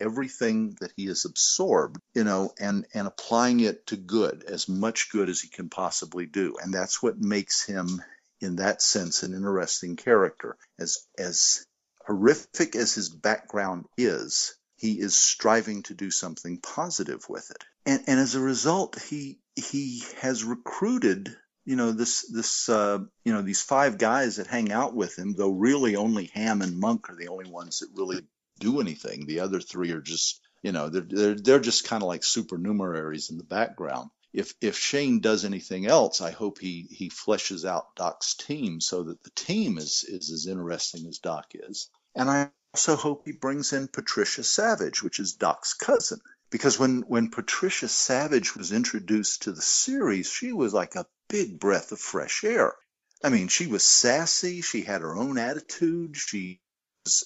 everything 0.00 0.76
that 0.80 0.92
he 0.96 1.06
has 1.06 1.24
absorbed, 1.24 2.00
you 2.14 2.24
know, 2.24 2.52
and 2.58 2.86
and 2.94 3.06
applying 3.06 3.60
it 3.60 3.86
to 3.88 3.96
good, 3.96 4.44
as 4.44 4.68
much 4.68 5.10
good 5.10 5.28
as 5.28 5.40
he 5.40 5.48
can 5.48 5.68
possibly 5.68 6.26
do, 6.26 6.56
and 6.62 6.72
that's 6.72 7.02
what 7.02 7.18
makes 7.18 7.64
him, 7.64 8.02
in 8.40 8.56
that 8.56 8.82
sense, 8.82 9.22
an 9.22 9.34
interesting 9.34 9.96
character. 9.96 10.56
As 10.78 11.06
as 11.18 11.66
horrific 12.06 12.76
as 12.76 12.94
his 12.94 13.08
background 13.08 13.86
is, 13.96 14.54
he 14.76 14.98
is 14.98 15.16
striving 15.16 15.82
to 15.84 15.94
do 15.94 16.10
something 16.10 16.58
positive 16.58 17.24
with 17.28 17.50
it. 17.50 17.64
And, 17.86 18.02
and 18.06 18.20
as 18.20 18.34
a 18.34 18.40
result, 18.40 19.00
he 19.00 19.38
he 19.54 20.02
has 20.20 20.44
recruited 20.44 21.36
you 21.64 21.76
know 21.76 21.92
this 21.92 22.28
this 22.32 22.68
uh, 22.68 22.98
you 23.24 23.32
know 23.32 23.42
these 23.42 23.62
five 23.62 23.98
guys 23.98 24.36
that 24.36 24.46
hang 24.46 24.72
out 24.72 24.94
with 24.94 25.16
him 25.18 25.34
though 25.34 25.50
really 25.50 25.96
only 25.96 26.26
ham 26.34 26.62
and 26.62 26.78
monk 26.78 27.08
are 27.10 27.16
the 27.16 27.28
only 27.28 27.48
ones 27.48 27.78
that 27.78 27.88
really 27.94 28.22
do 28.62 28.80
anything 28.80 29.26
the 29.26 29.40
other 29.40 29.60
three 29.60 29.92
are 29.92 30.00
just 30.00 30.40
you 30.62 30.72
know 30.72 30.88
they're 30.88 31.06
they're, 31.08 31.34
they're 31.34 31.60
just 31.60 31.84
kind 31.84 32.02
of 32.02 32.08
like 32.08 32.22
supernumeraries 32.22 33.30
in 33.30 33.38
the 33.38 33.44
background 33.44 34.08
if 34.32 34.54
if 34.60 34.78
shane 34.78 35.20
does 35.20 35.44
anything 35.44 35.86
else 35.86 36.20
i 36.20 36.30
hope 36.30 36.58
he 36.58 36.86
he 36.90 37.10
fleshes 37.10 37.68
out 37.68 37.94
doc's 37.96 38.34
team 38.34 38.80
so 38.80 39.02
that 39.04 39.22
the 39.24 39.30
team 39.30 39.78
is 39.78 40.04
is 40.08 40.30
as 40.30 40.46
interesting 40.46 41.06
as 41.06 41.18
doc 41.18 41.46
is 41.54 41.90
and 42.14 42.30
i 42.30 42.50
also 42.74 42.96
hope 42.96 43.22
he 43.24 43.32
brings 43.32 43.72
in 43.74 43.86
Patricia 43.86 44.42
Savage, 44.42 45.02
which 45.02 45.20
is 45.20 45.34
Doc's 45.34 45.74
cousin. 45.74 46.20
Because 46.50 46.78
when, 46.78 47.02
when 47.02 47.30
Patricia 47.30 47.88
Savage 47.88 48.56
was 48.56 48.72
introduced 48.72 49.42
to 49.42 49.52
the 49.52 49.62
series, 49.62 50.30
she 50.30 50.52
was 50.52 50.72
like 50.72 50.94
a 50.94 51.06
big 51.28 51.58
breath 51.60 51.92
of 51.92 51.98
fresh 52.00 52.44
air. 52.44 52.74
I 53.22 53.28
mean, 53.28 53.48
she 53.48 53.66
was 53.66 53.84
sassy. 53.84 54.62
She 54.62 54.82
had 54.82 55.02
her 55.02 55.16
own 55.16 55.38
attitude. 55.38 56.16
She 56.16 56.60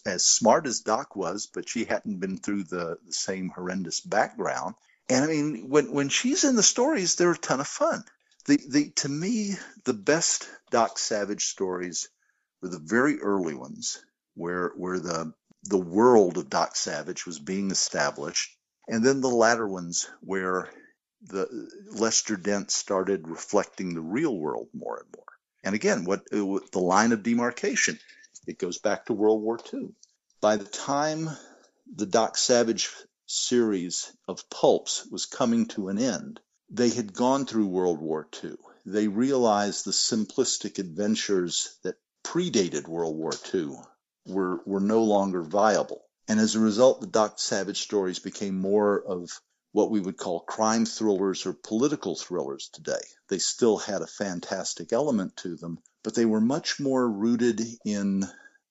as 0.05 0.25
smart 0.25 0.67
as 0.67 0.81
Doc 0.81 1.17
was, 1.17 1.47
but 1.47 1.69
she 1.69 1.85
hadn't 1.85 2.21
been 2.21 2.39
through 2.39 2.65
the, 2.65 2.99
the 3.05 3.13
same 3.13 3.51
horrendous 3.51 4.01
background. 4.01 4.75
And 5.09 5.25
I 5.25 5.29
mean, 5.29 5.69
when, 5.69 5.93
when 5.93 6.09
she's 6.09 6.45
in 6.45 6.57
the 6.57 6.63
stories, 6.63 7.15
they're 7.15 7.33
a 7.33 7.39
ton 7.39 7.61
of 7.61 7.69
fun. 7.69 8.05
The, 8.47 8.59
the, 8.69 8.91
to 8.97 9.09
me, 9.09 9.55
the 9.85 9.95
best 9.95 10.49
Doc 10.71 10.99
Savage 10.99 11.47
stories 11.47 12.09
were 12.63 12.69
the 12.69 12.79
very 12.79 13.21
early 13.21 13.55
ones 13.55 14.03
where 14.35 14.73
where 14.77 14.99
the 14.99 15.33
the 15.65 15.79
world 15.79 16.39
of 16.39 16.49
Doc 16.49 16.77
Savage 16.77 17.27
was 17.27 17.39
being 17.39 17.71
established, 17.71 18.57
and 18.87 19.05
then 19.05 19.21
the 19.21 19.29
latter 19.29 19.67
ones 19.67 20.09
where 20.21 20.71
the 21.23 21.69
Lester 21.91 22.37
Dent 22.37 22.71
started 22.71 23.27
reflecting 23.29 23.95
the 23.95 24.01
real 24.01 24.37
world 24.37 24.69
more 24.73 24.99
and 24.99 25.09
more. 25.17 25.25
And 25.65 25.75
again, 25.75 26.05
what 26.05 26.21
uh, 26.33 26.61
the 26.73 26.79
line 26.79 27.13
of 27.13 27.23
demarcation? 27.23 27.99
It 28.47 28.59
goes 28.59 28.79
back 28.79 29.07
to 29.07 29.13
World 29.13 29.43
War 29.43 29.59
II. 29.73 29.93
By 30.41 30.57
the 30.57 30.65
time 30.65 31.31
the 31.93 32.07
Doc 32.07 32.37
Savage 32.37 32.91
series 33.27 34.13
of 34.29 34.49
pulps 34.49 35.05
was 35.07 35.27
coming 35.27 35.67
to 35.67 35.89
an 35.89 35.99
end, 35.99 36.41
they 36.71 36.91
had 36.91 37.13
gone 37.13 37.47
through 37.47 37.67
World 37.67 38.01
War 38.01 38.29
II. 38.45 38.57
They 38.85 39.09
realized 39.09 39.85
the 39.85 39.91
simplistic 39.91 40.79
adventures 40.79 41.77
that 41.83 41.99
predated 42.23 42.87
World 42.87 43.17
War 43.17 43.33
II 43.53 43.77
were, 44.27 44.63
were 44.65 44.81
no 44.81 45.03
longer 45.03 45.43
viable. 45.43 46.05
And 46.29 46.39
as 46.39 46.55
a 46.55 46.61
result, 46.61 47.01
the 47.01 47.07
Doc 47.09 47.41
Savage 47.41 47.83
stories 47.83 48.21
became 48.21 48.61
more 48.61 49.01
of 49.01 49.41
what 49.73 49.91
we 49.91 50.01
would 50.01 50.17
call 50.17 50.41
crime 50.41 50.87
thrillers 50.87 51.47
or 51.47 51.53
political 51.53 52.15
thrillers 52.15 52.69
today. 52.73 53.03
They 53.29 53.39
still 53.39 53.77
had 53.77 54.03
a 54.03 54.07
fantastic 54.07 54.93
element 54.93 55.37
to 55.39 55.57
them, 55.57 55.81
but 56.07 56.15
they 56.15 56.25
were 56.25 56.41
much 56.41 56.79
more 56.79 57.05
rooted 57.05 57.61
in 57.85 58.25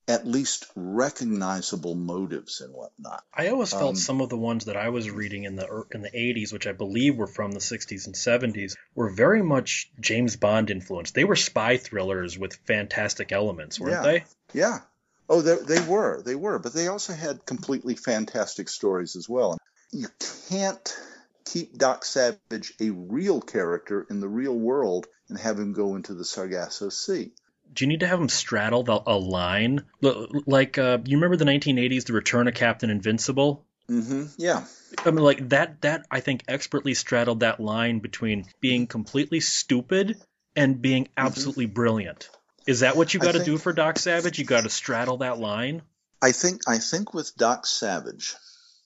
at 0.08 0.26
least 0.26 0.68
recognizable 0.74 1.94
motives 1.94 2.62
and 2.62 2.74
whatnot. 2.74 3.26
I 3.34 3.50
always 3.50 3.72
felt 3.72 3.90
um, 3.90 3.96
some 3.98 4.22
of 4.22 4.30
the 4.30 4.38
ones 4.38 4.66
that 4.66 4.78
I 4.78 4.88
was 4.88 5.12
reading 5.12 5.44
in 5.44 5.58
the 5.58 5.84
in 5.92 6.02
the 6.02 6.12
80s, 6.12 6.54
which 6.54 6.66
I 6.66 6.72
believe 6.72 7.18
were 7.18 7.28
from 7.28 7.52
the 7.52 7.60
60s 7.60 8.06
and 8.06 8.16
70s, 8.16 8.76
were 8.96 9.10
very 9.10 9.44
much 9.44 9.92
James 10.00 10.38
Bond 10.38 10.70
influenced. 10.70 11.14
They 11.14 11.26
were 11.26 11.36
spy 11.36 11.76
thrillers 11.76 12.40
with 12.40 12.56
fantastic 12.66 13.34
elements, 13.34 13.82
weren't 13.82 13.96
yeah, 13.96 14.02
they? 14.02 14.24
Yeah, 14.54 14.80
Oh, 15.28 15.42
they 15.42 15.82
were, 15.82 16.22
they 16.22 16.36
were, 16.36 16.60
but 16.60 16.74
they 16.74 16.88
also 16.88 17.12
had 17.12 17.46
completely 17.46 17.96
fantastic 17.96 18.70
stories 18.70 19.18
as 19.18 19.28
well. 19.28 19.58
You 19.92 20.08
can't 20.50 20.98
keep 21.46 21.78
Doc 21.78 22.04
Savage 22.06 22.74
a 22.80 22.90
real 22.90 23.42
character 23.42 24.06
in 24.10 24.20
the 24.20 24.28
real 24.28 24.56
world 24.56 25.08
and 25.30 25.38
have 25.40 25.60
him 25.60 25.74
go 25.74 25.96
into 25.96 26.14
the 26.14 26.26
Sargasso 26.26 26.90
Sea. 26.90 27.32
Do 27.74 27.84
you 27.84 27.88
need 27.88 28.02
to 28.02 28.08
have 28.08 28.20
him 28.20 28.30
straddle 28.30 28.84
the, 28.84 29.02
a 29.06 29.18
line? 29.18 29.86
Like, 30.02 30.78
uh, 30.78 31.00
you 31.06 31.18
remember 31.18 31.36
the 31.36 31.46
1980s, 31.46 32.06
The 32.06 32.14
Return 32.14 32.48
of 32.48 32.54
Captain 32.54 32.90
Invincible? 32.90 33.66
Mm-hmm. 33.90 34.26
Yeah. 34.38 34.66
I 35.06 35.12
mean, 35.12 35.24
like 35.24 35.50
that. 35.50 35.82
That 35.82 36.06
I 36.10 36.20
think 36.20 36.44
expertly 36.48 36.94
straddled 36.94 37.42
that 37.42 37.60
line 37.60 38.00
between 38.00 38.46
being 38.60 38.88
completely 38.88 39.40
stupid 39.40 40.18
and 40.56 40.82
being 40.82 41.06
mm-hmm. 41.06 41.26
absolutely 41.26 41.66
mm-hmm. 41.66 41.74
brilliant. 41.74 42.30
Is 42.66 42.80
that 42.80 42.96
what 42.96 43.14
you 43.14 43.20
got 43.20 43.34
to 43.34 43.44
do 43.44 43.58
for 43.58 43.74
Doc 43.74 44.00
Savage? 44.00 44.40
You 44.40 44.46
got 44.46 44.64
to 44.64 44.70
straddle 44.70 45.18
that 45.18 45.38
line. 45.38 45.84
I 46.22 46.32
think 46.32 46.62
I 46.68 46.80
think 46.80 47.14
with 47.14 47.36
Doc 47.36 47.68
Savage, 47.68 48.36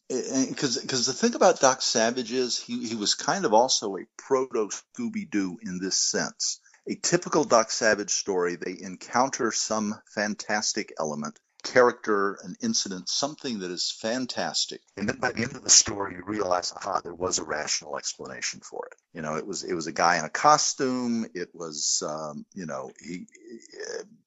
because 0.09 0.77
because 0.79 1.05
the 1.05 1.13
thing 1.13 1.35
about 1.35 1.59
Doc 1.59 1.81
Savage 1.81 2.31
is 2.31 2.57
he 2.57 2.87
he 2.87 2.95
was 2.95 3.13
kind 3.13 3.45
of 3.45 3.53
also 3.53 3.95
a 3.95 4.05
proto 4.17 4.69
Scooby 4.69 5.29
Doo 5.29 5.59
in 5.61 5.79
this 5.79 5.97
sense. 5.97 6.59
A 6.87 6.95
typical 6.95 7.43
Doc 7.43 7.69
Savage 7.69 8.09
story, 8.09 8.55
they 8.55 8.75
encounter 8.81 9.51
some 9.51 10.01
fantastic 10.15 10.91
element, 10.99 11.39
character, 11.63 12.39
an 12.43 12.55
incident, 12.61 13.07
something 13.07 13.59
that 13.59 13.69
is 13.69 13.91
fantastic, 13.91 14.81
and 14.97 15.07
then 15.07 15.17
by 15.17 15.31
the 15.31 15.43
end 15.43 15.55
of 15.55 15.63
the 15.63 15.69
story, 15.69 16.15
you 16.15 16.23
realize, 16.25 16.73
aha, 16.75 17.01
there 17.03 17.13
was 17.13 17.37
a 17.37 17.43
rational 17.43 17.97
explanation 17.97 18.61
for 18.61 18.87
it. 18.91 18.97
You 19.13 19.21
know, 19.21 19.35
it 19.35 19.45
was 19.45 19.63
it 19.63 19.75
was 19.75 19.85
a 19.85 19.91
guy 19.91 20.17
in 20.17 20.25
a 20.25 20.29
costume. 20.29 21.27
It 21.35 21.49
was 21.53 22.01
um, 22.07 22.45
you 22.55 22.65
know 22.65 22.91
he 22.99 23.27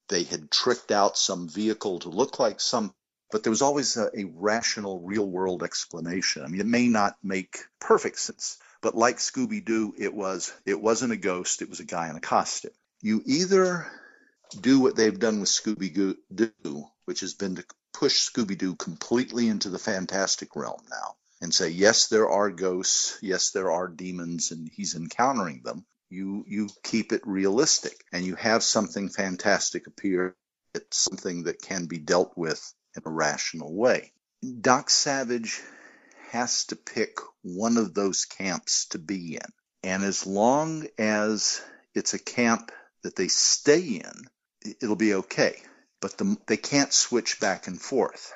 they 0.08 0.22
had 0.22 0.50
tricked 0.50 0.92
out 0.92 1.18
some 1.18 1.48
vehicle 1.48 2.00
to 2.00 2.10
look 2.10 2.38
like 2.38 2.60
some 2.60 2.94
but 3.32 3.42
there 3.42 3.50
was 3.50 3.62
always 3.62 3.96
a, 3.96 4.10
a, 4.14 4.24
rational 4.24 5.00
real 5.00 5.26
world 5.26 5.62
explanation. 5.62 6.44
I 6.44 6.48
mean, 6.48 6.60
it 6.60 6.66
may 6.66 6.86
not 6.86 7.16
make 7.22 7.64
perfect 7.80 8.18
sense, 8.18 8.58
but 8.82 8.94
like 8.94 9.16
Scooby 9.16 9.64
Doo, 9.64 9.94
it 9.98 10.12
was 10.12 10.52
it 10.66 10.80
wasn't 10.80 11.14
a 11.14 11.16
ghost; 11.16 11.62
it 11.62 11.70
was 11.70 11.80
a 11.80 11.84
guy 11.84 12.10
in 12.10 12.16
a 12.16 12.20
costume. 12.20 12.72
You 13.00 13.22
either 13.24 13.90
do 14.60 14.80
what 14.80 14.96
they've 14.96 15.18
done 15.18 15.40
with 15.40 15.48
Scooby 15.48 16.14
Doo, 16.34 16.86
which 17.06 17.20
has 17.20 17.32
been 17.32 17.56
to 17.56 17.64
push 17.94 18.28
Scooby 18.28 18.56
Doo 18.56 18.76
completely 18.76 19.48
into 19.48 19.70
the 19.70 19.78
fantastic 19.78 20.54
realm 20.54 20.82
now, 20.90 21.16
and 21.40 21.54
say 21.54 21.70
yes, 21.70 22.08
there 22.08 22.28
are 22.28 22.50
ghosts, 22.50 23.18
yes, 23.22 23.50
there 23.52 23.70
are 23.70 23.88
demons, 23.88 24.50
and 24.50 24.68
he's 24.68 24.94
encountering 24.94 25.62
them. 25.64 25.86
You 26.10 26.44
you 26.46 26.68
keep 26.82 27.12
it 27.12 27.26
realistic, 27.26 28.04
and 28.12 28.26
you 28.26 28.34
have 28.34 28.62
something 28.62 29.08
fantastic 29.08 29.86
appear. 29.86 30.36
It's 30.74 30.98
something 30.98 31.44
that 31.44 31.62
can 31.62 31.86
be 31.86 31.98
dealt 31.98 32.36
with 32.36 32.74
in 32.96 33.02
a 33.04 33.10
rational 33.10 33.74
way. 33.74 34.12
Doc 34.60 34.90
Savage 34.90 35.60
has 36.30 36.64
to 36.66 36.76
pick 36.76 37.18
one 37.42 37.76
of 37.76 37.94
those 37.94 38.24
camps 38.24 38.86
to 38.86 38.98
be 38.98 39.36
in. 39.36 39.52
And 39.82 40.02
as 40.04 40.26
long 40.26 40.86
as 40.98 41.60
it's 41.94 42.14
a 42.14 42.18
camp 42.18 42.72
that 43.02 43.16
they 43.16 43.28
stay 43.28 44.02
in, 44.04 44.74
it'll 44.80 44.96
be 44.96 45.14
okay. 45.14 45.60
But 46.00 46.16
the, 46.18 46.36
they 46.46 46.56
can't 46.56 46.92
switch 46.92 47.40
back 47.40 47.66
and 47.66 47.80
forth. 47.80 48.32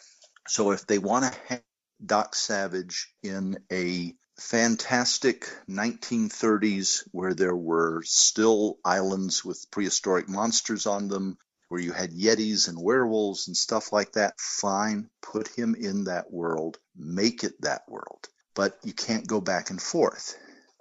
So 0.48 0.72
if 0.72 0.86
they 0.86 0.98
want 0.98 1.24
to 1.24 1.40
have 1.48 1.62
Doc 2.04 2.34
Savage 2.34 3.12
in 3.22 3.58
a 3.72 4.14
fantastic 4.38 5.48
1930s 5.68 7.08
where 7.10 7.34
there 7.34 7.56
were 7.56 8.02
still 8.04 8.78
islands 8.84 9.44
with 9.44 9.70
prehistoric 9.70 10.28
monsters 10.28 10.86
on 10.86 11.08
them, 11.08 11.38
where 11.68 11.80
you 11.80 11.92
had 11.92 12.12
yetis 12.12 12.68
and 12.68 12.80
werewolves 12.80 13.48
and 13.48 13.56
stuff 13.56 13.92
like 13.92 14.12
that, 14.12 14.38
fine, 14.38 15.08
put 15.20 15.48
him 15.48 15.74
in 15.74 16.04
that 16.04 16.32
world, 16.32 16.78
make 16.96 17.44
it 17.44 17.60
that 17.60 17.82
world. 17.88 18.28
But 18.54 18.78
you 18.84 18.92
can't 18.92 19.26
go 19.26 19.40
back 19.40 19.70
and 19.70 19.82
forth. 19.82 20.38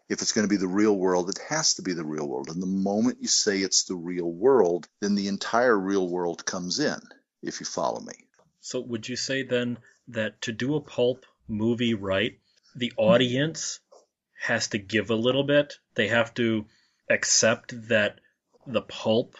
If 0.07 0.21
it's 0.21 0.31
going 0.31 0.47
to 0.47 0.53
be 0.53 0.59
the 0.59 0.67
real 0.67 0.95
world, 0.95 1.29
it 1.29 1.39
has 1.49 1.73
to 1.75 1.81
be 1.81 1.93
the 1.93 2.05
real 2.05 2.27
world. 2.27 2.49
And 2.49 2.61
the 2.61 2.67
moment 2.67 3.17
you 3.21 3.27
say 3.27 3.59
it's 3.59 3.85
the 3.85 3.95
real 3.95 4.31
world, 4.31 4.87
then 5.01 5.15
the 5.15 5.27
entire 5.27 5.77
real 5.77 6.07
world 6.07 6.45
comes 6.45 6.79
in, 6.79 6.99
if 7.41 7.59
you 7.59 7.65
follow 7.65 7.99
me. 7.99 8.13
So, 8.61 8.79
would 8.81 9.09
you 9.09 9.15
say 9.15 9.43
then 9.43 9.79
that 10.09 10.41
to 10.43 10.51
do 10.51 10.75
a 10.75 10.81
pulp 10.81 11.25
movie 11.47 11.95
right, 11.95 12.39
the 12.75 12.93
audience 12.97 13.79
has 14.39 14.67
to 14.69 14.77
give 14.77 15.09
a 15.09 15.15
little 15.15 15.43
bit? 15.43 15.79
They 15.95 16.09
have 16.09 16.33
to 16.35 16.65
accept 17.09 17.73
that 17.89 18.19
the 18.67 18.81
pulp 18.81 19.35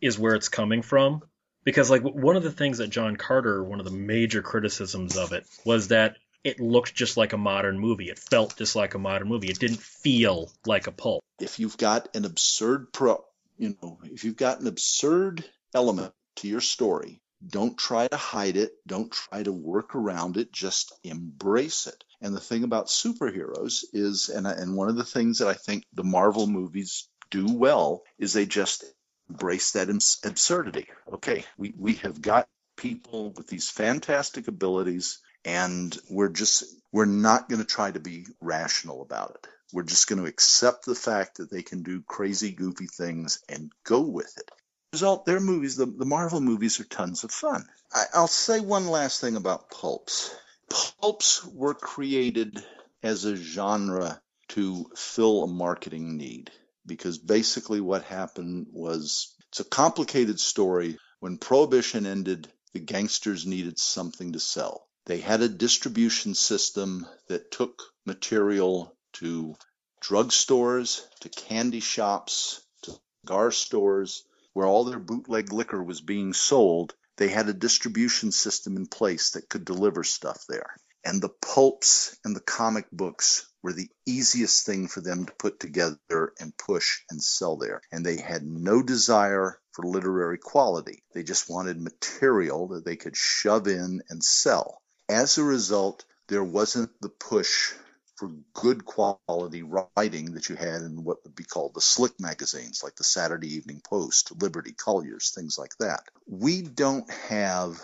is 0.00 0.18
where 0.18 0.34
it's 0.34 0.48
coming 0.48 0.82
from 0.82 1.22
because 1.64 1.90
like 1.90 2.02
one 2.02 2.36
of 2.36 2.42
the 2.42 2.52
things 2.52 2.78
that 2.78 2.88
John 2.88 3.16
Carter, 3.16 3.62
one 3.62 3.80
of 3.80 3.84
the 3.84 3.92
major 3.92 4.42
criticisms 4.42 5.16
of 5.16 5.32
it 5.32 5.46
was 5.64 5.88
that 5.88 6.16
it 6.42 6.58
looked 6.58 6.94
just 6.94 7.16
like 7.16 7.32
a 7.32 7.38
modern 7.38 7.78
movie. 7.78 8.08
It 8.08 8.18
felt 8.18 8.56
just 8.56 8.74
like 8.74 8.94
a 8.94 8.98
modern 8.98 9.28
movie. 9.28 9.48
It 9.48 9.58
didn't 9.58 9.80
feel 9.80 10.50
like 10.64 10.86
a 10.86 10.92
pulp. 10.92 11.22
If 11.38 11.58
you've 11.58 11.76
got 11.76 12.08
an 12.16 12.24
absurd 12.24 12.92
pro, 12.92 13.22
you 13.58 13.76
know, 13.82 13.98
if 14.04 14.24
you've 14.24 14.36
got 14.36 14.60
an 14.60 14.66
absurd 14.66 15.44
element 15.74 16.14
to 16.36 16.48
your 16.48 16.62
story, 16.62 17.20
don't 17.46 17.76
try 17.76 18.08
to 18.08 18.16
hide 18.16 18.56
it. 18.56 18.72
Don't 18.86 19.12
try 19.12 19.42
to 19.42 19.52
work 19.52 19.94
around 19.94 20.36
it. 20.36 20.52
Just 20.52 20.92
embrace 21.04 21.86
it. 21.86 22.04
And 22.22 22.34
the 22.34 22.40
thing 22.40 22.64
about 22.64 22.86
superheroes 22.86 23.84
is, 23.92 24.28
and, 24.28 24.46
and 24.46 24.76
one 24.76 24.88
of 24.88 24.96
the 24.96 25.04
things 25.04 25.38
that 25.38 25.48
I 25.48 25.54
think 25.54 25.84
the 25.92 26.04
Marvel 26.04 26.46
movies 26.46 27.08
do 27.30 27.46
well 27.54 28.02
is 28.18 28.32
they 28.32 28.46
just 28.46 28.84
embrace 29.30 29.72
that 29.72 29.88
absurdity. 30.24 30.86
Okay, 31.12 31.44
we, 31.56 31.72
we 31.78 31.94
have 31.94 32.20
got 32.20 32.48
people 32.76 33.32
with 33.36 33.46
these 33.46 33.70
fantastic 33.70 34.48
abilities, 34.48 35.20
and 35.44 35.96
we're 36.10 36.30
just 36.30 36.64
we're 36.92 37.04
not 37.04 37.48
going 37.48 37.60
to 37.60 37.66
try 37.66 37.90
to 37.90 38.00
be 38.00 38.26
rational 38.40 39.02
about 39.02 39.36
it. 39.36 39.46
We're 39.72 39.84
just 39.84 40.08
going 40.08 40.20
to 40.20 40.28
accept 40.28 40.84
the 40.84 40.96
fact 40.96 41.36
that 41.36 41.50
they 41.50 41.62
can 41.62 41.82
do 41.82 42.02
crazy, 42.02 42.50
goofy 42.50 42.86
things 42.86 43.40
and 43.48 43.70
go 43.84 44.00
with 44.00 44.36
it. 44.36 44.50
Result, 44.92 45.24
their 45.24 45.38
movies, 45.38 45.76
the, 45.76 45.86
the 45.86 46.04
Marvel 46.04 46.40
movies, 46.40 46.80
are 46.80 46.84
tons 46.84 47.22
of 47.22 47.30
fun. 47.30 47.64
I, 47.92 48.04
I'll 48.14 48.26
say 48.26 48.58
one 48.58 48.88
last 48.88 49.20
thing 49.20 49.36
about 49.36 49.70
pulps. 49.70 50.34
Pulps 50.68 51.44
were 51.44 51.74
created 51.74 52.64
as 53.00 53.24
a 53.24 53.36
genre 53.36 54.20
to 54.48 54.90
fill 54.96 55.44
a 55.44 55.46
marketing 55.46 56.16
need 56.16 56.50
because 56.90 57.18
basically 57.18 57.80
what 57.80 58.02
happened 58.02 58.66
was 58.72 59.36
it's 59.50 59.60
a 59.60 59.64
complicated 59.64 60.40
story. 60.40 60.98
When 61.20 61.38
Prohibition 61.38 62.04
ended, 62.04 62.52
the 62.72 62.80
gangsters 62.80 63.46
needed 63.46 63.78
something 63.78 64.32
to 64.32 64.40
sell. 64.40 64.88
They 65.06 65.20
had 65.20 65.40
a 65.40 65.48
distribution 65.48 66.34
system 66.34 67.06
that 67.28 67.52
took 67.52 67.80
material 68.06 68.96
to 69.14 69.54
drugstores, 70.02 71.02
to 71.20 71.28
candy 71.28 71.78
shops, 71.78 72.60
to 72.82 72.98
cigar 73.22 73.52
stores, 73.52 74.24
where 74.52 74.66
all 74.66 74.82
their 74.82 74.98
bootleg 74.98 75.52
liquor 75.52 75.80
was 75.80 76.00
being 76.00 76.32
sold. 76.32 76.92
They 77.18 77.28
had 77.28 77.48
a 77.48 77.52
distribution 77.52 78.32
system 78.32 78.76
in 78.76 78.86
place 78.86 79.30
that 79.30 79.48
could 79.48 79.64
deliver 79.64 80.02
stuff 80.02 80.44
there. 80.48 80.74
And 81.04 81.22
the 81.22 81.30
pulps 81.30 82.16
and 82.24 82.36
the 82.36 82.40
comic 82.40 82.86
books 82.92 83.46
were 83.62 83.72
the 83.72 83.88
easiest 84.06 84.66
thing 84.66 84.88
for 84.88 85.00
them 85.00 85.26
to 85.26 85.32
put 85.32 85.60
together 85.60 86.32
and 86.38 86.56
push 86.56 87.00
and 87.10 87.22
sell 87.22 87.56
there. 87.56 87.80
And 87.90 88.04
they 88.04 88.18
had 88.18 88.42
no 88.42 88.82
desire 88.82 89.58
for 89.72 89.84
literary 89.84 90.38
quality. 90.38 91.02
They 91.14 91.22
just 91.22 91.48
wanted 91.48 91.80
material 91.80 92.68
that 92.68 92.84
they 92.84 92.96
could 92.96 93.16
shove 93.16 93.66
in 93.66 94.02
and 94.08 94.22
sell. 94.22 94.82
As 95.08 95.38
a 95.38 95.44
result, 95.44 96.04
there 96.28 96.44
wasn't 96.44 96.90
the 97.00 97.08
push 97.08 97.72
for 98.16 98.30
good 98.52 98.84
quality 98.84 99.62
writing 99.62 100.34
that 100.34 100.50
you 100.50 100.54
had 100.54 100.82
in 100.82 101.04
what 101.04 101.24
would 101.24 101.34
be 101.34 101.44
called 101.44 101.72
the 101.74 101.80
slick 101.80 102.20
magazines, 102.20 102.82
like 102.84 102.94
the 102.96 103.04
Saturday 103.04 103.54
Evening 103.54 103.80
Post, 103.82 104.32
Liberty, 104.42 104.72
Collier's, 104.72 105.30
things 105.30 105.56
like 105.58 105.74
that. 105.78 106.02
We 106.26 106.60
don't 106.60 107.10
have 107.10 107.80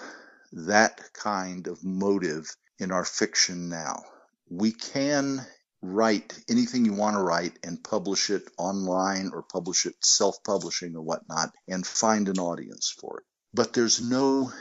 that 0.53 1.01
kind 1.15 1.67
of 1.67 1.83
motive 1.83 2.55
in 2.79 2.93
our 2.93 3.05
fiction 3.05 3.69
now. 3.69 4.05
We 4.49 4.73
can 4.73 5.45
write 5.83 6.39
anything 6.49 6.85
you 6.85 6.95
want 6.95 7.17
to 7.17 7.23
write 7.23 7.59
and 7.63 7.83
publish 7.83 8.31
it 8.31 8.43
online 8.59 9.31
or 9.33 9.43
publish 9.43 9.87
it 9.87 9.95
self 10.03 10.43
publishing 10.45 10.97
or 10.97 11.03
whatnot 11.03 11.53
and 11.69 11.87
find 11.87 12.29
an 12.29 12.39
audience 12.39 12.95
for 12.99 13.21
it. 13.21 13.25
But 13.55 13.73
there's 13.73 14.01
no 14.01 14.53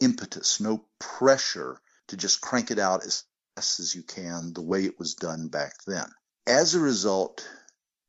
impetus, 0.00 0.60
no 0.60 0.84
pressure 0.98 1.80
to 2.08 2.16
just 2.16 2.40
crank 2.40 2.70
it 2.70 2.78
out 2.78 3.04
as 3.04 3.24
fast 3.54 3.80
as 3.80 3.94
you 3.94 4.02
can 4.02 4.52
the 4.52 4.62
way 4.62 4.84
it 4.84 4.98
was 4.98 5.14
done 5.14 5.48
back 5.48 5.74
then. 5.86 6.06
As 6.46 6.74
a 6.74 6.80
result, 6.80 7.46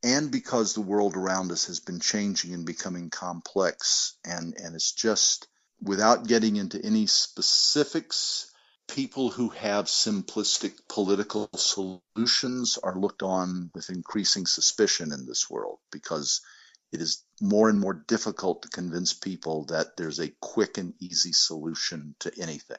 and 0.04 0.30
because 0.30 0.74
the 0.74 0.82
world 0.82 1.16
around 1.16 1.52
us 1.52 1.66
has 1.66 1.80
been 1.80 2.00
changing 2.00 2.54
and 2.54 2.66
becoming 2.66 3.10
complex 3.10 4.18
and, 4.26 4.54
and 4.56 4.76
it's 4.76 4.92
just 4.92 5.48
without 5.82 6.28
getting 6.28 6.56
into 6.58 6.84
any 6.84 7.08
specifics, 7.08 8.52
people 8.88 9.30
who 9.30 9.50
have 9.50 9.86
simplistic 9.86 10.74
political 10.88 11.50
solutions 11.56 12.78
are 12.82 12.98
looked 12.98 13.24
on 13.24 13.72
with 13.74 13.90
increasing 13.90 14.46
suspicion 14.46 15.12
in 15.12 15.26
this 15.26 15.50
world 15.50 15.80
because 15.92 16.42
it 16.92 17.02
is 17.02 17.24
more 17.42 17.70
and 17.70 17.80
more 17.80 17.94
difficult 18.08 18.62
to 18.62 18.70
convince 18.70 19.14
people 19.14 19.66
that 19.66 19.98
there's 19.98 20.20
a 20.20 20.32
quick 20.40 20.78
and 20.78 20.94
easy 21.02 21.34
solution 21.34 22.16
to 22.20 22.32
anything. 22.40 22.78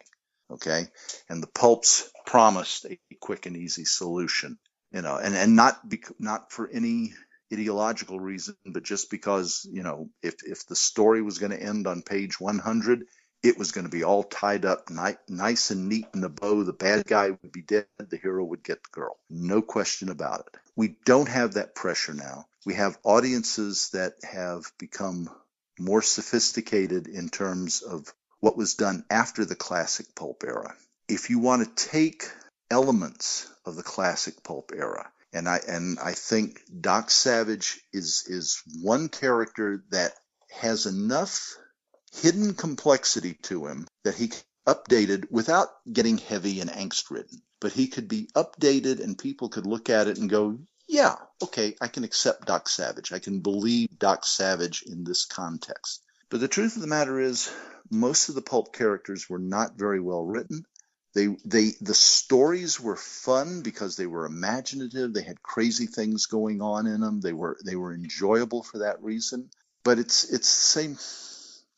Okay. 0.51 0.87
And 1.29 1.43
the 1.43 1.49
pulps 1.49 2.09
promised 2.25 2.87
a 2.87 2.99
quick 3.21 3.47
and 3.47 3.57
easy 3.57 3.85
solution, 3.85 4.59
you 4.93 5.03
know, 5.03 5.17
and, 5.17 5.35
and 5.35 5.57
not, 5.57 5.87
be, 5.89 6.03
not 6.19 6.53
for 6.53 6.69
any 6.71 7.13
ideological 7.53 8.21
reason, 8.21 8.57
but 8.65 8.85
just 8.85 9.11
because, 9.11 9.69
you 9.71 9.83
know, 9.83 10.09
if, 10.23 10.37
if 10.45 10.67
the 10.67 10.77
story 10.77 11.21
was 11.21 11.39
going 11.39 11.53
to 11.53 11.63
end 11.63 11.87
on 11.87 12.03
page 12.03 12.41
100, 12.41 13.05
it 13.49 13.59
was 13.59 13.73
going 13.73 13.85
to 13.85 13.91
be 13.91 14.05
all 14.05 14.25
tied 14.25 14.65
up 14.65 14.91
nice 15.29 15.71
and 15.71 15.89
neat 15.89 16.07
in 16.15 16.25
a 16.25 16.29
bow. 16.29 16.65
The 16.65 16.73
bad 16.73 17.07
guy 17.07 17.31
would 17.31 17.53
be 17.53 17.63
dead. 17.63 17.87
The 17.99 18.17
hero 18.17 18.45
would 18.45 18.65
get 18.65 18.83
the 18.83 18.91
girl. 18.91 19.19
No 19.31 19.63
question 19.63 20.09
about 20.09 20.41
it. 20.41 20.61
We 20.75 20.97
don't 21.05 21.29
have 21.29 21.55
that 21.55 21.75
pressure 21.75 22.15
now. 22.15 22.47
We 22.65 22.75
have 22.75 22.99
audiences 23.05 23.91
that 23.93 24.15
have 24.25 24.65
become 24.79 25.31
more 25.79 26.03
sophisticated 26.03 27.07
in 27.07 27.29
terms 27.29 27.83
of 27.83 28.13
what 28.41 28.57
was 28.57 28.75
done 28.75 29.05
after 29.11 29.45
the 29.45 29.57
classic 29.57 30.15
pulp 30.15 30.43
era. 30.45 30.75
If 31.09 31.31
you 31.31 31.39
want 31.39 31.77
to 31.77 31.89
take 31.89 32.25
elements 32.71 33.49
of 33.65 33.77
the 33.77 33.83
classic 33.83 34.43
pulp 34.43 34.73
era, 34.75 35.11
and 35.33 35.49
I 35.49 35.61
and 35.69 35.99
I 35.99 36.13
think 36.13 36.61
Doc 36.81 37.11
Savage 37.11 37.81
is 37.93 38.25
is 38.27 38.63
one 38.83 39.09
character 39.09 39.85
that 39.91 40.15
has 40.51 40.87
enough 40.87 41.57
hidden 42.23 42.55
complexity 42.55 43.35
to 43.43 43.67
him 43.67 43.87
that 44.05 44.15
he 44.15 44.31
updated 44.67 45.31
without 45.31 45.69
getting 45.91 46.19
heavy 46.19 46.61
and 46.61 46.71
angst 46.71 47.11
ridden. 47.11 47.41
But 47.61 47.73
he 47.73 47.87
could 47.87 48.09
be 48.09 48.29
updated 48.35 49.03
and 49.03 49.19
people 49.19 49.49
could 49.49 49.67
look 49.67 49.89
at 49.89 50.09
it 50.09 50.19
and 50.19 50.29
go, 50.29 50.59
yeah, 50.89 51.17
okay, 51.43 51.75
I 51.81 51.89
can 51.89 52.05
accept 52.05 52.47
Doc 52.47 52.69
Savage. 52.69 53.13
I 53.13 53.19
can 53.19 53.41
believe 53.41 53.99
Doc 53.99 54.25
Savage 54.25 54.83
in 54.83 55.05
this 55.05 55.25
context. 55.25 56.03
But 56.29 56.41
the 56.41 56.49
truth 56.49 56.77
of 56.77 56.83
the 56.83 56.89
matter 56.89 57.19
is, 57.21 57.51
most 57.91 58.29
of 58.29 58.35
the 58.35 58.43
pulp 58.43 58.73
characters 58.73 59.29
were 59.29 59.39
not 59.39 59.79
very 59.79 60.01
well 60.01 60.25
written. 60.25 60.65
They, 61.15 61.29
they, 61.45 61.73
the 61.81 61.95
stories 61.95 62.79
were 62.81 62.97
fun 62.97 63.63
because 63.63 63.97
they 63.97 64.07
were 64.07 64.27
imaginative. 64.27 65.15
They 65.15 65.23
had 65.23 65.43
crazy 65.43 65.87
things 65.87 66.27
going 66.27 66.61
on 66.61 66.87
in 66.87 67.01
them. 67.01 67.21
They 67.21 67.33
were, 67.33 67.57
they 67.65 67.77
were 67.77 67.95
enjoyable 67.95 68.63
for 68.63 68.79
that 68.79 69.03
reason. 69.03 69.51
But 69.83 69.99
it's, 69.99 70.25
it's 70.25 70.51
the 70.51 70.97
same. 70.97 70.99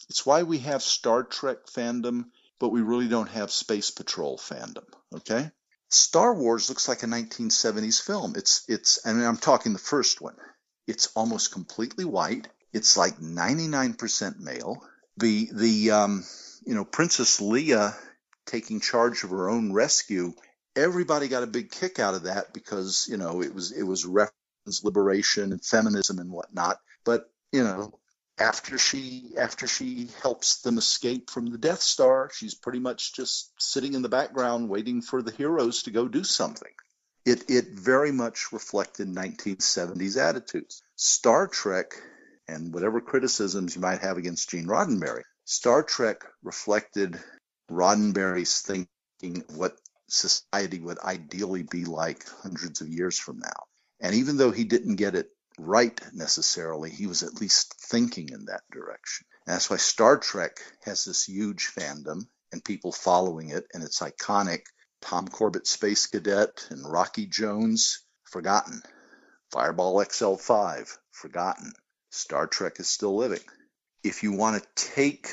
It's 0.08 0.24
why 0.24 0.42
we 0.42 0.58
have 0.58 0.82
Star 0.82 1.22
Trek 1.22 1.66
fandom, 1.66 2.26
but 2.58 2.70
we 2.70 2.80
really 2.80 3.08
don't 3.08 3.28
have 3.28 3.50
Space 3.50 3.90
Patrol 3.90 4.38
fandom. 4.38 4.84
Okay. 5.14 5.50
Star 5.90 6.34
Wars 6.34 6.68
looks 6.68 6.88
like 6.88 7.02
a 7.02 7.06
1970s 7.06 8.02
film. 8.02 8.34
It's 8.36 8.64
it's 8.68 9.04
and 9.04 9.22
I'm 9.22 9.36
talking 9.36 9.72
the 9.72 9.78
first 9.78 10.20
one. 10.20 10.36
It's 10.86 11.08
almost 11.14 11.52
completely 11.52 12.04
white. 12.04 12.48
It's 12.72 12.96
like 12.96 13.18
99% 13.18 14.38
male. 14.38 14.82
The 15.16 15.48
the 15.52 15.90
um, 15.90 16.24
you 16.66 16.74
know 16.74 16.84
Princess 16.84 17.40
Leia 17.40 17.94
taking 18.46 18.80
charge 18.80 19.24
of 19.24 19.30
her 19.30 19.48
own 19.48 19.72
rescue. 19.72 20.34
Everybody 20.76 21.28
got 21.28 21.42
a 21.42 21.46
big 21.46 21.70
kick 21.70 21.98
out 21.98 22.14
of 22.14 22.24
that 22.24 22.52
because 22.52 23.08
you 23.10 23.16
know 23.16 23.42
it 23.42 23.54
was 23.54 23.72
it 23.72 23.82
was 23.82 24.04
reference 24.04 24.84
liberation 24.84 25.52
and 25.52 25.64
feminism 25.64 26.18
and 26.18 26.30
whatnot. 26.30 26.78
But 27.04 27.30
you 27.52 27.64
know 27.64 27.98
after 28.38 28.78
she 28.78 29.32
after 29.36 29.66
she 29.66 30.08
helps 30.22 30.62
them 30.62 30.78
escape 30.78 31.30
from 31.30 31.46
the 31.46 31.58
Death 31.58 31.80
Star, 31.80 32.30
she's 32.32 32.54
pretty 32.54 32.78
much 32.78 33.14
just 33.14 33.52
sitting 33.58 33.94
in 33.94 34.02
the 34.02 34.08
background 34.08 34.68
waiting 34.68 35.02
for 35.02 35.22
the 35.22 35.32
heroes 35.32 35.82
to 35.82 35.90
go 35.90 36.08
do 36.08 36.24
something. 36.24 36.72
It 37.24 37.50
it 37.50 37.70
very 37.70 38.12
much 38.12 38.52
reflected 38.52 39.08
1970s 39.08 40.16
attitudes. 40.16 40.82
Star 40.96 41.46
Trek 41.48 41.94
and 42.46 42.72
whatever 42.72 43.00
criticisms 43.00 43.74
you 43.74 43.82
might 43.82 44.00
have 44.00 44.16
against 44.16 44.50
Gene 44.50 44.66
Roddenberry, 44.66 45.24
Star 45.44 45.82
Trek 45.82 46.24
reflected 46.42 47.18
Roddenberry's 47.70 48.60
thinking 48.60 49.44
of 49.48 49.56
what 49.56 49.76
society 50.08 50.80
would 50.80 50.98
ideally 51.00 51.64
be 51.64 51.84
like 51.84 52.26
hundreds 52.42 52.80
of 52.80 52.88
years 52.88 53.18
from 53.18 53.38
now. 53.38 53.66
And 54.00 54.14
even 54.14 54.36
though 54.36 54.52
he 54.52 54.64
didn't 54.64 54.96
get 54.96 55.14
it 55.14 55.28
right 55.58 56.00
necessarily. 56.12 56.90
He 56.90 57.06
was 57.06 57.22
at 57.22 57.40
least 57.40 57.74
thinking 57.80 58.30
in 58.30 58.46
that 58.46 58.62
direction. 58.70 59.26
And 59.46 59.54
that's 59.54 59.70
why 59.70 59.76
Star 59.76 60.18
Trek 60.18 60.60
has 60.84 61.04
this 61.04 61.24
huge 61.24 61.70
fandom 61.76 62.26
and 62.52 62.64
people 62.64 62.92
following 62.92 63.50
it, 63.50 63.66
and 63.74 63.82
it's 63.82 64.00
iconic. 64.00 64.62
Tom 65.00 65.28
Corbett 65.28 65.66
Space 65.66 66.06
Cadet 66.06 66.66
and 66.70 66.90
Rocky 66.90 67.26
Jones, 67.26 68.04
forgotten. 68.24 68.82
Fireball 69.52 69.96
XL5, 70.04 70.96
forgotten. 71.12 71.72
Star 72.10 72.46
Trek 72.46 72.80
is 72.80 72.88
still 72.88 73.16
living. 73.16 73.40
If 74.02 74.22
you 74.22 74.32
want 74.32 74.62
to 74.62 74.84
take 74.94 75.28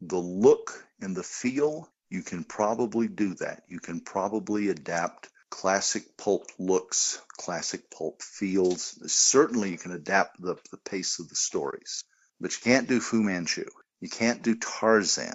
the 0.00 0.18
look 0.18 0.86
and 1.00 1.16
the 1.16 1.22
feel, 1.22 1.88
you 2.08 2.22
can 2.22 2.44
probably 2.44 3.08
do 3.08 3.34
that. 3.34 3.62
You 3.68 3.78
can 3.78 4.00
probably 4.00 4.68
adapt 4.68 5.28
classic 5.50 6.16
pulp 6.16 6.46
looks, 6.58 7.20
classic 7.36 7.90
pulp 7.90 8.22
feels. 8.22 8.98
Certainly, 9.12 9.70
you 9.70 9.78
can 9.78 9.92
adapt 9.92 10.40
the, 10.40 10.56
the 10.70 10.78
pace 10.78 11.18
of 11.18 11.28
the 11.28 11.36
stories, 11.36 12.04
but 12.40 12.52
you 12.52 12.58
can't 12.62 12.88
do 12.88 13.00
Fu 13.00 13.22
Manchu. 13.22 13.66
You 14.00 14.08
can't 14.08 14.42
do 14.42 14.56
Tarzan. 14.56 15.34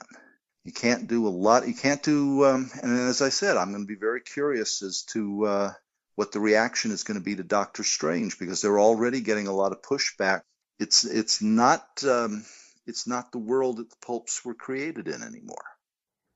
You 0.64 0.74
can't 0.74 1.08
do 1.08 1.28
a 1.28 1.30
lot. 1.30 1.68
You 1.68 1.76
can't 1.76 2.02
do, 2.02 2.44
um, 2.46 2.72
and 2.82 3.00
as 3.08 3.22
I 3.22 3.30
said, 3.30 3.56
I'm 3.56 3.72
going 3.72 3.84
to 3.84 3.88
be 3.88 4.00
very 4.00 4.22
curious 4.22 4.82
as 4.82 5.04
to 5.10 5.46
uh, 5.46 5.74
what 6.16 6.32
the 6.32 6.40
reaction 6.40 6.92
is 6.92 7.04
going 7.04 7.20
to 7.20 7.24
be 7.24 7.36
to 7.36 7.44
Doctor 7.44 7.84
Strange 7.84 8.40
because 8.40 8.62
they're 8.62 8.80
already 8.80 9.22
getting 9.22 9.48
a 9.48 9.54
lot 9.54 9.74
of 9.74 9.84
pushback. 9.84 10.42
It's 10.80 11.06
it's 11.06 11.42
not 11.42 11.86
um, 12.04 12.44
it's 12.88 13.08
not 13.08 13.32
the 13.32 13.38
world 13.38 13.78
that 13.78 13.90
the 13.90 13.96
pulps 14.06 14.44
were 14.44 14.56
created 14.56 15.08
in 15.08 15.22
anymore. 15.22 15.66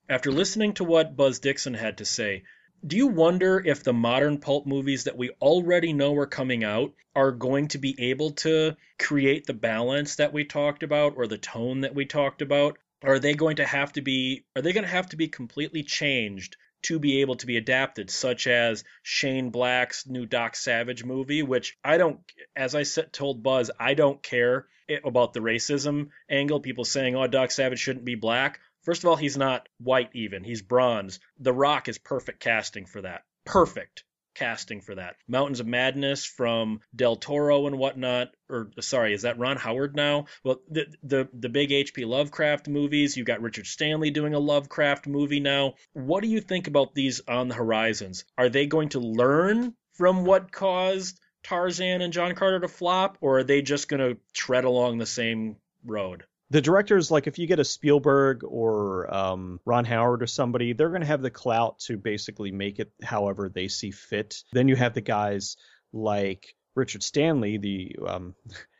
After 0.07 0.31
listening 0.31 0.73
to 0.75 0.83
what 0.83 1.15
Buzz 1.15 1.39
Dixon 1.39 1.73
had 1.73 1.97
to 1.97 2.05
say, 2.05 2.43
do 2.85 2.97
you 2.97 3.07
wonder 3.07 3.61
if 3.63 3.83
the 3.83 3.93
modern 3.93 4.39
pulp 4.39 4.65
movies 4.65 5.03
that 5.05 5.17
we 5.17 5.31
already 5.41 5.93
know 5.93 6.15
are 6.15 6.25
coming 6.25 6.63
out 6.63 6.93
are 7.15 7.31
going 7.31 7.67
to 7.69 7.77
be 7.77 7.95
able 8.11 8.31
to 8.31 8.75
create 8.97 9.45
the 9.45 9.53
balance 9.53 10.15
that 10.15 10.33
we 10.33 10.45
talked 10.45 10.83
about 10.83 11.13
or 11.17 11.27
the 11.27 11.37
tone 11.37 11.81
that 11.81 11.95
we 11.95 12.05
talked 12.05 12.41
about? 12.41 12.77
Are 13.03 13.19
they 13.19 13.33
going 13.33 13.57
to 13.57 13.65
have 13.65 13.93
to 13.93 14.01
be 14.01 14.43
are 14.55 14.61
they 14.61 14.73
going 14.73 14.83
to 14.83 14.89
have 14.89 15.09
to 15.09 15.17
be 15.17 15.27
completely 15.27 15.83
changed 15.83 16.57
to 16.83 16.99
be 16.99 17.21
able 17.21 17.35
to 17.35 17.45
be 17.45 17.57
adapted, 17.57 18.09
such 18.09 18.47
as 18.47 18.83
Shane 19.03 19.49
Black's 19.49 20.07
new 20.07 20.25
Doc 20.25 20.55
Savage 20.55 21.03
movie, 21.03 21.43
which 21.43 21.77
I 21.83 21.97
don't, 21.97 22.19
as 22.55 22.75
I 22.75 22.83
told 23.11 23.43
Buzz, 23.43 23.69
I 23.79 23.93
don't 23.93 24.23
care 24.23 24.67
about 25.03 25.33
the 25.33 25.41
racism 25.41 26.09
angle. 26.29 26.59
People 26.61 26.85
saying, 26.85 27.15
oh, 27.15 27.27
Doc 27.27 27.51
Savage 27.51 27.79
shouldn't 27.79 28.05
be 28.05 28.15
black. 28.15 28.59
First 28.83 29.03
of 29.03 29.09
all, 29.09 29.15
he's 29.15 29.37
not 29.37 29.67
white 29.79 30.09
even. 30.13 30.43
He's 30.43 30.61
bronze. 30.61 31.19
The 31.39 31.53
Rock 31.53 31.87
is 31.87 31.97
perfect 31.97 32.39
casting 32.39 32.85
for 32.85 33.01
that. 33.01 33.23
Perfect 33.45 34.03
casting 34.35 34.79
for 34.79 34.95
that. 34.95 35.17
Mountains 35.27 35.59
of 35.59 35.67
Madness 35.67 36.25
from 36.25 36.79
Del 36.95 37.17
Toro 37.17 37.67
and 37.67 37.77
whatnot. 37.77 38.29
Or 38.49 38.71
sorry, 38.79 39.13
is 39.13 39.23
that 39.23 39.37
Ron 39.37 39.57
Howard 39.57 39.95
now? 39.95 40.25
Well, 40.43 40.61
the 40.69 40.87
the 41.03 41.29
the 41.33 41.49
big 41.49 41.71
H.P. 41.71 42.05
Lovecraft 42.05 42.67
movies. 42.67 43.17
You 43.17 43.25
got 43.25 43.41
Richard 43.41 43.67
Stanley 43.67 44.11
doing 44.11 44.33
a 44.33 44.39
Lovecraft 44.39 45.07
movie 45.07 45.41
now. 45.41 45.73
What 45.93 46.23
do 46.23 46.29
you 46.29 46.39
think 46.39 46.67
about 46.67 46.95
these 46.95 47.21
on 47.27 47.49
the 47.49 47.55
horizons? 47.55 48.23
Are 48.37 48.49
they 48.49 48.65
going 48.65 48.89
to 48.89 48.99
learn 48.99 49.73
from 49.93 50.23
what 50.23 50.51
caused 50.51 51.19
Tarzan 51.43 52.01
and 52.01 52.13
John 52.13 52.33
Carter 52.35 52.61
to 52.61 52.67
flop, 52.67 53.17
or 53.21 53.39
are 53.39 53.43
they 53.43 53.61
just 53.61 53.89
going 53.89 53.99
to 53.99 54.21
tread 54.33 54.63
along 54.63 54.97
the 54.97 55.05
same 55.05 55.57
road? 55.83 56.23
The 56.51 56.61
directors 56.61 57.11
like 57.11 57.27
if 57.27 57.37
you 57.37 57.47
get 57.47 57.59
a 57.59 57.65
Spielberg 57.65 58.43
or 58.43 59.13
um, 59.13 59.59
Ron 59.65 59.85
Howard 59.85 60.23
or 60.23 60.27
somebody, 60.27 60.73
they're 60.73 60.89
going 60.89 61.01
to 61.01 61.07
have 61.07 61.21
the 61.21 61.29
clout 61.29 61.79
to 61.79 61.97
basically 61.97 62.51
make 62.51 62.79
it 62.79 62.91
however 63.03 63.49
they 63.49 63.67
see 63.67 63.91
fit. 63.91 64.43
Then 64.51 64.67
you 64.67 64.75
have 64.75 64.93
the 64.93 65.01
guys 65.01 65.57
like 65.93 66.55
Richard 66.75 67.03
Stanley, 67.03 67.57
the 67.57 67.95
um, 68.07 68.35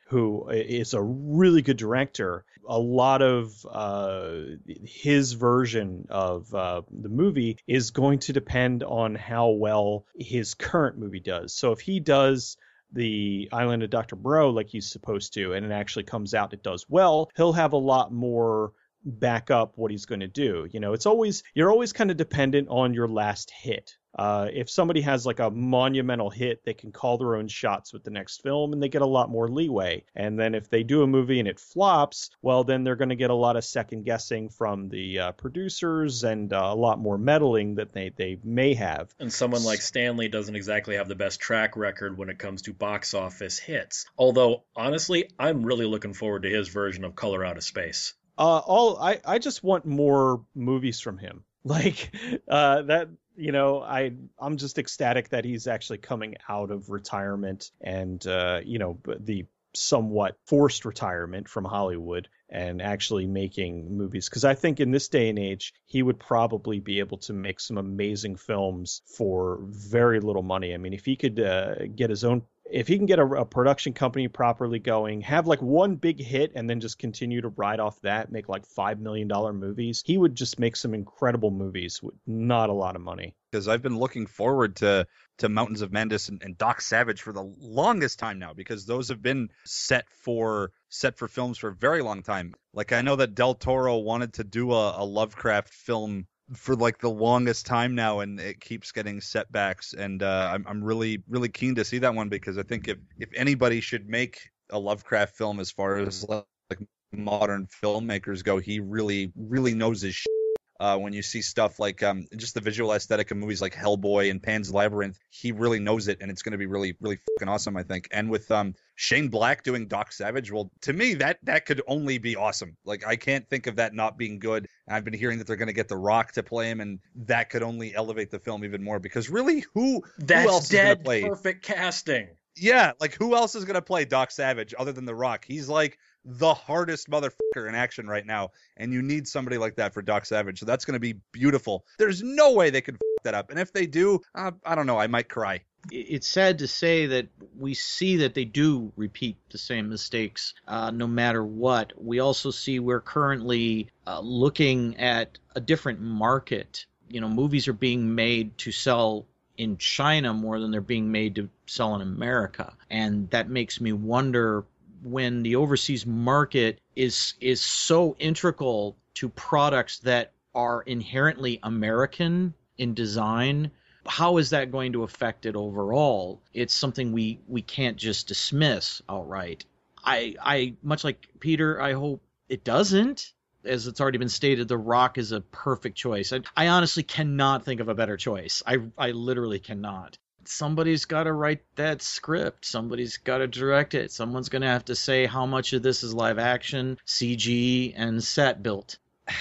who 0.10 0.50
is 0.50 0.94
a 0.94 1.02
really 1.02 1.62
good 1.62 1.78
director. 1.78 2.44
A 2.68 2.80
lot 2.80 3.22
of 3.22 3.54
uh, 3.70 4.42
his 4.84 5.34
version 5.34 6.08
of 6.10 6.54
uh, 6.54 6.82
the 6.92 7.10
movie 7.10 7.58
is 7.68 7.92
going 7.92 8.20
to 8.20 8.34
depend 8.34 8.84
on 8.84 9.14
how 9.14 9.50
well 9.50 10.06
his 10.16 10.56
current 10.56 10.98
movie 10.98 11.20
does. 11.20 11.54
So 11.54 11.72
if 11.72 11.80
he 11.80 12.00
does 12.00 12.58
the 12.92 13.50
Island 13.52 13.84
of 13.84 13.90
Dr. 13.90 14.16
Moreau 14.16 14.50
like 14.50 14.70
he's 14.70 14.92
supposed 14.92 15.34
to, 15.36 15.54
and 15.54 15.66
it 15.66 15.72
actually 15.72 16.04
comes 16.04 16.34
out 16.34 16.54
it 16.54 16.64
does 16.64 16.86
well, 16.90 17.30
he'll 17.36 17.54
have 17.54 17.74
a 17.74 17.78
lot 17.78 18.12
more 18.12 18.74
back 19.06 19.50
up 19.52 19.74
what 19.78 19.92
he's 19.92 20.06
going 20.06 20.20
to 20.20 20.28
do. 20.28 20.68
You 20.72 20.80
know, 20.80 20.94
it's 20.94 21.06
always 21.06 21.44
you're 21.54 21.72
always 21.72 21.94
kind 21.94 22.12
of 22.12 22.18
dependent 22.18 22.68
on 22.70 22.94
your 22.94 23.08
last 23.08 23.52
hit. 23.52 23.96
Uh, 24.18 24.48
if 24.52 24.70
somebody 24.70 25.02
has 25.02 25.26
like 25.26 25.40
a 25.40 25.50
monumental 25.50 26.30
hit, 26.30 26.64
they 26.66 26.74
can 26.74 26.92
call 26.92 27.18
their 27.18 27.36
own 27.36 27.48
shots 27.48 27.94
with 27.94 28.04
the 28.04 28.10
next 28.10 28.42
film 28.42 28.74
and 28.74 28.82
they 28.82 28.90
get 28.90 29.02
a 29.02 29.08
lot 29.08 29.30
more 29.30 29.48
leeway. 29.48 30.04
And 30.16 30.40
then 30.40 30.56
if 30.56 30.70
they 30.70 30.84
do 30.84 31.04
a 31.04 31.08
movie 31.08 31.40
and 31.40 31.48
it 31.48 31.60
flops, 31.60 32.30
well, 32.42 32.64
then 32.64 32.84
they're 32.84 32.96
going 32.96 33.10
to 33.10 33.16
get 33.16 33.30
a 33.30 33.36
lot 33.36 33.56
of 33.56 33.64
second 33.64 34.04
guessing 34.04 34.50
from 34.50 34.90
the 34.90 35.20
uh, 35.20 35.32
producers 35.34 36.24
and 36.24 36.52
uh, 36.52 36.70
a 36.72 36.76
lot 36.76 37.00
more 37.00 37.18
meddling 37.18 37.76
that 37.76 37.94
they, 37.94 38.10
they 38.10 38.40
may 38.44 38.74
have. 38.74 39.14
And 39.20 39.32
someone 39.32 39.64
like 39.64 39.82
Stanley 39.82 40.28
doesn't 40.28 40.56
exactly 40.56 40.96
have 40.96 41.08
the 41.08 41.16
best 41.16 41.40
track 41.40 41.78
record 41.78 42.18
when 42.18 42.30
it 42.30 42.40
comes 42.40 42.64
to 42.64 42.74
box 42.74 43.14
office 43.14 43.60
hits. 43.60 44.06
Although, 44.18 44.64
honestly, 44.76 45.30
I'm 45.38 45.64
really 45.64 45.86
looking 45.86 46.14
forward 46.14 46.44
to 46.44 46.50
his 46.50 46.68
version 46.70 47.04
of 47.04 47.16
Color 47.16 47.46
Out 47.46 47.58
of 47.58 47.64
Space. 47.64 48.14
Uh, 48.38 48.60
all 48.60 48.98
I, 48.98 49.20
I 49.26 49.38
just 49.38 49.64
want 49.64 49.86
more 49.86 50.46
movies 50.56 51.02
from 51.02 51.18
him. 51.18 51.44
Like 51.70 52.12
uh, 52.48 52.82
that 52.84 53.10
you 53.36 53.52
know, 53.52 53.82
I 53.82 54.12
I'm 54.40 54.58
just 54.58 54.78
ecstatic 54.78 55.30
that 55.30 55.46
he's 55.46 55.68
actually 55.68 56.00
coming 56.00 56.36
out 56.48 56.72
of 56.72 56.90
retirement 56.90 57.72
and 57.80 58.26
uh, 58.28 58.60
you 58.64 58.80
know 58.80 59.00
the 59.06 59.46
somewhat 59.76 60.36
forced 60.46 60.84
retirement 60.84 61.48
from 61.48 61.64
Hollywood 61.64 62.28
and 62.50 62.82
actually 62.82 63.28
making 63.28 63.96
movies 63.96 64.28
because 64.28 64.44
I 64.44 64.56
think 64.56 64.80
in 64.80 64.92
this 64.92 65.08
day 65.08 65.30
and 65.30 65.38
age 65.38 65.74
he 65.86 66.02
would 66.02 66.20
probably 66.20 66.80
be 66.80 67.00
able 67.00 67.20
to 67.20 67.34
make 67.34 67.60
some 67.60 67.78
amazing 67.78 68.36
films 68.36 69.04
for 69.16 69.60
very 69.62 70.20
little 70.20 70.42
money. 70.42 70.74
I 70.74 70.78
mean, 70.78 70.94
if 70.94 71.06
he 71.06 71.16
could 71.16 71.40
uh, 71.40 71.86
get 71.96 72.10
his 72.10 72.24
own 72.24 72.42
if 72.72 72.88
he 72.88 72.98
can 72.98 73.06
get 73.06 73.20
a, 73.20 73.26
a, 73.26 73.46
production 73.46 73.94
company 73.94 74.28
properly 74.28 74.80
going, 74.80 75.22
have 75.22 75.48
like 75.48 75.62
one 75.62 75.96
big 75.96 76.20
hit, 76.20 76.52
and 76.56 76.70
then 76.70 76.80
just 76.80 77.00
continue 77.00 77.42
to 77.42 77.50
ride 77.50 77.80
off 77.80 78.00
that, 78.02 78.32
make 78.32 78.48
like 78.48 78.66
five 78.66 79.00
million 79.00 79.28
dollar 79.28 79.54
movies, 79.54 80.04
he 80.06 80.18
would 80.18 80.36
just 80.36 80.60
make 80.60 80.76
some 80.76 80.94
incredible 80.94 81.52
movies 81.52 82.02
with 82.02 82.16
not 82.28 82.70
a 82.70 82.74
lot 82.74 82.96
of 82.96 83.02
money. 83.02 83.36
Because 83.52 83.68
I've 83.68 83.82
been 83.82 83.98
looking 83.98 84.28
forward 84.28 84.76
to 84.78 85.08
to 85.40 85.50
Mountains 85.50 85.82
of 85.82 85.92
Madness 85.92 86.30
and, 86.30 86.44
and 86.44 86.58
Doc 86.58 86.82
Savage 86.82 87.22
for 87.22 87.34
the 87.34 87.54
longest 87.60 88.20
time 88.20 88.40
now, 88.40 88.54
because 88.54 88.86
those 88.86 89.10
have 89.10 89.22
been 89.22 89.50
set 89.66 90.06
for 90.10 90.72
set 90.90 91.18
for 91.18 91.28
films 91.28 91.58
for 91.58 91.70
a 91.70 91.76
very 91.76 92.02
long 92.02 92.24
time. 92.24 92.54
Like 92.74 92.92
I 92.92 93.02
know 93.02 93.16
that 93.16 93.36
Del 93.36 93.56
Toro 93.56 93.98
wanted 93.98 94.34
to 94.34 94.44
do 94.44 94.72
a, 94.72 95.02
a 95.02 95.06
Lovecraft 95.06 95.74
film 95.74 96.28
for 96.54 96.76
like 96.76 97.00
the 97.00 97.10
longest 97.10 97.66
time 97.66 97.96
now, 97.96 98.20
and 98.20 98.40
it 98.40 98.60
keeps 98.60 98.92
getting 98.92 99.22
setbacks. 99.22 99.94
And 99.94 100.24
uh, 100.24 100.52
I'm 100.54 100.66
I'm 100.68 100.84
really 100.84 101.24
really 101.28 101.50
keen 101.50 101.76
to 101.76 101.86
see 101.86 102.00
that 102.00 102.14
one 102.14 102.30
because 102.30 102.58
I 102.58 102.64
think 102.64 102.88
if 102.88 102.98
if 103.18 103.30
anybody 103.36 103.82
should 103.82 104.08
make 104.08 104.50
a 104.70 104.80
Lovecraft 104.80 105.36
film 105.36 105.60
as 105.60 105.72
far 105.72 105.98
as 105.98 106.26
like 106.28 106.80
modern 107.12 107.68
filmmakers 107.84 108.44
go, 108.44 108.58
he 108.58 108.80
really 108.80 109.32
really 109.36 109.74
knows 109.74 110.02
his. 110.02 110.16
Shit. 110.16 110.39
Uh, 110.80 110.98
when 110.98 111.12
you 111.12 111.22
see 111.22 111.42
stuff 111.42 111.78
like 111.78 112.02
um, 112.04 112.26
just 112.38 112.54
the 112.54 112.62
visual 112.62 112.94
aesthetic 112.94 113.32
of 113.32 113.38
movies 113.38 113.62
like 113.62 113.76
Hellboy 113.76 114.32
and 114.32 114.42
Pan's 114.42 114.74
Labyrinth, 114.74 115.20
he 115.30 115.52
really 115.52 115.80
knows 115.80 116.08
it, 116.08 116.20
and 116.22 116.32
it's 116.32 116.42
going 116.42 116.54
to 116.54 116.58
be 116.58 116.68
really, 116.68 116.96
really 117.02 117.18
fucking 117.18 117.50
awesome, 117.50 117.76
I 117.76 117.84
think. 117.84 118.08
And 118.12 118.30
with 118.30 118.50
um, 118.50 118.76
Shane 118.96 119.28
Black 119.28 119.64
doing 119.64 119.88
Doc 119.88 120.14
Savage, 120.14 120.52
well, 120.52 120.72
to 120.82 120.94
me 120.94 121.16
that 121.16 121.40
that 121.44 121.66
could 121.66 121.82
only 121.88 122.18
be 122.18 122.38
awesome. 122.38 122.78
Like 122.86 123.06
I 123.06 123.18
can't 123.18 123.48
think 123.50 123.68
of 123.68 123.76
that 123.76 123.94
not 123.94 124.18
being 124.18 124.40
good. 124.40 124.68
I've 124.88 125.04
been 125.04 125.14
hearing 125.14 125.38
that 125.40 125.48
they're 125.48 125.58
going 125.58 125.68
to 125.68 125.74
get 125.74 125.90
The 125.90 125.98
Rock 125.98 126.32
to 126.34 126.44
play 126.44 126.70
him, 126.70 126.80
and 126.80 127.00
that 127.16 127.50
could 127.50 127.62
only 127.64 127.94
elevate 127.94 128.32
the 128.32 128.40
film 128.40 128.64
even 128.64 128.82
more. 128.82 129.00
Because 129.00 129.30
really, 129.30 129.66
who 129.74 130.02
That's 130.18 130.46
who 130.46 130.50
else 130.50 130.64
is 130.66 130.72
going 130.72 130.86
dead 130.86 130.98
to 131.00 131.04
play? 131.04 131.24
perfect 131.24 131.64
casting. 131.64 132.30
Yeah, 132.56 132.94
like 133.00 133.16
who 133.16 133.36
else 133.36 133.56
is 133.56 133.66
going 133.66 133.76
to 133.76 133.82
play 133.82 134.06
Doc 134.06 134.32
Savage 134.32 134.74
other 134.78 134.92
than 134.92 135.06
The 135.06 135.16
Rock? 135.16 135.46
He's 135.46 135.70
like 135.70 135.98
the 136.26 136.54
hardest 136.54 137.10
motherfucker 137.10 137.68
in 137.68 137.76
action 137.76 138.08
right 138.08 138.26
now, 138.26 138.50
and 138.78 138.94
you 138.94 139.02
need 139.02 139.28
somebody 139.28 139.58
like 139.58 139.76
that 139.76 139.94
for 139.94 140.02
Doc 140.02 140.26
Savage. 140.26 140.60
So 140.60 140.66
that's 140.66 140.86
going 140.86 140.94
to 140.96 141.00
be 141.00 141.16
beautiful. 141.32 141.86
There's 141.98 142.22
no 142.22 142.54
way 142.54 142.70
they 142.70 142.82
could 142.82 142.96
f- 142.96 143.24
that 143.24 143.34
up, 143.34 143.50
and 143.50 143.60
if 143.60 143.74
they 143.74 143.86
do, 143.86 144.22
uh, 144.36 144.52
I 144.66 144.76
don't 144.76 144.88
know, 144.88 145.00
I 145.00 145.08
might 145.08 145.30
cry. 145.30 145.62
It's 145.92 146.28
sad 146.28 146.60
to 146.60 146.68
say 146.68 147.06
that 147.08 147.28
we 147.58 147.74
see 147.74 148.18
that 148.18 148.34
they 148.34 148.44
do 148.46 148.92
repeat 148.98 149.38
the 149.50 149.58
same 149.58 149.90
mistakes 149.90 150.54
uh, 150.68 150.92
no 150.92 151.08
matter 151.08 151.44
what. 151.44 151.94
We 151.96 152.20
also 152.20 152.52
see 152.52 152.80
we're 152.80 153.00
currently 153.00 153.90
uh, 154.06 154.20
looking 154.20 154.98
at 154.98 155.38
a 155.56 155.62
different 155.62 156.02
market. 156.02 156.86
You 157.08 157.22
know, 157.22 157.30
movies 157.30 157.70
are 157.70 157.74
being 157.74 158.14
made 158.14 158.58
to 158.60 158.74
sell 158.74 159.26
in 159.58 159.78
China 159.78 160.34
more 160.34 160.60
than 160.60 160.72
they're 160.72 160.82
being 160.82 161.12
made 161.12 161.36
to 161.36 161.50
sell 161.66 161.96
in 161.96 162.02
America. 162.02 162.74
And 162.90 163.30
that 163.32 163.50
makes 163.50 163.82
me 163.82 163.92
wonder 163.92 164.66
when 165.04 165.44
the 165.44 165.56
overseas 165.56 166.06
market 166.06 166.80
is 166.96 167.34
is 167.40 167.62
so 167.62 168.16
integral 168.20 168.98
to 169.16 169.30
products 169.30 170.00
that 170.00 170.34
are 170.54 170.82
inherently 170.82 171.60
American 171.64 172.54
in 172.78 172.94
design, 172.94 173.72
how 174.06 174.38
is 174.38 174.52
that 174.52 174.72
going 174.72 174.94
to 174.94 175.04
affect 175.04 175.46
it 175.46 175.56
overall? 175.56 176.42
It's 176.54 176.74
something 176.74 177.12
we 177.12 177.40
we 177.48 177.62
can't 177.62 177.98
just 177.98 178.28
dismiss 178.28 179.02
outright. 179.08 179.66
I 180.04 180.36
I 180.42 180.76
much 180.82 181.04
like 181.04 181.28
Peter, 181.40 181.82
I 181.82 181.94
hope 181.94 182.22
it 182.48 182.64
doesn't. 182.64 183.34
As 183.66 183.88
it's 183.88 184.00
already 184.00 184.18
been 184.18 184.30
stated, 184.30 184.70
The 184.70 184.78
Rock 184.78 185.18
is 185.18 185.34
a 185.34 185.42
perfect 185.42 185.98
choice. 185.98 186.32
I, 186.32 186.40
I 186.56 186.70
honestly 186.70 187.04
cannot 187.04 187.66
think 187.66 187.82
of 187.82 187.90
a 187.90 187.96
better 187.96 188.18
choice. 188.18 188.64
I 188.66 188.78
I 188.98 189.12
literally 189.12 189.60
cannot 189.60 190.18
somebody's 190.46 191.06
got 191.06 191.24
to 191.24 191.34
write 191.34 191.62
that 191.76 192.02
script. 192.02 192.66
Somebody's 192.66 193.18
got 193.18 193.40
to 193.40 193.48
direct 193.48 193.94
it. 193.94 194.12
Someone's 194.12 194.50
going 194.50 194.62
to 194.62 194.68
have 194.68 194.86
to 194.86 194.96
say 194.96 195.26
how 195.26 195.46
much 195.46 195.74
of 195.74 195.82
this 195.82 196.04
is 196.04 196.14
live 196.14 196.40
action, 196.40 196.98
CG, 197.06 197.94
and 197.96 198.24
set 198.24 198.64
built. 198.64 198.98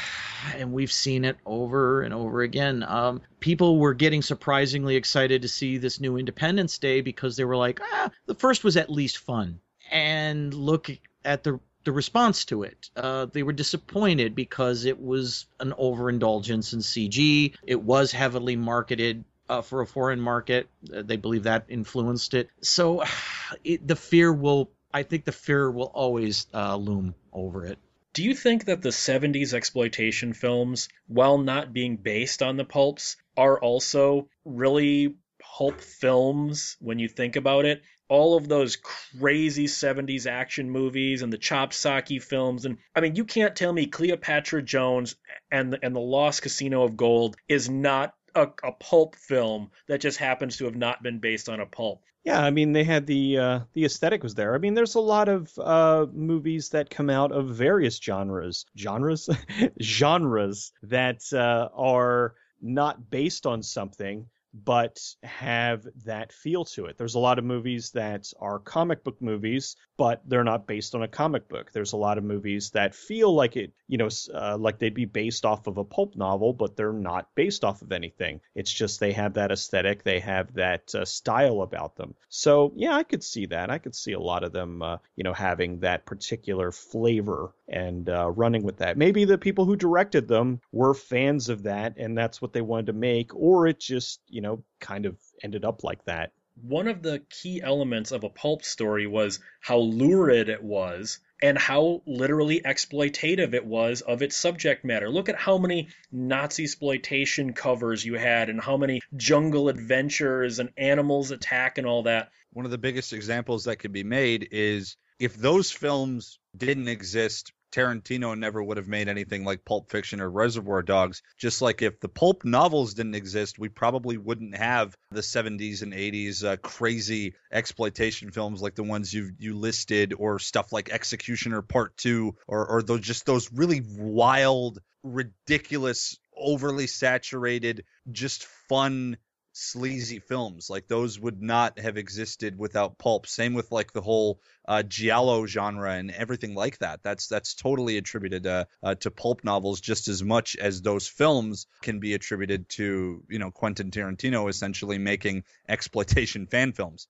And 0.55 0.73
we've 0.73 0.93
seen 0.93 1.25
it 1.25 1.37
over 1.45 2.03
and 2.03 2.15
over 2.15 2.43
again. 2.43 2.85
Um, 2.87 3.23
people 3.41 3.77
were 3.77 3.93
getting 3.93 4.23
surprisingly 4.23 4.95
excited 4.95 5.43
to 5.43 5.49
see 5.49 5.79
this 5.79 5.99
new 5.99 6.17
Independence 6.17 6.79
Day 6.79 7.01
because 7.01 7.37
they 7.37 7.45
were 7.45 7.57
like, 7.57 7.81
ah, 7.83 8.13
the 8.27 8.37
first 8.37 8.63
was 8.63 8.77
at 8.77 8.89
least 8.89 9.19
fun. 9.19 9.59
And 9.91 10.55
look 10.55 10.91
at 11.25 11.43
the 11.43 11.59
the 11.89 11.93
response 11.93 12.45
to 12.45 12.65
it. 12.65 12.91
Uh, 12.95 13.27
they 13.27 13.43
were 13.43 13.53
disappointed 13.53 14.35
because 14.35 14.85
it 14.85 15.01
was 15.01 15.47
an 15.59 15.73
overindulgence 15.79 16.73
in 16.73 16.81
CG. 16.81 17.55
It 17.63 17.83
was 17.83 18.13
heavily 18.13 18.57
marketed 18.57 19.25
uh, 19.49 19.63
for 19.63 19.81
a 19.81 19.87
foreign 19.87 20.21
market. 20.21 20.69
Uh, 20.93 21.03
they 21.03 21.17
believe 21.17 21.45
that 21.45 21.67
influenced 21.69 22.35
it. 22.35 22.51
So 22.61 23.05
it, 23.65 23.87
the 23.87 23.97
fear 23.97 24.33
will, 24.33 24.71
I 24.93 25.03
think 25.03 25.25
the 25.25 25.33
fear 25.33 25.71
will 25.71 25.91
always 25.95 26.47
uh, 26.55 26.77
loom 26.77 27.15
over 27.33 27.65
it. 27.67 27.79
Do 28.15 28.25
you 28.25 28.35
think 28.35 28.65
that 28.65 28.83
the 28.83 28.89
70s 28.89 29.53
exploitation 29.53 30.33
films, 30.33 30.89
while 31.07 31.39
not 31.39 31.73
being 31.73 31.97
based 31.97 32.43
on 32.43 32.57
the 32.57 32.65
pulps, 32.65 33.17
are 33.37 33.61
also 33.61 34.29
really 34.45 35.15
pulp 35.39 35.81
films 35.81 36.77
when 36.81 36.99
you 36.99 37.09
think 37.09 37.37
about 37.37 37.65
it? 37.65 37.83
All 38.09 38.37
of 38.37 38.49
those 38.49 38.77
crazy 38.77 39.67
70s 39.67 40.27
action 40.27 40.71
movies 40.71 41.21
and 41.23 41.33
the 41.33 41.39
Chop 41.39 41.73
Socky 41.73 42.21
films. 42.21 42.65
And 42.65 42.79
I 42.97 43.01
mean, 43.01 43.15
you 43.15 43.25
can't 43.25 43.55
tell 43.55 43.73
me 43.73 43.87
Cleopatra 43.87 44.63
Jones 44.63 45.15
and 45.53 45.79
and 45.83 45.95
the 45.95 46.01
Lost 46.01 46.43
Casino 46.43 46.85
of 46.85 46.97
Gold 46.97 47.37
is 47.49 47.69
not 47.69 48.15
a, 48.39 48.53
a 48.65 48.73
pulp 48.73 49.17
film 49.17 49.71
that 49.87 50.01
just 50.01 50.19
happens 50.19 50.57
to 50.57 50.65
have 50.65 50.77
not 50.77 51.03
been 51.03 51.19
based 51.19 51.49
on 51.49 51.61
a 51.61 51.67
pulp. 51.67 52.03
Yeah, 52.25 52.43
I 52.43 52.51
mean 52.51 52.73
they 52.73 52.85
had 52.85 53.07
the 53.07 53.39
uh, 53.39 53.61
the 53.73 53.85
aesthetic 53.85 54.23
was 54.23 54.35
there. 54.35 54.55
I 54.55 54.59
mean 54.59 54.75
there's 54.75 54.97
a 54.97 55.01
lot 55.01 55.29
of 55.29 55.51
uh, 55.59 56.07
movies 56.13 56.71
that 56.71 56.91
come 56.91 57.11
out 57.11 57.33
of 57.33 57.49
various 57.49 57.99
genres, 57.99 58.67
genres, 58.77 59.29
genres 59.83 60.73
that 60.83 61.23
uh, 61.33 61.69
are 61.75 62.35
not 62.61 63.11
based 63.11 63.47
on 63.47 63.63
something 63.63 64.27
but 64.53 64.99
have 65.23 65.87
that 66.05 66.33
feel 66.33 66.65
to 66.65 66.87
it. 66.87 66.97
There's 66.99 67.15
a 67.15 67.19
lot 67.19 67.39
of 67.39 67.45
movies 67.45 67.91
that 67.93 68.31
are 68.41 68.59
comic 68.59 69.05
book 69.05 69.21
movies, 69.21 69.77
but 69.97 70.23
they're 70.27 70.45
not 70.45 70.67
based 70.67 70.95
on 70.95 71.03
a 71.03 71.09
comic 71.09 71.49
book. 71.49 71.73
There's 71.73 71.93
a 71.93 71.97
lot 71.97 72.19
of 72.19 72.25
movies 72.25 72.71
that 72.71 72.95
feel 72.95 73.35
like 73.35 73.57
it, 73.57 73.73
you 73.87 73.99
know, 73.99 74.09
uh, 74.35 74.57
like 74.59 74.79
they'd 74.79 74.95
be 74.95 75.05
based 75.05 75.45
off 75.45 75.67
of 75.67 75.79
a 75.79 75.85
pulp 75.85 76.17
novel, 76.17 76.53
but 76.53 76.77
they're 76.77 76.93
not 76.93 77.29
based 77.35 77.65
off 77.65 77.83
of 77.83 77.93
anything. 77.93 78.41
It's 78.55 78.73
just 78.73 79.01
they 79.01 79.13
have 79.13 79.35
that 79.35 79.53
aesthetic, 79.53 80.03
they 80.03 80.21
have 80.21 80.55
that 80.55 80.95
uh, 80.95 81.05
style 81.05 81.63
about 81.63 81.97
them. 81.97 82.15
So 82.29 82.73
yeah, 82.77 82.95
I 82.95 83.03
could 83.03 83.23
see 83.25 83.47
that. 83.47 83.71
I 83.71 83.79
could 83.79 83.95
see 83.95 84.13
a 84.13 84.21
lot 84.21 84.45
of 84.45 84.53
them, 84.53 84.83
uh, 84.83 84.99
you 85.17 85.25
know, 85.25 85.35
having 85.35 85.81
that 85.81 86.07
particular 86.07 86.73
flavor 86.73 87.55
and 87.69 88.09
uh, 88.09 88.31
running 88.31 88.63
with 88.63 88.79
that. 88.79 88.97
Maybe 88.97 89.25
the 89.25 89.39
people 89.39 89.65
who 89.65 89.77
directed 89.77 90.27
them 90.29 90.61
were 90.73 90.95
fans 90.95 91.49
of 91.49 91.65
that, 91.65 91.95
and 91.97 92.17
that's 92.17 92.41
what 92.41 92.53
they 92.53 92.63
wanted 92.63 92.87
to 92.87 92.93
make, 92.93 93.35
or 93.35 93.67
it 93.67 93.79
just, 93.79 94.21
you 94.29 94.38
know, 94.41 94.63
kind 94.81 95.07
of 95.07 95.17
ended 95.43 95.65
up 95.65 95.85
like 95.85 96.05
that. 96.05 96.33
One 96.63 96.89
of 96.89 97.03
the 97.03 97.21
key 97.31 97.63
elements 97.63 98.11
of 98.11 98.25
a 98.25 98.29
pulp 98.29 98.65
story 98.65 99.07
was 99.07 99.39
how 99.61 99.79
lurid 99.79 100.49
it 100.49 100.63
was 100.63 101.21
and 101.41 101.57
how 101.57 102.03
literally 102.05 102.61
exploitative 102.61 103.55
it 103.55 103.65
was 103.65 104.01
of 104.01 104.23
its 104.23 104.37
subject 104.37 104.85
matter. 104.85 105.09
Look 105.09 105.29
at 105.29 105.37
how 105.37 105.59
many 105.59 105.89
Nazi 106.11 106.65
exploitation 106.65 107.53
covers 107.53 108.05
you 108.05 108.15
had 108.15 108.49
and 108.49 108.61
how 108.61 108.77
many 108.77 109.03
jungle 109.17 109.69
adventures 109.69 110.59
and 110.59 110.71
animals 110.77 111.31
attack 111.31 111.79
and 111.79 111.87
all 111.87 112.05
that. 112.05 112.31
One 112.53 112.65
of 112.65 112.71
the 112.71 112.79
biggest 112.79 113.13
examples 113.13 113.65
that 113.65 113.77
could 113.77 113.93
be 113.93 114.05
made 114.05 114.49
is 114.51 114.97
if 115.21 115.37
those 115.37 115.71
films 115.71 116.39
didn't 116.57 116.89
exist 116.89 117.53
Tarantino 117.73 118.37
never 118.37 118.63
would 118.63 118.77
have 118.77 118.89
made 118.89 119.09
anything 119.09 119.45
like 119.45 119.65
Pulp 119.65 119.91
Fiction 119.91 120.21
or 120.21 120.31
Reservoir 120.31 120.83
Dogs. 120.83 121.23
Just 121.37 121.63
like 121.63 121.83
if 121.83 122.01
the 122.01 122.09
pulp 122.09 122.45
novels 122.45 122.95
didn't 122.95 123.15
exist, 123.15 123.59
we 123.59 123.69
probably 123.69 124.17
wouldn't 124.17 124.57
have 124.57 124.97
the 125.11 125.21
70s 125.21 125.83
and 125.83 125.93
80s 125.93 126.45
uh, 126.45 126.57
crazy 126.57 127.35
exploitation 127.53 128.31
films 128.31 128.63
like 128.63 128.75
the 128.75 128.83
ones 128.83 129.13
you 129.13 129.33
you 129.39 129.57
listed, 129.57 130.15
or 130.17 130.39
stuff 130.39 130.73
like 130.73 130.91
Executioner 130.91 131.63
Part 131.63 131.97
Two, 131.97 132.37
or 132.47 132.67
or 132.67 132.83
those 132.83 133.01
just 133.01 133.27
those 133.27 133.53
really 133.53 133.83
wild, 133.97 134.79
ridiculous, 135.03 136.19
overly 136.37 136.87
saturated, 136.87 137.85
just 138.11 138.45
fun 138.69 139.17
sleazy 139.53 140.19
films. 140.19 140.71
Like 140.71 140.87
those 140.87 141.19
would 141.19 141.43
not 141.43 141.79
have 141.79 141.97
existed 141.97 142.59
without 142.59 142.99
pulp. 142.99 143.27
Same 143.27 143.55
with 143.55 143.71
like 143.73 143.93
the 143.93 144.01
whole 144.01 144.41
uh, 144.67 144.83
giallo 144.83 145.47
genre 145.47 145.93
and 145.93 146.11
everything 146.11 146.55
like 146.55 146.79
that. 146.79 147.03
That's 147.03 147.27
that's 147.27 147.55
totally 147.55 147.97
attributed 147.97 148.47
uh, 148.47 148.65
uh, 148.83 148.95
to 148.97 149.11
pulp 149.11 149.45
novels 149.45 149.81
just 149.81 150.09
as 150.09 150.23
much 150.23 150.57
as 150.57 150.83
those 150.83 151.09
films 151.09 151.67
can 151.83 152.01
be 152.01 152.15
attributed 152.15 152.69
to 152.71 153.23
you 153.29 153.39
know 153.39 153.51
quentin 153.51 153.91
tarantino 153.91 154.49
essentially 154.49 154.99
making 154.99 155.45
exploitation 155.69 156.47
fan 156.51 156.73
films. 156.73 157.09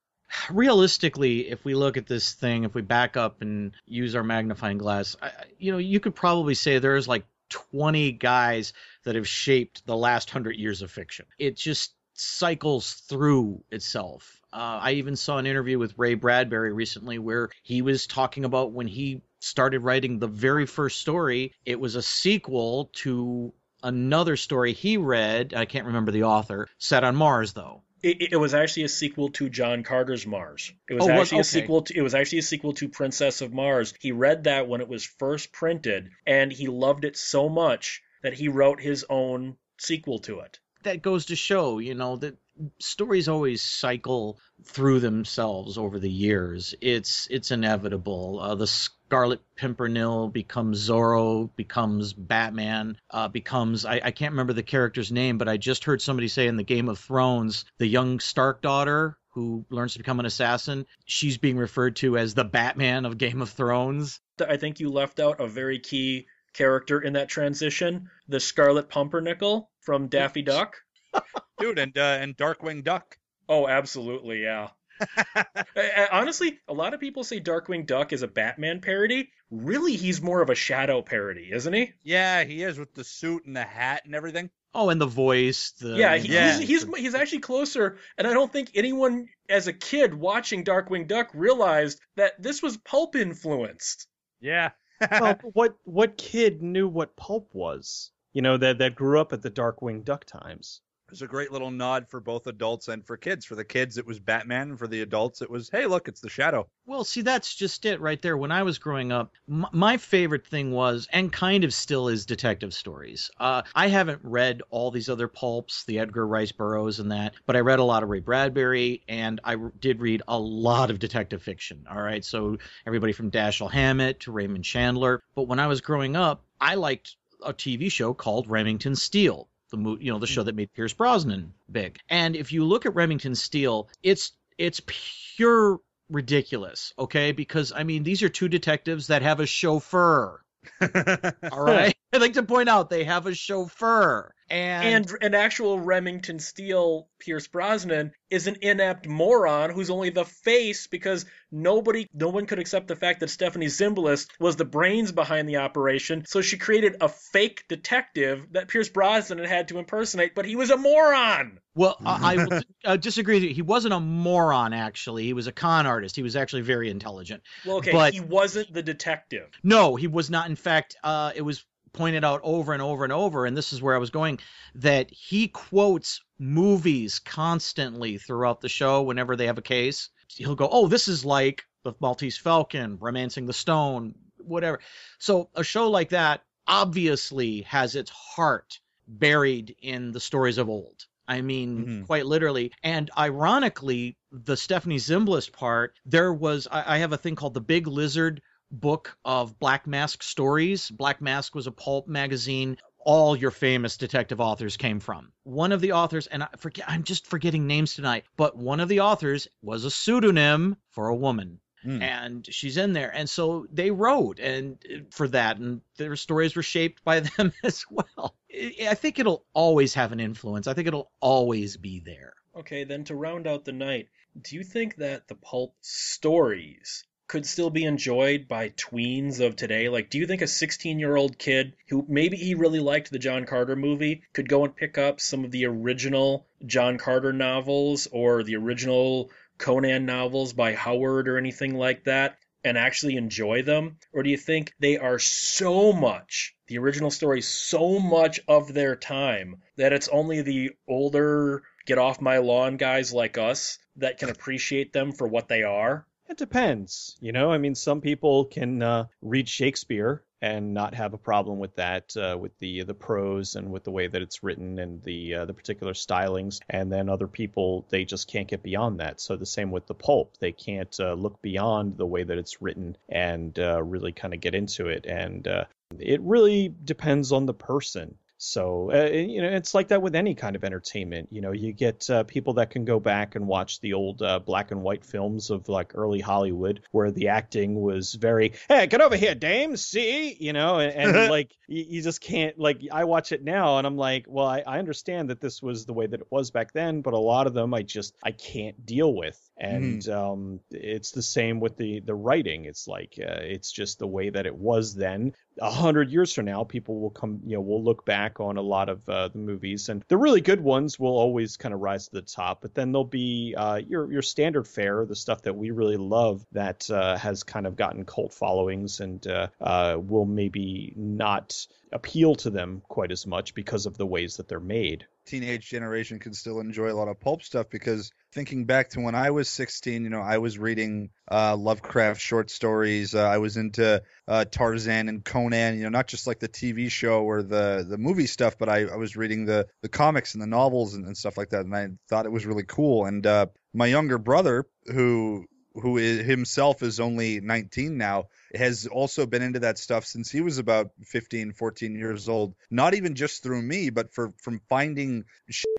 Realistically 0.51 1.49
if 1.51 1.65
we 1.65 1.75
look 1.75 1.97
at 1.97 2.07
this 2.07 2.35
thing 2.35 2.65
if 2.65 2.75
we 2.75 2.83
back 2.83 3.17
up 3.17 3.41
and 3.41 3.73
use 3.87 4.15
our 4.15 4.23
magnifying 4.23 4.77
glass 4.77 5.17
I, 5.23 5.31
you 5.59 5.73
know 5.73 5.79
you 5.79 6.01
could 6.01 6.15
probably 6.15 6.55
say 6.55 6.79
there's 6.79 7.09
like 7.09 7.25
20 7.49 8.13
guys 8.13 8.73
that 9.05 9.15
have 9.15 9.27
shaped 9.27 9.87
the 9.87 9.97
last 9.97 10.29
100 10.29 10.57
years 10.57 10.83
of 10.83 10.91
fiction. 10.91 11.27
It 11.39 11.57
just 11.57 11.95
cycles 12.19 12.93
through 13.09 13.63
itself. 13.71 14.41
Uh, 14.53 14.81
I 14.83 14.93
even 14.93 15.17
saw 15.17 15.39
an 15.39 15.47
interview 15.47 15.79
with 15.79 15.99
Ray 15.99 16.15
Bradbury 16.15 16.73
recently 16.73 17.19
where 17.19 17.51
he 17.63 17.83
was 17.83 18.07
talking 18.07 18.45
about 18.45 18.73
when 18.73 18.87
he 18.87 19.23
started 19.41 19.81
writing 19.81 20.19
the 20.19 20.27
very 20.27 20.67
first 20.67 21.01
story, 21.01 21.53
it 21.65 21.79
was 21.79 21.95
a 21.95 22.03
sequel 22.03 22.91
to 22.93 23.53
another 23.83 24.37
story 24.37 24.73
he 24.73 24.97
read. 24.97 25.55
I 25.55 25.65
can't 25.65 25.87
remember 25.87 26.11
the 26.11 26.25
author, 26.25 26.69
set 26.79 27.05
on 27.05 27.17
Mars 27.17 27.53
though. 27.53 27.83
It, 28.01 28.33
it, 28.33 28.37
was 28.37 28.55
actually 28.55 28.85
a 28.85 28.89
sequel 28.89 29.31
to 29.31 29.49
John 29.49 29.83
Carter's 29.83 30.25
Mars. 30.25 30.73
It 30.89 30.95
was 30.95 31.09
Oh, 31.09 31.11
actually 31.11 31.39
a 31.39 31.41
okay. 31.41 31.49
sequel. 31.49 31.83
To, 31.83 31.99
it 31.99 32.03
was 32.03 32.15
actually 32.15 32.39
a 32.39 32.43
sequel 32.43 32.73
to 32.75 32.89
Princess 32.89 33.41
of 33.41 33.53
Mars. 33.53 33.93
He 33.99 34.13
read 34.13 34.45
that 34.45 34.69
when 34.69 34.81
it 34.81 34.87
was 34.89 35.05
first 35.05 35.53
printed, 35.53 36.11
and 36.25 36.53
he 36.53 36.69
loved 36.69 37.05
it 37.05 37.17
so 37.17 37.49
much 37.49 38.01
that 38.23 38.35
he 38.35 38.47
wrote 38.47 38.81
his 38.81 39.05
own 39.11 39.57
sequel 39.79 40.21
to 40.21 40.41
it. 40.41 40.61
That 40.85 41.03
goes 41.03 41.27
to 41.27 41.37
show, 41.37 41.79
you 41.79 41.95
know, 41.95 42.17
that 42.17 42.37
stories 42.79 43.29
always 43.29 43.63
cycle 43.63 44.39
through 44.65 45.01
themselves 45.01 45.79
over 45.79 45.99
the 45.99 46.11
years. 46.11 46.75
It's 46.81 47.29
it's 47.31 47.51
inevitable. 47.51 48.41
Uh, 48.41 48.55
the 48.55 48.67
Scarlet 48.67 49.41
Pimpernel 49.57 50.29
becomes 50.29 50.89
Zorro, 50.89 51.51
becomes 51.57 52.13
Batman, 52.13 52.97
uh, 53.11 53.29
becomes 53.29 53.85
I, 53.85 54.01
I 54.05 54.11
can't 54.11 54.33
remember 54.33 54.53
the 54.53 54.63
character's 54.63 55.13
name, 55.13 55.39
but 55.39 55.49
I 55.49 55.57
just 55.57 55.85
heard 55.85 56.03
somebody 56.03 56.29
say 56.29 56.47
in 56.47 56.57
the 56.57 56.65
Game 56.65 56.89
of 56.89 56.99
Thrones, 56.99 57.65
the 57.79 57.87
young 57.87 58.21
Stark 58.21 58.63
daughter 58.63 59.17
who 59.31 59.65
learns 59.71 59.93
to 59.93 59.99
become 59.99 60.19
an 60.19 60.27
assassin, 60.27 60.85
she's 61.05 61.39
being 61.39 61.57
referred 61.57 61.95
to 61.97 62.19
as 62.19 62.35
the 62.35 62.45
Batman 62.45 63.05
of 63.05 63.19
Game 63.19 63.41
of 63.41 63.51
Thrones. 63.51 64.21
I 64.47 64.57
think 64.57 64.81
you 64.81 64.91
left 64.91 65.21
out 65.21 65.41
a 65.41 65.47
very 65.47 65.79
key 65.79 66.27
character 66.53 67.01
in 67.01 67.15
that 67.15 67.29
transition, 67.29 68.11
the 68.29 68.41
Scarlet 68.41 68.89
Pumpernickel 68.89 69.71
from 69.81 70.09
Daffy 70.09 70.43
Duck. 70.43 70.77
Dude, 71.59 71.79
and 71.79 71.97
uh, 71.97 72.19
and 72.21 72.37
Darkwing 72.37 72.85
Duck. 72.85 73.17
Oh, 73.49 73.67
absolutely, 73.67 74.43
yeah. 74.43 74.69
Honestly, 76.13 76.59
a 76.69 76.75
lot 76.75 76.95
of 76.95 77.01
people 77.01 77.25
say 77.25 77.41
Darkwing 77.41 77.87
Duck 77.87 78.13
is 78.13 78.23
a 78.23 78.29
Batman 78.29 78.81
parody. 78.81 79.31
Really, 79.51 79.97
he's 79.97 80.21
more 80.21 80.43
of 80.43 80.51
a 80.51 80.55
Shadow 80.55 81.03
parody, 81.03 81.51
isn't 81.53 81.73
he? 81.73 81.93
Yeah, 82.03 82.45
he 82.45 82.63
is 82.63 82.79
with 82.79 82.95
the 82.95 83.05
suit 83.05 83.45
and 83.47 83.57
the 83.57 83.65
hat 83.65 84.03
and 84.05 84.15
everything. 84.15 84.51
Oh, 84.75 84.91
and 84.91 85.01
the 85.01 85.07
voice. 85.07 85.73
The, 85.81 85.97
yeah, 85.97 86.17
he, 86.17 86.33
yeah. 86.33 86.59
He's, 86.59 86.69
he's 86.69 86.97
he's 86.97 87.15
actually 87.15 87.41
closer, 87.41 87.99
and 88.19 88.27
I 88.27 88.35
don't 88.35 88.53
think 88.53 88.73
anyone 88.75 89.29
as 89.49 89.67
a 89.67 89.73
kid 89.73 90.13
watching 90.13 90.65
Darkwing 90.65 91.09
Duck 91.09 91.31
realized 91.33 92.01
that 92.17 92.41
this 92.43 92.63
was 92.63 92.77
pulp 92.77 93.17
influenced. 93.17 94.07
Yeah. 94.41 94.71
Well, 95.11 95.39
what 95.53 95.77
what 95.85 96.17
kid 96.17 96.63
knew 96.63 96.89
what 96.89 97.17
pulp 97.17 97.49
was? 97.53 98.11
You 98.33 98.43
know 98.43 98.57
that 98.57 98.79
that 98.79 98.95
grew 98.95 99.21
up 99.21 99.33
at 99.33 99.43
the 99.43 99.51
Darkwing 99.51 100.05
Duck 100.05 100.25
times. 100.25 100.81
Was 101.11 101.23
a 101.23 101.27
great 101.27 101.51
little 101.51 101.71
nod 101.71 102.07
for 102.09 102.21
both 102.21 102.47
adults 102.47 102.89
and 102.89 103.07
for 103.07 103.17
kids. 103.17 103.47
For 103.47 103.55
the 103.55 103.65
kids, 103.65 103.97
it 103.97 104.07
was 104.07 104.19
Batman. 104.19 104.77
For 104.77 104.87
the 104.87 105.01
adults, 105.01 105.41
it 105.41 105.49
was, 105.49 105.71
hey, 105.71 105.87
look, 105.87 106.07
it's 106.07 106.21
the 106.21 106.29
Shadow. 106.29 106.69
Well, 106.85 107.03
see, 107.03 107.23
that's 107.23 107.55
just 107.55 107.87
it 107.87 108.01
right 108.01 108.21
there. 108.21 108.37
When 108.37 108.53
I 108.53 108.63
was 108.63 108.79
growing 108.79 109.11
up, 109.11 109.33
m- 109.49 109.67
my 109.73 109.97
favorite 109.97 110.47
thing 110.47 110.71
was, 110.71 111.09
and 111.11 111.33
kind 111.33 111.65
of 111.65 111.73
still 111.73 112.09
is, 112.09 112.27
detective 112.27 112.75
stories. 112.75 113.31
Uh, 113.41 113.63
I 113.75 113.89
haven't 113.89 114.21
read 114.23 114.61
all 114.69 114.91
these 114.91 115.09
other 115.09 115.29
pulps, 115.29 115.85
the 115.85 115.99
Edgar 115.99 116.27
Rice 116.27 116.53
Burroughs 116.53 117.01
and 117.01 117.11
that, 117.11 117.35
but 117.47 117.57
I 117.57 117.61
read 117.61 117.79
a 117.79 117.85
lot 117.85 118.03
of 118.03 118.11
Ray 118.11 118.21
Bradbury, 118.21 119.03
and 119.09 119.41
I 119.45 119.55
r- 119.55 119.73
did 119.81 120.01
read 120.01 120.23
a 120.29 120.39
lot 120.39 120.91
of 120.91 120.99
detective 120.99 121.43
fiction. 121.43 121.87
All 121.91 122.03
right, 122.03 122.25
so 122.25 122.59
everybody 122.87 123.15
from 123.15 123.31
Dashiell 123.31 123.71
Hammett 123.71 124.21
to 124.21 124.33
Raymond 124.33 124.65
Chandler. 124.65 125.23
But 125.35 125.49
when 125.49 125.59
I 125.59 125.69
was 125.69 125.81
growing 125.81 126.17
up, 126.17 126.45
I 126.61 126.75
liked 126.75 127.17
a 127.43 127.55
TV 127.55 127.91
show 127.91 128.13
called 128.13 128.51
Remington 128.51 128.95
Steele 128.95 129.49
the 129.71 129.97
you 130.01 130.13
know 130.13 130.19
the 130.19 130.27
show 130.27 130.41
mm-hmm. 130.41 130.47
that 130.47 130.57
made 130.57 130.73
Pierce 130.73 130.93
Brosnan 130.93 131.55
big. 131.71 131.99
And 132.09 132.37
if 132.37 132.53
you 132.53 132.65
look 132.65 132.87
at 132.87 132.95
Remington 132.95 133.35
Steele, 133.35 133.89
it's 134.03 134.33
it's 134.57 134.81
pure 134.87 135.79
ridiculous, 136.11 136.93
okay? 136.99 137.33
Because 137.33 137.73
I 137.75 137.85
mean, 137.85 138.03
these 138.03 138.23
are 138.23 138.29
two 138.29 138.49
detectives 138.49 139.09
that 139.09 139.23
have 139.23 139.41
a 139.41 139.47
chauffeur. 139.47 140.43
All 140.81 141.63
right. 141.63 141.95
I'd 142.13 142.21
like 142.21 142.35
to 142.35 142.43
point 142.43 142.69
out 142.69 142.91
they 142.91 143.05
have 143.05 143.27
a 143.27 143.35
chauffeur. 143.35 144.33
And, 144.51 145.11
and 145.11 145.23
an 145.23 145.35
actual 145.35 145.79
Remington 145.79 146.39
Steele 146.39 147.09
Pierce 147.19 147.47
Brosnan 147.47 148.13
is 148.31 148.47
an 148.47 148.57
inept 148.63 149.07
moron 149.07 149.71
who's 149.71 149.91
only 149.91 150.11
the 150.11 150.25
face 150.25 150.87
because 150.87 151.27
nobody 151.51 152.09
no 152.15 152.29
one 152.29 152.47
could 152.47 152.59
accept 152.59 152.89
the 152.89 152.97
fact 152.97 153.21
that 153.21 153.31
Stephanie 153.31 153.67
Zimbalist 153.67 154.29
was 154.41 154.57
the 154.57 154.65
brains 154.65 155.13
behind 155.13 155.49
the 155.49 155.59
operation, 155.59 156.25
so 156.27 156.41
she 156.41 156.57
created 156.57 156.97
a 157.01 157.09
fake 157.09 157.65
detective 157.69 158.47
that 158.53 158.69
Pierce 158.69 158.89
Brosnan 158.89 159.45
had 159.45 159.69
to 159.69 159.79
impersonate, 159.79 160.35
but 160.35 160.47
he 160.47 160.57
was 160.57 160.71
a 160.71 160.77
moron. 160.77 161.61
Well, 161.75 161.97
I, 162.05 162.35
I 162.35 162.37
will 162.45 162.61
uh, 162.85 162.97
disagree. 162.97 163.53
He 163.53 163.63
wasn't 163.63 163.95
a 163.95 164.01
moron, 164.01 164.73
actually. 164.73 165.25
He 165.25 165.33
was 165.33 165.47
a 165.47 165.53
con 165.53 165.87
artist. 165.87 166.17
He 166.17 166.23
was 166.23 166.37
actually 166.37 166.63
very 166.63 166.91
intelligent. 166.91 167.43
Well, 167.65 167.77
okay, 167.77 167.93
but, 167.93 168.13
he 168.13 168.21
wasn't 168.21 168.73
the 168.73 168.83
detective. 168.83 169.49
No, 169.63 169.95
he 169.95 170.09
was 170.09 170.29
not. 170.29 170.49
In 170.49 170.57
fact, 170.57 170.97
uh, 171.05 171.33
it 171.37 171.43
was 171.43 171.65
pointed 171.99 172.25
out 172.25 172.41
over 172.45 172.73
and 172.73 172.81
over 172.81 173.05
and 173.05 173.13
over, 173.13 173.45
and 173.45 173.57
this 173.57 173.73
is 173.73 173.83
where 173.83 173.95
I 173.95 173.99
was 173.99 174.11
going, 174.11 174.39
that 174.77 175.11
he 175.11 175.49
quotes 175.49 176.23
movies 176.39 177.19
constantly 177.19 178.17
throughout 178.17 178.61
the 178.61 178.69
show 178.69 179.03
whenever 179.03 179.37
they 179.37 179.47
have 179.47 179.59
a 179.59 179.63
case. 179.63 180.09
He'll 180.29 180.55
go, 180.55 180.69
Oh, 180.71 180.89
this 180.89 181.09
is 181.09 181.25
like 181.25 181.65
the 181.85 181.93
Maltese 182.01 182.39
Falcon, 182.39 182.99
Romancing 182.99 183.47
the 183.47 183.53
Stone, 183.53 184.15
whatever. 184.39 184.81
So 185.19 185.51
a 185.55 185.65
show 185.65 185.91
like 185.91 186.11
that 186.11 186.43
obviously 186.67 187.63
has 187.63 187.97
its 187.97 188.11
heart 188.11 188.79
buried 189.07 189.75
in 189.83 190.13
the 190.13 190.21
stories 190.21 190.59
of 190.59 190.69
old. 190.69 191.07
I 191.27 191.43
mean, 191.43 191.79
mm-hmm. 191.79 192.03
quite 192.05 192.27
literally. 192.27 192.73
And 192.83 193.11
ironically, 193.17 194.17
the 194.33 194.57
Stephanie 194.57 194.97
Zimbalist 194.97 195.53
part, 195.53 195.95
there 196.07 196.33
was, 196.33 196.67
I, 196.71 196.95
I 196.95 196.99
have 196.99 197.13
a 197.13 197.19
thing 197.19 197.35
called 197.35 197.55
The 197.55 197.61
Big 197.61 197.87
Lizard 197.87 198.41
book 198.71 199.17
of 199.25 199.59
Black 199.59 199.87
Mask 199.87 200.23
stories. 200.23 200.91
Black 200.91 201.21
Mask 201.21 201.55
was 201.55 201.67
a 201.67 201.73
pulp 201.73 202.09
magazine. 202.09 202.77
All 202.99 203.37
your 203.37 203.51
famous 203.51 203.97
detective 203.97 204.41
authors 204.41 204.77
came 204.77 205.01
from. 205.01 205.33
One 205.45 205.73
of 205.73 205.81
the 205.81 205.93
authors, 205.93 206.27
and 206.27 206.43
I 206.43 206.49
forget, 206.59 206.85
I'm 206.89 207.05
just 207.05 207.27
forgetting 207.27 207.67
names 207.67 207.95
tonight, 207.95 208.25
but 208.37 208.57
one 208.57 208.81
of 208.81 208.89
the 208.89 209.01
authors 209.01 209.49
was 209.63 209.85
a 209.85 209.91
pseudonym 209.91 210.77
for 210.91 211.09
a 211.09 211.17
woman. 211.17 211.61
Mm. 211.87 212.03
And 212.03 212.47
she's 212.47 212.77
in 212.77 212.93
there. 212.93 213.15
And 213.15 213.31
so 213.31 213.67
they 213.73 213.91
wrote 213.91 214.41
and 214.41 214.79
for 215.11 215.29
that, 215.29 215.59
and 215.59 215.81
their 215.97 216.17
stories 216.17 216.57
were 216.57 216.63
shaped 216.63 217.05
by 217.05 217.21
them 217.37 217.53
as 217.63 217.85
well. 217.89 218.35
I 218.83 218.95
think 218.95 219.19
it'll 219.19 219.45
always 219.53 219.95
have 219.95 220.13
an 220.13 220.21
influence. 220.21 220.67
I 220.67 220.75
think 220.75 220.89
it'll 220.89 221.13
always 221.21 221.77
be 221.77 222.01
there. 222.01 222.35
Okay, 222.57 222.85
then 222.85 223.05
to 223.05 223.15
round 223.15 223.47
out 223.47 223.65
the 223.65 223.73
night, 223.73 224.09
do 224.41 224.57
you 224.57 224.65
think 224.65 224.97
that 224.97 225.29
the 225.29 225.37
pulp 225.37 225.77
stories 225.81 227.05
could 227.29 227.47
still 227.47 227.71
be 227.71 227.85
enjoyed 227.85 228.49
by 228.49 228.71
tweens 228.71 229.39
of 229.41 229.55
today? 229.55 229.89
Like, 229.89 230.11
do 230.11 230.19
you 230.19 230.27
think 230.27 230.43
a 230.43 230.47
16 230.47 230.99
year 230.99 231.15
old 231.15 231.39
kid 231.39 231.75
who 231.89 232.05
maybe 232.09 232.37
he 232.37 232.55
really 232.55 232.81
liked 232.81 233.11
the 233.11 233.19
John 233.19 233.45
Carter 233.45 233.77
movie 233.77 234.23
could 234.33 234.49
go 234.49 234.65
and 234.65 234.75
pick 234.75 234.99
up 234.99 235.21
some 235.21 235.45
of 235.45 235.51
the 235.51 235.67
original 235.67 236.47
John 236.67 236.97
Carter 236.99 237.33
novels 237.33 238.09
or 238.11 238.43
the 238.43 238.57
original 238.57 239.31
Conan 239.59 240.07
novels 240.07 240.53
by 240.55 240.73
Howard 240.73 241.29
or 241.29 241.37
anything 241.37 241.75
like 241.75 242.05
that 242.05 242.39
and 242.65 242.79
actually 242.79 243.17
enjoy 243.17 243.63
them? 243.63 243.99
Or 244.13 244.23
do 244.23 244.31
you 244.31 244.37
think 244.37 244.73
they 244.79 244.97
are 244.97 245.19
so 245.19 245.93
much, 245.93 246.57
the 246.67 246.79
original 246.79 247.11
story, 247.11 247.43
so 247.43 247.99
much 247.99 248.41
of 248.49 248.73
their 248.73 248.97
time 248.97 249.63
that 249.77 249.93
it's 249.93 250.09
only 250.09 250.43
the 250.43 250.71
older, 250.89 251.63
get 251.87 251.99
off 251.99 252.21
my 252.21 252.39
lawn 252.39 252.77
guys 252.77 253.13
like 253.13 253.39
us 253.39 253.79
that 253.97 254.19
can 254.19 254.31
appreciate 254.31 254.93
them 254.93 255.13
for 255.13 255.29
what 255.29 255.49
they 255.49 255.63
are? 255.63 256.07
It 256.29 256.37
depends. 256.37 257.17
You 257.21 257.33
know, 257.33 257.51
I 257.51 257.59
mean, 257.59 257.75
some 257.75 258.03
people 258.03 258.45
can 258.45 258.83
uh, 258.83 259.07
read 259.23 259.49
Shakespeare 259.49 260.23
and 260.43 260.75
not 260.75 260.95
have 260.95 261.15
a 261.15 261.19
problem 261.19 261.59
with 261.59 261.75
that, 261.77 262.17
uh, 262.17 262.37
with 262.39 262.57
the 262.59 262.83
the 262.83 262.95
prose 262.95 263.57
and 263.57 263.73
with 263.73 263.85
the 263.85 263.91
way 263.91 264.07
that 264.07 264.23
it's 264.23 264.43
written 264.43 264.79
and 264.79 265.03
the 265.03 265.35
uh, 265.35 265.45
the 265.47 265.55
particular 265.55 265.95
stylings. 265.95 266.61
And 266.69 266.93
then 266.93 267.09
other 267.09 267.29
people 267.29 267.87
they 267.89 268.05
just 268.05 268.29
can't 268.29 268.47
get 268.47 268.63
beyond 268.63 269.01
that. 269.01 269.21
So 269.21 269.37
the 269.37 269.47
same 269.47 269.71
with 269.71 269.87
the 269.87 269.95
pulp, 269.95 270.37
they 270.39 270.53
can't 270.53 270.95
uh, 271.01 271.15
look 271.15 271.41
beyond 271.41 271.97
the 271.97 272.07
way 272.07 272.25
that 272.25 272.39
it's 272.39 272.61
written 272.61 272.97
and 273.09 273.59
uh, 273.59 273.83
really 273.83 274.13
kind 274.13 274.35
of 274.35 274.41
get 274.41 274.55
into 274.55 274.89
it. 274.89 275.07
And 275.07 275.49
uh, 275.49 275.65
it 275.99 276.21
really 276.21 276.69
depends 276.85 277.33
on 277.33 277.47
the 277.47 277.55
person. 277.55 278.17
So 278.39 278.93
uh, 278.93 279.11
you 279.11 279.43
know, 279.43 279.49
it's 279.49 279.75
like 279.75 279.89
that 279.89 280.01
with 280.01 280.15
any 280.15 280.35
kind 280.37 280.55
of 280.55 280.63
entertainment. 280.63 281.29
You 281.33 281.41
know, 281.41 281.51
you 281.51 281.73
get 281.73 282.09
uh, 282.09 282.23
people 282.23 282.55
that 282.55 282.71
can 282.71 282.85
go 282.85 283.01
back 283.01 283.35
and 283.35 283.49
watch 283.49 283.81
the 283.81 283.95
old 283.95 284.23
uh, 284.23 284.39
black 284.39 284.71
and 284.71 284.81
white 284.81 285.05
films 285.05 285.51
of 285.51 285.69
like 285.69 285.93
early 285.97 286.21
Hollywood, 286.21 286.81
where 286.93 287.11
the 287.11 287.29
acting 287.29 287.81
was 287.81 288.15
very, 288.15 288.53
"Hey, 288.69 288.87
get 288.87 289.01
over 289.01 289.17
here, 289.17 289.35
dame, 289.35 289.77
see," 289.77 290.37
you 290.39 290.53
know, 290.53 290.79
and, 290.79 291.17
and 291.17 291.31
like 291.31 291.51
you, 291.67 291.85
you, 291.89 292.03
just 292.03 292.21
can't. 292.21 292.57
Like 292.57 292.81
I 292.93 293.05
watch 293.05 293.33
it 293.33 293.43
now, 293.43 293.79
and 293.79 293.87
I'm 293.87 293.97
like, 293.97 294.27
well, 294.29 294.47
I, 294.47 294.63
I, 294.65 294.79
understand 294.79 295.31
that 295.31 295.41
this 295.41 295.61
was 295.61 295.85
the 295.85 295.93
way 295.93 296.07
that 296.07 296.21
it 296.21 296.29
was 296.31 296.53
back 296.53 296.73
then, 296.73 297.01
but 297.01 297.15
a 297.15 297.19
lot 297.19 297.49
of 297.49 297.55
them 297.55 297.75
I 297.75 297.83
just 297.83 298.15
I 298.23 298.31
can't 298.31 298.87
deal 298.87 299.13
with, 299.13 299.48
and 299.59 300.03
mm. 300.03 300.15
um, 300.15 300.61
it's 300.71 301.11
the 301.11 301.23
same 301.23 301.61
with 301.61 301.77
the 301.77 302.01
the 302.01 302.15
writing. 302.15 302.65
It's 302.65 302.87
like 302.87 303.19
uh, 303.19 303.41
it's 303.41 303.73
just 303.73 303.99
the 303.99 304.07
way 304.07 304.31
that 304.31 304.47
it 304.47 304.55
was 304.55 304.95
then 304.95 305.35
a 305.61 305.71
hundred 305.71 306.11
years 306.11 306.33
from 306.33 306.47
now, 306.47 306.65
people 306.65 307.01
will 307.01 307.11
come, 307.11 307.41
you 307.45 307.57
know, 307.57 307.61
will 307.61 307.83
look 307.83 308.05
back 308.05 308.41
on 308.41 308.57
a 308.57 308.63
lot 308.63 308.89
of 308.89 309.09
uh, 309.09 309.29
the 309.29 309.39
movies, 309.39 309.89
and 309.89 310.05
the 310.09 310.17
really 310.17 310.41
good 310.41 310.61
ones 310.61 310.99
will 310.99 311.17
always 311.17 311.57
kind 311.57 311.75
of 311.75 311.81
rise 311.81 312.07
to 312.07 312.13
the 312.13 312.23
top. 312.23 312.63
But 312.63 312.75
then 312.75 312.93
there'll 312.93 313.05
be 313.05 313.55
uh, 313.57 313.81
your 313.87 314.11
your 314.11 314.23
standard 314.23 314.67
fare, 314.67 315.05
the 315.05 315.17
stuff 315.17 315.43
that 315.43 315.57
we 315.57 315.71
really 315.71 315.97
love 315.97 316.45
that 316.53 316.89
uh, 316.91 317.17
has 317.17 317.43
kind 317.43 317.67
of 317.67 317.77
gotten 317.77 318.05
cult 318.05 318.33
followings 318.33 319.01
and 319.01 319.27
uh, 319.27 319.49
uh, 319.61 319.97
will 320.01 320.27
maybe 320.27 320.93
not 320.97 321.67
appeal 321.93 322.35
to 322.37 322.51
them 322.51 322.83
quite 322.89 323.13
as 323.13 323.27
much 323.27 323.55
because 323.55 323.87
of 323.87 323.97
the 323.97 324.07
ways 324.07 324.37
that 324.37 324.49
they're 324.49 324.61
made. 324.61 325.07
Teenage 325.29 325.69
generation 325.69 326.19
can 326.19 326.33
still 326.33 326.61
enjoy 326.61 326.91
a 326.91 326.97
lot 326.97 327.09
of 327.09 327.21
pulp 327.21 327.43
stuff 327.43 327.69
because 327.71 328.11
thinking 328.33 328.65
back 328.65 328.91
to 328.91 329.01
when 329.01 329.15
I 329.15 329.31
was 329.31 329.49
16, 329.49 330.03
you 330.03 330.11
know, 330.11 330.21
I 330.21 330.39
was 330.39 330.59
reading 330.59 331.11
uh, 331.31 331.57
Lovecraft 331.57 332.21
short 332.21 332.51
stories. 332.51 333.15
Uh, 333.15 333.27
I 333.27 333.39
was 333.39 333.57
into 333.57 334.03
uh, 334.27 334.45
Tarzan 334.47 335.09
and 335.09 335.25
Conan, 335.25 335.77
you 335.77 335.85
know, 335.85 335.91
not 335.91 336.09
just 336.09 336.27
like 336.27 336.39
the 336.39 336.49
TV 336.49 336.91
show 336.91 337.23
or 337.23 337.43
the 337.43 337.87
the 337.89 337.99
movie 337.99 338.27
stuff, 338.27 338.57
but 338.59 338.69
I, 338.69 338.87
I 338.87 338.97
was 338.97 339.17
reading 339.17 339.45
the 339.45 339.69
the 339.83 339.89
comics 339.89 340.35
and 340.35 340.43
the 340.43 340.47
novels 340.47 340.95
and, 340.95 341.05
and 341.07 341.17
stuff 341.17 341.37
like 341.37 341.51
that, 341.51 341.65
and 341.65 341.77
I 341.77 341.89
thought 342.09 342.27
it 342.27 342.33
was 342.33 342.47
really 342.47 342.65
cool. 342.65 343.05
And 343.05 343.27
uh, 343.27 343.47
my 343.75 343.87
younger 343.87 344.19
brother, 344.19 344.67
who 344.87 345.47
who 345.75 345.99
is, 345.99 346.27
himself 346.27 346.83
is 346.83 347.01
only 347.01 347.41
19 347.41 347.97
now, 347.97 348.29
has 348.55 348.87
also 348.87 349.27
been 349.27 349.43
into 349.43 349.61
that 349.61 349.79
stuff 349.79 350.05
since 350.05 350.31
he 350.31 350.41
was 350.41 350.59
about 350.59 350.91
15, 351.05 351.53
14 351.53 351.95
years 351.95 352.29
old. 352.29 352.55
Not 352.71 352.95
even 352.95 353.15
just 353.15 353.43
through 353.43 353.63
me, 353.63 353.91
but 353.91 354.13
for 354.13 354.33
from 354.39 354.61
finding 354.69 355.25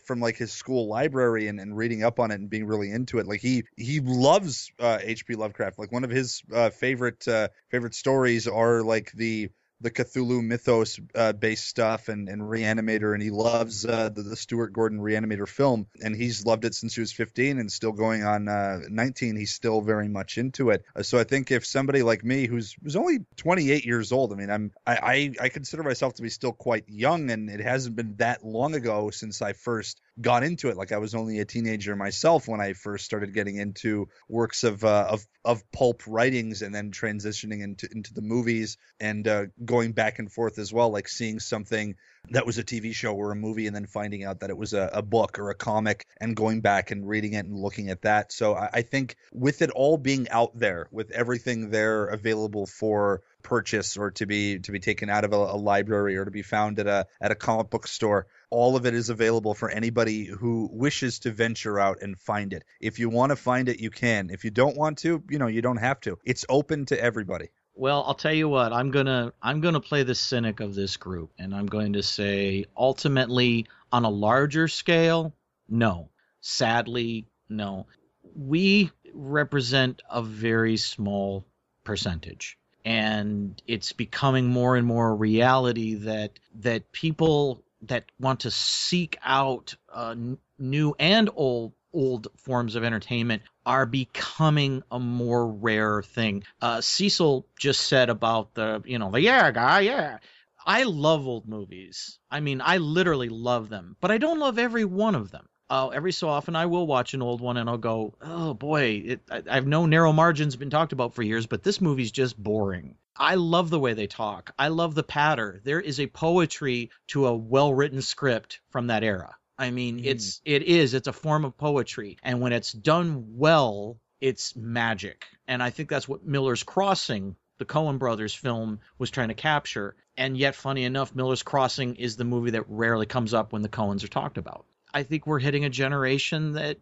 from 0.06 0.20
like 0.20 0.38
his 0.38 0.52
school 0.52 0.88
library 0.88 1.48
and, 1.48 1.60
and 1.60 1.76
reading 1.76 2.03
up 2.03 2.20
on 2.20 2.32
it 2.32 2.36
and 2.36 2.49
being 2.49 2.66
really 2.66 2.91
into 2.91 3.20
it. 3.20 3.28
Like 3.28 3.41
he 3.41 3.64
he 3.76 3.99
loves 3.99 4.72
uh, 4.80 4.99
H.P. 5.02 5.36
Lovecraft. 5.36 5.80
Like 5.80 5.91
one 5.91 6.03
of 6.03 6.10
his 6.10 6.41
uh, 6.53 6.70
favorite 6.70 7.28
uh, 7.28 7.49
favorite 7.70 7.95
stories 7.95 8.48
are 8.48 8.82
like 8.84 9.11
the 9.11 9.49
the 9.81 9.91
Cthulhu 9.91 10.43
mythos 10.43 10.99
uh, 11.15 11.34
based 11.34 11.68
stuff 11.68 12.10
and, 12.10 12.27
and 12.27 12.41
Reanimator, 12.41 13.14
and 13.14 13.23
he 13.23 13.30
loves 13.30 13.85
uh, 13.85 14.10
the, 14.10 14.22
the 14.22 14.35
Stuart 14.35 14.73
Gordon 14.73 14.99
Reanimator 14.99 15.47
film, 15.47 15.88
and 16.03 16.15
he's 16.15 16.45
loved 16.45 16.65
it 16.65 16.76
since 16.76 16.95
he 16.95 17.01
was 17.01 17.11
15 17.11 17.60
and 17.60 17.72
still 17.72 17.91
going 17.91 18.23
on 18.23 18.47
uh, 18.47 18.80
19. 18.89 19.35
He's 19.35 19.53
still 19.53 19.81
very 19.81 20.07
much 20.07 20.38
into 20.38 20.72
it. 20.72 20.84
Uh, 20.95 21.03
so 21.03 21.18
I 21.18 21.23
think 21.23 21.51
if 21.51 21.65
somebody 21.65 22.03
like 22.03 22.23
me, 22.23 22.47
who's 22.47 22.76
only 22.95 23.19
28 23.38 23.85
years 23.85 24.11
old, 24.11 24.34
I 24.34 24.35
mean, 24.35 24.49
I'm 24.49 24.72
I, 24.85 24.95
I 24.95 25.45
I 25.45 25.49
consider 25.49 25.84
myself 25.84 26.15
to 26.15 26.22
be 26.22 26.30
still 26.30 26.53
quite 26.53 26.85
young, 26.88 27.31
and 27.31 27.49
it 27.49 27.61
hasn't 27.61 27.95
been 27.95 28.15
that 28.18 28.45
long 28.45 28.76
ago 28.76 29.10
since 29.10 29.41
I 29.41 29.53
first 29.53 30.01
got 30.22 30.44
into 30.44 30.70
it. 30.70 30.78
Like 30.78 30.91
I 30.91 30.98
was 30.98 31.16
only 31.16 31.40
a 31.40 31.46
teenager 31.46 31.96
myself 31.96 32.48
when 32.48 32.62
I 32.62 32.74
first 32.74 33.06
started 33.06 33.34
getting 33.34 33.58
into 33.58 34.10
works 34.28 34.64
of 34.64 34.84
uh, 34.84 35.08
of 35.10 35.26
of 35.46 35.70
pulp 35.72 36.04
writings 36.08 36.62
and 36.62 36.74
then 36.74 36.91
transitioning 36.91 37.62
into 37.62 37.88
into 37.91 38.14
the 38.14 38.22
movies 38.22 38.78
and 39.00 39.28
uh, 39.28 39.46
going 39.64 39.94
back 39.94 40.20
and 40.20 40.32
forth 40.32 40.60
as 40.60 40.74
well, 40.74 40.90
like 40.90 41.08
seeing 41.08 41.40
something 41.40 41.96
that 42.32 42.46
was 42.46 42.58
a 42.58 42.64
TV 42.64 42.94
show 42.94 43.16
or 43.16 43.32
a 43.32 43.36
movie 43.36 43.68
and 43.68 43.76
then 43.76 43.86
finding 43.86 44.24
out 44.26 44.41
that 44.41 44.50
it 44.50 44.58
was 44.58 44.74
a, 44.74 44.90
a 44.94 45.02
book 45.02 45.40
or 45.40 45.50
a 45.50 45.56
comic 45.56 46.06
and 46.20 46.36
going 46.36 46.62
back 46.62 46.91
and 46.91 47.08
reading 47.08 47.34
it 47.34 47.46
and 47.46 47.58
looking 47.58 47.90
at 47.90 48.02
that. 48.02 48.32
So 48.32 48.56
I, 48.56 48.70
I 48.74 48.82
think 48.82 49.16
with 49.34 49.62
it 49.62 49.72
all 49.72 49.98
being 49.98 50.30
out 50.30 50.58
there, 50.58 50.88
with 50.91 51.12
everything 51.12 51.70
there 51.70 52.06
available 52.06 52.66
for 52.66 53.22
purchase 53.41 53.98
or 53.98 54.11
to 54.11 54.26
be 54.26 54.60
to 54.60 54.72
be 54.72 54.80
taken 54.80 55.10
out 55.10 55.24
of 55.24 55.34
a, 55.34 55.36
a 55.36 55.57
library 55.57 56.18
or 56.18 56.26
to 56.26 56.32
be 56.32 56.41
found 56.41 56.80
at 56.80 56.88
a 56.88 57.07
at 57.22 57.32
a 57.32 57.36
comic 57.36 57.70
book 57.70 57.88
store, 57.88 58.28
all 58.49 58.76
of 58.76 58.86
it 58.86 58.94
is 58.94 59.10
available 59.10 59.53
for 59.53 59.70
anybody 59.70 60.26
who 60.26 60.70
wishes 60.72 61.20
to 61.20 61.32
venture 61.32 61.80
out 61.80 62.02
and 62.02 62.20
find 62.20 62.53
it. 62.53 62.64
If 62.80 62.99
you 62.99 63.10
want 63.10 63.32
to 63.32 63.36
find 63.36 63.70
it, 63.70 63.80
you 63.80 63.90
can. 63.90 64.30
If 64.30 64.44
you 64.44 64.52
don't 64.52 64.78
want 64.78 64.99
to, 64.99 65.24
you 65.30 65.40
know, 65.40 65.48
you 65.48 65.61
don't 65.61 65.78
have 65.78 65.99
to. 66.02 66.20
It's 66.24 66.45
open 66.49 66.86
to 66.88 67.02
everybody. 67.02 67.49
Well, 67.76 68.03
I'll 68.06 68.14
tell 68.14 68.34
you 68.34 68.49
what. 68.49 68.74
I'm 68.74 68.91
gonna 68.91 69.34
I'm 69.41 69.61
gonna 69.61 69.80
play 69.80 70.03
the 70.03 70.16
cynic 70.16 70.60
of 70.60 70.76
this 70.76 70.98
group, 70.98 71.32
and 71.40 71.56
I'm 71.56 71.66
going 71.66 71.94
to 71.94 72.03
say 72.03 72.66
ultimately 72.76 73.68
on 73.91 74.06
a 74.06 74.10
larger 74.10 74.68
scale, 74.68 75.34
no. 75.68 76.10
Sadly, 76.41 77.26
no. 77.48 77.88
We 78.36 78.91
represent 79.14 80.02
a 80.10 80.22
very 80.22 80.78
small 80.78 81.45
percentage 81.84 82.59
and 82.85 83.61
it's 83.68 83.93
becoming 83.93 84.47
more 84.47 84.76
and 84.76 84.85
more 84.88 85.10
a 85.10 85.14
reality 85.14 85.95
that 85.95 86.39
that 86.56 86.91
people 86.91 87.64
that 87.84 88.06
want 88.19 88.41
to 88.41 88.51
seek 88.51 89.18
out 89.23 89.76
uh, 89.93 90.15
new 90.57 90.95
and 90.99 91.30
old 91.35 91.73
old 91.93 92.27
forms 92.38 92.76
of 92.76 92.84
entertainment 92.84 93.41
are 93.65 93.85
becoming 93.85 94.84
a 94.91 94.99
more 94.99 95.47
rare 95.47 96.01
thing. 96.01 96.43
Uh, 96.61 96.81
Cecil 96.81 97.45
just 97.57 97.81
said 97.81 98.10
about 98.10 98.53
the, 98.53 98.81
you 98.85 98.99
know, 98.99 99.11
the 99.11 99.22
yeah 99.22 99.51
guy, 99.51 99.81
yeah. 99.81 100.18
I 100.65 100.84
love 100.84 101.26
old 101.26 101.47
movies. 101.47 102.19
I 102.30 102.41
mean, 102.41 102.61
I 102.64 102.77
literally 102.77 103.30
love 103.30 103.69
them, 103.69 103.95
but 104.01 104.11
I 104.11 104.18
don't 104.18 104.39
love 104.39 104.60
every 104.60 104.85
one 104.85 105.15
of 105.15 105.31
them. 105.31 105.47
Uh, 105.70 105.90
every 105.90 106.12
so 106.12 106.28
often, 106.28 106.56
I 106.56 106.66
will 106.66 106.88
watch 106.88 107.14
an 107.14 107.22
old 107.22 107.41
one 107.41 107.58
and 107.58 107.70
I'll 107.70 107.78
go, 107.78 108.16
oh 108.22 108.54
boy, 108.54 109.04
it, 109.06 109.22
I, 109.30 109.44
I've 109.50 109.68
no 109.68 109.86
narrow 109.86 110.12
margins 110.12 110.56
been 110.56 110.72
talked 110.72 110.94
about 110.94 111.14
for 111.14 111.22
years, 111.22 111.46
but 111.46 111.62
this 111.62 111.80
movie's 111.80 112.12
just 112.12 112.41
boring. 112.41 112.96
I 113.16 113.36
love 113.36 113.70
the 113.70 113.80
way 113.80 113.94
they 113.94 114.08
talk. 114.08 114.54
I 114.58 114.70
love 114.70 114.96
the 114.96 115.04
patter. 115.04 115.60
There 115.64 115.82
is 115.82 116.00
a 116.00 116.08
poetry 116.08 116.90
to 117.08 117.28
a 117.28 117.36
well 117.36 117.74
written 117.74 118.02
script 118.02 118.62
from 118.70 118.88
that 118.88 119.04
era. 119.04 119.36
I 119.58 119.72
mean, 119.72 120.00
mm. 120.00 120.06
it's 120.06 120.41
it 120.46 120.64
is 120.64 120.94
it's 120.94 121.10
a 121.10 121.14
form 121.14 121.44
of 121.44 121.58
poetry, 121.58 122.18
and 122.24 122.40
when 122.40 122.54
it's 122.54 122.72
done 122.72 123.36
well, 123.36 124.00
it's 124.22 124.56
magic. 124.56 125.26
And 125.48 125.62
I 125.62 125.70
think 125.70 125.90
that's 125.90 126.08
what 126.08 126.26
Miller's 126.26 126.64
Crossing, 126.64 127.36
the 127.58 127.66
Coen 127.66 128.00
Brothers 128.00 128.34
film, 128.34 128.80
was 128.98 129.12
trying 129.12 129.28
to 129.28 129.34
capture. 129.34 129.98
And 130.16 130.38
yet, 130.38 130.56
funny 130.56 130.86
enough, 130.86 131.14
Miller's 131.14 131.44
Crossing 131.44 131.96
is 131.96 132.16
the 132.16 132.24
movie 132.24 132.52
that 132.52 132.70
rarely 132.70 133.06
comes 133.06 133.34
up 133.34 133.52
when 133.52 133.62
the 133.62 133.70
Coens 133.70 134.04
are 134.04 134.10
talked 134.10 134.38
about. 134.38 134.66
I 134.94 135.03
think 135.03 135.28
we're 135.28 135.40
hitting 135.40 135.66
a 135.66 135.70
generation 135.70 136.53
that 136.53 136.78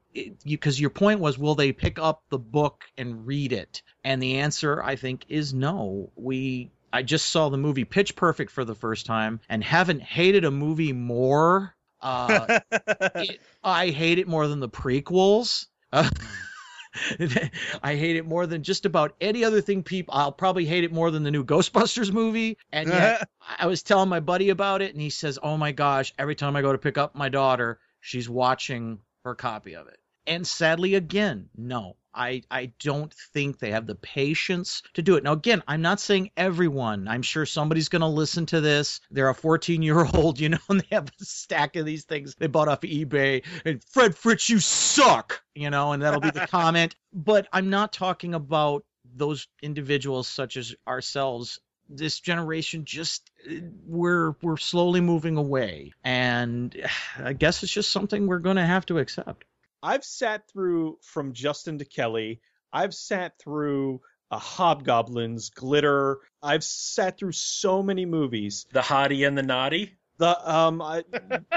because 0.46 0.80
your 0.80 0.90
point 0.90 1.20
was 1.20 1.38
will 1.38 1.56
they 1.56 1.72
pick 1.72 2.00
up 2.00 2.24
the 2.30 2.40
book 2.40 2.86
and 2.98 3.28
read 3.28 3.54
it? 3.54 3.82
And 4.04 4.22
the 4.22 4.40
answer 4.40 4.82
I 4.82 4.96
think 4.96 5.26
is 5.30 5.54
no. 5.54 6.12
We 6.16 6.72
I 6.92 7.04
just 7.04 7.30
saw 7.30 7.50
the 7.50 7.58
movie 7.58 7.86
Pitch 7.86 8.16
Perfect 8.16 8.52
for 8.52 8.64
the 8.64 8.76
first 8.76 9.06
time 9.06 9.42
and 9.50 9.64
haven't 9.64 10.02
hated 10.02 10.46
a 10.46 10.52
movie 10.52 10.94
more 10.94 11.76
uh, 12.02 12.60
it, 13.16 13.40
I 13.64 13.90
hate 13.90 14.20
it 14.20 14.28
more 14.28 14.48
than 14.48 14.60
the 14.60 14.70
prequels. 14.70 15.68
Uh, 15.92 16.10
I 17.84 17.96
hate 17.96 18.16
it 18.16 18.26
more 18.26 18.48
than 18.48 18.64
just 18.64 18.86
about 18.86 19.16
any 19.22 19.44
other 19.44 19.62
thing. 19.62 19.84
People, 19.84 20.14
I'll 20.14 20.32
probably 20.32 20.66
hate 20.66 20.84
it 20.84 20.92
more 20.92 21.12
than 21.12 21.24
the 21.24 21.32
new 21.32 21.44
Ghostbusters 21.44 22.12
movie. 22.12 22.58
And 22.72 22.90
yet, 22.90 23.28
I 23.60 23.68
was 23.68 23.84
telling 23.84 24.10
my 24.10 24.20
buddy 24.20 24.50
about 24.50 24.82
it, 24.82 24.94
and 24.94 25.02
he 25.02 25.10
says, 25.10 25.40
"Oh 25.42 25.58
my 25.58 25.72
gosh! 25.72 26.14
Every 26.18 26.36
time 26.36 26.56
I 26.56 26.62
go 26.62 26.72
to 26.72 26.78
pick 26.78 26.98
up 26.98 27.16
my 27.16 27.30
daughter, 27.30 27.80
she's 28.08 28.30
watching 28.30 29.00
her 29.24 29.36
copy 29.36 29.76
of 29.76 29.88
it." 29.88 30.00
And 30.28 30.46
sadly, 30.46 30.96
again, 30.96 31.50
no, 31.56 31.96
I, 32.14 32.42
I 32.52 32.74
don't 32.80 33.14
think 33.34 33.60
they 33.60 33.72
have 33.72 33.88
the 33.88 33.96
patience 33.96 34.82
to 34.96 35.02
do 35.02 35.16
it. 35.16 35.24
Now, 35.24 35.32
again, 35.34 35.64
I'm 35.68 35.82
not 35.82 36.02
saying 36.02 36.32
everyone. 36.36 37.08
I'm 37.08 37.22
sure 37.22 37.46
somebody's 37.46 37.88
going 37.88 38.02
to 38.02 38.08
listen 38.08 38.46
to 38.48 38.60
this. 38.60 39.00
They're 39.10 39.30
a 39.30 39.36
14 39.36 39.82
year 39.82 40.06
old, 40.06 40.40
you 40.42 40.50
know, 40.50 40.58
and 40.68 40.82
they 40.82 40.96
have 40.96 41.08
a 41.08 41.26
stack 41.26 41.78
of 41.78 41.86
these 41.86 42.04
things 42.04 42.36
they 42.36 42.48
bought 42.48 42.68
off 42.68 42.82
eBay. 42.82 43.46
And 43.64 43.82
Fred 43.84 44.18
Fritz, 44.18 44.50
you 44.50 44.60
suck, 44.60 45.42
you 45.56 45.70
know, 45.70 45.94
and 45.94 46.02
that'll 46.02 46.20
be 46.20 46.32
the 46.32 46.48
comment. 46.52 46.96
But 47.14 47.48
I'm 47.54 47.70
not 47.70 47.94
talking 47.94 48.34
about 48.34 48.84
those 49.16 49.48
individuals 49.62 50.28
such 50.28 50.58
as 50.58 50.76
ourselves 50.86 51.60
this 51.90 52.20
generation 52.20 52.86
just 52.86 53.32
we're 53.86 54.36
we're 54.42 54.58
slowly 54.58 55.02
moving 55.02 55.38
away 55.38 55.94
and 56.04 56.76
i 57.24 57.34
guess 57.34 57.64
it's 57.64 57.72
just 57.72 57.92
something 57.92 58.28
we're 58.28 58.40
going 58.40 58.58
to 58.58 58.66
have 58.66 58.86
to 58.86 58.98
accept 59.00 59.46
I've 59.82 60.04
sat 60.04 60.48
through 60.50 60.98
from 61.02 61.34
Justin 61.34 61.80
to 61.80 61.86
Kelly. 61.86 62.42
I've 62.74 62.94
sat 62.94 63.38
through 63.40 64.02
uh, 64.32 64.40
Hobgoblins, 64.40 65.50
Glitter. 65.52 66.20
I've 66.42 66.64
sat 66.64 67.18
through 67.18 67.34
so 67.34 67.84
many 67.84 68.06
movies. 68.06 68.66
The 68.72 68.82
Hottie 68.82 69.28
and 69.28 69.38
the 69.38 69.44
Nottie. 69.44 69.98
The 70.18 70.52
um, 70.52 70.82
I, 70.82 71.04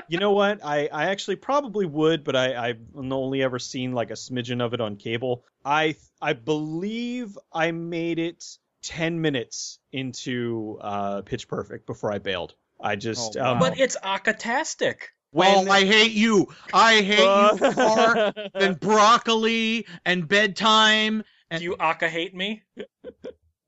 you 0.09 0.19
know 0.19 0.33
what? 0.33 0.63
I, 0.63 0.89
I 0.93 1.07
actually 1.07 1.37
probably 1.37 1.87
would, 1.87 2.25
but 2.25 2.37
I 2.37 2.69
I've 2.69 2.81
only 2.95 3.43
ever 3.43 3.59
seen 3.59 3.93
like 3.93 4.11
a 4.11 4.15
smidgen 4.15 4.63
of 4.63 4.75
it 4.75 4.83
on 4.83 4.97
cable. 4.97 5.45
I 5.65 5.97
I 6.21 6.35
believe 6.35 7.39
I 7.53 7.73
made 7.73 8.19
it 8.19 8.45
ten 8.83 9.21
minutes 9.21 9.79
into 9.93 10.79
uh, 10.81 11.23
Pitch 11.23 11.49
Perfect 11.49 11.87
before 11.87 12.13
I 12.13 12.19
bailed. 12.19 12.55
I 12.81 12.97
just 12.97 13.37
oh, 13.37 13.43
wow. 13.43 13.53
um, 13.53 13.59
but 13.59 13.79
it's 13.79 13.97
akatastic. 14.03 14.97
When 15.33 15.69
oh, 15.69 15.71
I 15.71 15.85
hate 15.85 16.13
you. 16.13 16.49
I 16.73 17.03
hate 17.03 17.21
you 17.21 17.73
more 17.77 18.33
than 18.55 18.75
broccoli 18.75 19.87
and 20.05 20.27
bedtime. 20.27 21.23
And... 21.51 21.61
Do 21.61 21.65
you 21.65 21.77
aka 21.79 22.09
hate 22.09 22.35
me? 22.35 22.63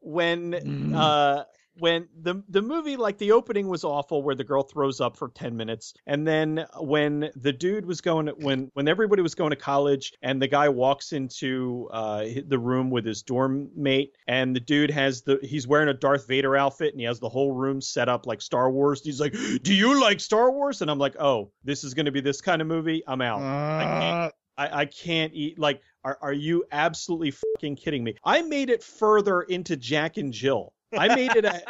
When 0.01 0.53
mm. 0.53 0.97
uh 0.97 1.45
when 1.79 2.09
the 2.21 2.43
the 2.49 2.61
movie 2.61 2.97
like 2.97 3.19
the 3.19 3.33
opening 3.33 3.69
was 3.69 3.85
awful 3.85 4.23
where 4.23 4.35
the 4.35 4.45
girl 4.45 4.63
throws 4.63 5.01
up 5.01 5.17
for 5.17 5.29
10 5.29 5.57
minutes 5.57 5.95
and 6.07 6.27
then 6.27 6.67
when 6.81 7.31
the 7.37 7.53
dude 7.53 7.87
was 7.87 8.01
going 8.01 8.29
when 8.39 8.71
when 8.75 8.89
everybody 8.89 9.23
was 9.23 9.35
going 9.35 9.51
to 9.51 9.57
college 9.57 10.13
and 10.23 10.41
the 10.41 10.49
guy 10.49 10.69
walks 10.69 11.13
into 11.13 11.89
uh, 11.93 12.25
the 12.47 12.59
room 12.59 12.91
with 12.91 13.05
his 13.05 13.23
dorm 13.23 13.71
mate 13.75 14.17
and 14.27 14.55
the 14.55 14.61
dude 14.61 14.91
has 14.91 15.23
the 15.23 15.39
he's 15.43 15.67
wearing 15.67 15.89
a 15.89 15.95
Darth 15.95 16.27
Vader 16.27 16.57
outfit 16.57 16.93
and 16.93 17.01
he 17.01 17.07
has 17.07 17.21
the 17.21 17.29
whole 17.29 17.53
room 17.53 17.81
set 17.81 18.09
up 18.09 18.27
like 18.27 18.43
Star 18.43 18.71
Wars. 18.71 19.03
He's 19.03 19.21
like 19.21 19.35
do 19.63 19.75
you 19.75 20.01
like 20.01 20.21
Star 20.21 20.51
Wars? 20.51 20.83
And 20.83 20.91
I'm 20.91 20.99
like 20.99 21.17
oh 21.19 21.51
this 21.65 21.85
is 21.85 21.95
going 21.95 22.07
to 22.07 22.13
be 22.13 22.21
this 22.21 22.41
kind 22.41 22.61
of 22.61 22.69
movie? 22.69 23.03
I'm 23.07 23.23
out. 23.23 23.41
Uh... 23.41 23.43
I 23.43 23.85
can't 23.85 24.35
I, 24.59 24.81
I 24.81 24.87
can't 24.87 25.33
eat 25.35 25.59
like 25.59 25.81
are, 26.05 26.19
are 26.21 26.33
you 26.33 26.65
absolutely 26.73 27.31
fucking 27.31 27.77
kidding 27.77 28.03
me? 28.03 28.17
I 28.25 28.43
made 28.43 28.71
it 28.71 28.83
further 28.83 29.43
into 29.43 29.77
Jack 29.77 30.17
and 30.17 30.33
Jill. 30.33 30.73
I 30.97 31.15
made 31.15 31.37
it 31.37 31.45
a 31.45 31.63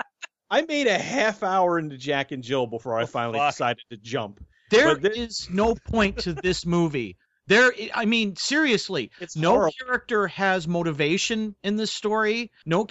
I 0.50 0.62
made 0.62 0.86
a 0.86 0.98
half 0.98 1.42
hour 1.42 1.78
into 1.78 1.96
Jack 1.96 2.30
and 2.32 2.42
Jill 2.42 2.66
before 2.66 2.98
I 2.98 3.04
oh, 3.04 3.06
finally 3.06 3.38
fuck. 3.38 3.52
decided 3.54 3.82
to 3.90 3.96
jump. 3.96 4.44
There 4.70 4.94
But 4.98 5.14
thi- 5.14 5.20
is 5.20 5.48
no 5.50 5.74
point 5.74 6.18
to 6.20 6.32
this 6.34 6.66
movie. 6.66 7.16
There, 7.48 7.72
I 7.92 8.04
mean, 8.04 8.36
seriously, 8.36 9.10
It's 9.20 9.34
no 9.34 9.50
horrible. 9.50 9.72
character 9.84 10.26
has 10.28 10.68
motivation 10.68 11.56
in 11.64 11.76
this 11.76 11.90
story. 11.90 12.52
No, 12.64 12.86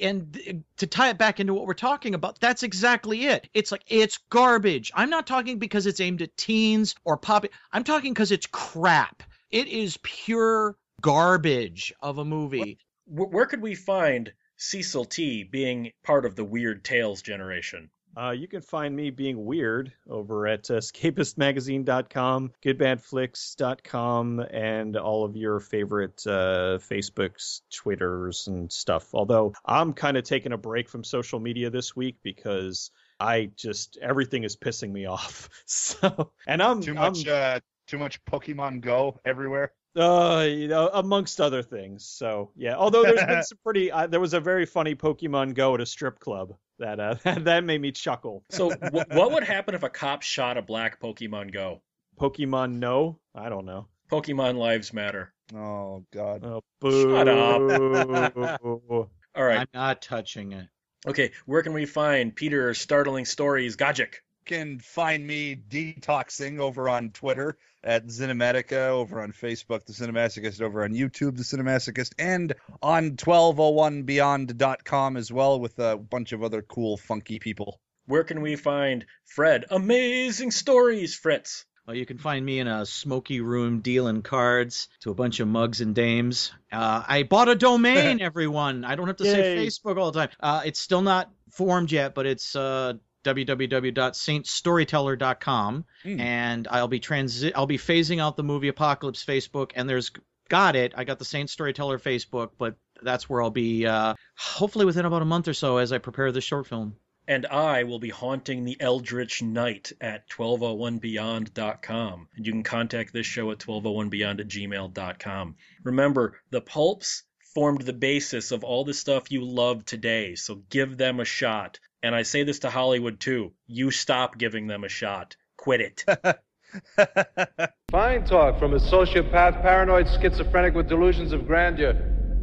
and 0.00 0.64
to 0.76 0.86
tie 0.86 1.10
it 1.10 1.18
back 1.18 1.40
into 1.40 1.54
what 1.54 1.66
we're 1.66 1.74
talking 1.74 2.14
about, 2.14 2.38
that's 2.38 2.62
exactly 2.62 3.24
it. 3.26 3.48
It's 3.52 3.72
like 3.72 3.82
it's 3.88 4.18
garbage. 4.30 4.92
I'm 4.94 5.10
not 5.10 5.26
talking 5.26 5.58
because 5.58 5.86
it's 5.86 6.00
aimed 6.00 6.22
at 6.22 6.36
teens 6.36 6.94
or 7.04 7.16
pop. 7.16 7.46
I'm 7.72 7.82
talking 7.84 8.12
because 8.14 8.30
it's 8.30 8.46
crap. 8.46 9.22
It 9.50 9.66
is 9.66 9.98
pure 10.02 10.76
garbage 11.00 11.92
of 12.00 12.18
a 12.18 12.24
movie. 12.24 12.78
Wh- 13.06 13.32
Where 13.32 13.46
could 13.46 13.60
we 13.62 13.74
find 13.74 14.32
Cecil 14.56 15.04
T 15.04 15.44
being 15.44 15.92
part 16.04 16.24
of 16.24 16.36
the 16.36 16.44
Weird 16.44 16.84
Tales 16.84 17.22
generation? 17.22 17.90
Uh, 18.18 18.30
you 18.30 18.48
can 18.48 18.62
find 18.62 18.96
me 18.96 19.10
being 19.10 19.44
weird 19.44 19.92
over 20.08 20.46
at 20.46 20.70
uh, 20.70 20.74
escapistmagazine.com, 20.74 22.50
goodbadflicks.com, 22.64 24.40
and 24.40 24.96
all 24.96 25.24
of 25.24 25.36
your 25.36 25.60
favorite 25.60 26.22
uh, 26.26 26.78
Facebooks, 26.78 27.60
Twitters, 27.70 28.46
and 28.46 28.72
stuff. 28.72 29.08
Although 29.14 29.52
I'm 29.64 29.92
kind 29.92 30.16
of 30.16 30.24
taking 30.24 30.52
a 30.52 30.58
break 30.58 30.88
from 30.88 31.04
social 31.04 31.40
media 31.40 31.68
this 31.70 31.94
week 31.94 32.16
because 32.22 32.90
I 33.20 33.50
just 33.56 33.98
everything 34.00 34.44
is 34.44 34.56
pissing 34.56 34.92
me 34.92 35.04
off. 35.16 35.50
So, 35.66 36.32
and 36.46 36.62
I'm 36.62 36.80
Too 36.80 36.96
I'm- 36.96 37.12
much, 37.12 37.26
uh, 37.26 37.60
too 37.86 37.98
much 37.98 38.24
Pokemon 38.24 38.80
Go 38.80 39.20
everywhere. 39.24 39.72
Uh, 39.96 40.46
you 40.48 40.68
know, 40.68 40.90
amongst 40.92 41.40
other 41.40 41.62
things. 41.62 42.06
So 42.06 42.50
yeah, 42.56 42.76
although 42.76 43.02
there's 43.02 43.24
been 43.24 43.42
some 43.48 43.58
pretty, 43.64 43.90
uh, 43.90 44.06
there 44.06 44.20
was 44.20 44.34
a 44.34 44.40
very 44.40 44.66
funny 44.66 44.94
Pokemon 44.94 45.54
Go 45.54 45.74
at 45.74 45.80
a 45.80 45.86
strip 45.86 46.18
club 46.18 46.54
that 46.78 47.00
uh, 47.00 47.14
that 47.40 47.64
made 47.64 47.80
me 47.80 47.92
chuckle. 47.92 48.44
So, 48.50 48.70
wh- 48.70 49.10
what 49.14 49.32
would 49.32 49.44
happen 49.44 49.74
if 49.74 49.82
a 49.82 49.88
cop 49.88 50.22
shot 50.22 50.56
a 50.56 50.62
black 50.62 51.00
Pokemon 51.00 51.52
Go? 51.52 51.82
Pokemon 52.20 52.74
No, 52.78 53.18
I 53.34 53.48
don't 53.48 53.66
know. 53.66 53.86
Pokemon 54.10 54.56
Lives 54.56 54.92
Matter. 54.92 55.32
Oh 55.54 56.04
God. 56.12 56.44
Oh, 56.44 56.62
boo. 56.80 57.10
Shut 57.10 57.28
up. 57.28 58.58
All 59.34 59.44
right. 59.44 59.60
I'm 59.60 59.66
not 59.74 60.02
touching 60.02 60.52
it. 60.52 60.66
Okay. 61.06 61.32
Where 61.44 61.62
can 61.62 61.72
we 61.72 61.86
find 61.86 62.34
Peter's 62.34 62.78
startling 62.78 63.24
stories, 63.24 63.76
Gajic? 63.76 64.14
Can 64.46 64.78
find 64.78 65.26
me 65.26 65.56
detoxing 65.56 66.60
over 66.60 66.88
on 66.88 67.10
Twitter 67.10 67.58
at 67.84 68.06
Cinematica, 68.06 68.88
over 68.88 69.20
on 69.20 69.32
Facebook, 69.32 69.84
The 69.84 69.92
Cinemasochist, 69.92 70.60
over 70.60 70.84
on 70.84 70.92
YouTube, 70.92 71.36
The 71.36 71.42
Cinemasochist, 71.42 72.14
and 72.18 72.54
on 72.82 73.12
1201beyond.com 73.12 75.16
as 75.16 75.30
well 75.30 75.60
with 75.60 75.78
a 75.78 75.96
bunch 75.96 76.32
of 76.32 76.42
other 76.42 76.62
cool, 76.62 76.96
funky 76.96 77.38
people. 77.38 77.80
Where 78.06 78.24
can 78.24 78.40
we 78.40 78.56
find 78.56 79.04
Fred? 79.24 79.66
Amazing 79.70 80.52
stories, 80.52 81.14
Fritz. 81.14 81.64
Well, 81.86 81.96
you 81.96 82.06
can 82.06 82.18
find 82.18 82.44
me 82.44 82.58
in 82.58 82.66
a 82.66 82.84
smoky 82.84 83.40
room 83.40 83.80
dealing 83.80 84.22
cards 84.22 84.88
to 85.00 85.12
a 85.12 85.14
bunch 85.14 85.38
of 85.38 85.46
mugs 85.46 85.80
and 85.80 85.94
dames. 85.94 86.52
Uh, 86.72 87.04
I 87.06 87.22
bought 87.22 87.48
a 87.48 87.54
domain, 87.54 88.20
everyone. 88.20 88.84
I 88.84 88.96
don't 88.96 89.06
have 89.06 89.18
to 89.18 89.24
say 89.24 89.64
Facebook 89.64 89.96
all 89.96 90.10
the 90.10 90.26
time. 90.26 90.36
Uh, 90.40 90.62
it's 90.64 90.80
still 90.80 91.02
not 91.02 91.30
formed 91.52 91.92
yet, 91.92 92.14
but 92.14 92.26
it's 92.26 92.56
uh, 92.56 92.94
www.saintstoryteller.com, 93.26 95.84
Mm. 96.04 96.20
and 96.20 96.68
I'll 96.70 96.88
be 96.88 97.00
transi- 97.00 97.52
I'll 97.54 97.66
be 97.66 97.78
phasing 97.78 98.20
out 98.20 98.36
the 98.36 98.42
movie 98.44 98.68
Apocalypse 98.68 99.24
Facebook, 99.24 99.72
and 99.74 99.88
there's 99.88 100.10
got 100.48 100.76
it. 100.76 100.92
I 100.96 101.04
got 101.04 101.18
the 101.18 101.24
Saint 101.24 101.50
Storyteller 101.50 101.98
Facebook, 101.98 102.50
but 102.58 102.76
that's 103.02 103.28
where 103.28 103.42
I'll 103.42 103.50
be 103.50 103.86
uh, 103.86 104.14
hopefully 104.38 104.84
within 104.86 105.04
about 105.04 105.22
a 105.22 105.26
month 105.26 105.48
or 105.48 105.54
so 105.54 105.76
as 105.78 105.92
I 105.92 105.98
prepare 105.98 106.32
this 106.32 106.44
short 106.44 106.66
film. 106.66 106.96
And 107.28 107.44
I 107.46 107.82
will 107.82 107.98
be 107.98 108.10
haunting 108.10 108.64
the 108.64 108.76
Eldritch 108.80 109.42
Night 109.42 109.92
at 110.00 110.28
1201beyond.com. 110.30 112.28
And 112.36 112.46
you 112.46 112.52
can 112.52 112.62
contact 112.62 113.12
this 113.12 113.26
show 113.26 113.50
at 113.50 113.58
1201beyond 113.58 114.40
at 114.40 114.46
gmail.com. 114.48 115.56
Remember, 115.82 116.38
the 116.50 116.60
pulps 116.60 117.24
formed 117.54 117.82
the 117.82 117.92
basis 117.92 118.52
of 118.52 118.62
all 118.62 118.84
the 118.84 118.94
stuff 118.94 119.32
you 119.32 119.44
love 119.44 119.84
today, 119.84 120.36
so 120.36 120.62
give 120.70 120.96
them 120.96 121.18
a 121.20 121.24
shot. 121.24 121.80
And 122.06 122.14
I 122.14 122.22
say 122.22 122.44
this 122.44 122.60
to 122.60 122.70
Hollywood 122.70 123.18
too. 123.18 123.50
You 123.66 123.90
stop 123.90 124.38
giving 124.38 124.68
them 124.68 124.84
a 124.84 124.88
shot. 124.88 125.34
Quit 125.56 125.80
it. 125.80 126.04
Fine 127.90 128.24
talk 128.26 128.60
from 128.60 128.74
a 128.74 128.78
sociopath, 128.78 129.60
paranoid, 129.60 130.06
schizophrenic 130.06 130.76
with 130.76 130.88
delusions 130.88 131.32
of 131.32 131.48
grandeur. 131.48 131.94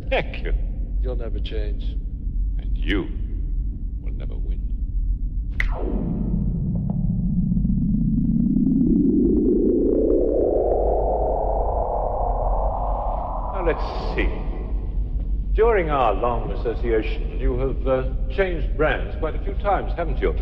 Thank 0.09 0.43
you. 0.43 0.53
You'll 1.01 1.15
never 1.15 1.39
change. 1.39 1.81
And 2.59 2.77
you 2.77 3.07
will 4.01 4.11
never 4.11 4.35
win. 4.35 4.59
Now 13.53 13.63
let's 13.65 14.15
see. 14.17 14.52
During 15.53 15.91
our 15.91 16.15
long 16.15 16.51
association, 16.51 17.39
you 17.39 17.59
have 17.59 17.87
uh, 17.87 18.09
changed 18.35 18.75
brands 18.75 19.15
quite 19.19 19.35
a 19.35 19.43
few 19.43 19.53
times, 19.55 19.93
haven't 19.95 20.19
you? 20.19 20.35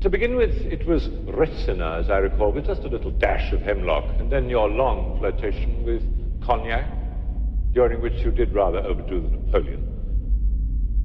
To 0.00 0.08
begin 0.08 0.36
with, 0.36 0.52
it 0.52 0.86
was 0.86 1.06
Retsina, 1.08 2.00
as 2.00 2.08
I 2.08 2.16
recall, 2.16 2.50
with 2.50 2.64
just 2.64 2.80
a 2.84 2.88
little 2.88 3.10
dash 3.10 3.52
of 3.52 3.60
hemlock, 3.60 4.04
and 4.18 4.32
then 4.32 4.48
your 4.48 4.70
long 4.70 5.18
flirtation 5.18 5.84
with 5.84 6.02
cognac, 6.42 6.90
during 7.74 8.00
which 8.00 8.14
you 8.24 8.30
did 8.30 8.54
rather 8.54 8.78
overdo 8.78 9.20
the 9.20 9.28
Napoleon. 9.28 9.86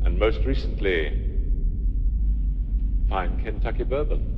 And 0.06 0.18
most 0.18 0.40
recently, 0.46 1.10
fine 3.10 3.44
Kentucky 3.44 3.84
bourbon. 3.84 4.35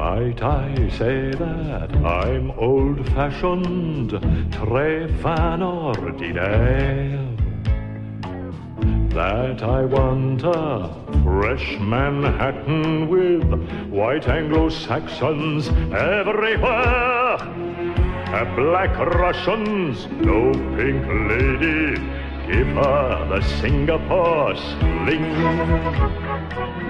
Might 0.00 0.42
I 0.42 0.88
say 0.96 1.30
that 1.32 1.94
I'm 1.94 2.52
old-fashioned, 2.52 4.12
très 4.50 5.06
fin 5.20 5.60
ordinaire? 5.62 7.20
That 9.10 9.62
I 9.62 9.84
want 9.84 10.42
a 10.42 10.88
fresh 11.22 11.78
Manhattan 11.80 13.08
with 13.08 13.44
white 13.90 14.26
Anglo-Saxons 14.26 15.68
everywhere. 15.92 17.36
A 18.42 18.44
black 18.56 18.96
Russians, 18.98 20.06
no 20.12 20.50
pink 20.76 21.04
lady, 21.28 22.00
give 22.50 22.68
her 22.68 23.26
the 23.28 23.42
Singapore 23.60 24.56
sling. 24.56 26.29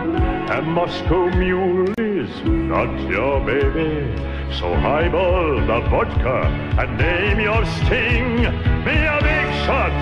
A 0.01 0.63
Moscow 0.63 1.29
mule 1.37 1.93
is 1.99 2.31
not 2.45 2.91
your 3.09 3.41
baby, 3.45 4.11
so 4.59 4.75
highball 4.75 5.57
the 5.61 5.81
vodka 5.91 6.39
and 6.81 6.97
name 6.97 7.41
your 7.41 7.65
sting. 7.77 8.37
Be 8.85 8.97
a 9.15 9.19
big 9.21 9.49
shot 9.65 9.99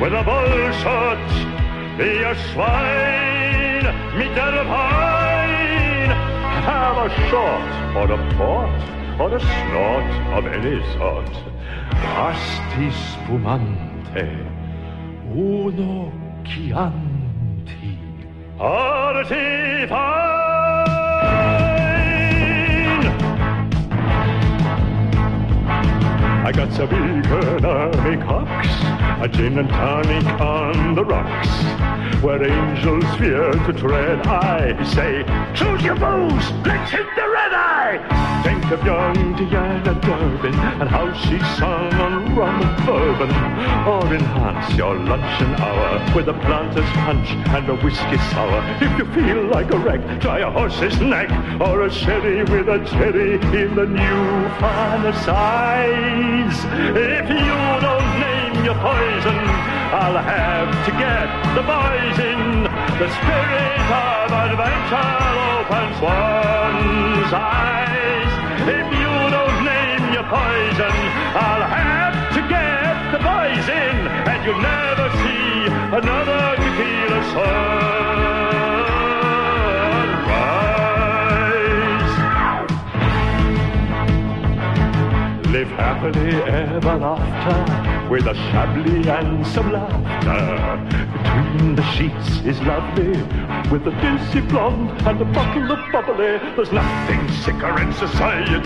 with 0.00 0.12
a 0.12 0.22
bull 0.24 0.72
shot. 0.82 1.26
Be 1.98 2.10
a 2.24 2.34
swine, 2.50 3.86
meet 4.18 4.36
a 4.36 4.64
pine. 4.72 6.12
Have 6.64 6.96
a 7.06 7.10
shot 7.28 7.68
or 7.96 8.10
a 8.10 8.20
port 8.36 8.80
or 9.20 9.36
a 9.36 9.40
snort 9.40 10.10
of 10.36 10.46
any 10.46 10.82
sort. 10.94 11.30
Asti 11.92 12.90
spumante, 12.90 14.28
uno 15.30 16.10
chianti. 16.44 17.03
I 26.46 26.52
got 26.52 26.72
some 26.72 26.90
economic 26.90 28.20
hawks, 28.20 28.68
a 29.22 29.28
gin 29.28 29.58
and 29.58 29.68
tonic 29.68 30.26
on 30.40 30.94
the 30.94 31.04
rocks, 31.04 31.48
where 32.22 32.42
angels 32.42 33.04
fear 33.16 33.52
to 33.52 33.72
tread. 33.72 34.26
I 34.26 34.82
say, 34.94 35.24
choose 35.54 35.82
your 35.82 35.96
booze, 35.96 36.50
let's 36.66 36.90
hit 36.90 37.06
the 37.16 37.28
red 37.28 37.52
eye. 37.52 38.42
Think 38.44 38.64
of 38.72 38.84
young 38.84 39.14
Deanna 39.36 39.94
Durbin 40.00 40.54
and 40.54 40.88
how 40.88 41.12
she 41.14 41.38
sung 41.58 41.92
on 41.94 42.34
rum 42.36 42.60
and 42.62 42.86
bourbon, 42.86 43.30
or 43.86 44.14
enhance 44.14 44.74
your 44.76 44.94
luncheon 44.96 45.54
hour 45.56 46.14
with 46.14 46.28
a 46.28 46.34
planter's 46.34 46.90
punch 47.04 47.28
and 47.30 47.68
a 47.68 47.76
whiskey 47.76 48.18
sour. 48.32 48.62
If 48.80 48.98
you 48.98 49.06
feel 49.12 49.44
like 49.48 49.72
a 49.72 49.78
wreck, 49.78 50.20
try 50.20 50.40
a 50.40 50.50
horse's 50.50 51.00
neck 51.00 51.30
or 51.60 51.82
a 51.82 51.90
sherry 51.90 52.42
with 52.44 52.68
a 52.68 52.84
cherry 52.86 53.34
in 53.34 53.74
the 53.74 53.86
new 53.86 54.48
finer 54.60 55.12
size. 55.24 56.58
If 56.96 57.28
you 57.30 57.80
don't 57.80 58.20
name 58.20 58.43
your 58.64 58.74
poison, 58.80 59.36
I'll 59.92 60.16
have 60.16 60.72
to 60.86 60.92
get 60.96 61.28
the 61.54 61.62
boys 61.68 62.16
in. 62.16 62.64
The 62.96 63.08
spirit 63.12 63.84
of 63.92 64.32
adventure 64.32 65.20
opens 65.60 66.00
one's 66.00 67.32
eyes. 67.32 68.32
If 68.64 68.86
you 68.88 69.12
don't 69.36 69.58
name 69.68 70.04
your 70.16 70.24
poison, 70.24 70.96
I'll 71.36 71.66
have 71.68 72.16
to 72.36 72.40
get 72.48 73.12
the 73.12 73.20
boys 73.20 73.66
in. 73.68 73.96
And 74.32 74.40
you'll 74.46 74.64
never 74.64 75.12
see 75.20 75.68
another 76.00 76.56
tequila 76.56 77.20
sunrise. 77.32 78.23
Live 85.64 85.78
happily 85.78 86.34
ever 86.42 87.02
after 87.02 88.10
with 88.10 88.26
a 88.26 88.34
chablis 88.34 89.06
and 89.06 89.46
some 89.46 89.72
laughter. 89.72 90.76
Between 91.16 91.74
the 91.74 91.82
sheets 91.92 92.44
is 92.44 92.60
lovely 92.60 93.16
with 93.72 93.86
a 93.86 93.94
dizzy 94.02 94.42
blonde 94.42 94.90
and 95.08 95.18
a 95.22 95.24
bottle 95.24 95.72
of 95.72 95.78
bubbly. 95.90 96.36
There's 96.54 96.70
nothing 96.70 97.26
sicker 97.44 97.80
in 97.80 97.94
society 97.94 98.60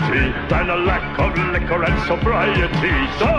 than 0.49 0.69
a 0.69 0.75
lack 0.75 1.17
of 1.19 1.37
liquor 1.53 1.85
and 1.85 1.97
sobriety. 2.05 2.97
So, 3.17 3.31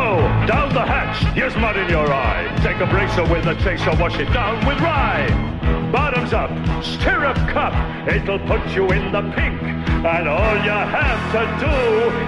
down 0.49 0.73
the 0.73 0.87
hatch, 0.87 1.23
here's 1.35 1.55
mud 1.57 1.77
in 1.77 1.91
your 1.91 2.11
eye. 2.11 2.49
Take 2.63 2.81
a 2.81 2.87
bracer 2.87 3.25
with 3.25 3.45
a 3.45 3.57
chaser, 3.57 3.95
wash 4.01 4.19
it 4.19 4.33
down 4.33 4.67
with 4.67 4.81
rye. 4.81 5.80
Bottoms 5.93 6.33
up, 6.33 6.51
stir 6.85 7.25
a 7.25 7.35
cup, 7.53 7.75
it'll 8.07 8.39
put 8.41 8.65
you 8.75 8.91
in 8.91 9.11
the 9.11 9.23
pink. 9.35 9.61
And 9.61 10.29
all 10.29 10.57
you 10.65 10.71
have 10.71 11.33
to 11.33 11.43
do 11.59 11.75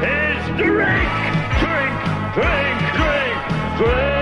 is 0.04 0.42
drink, 0.58 1.08
drink, 1.60 1.94
drink, 2.34 2.78
drink. 2.96 3.22
Drink, 3.78 4.21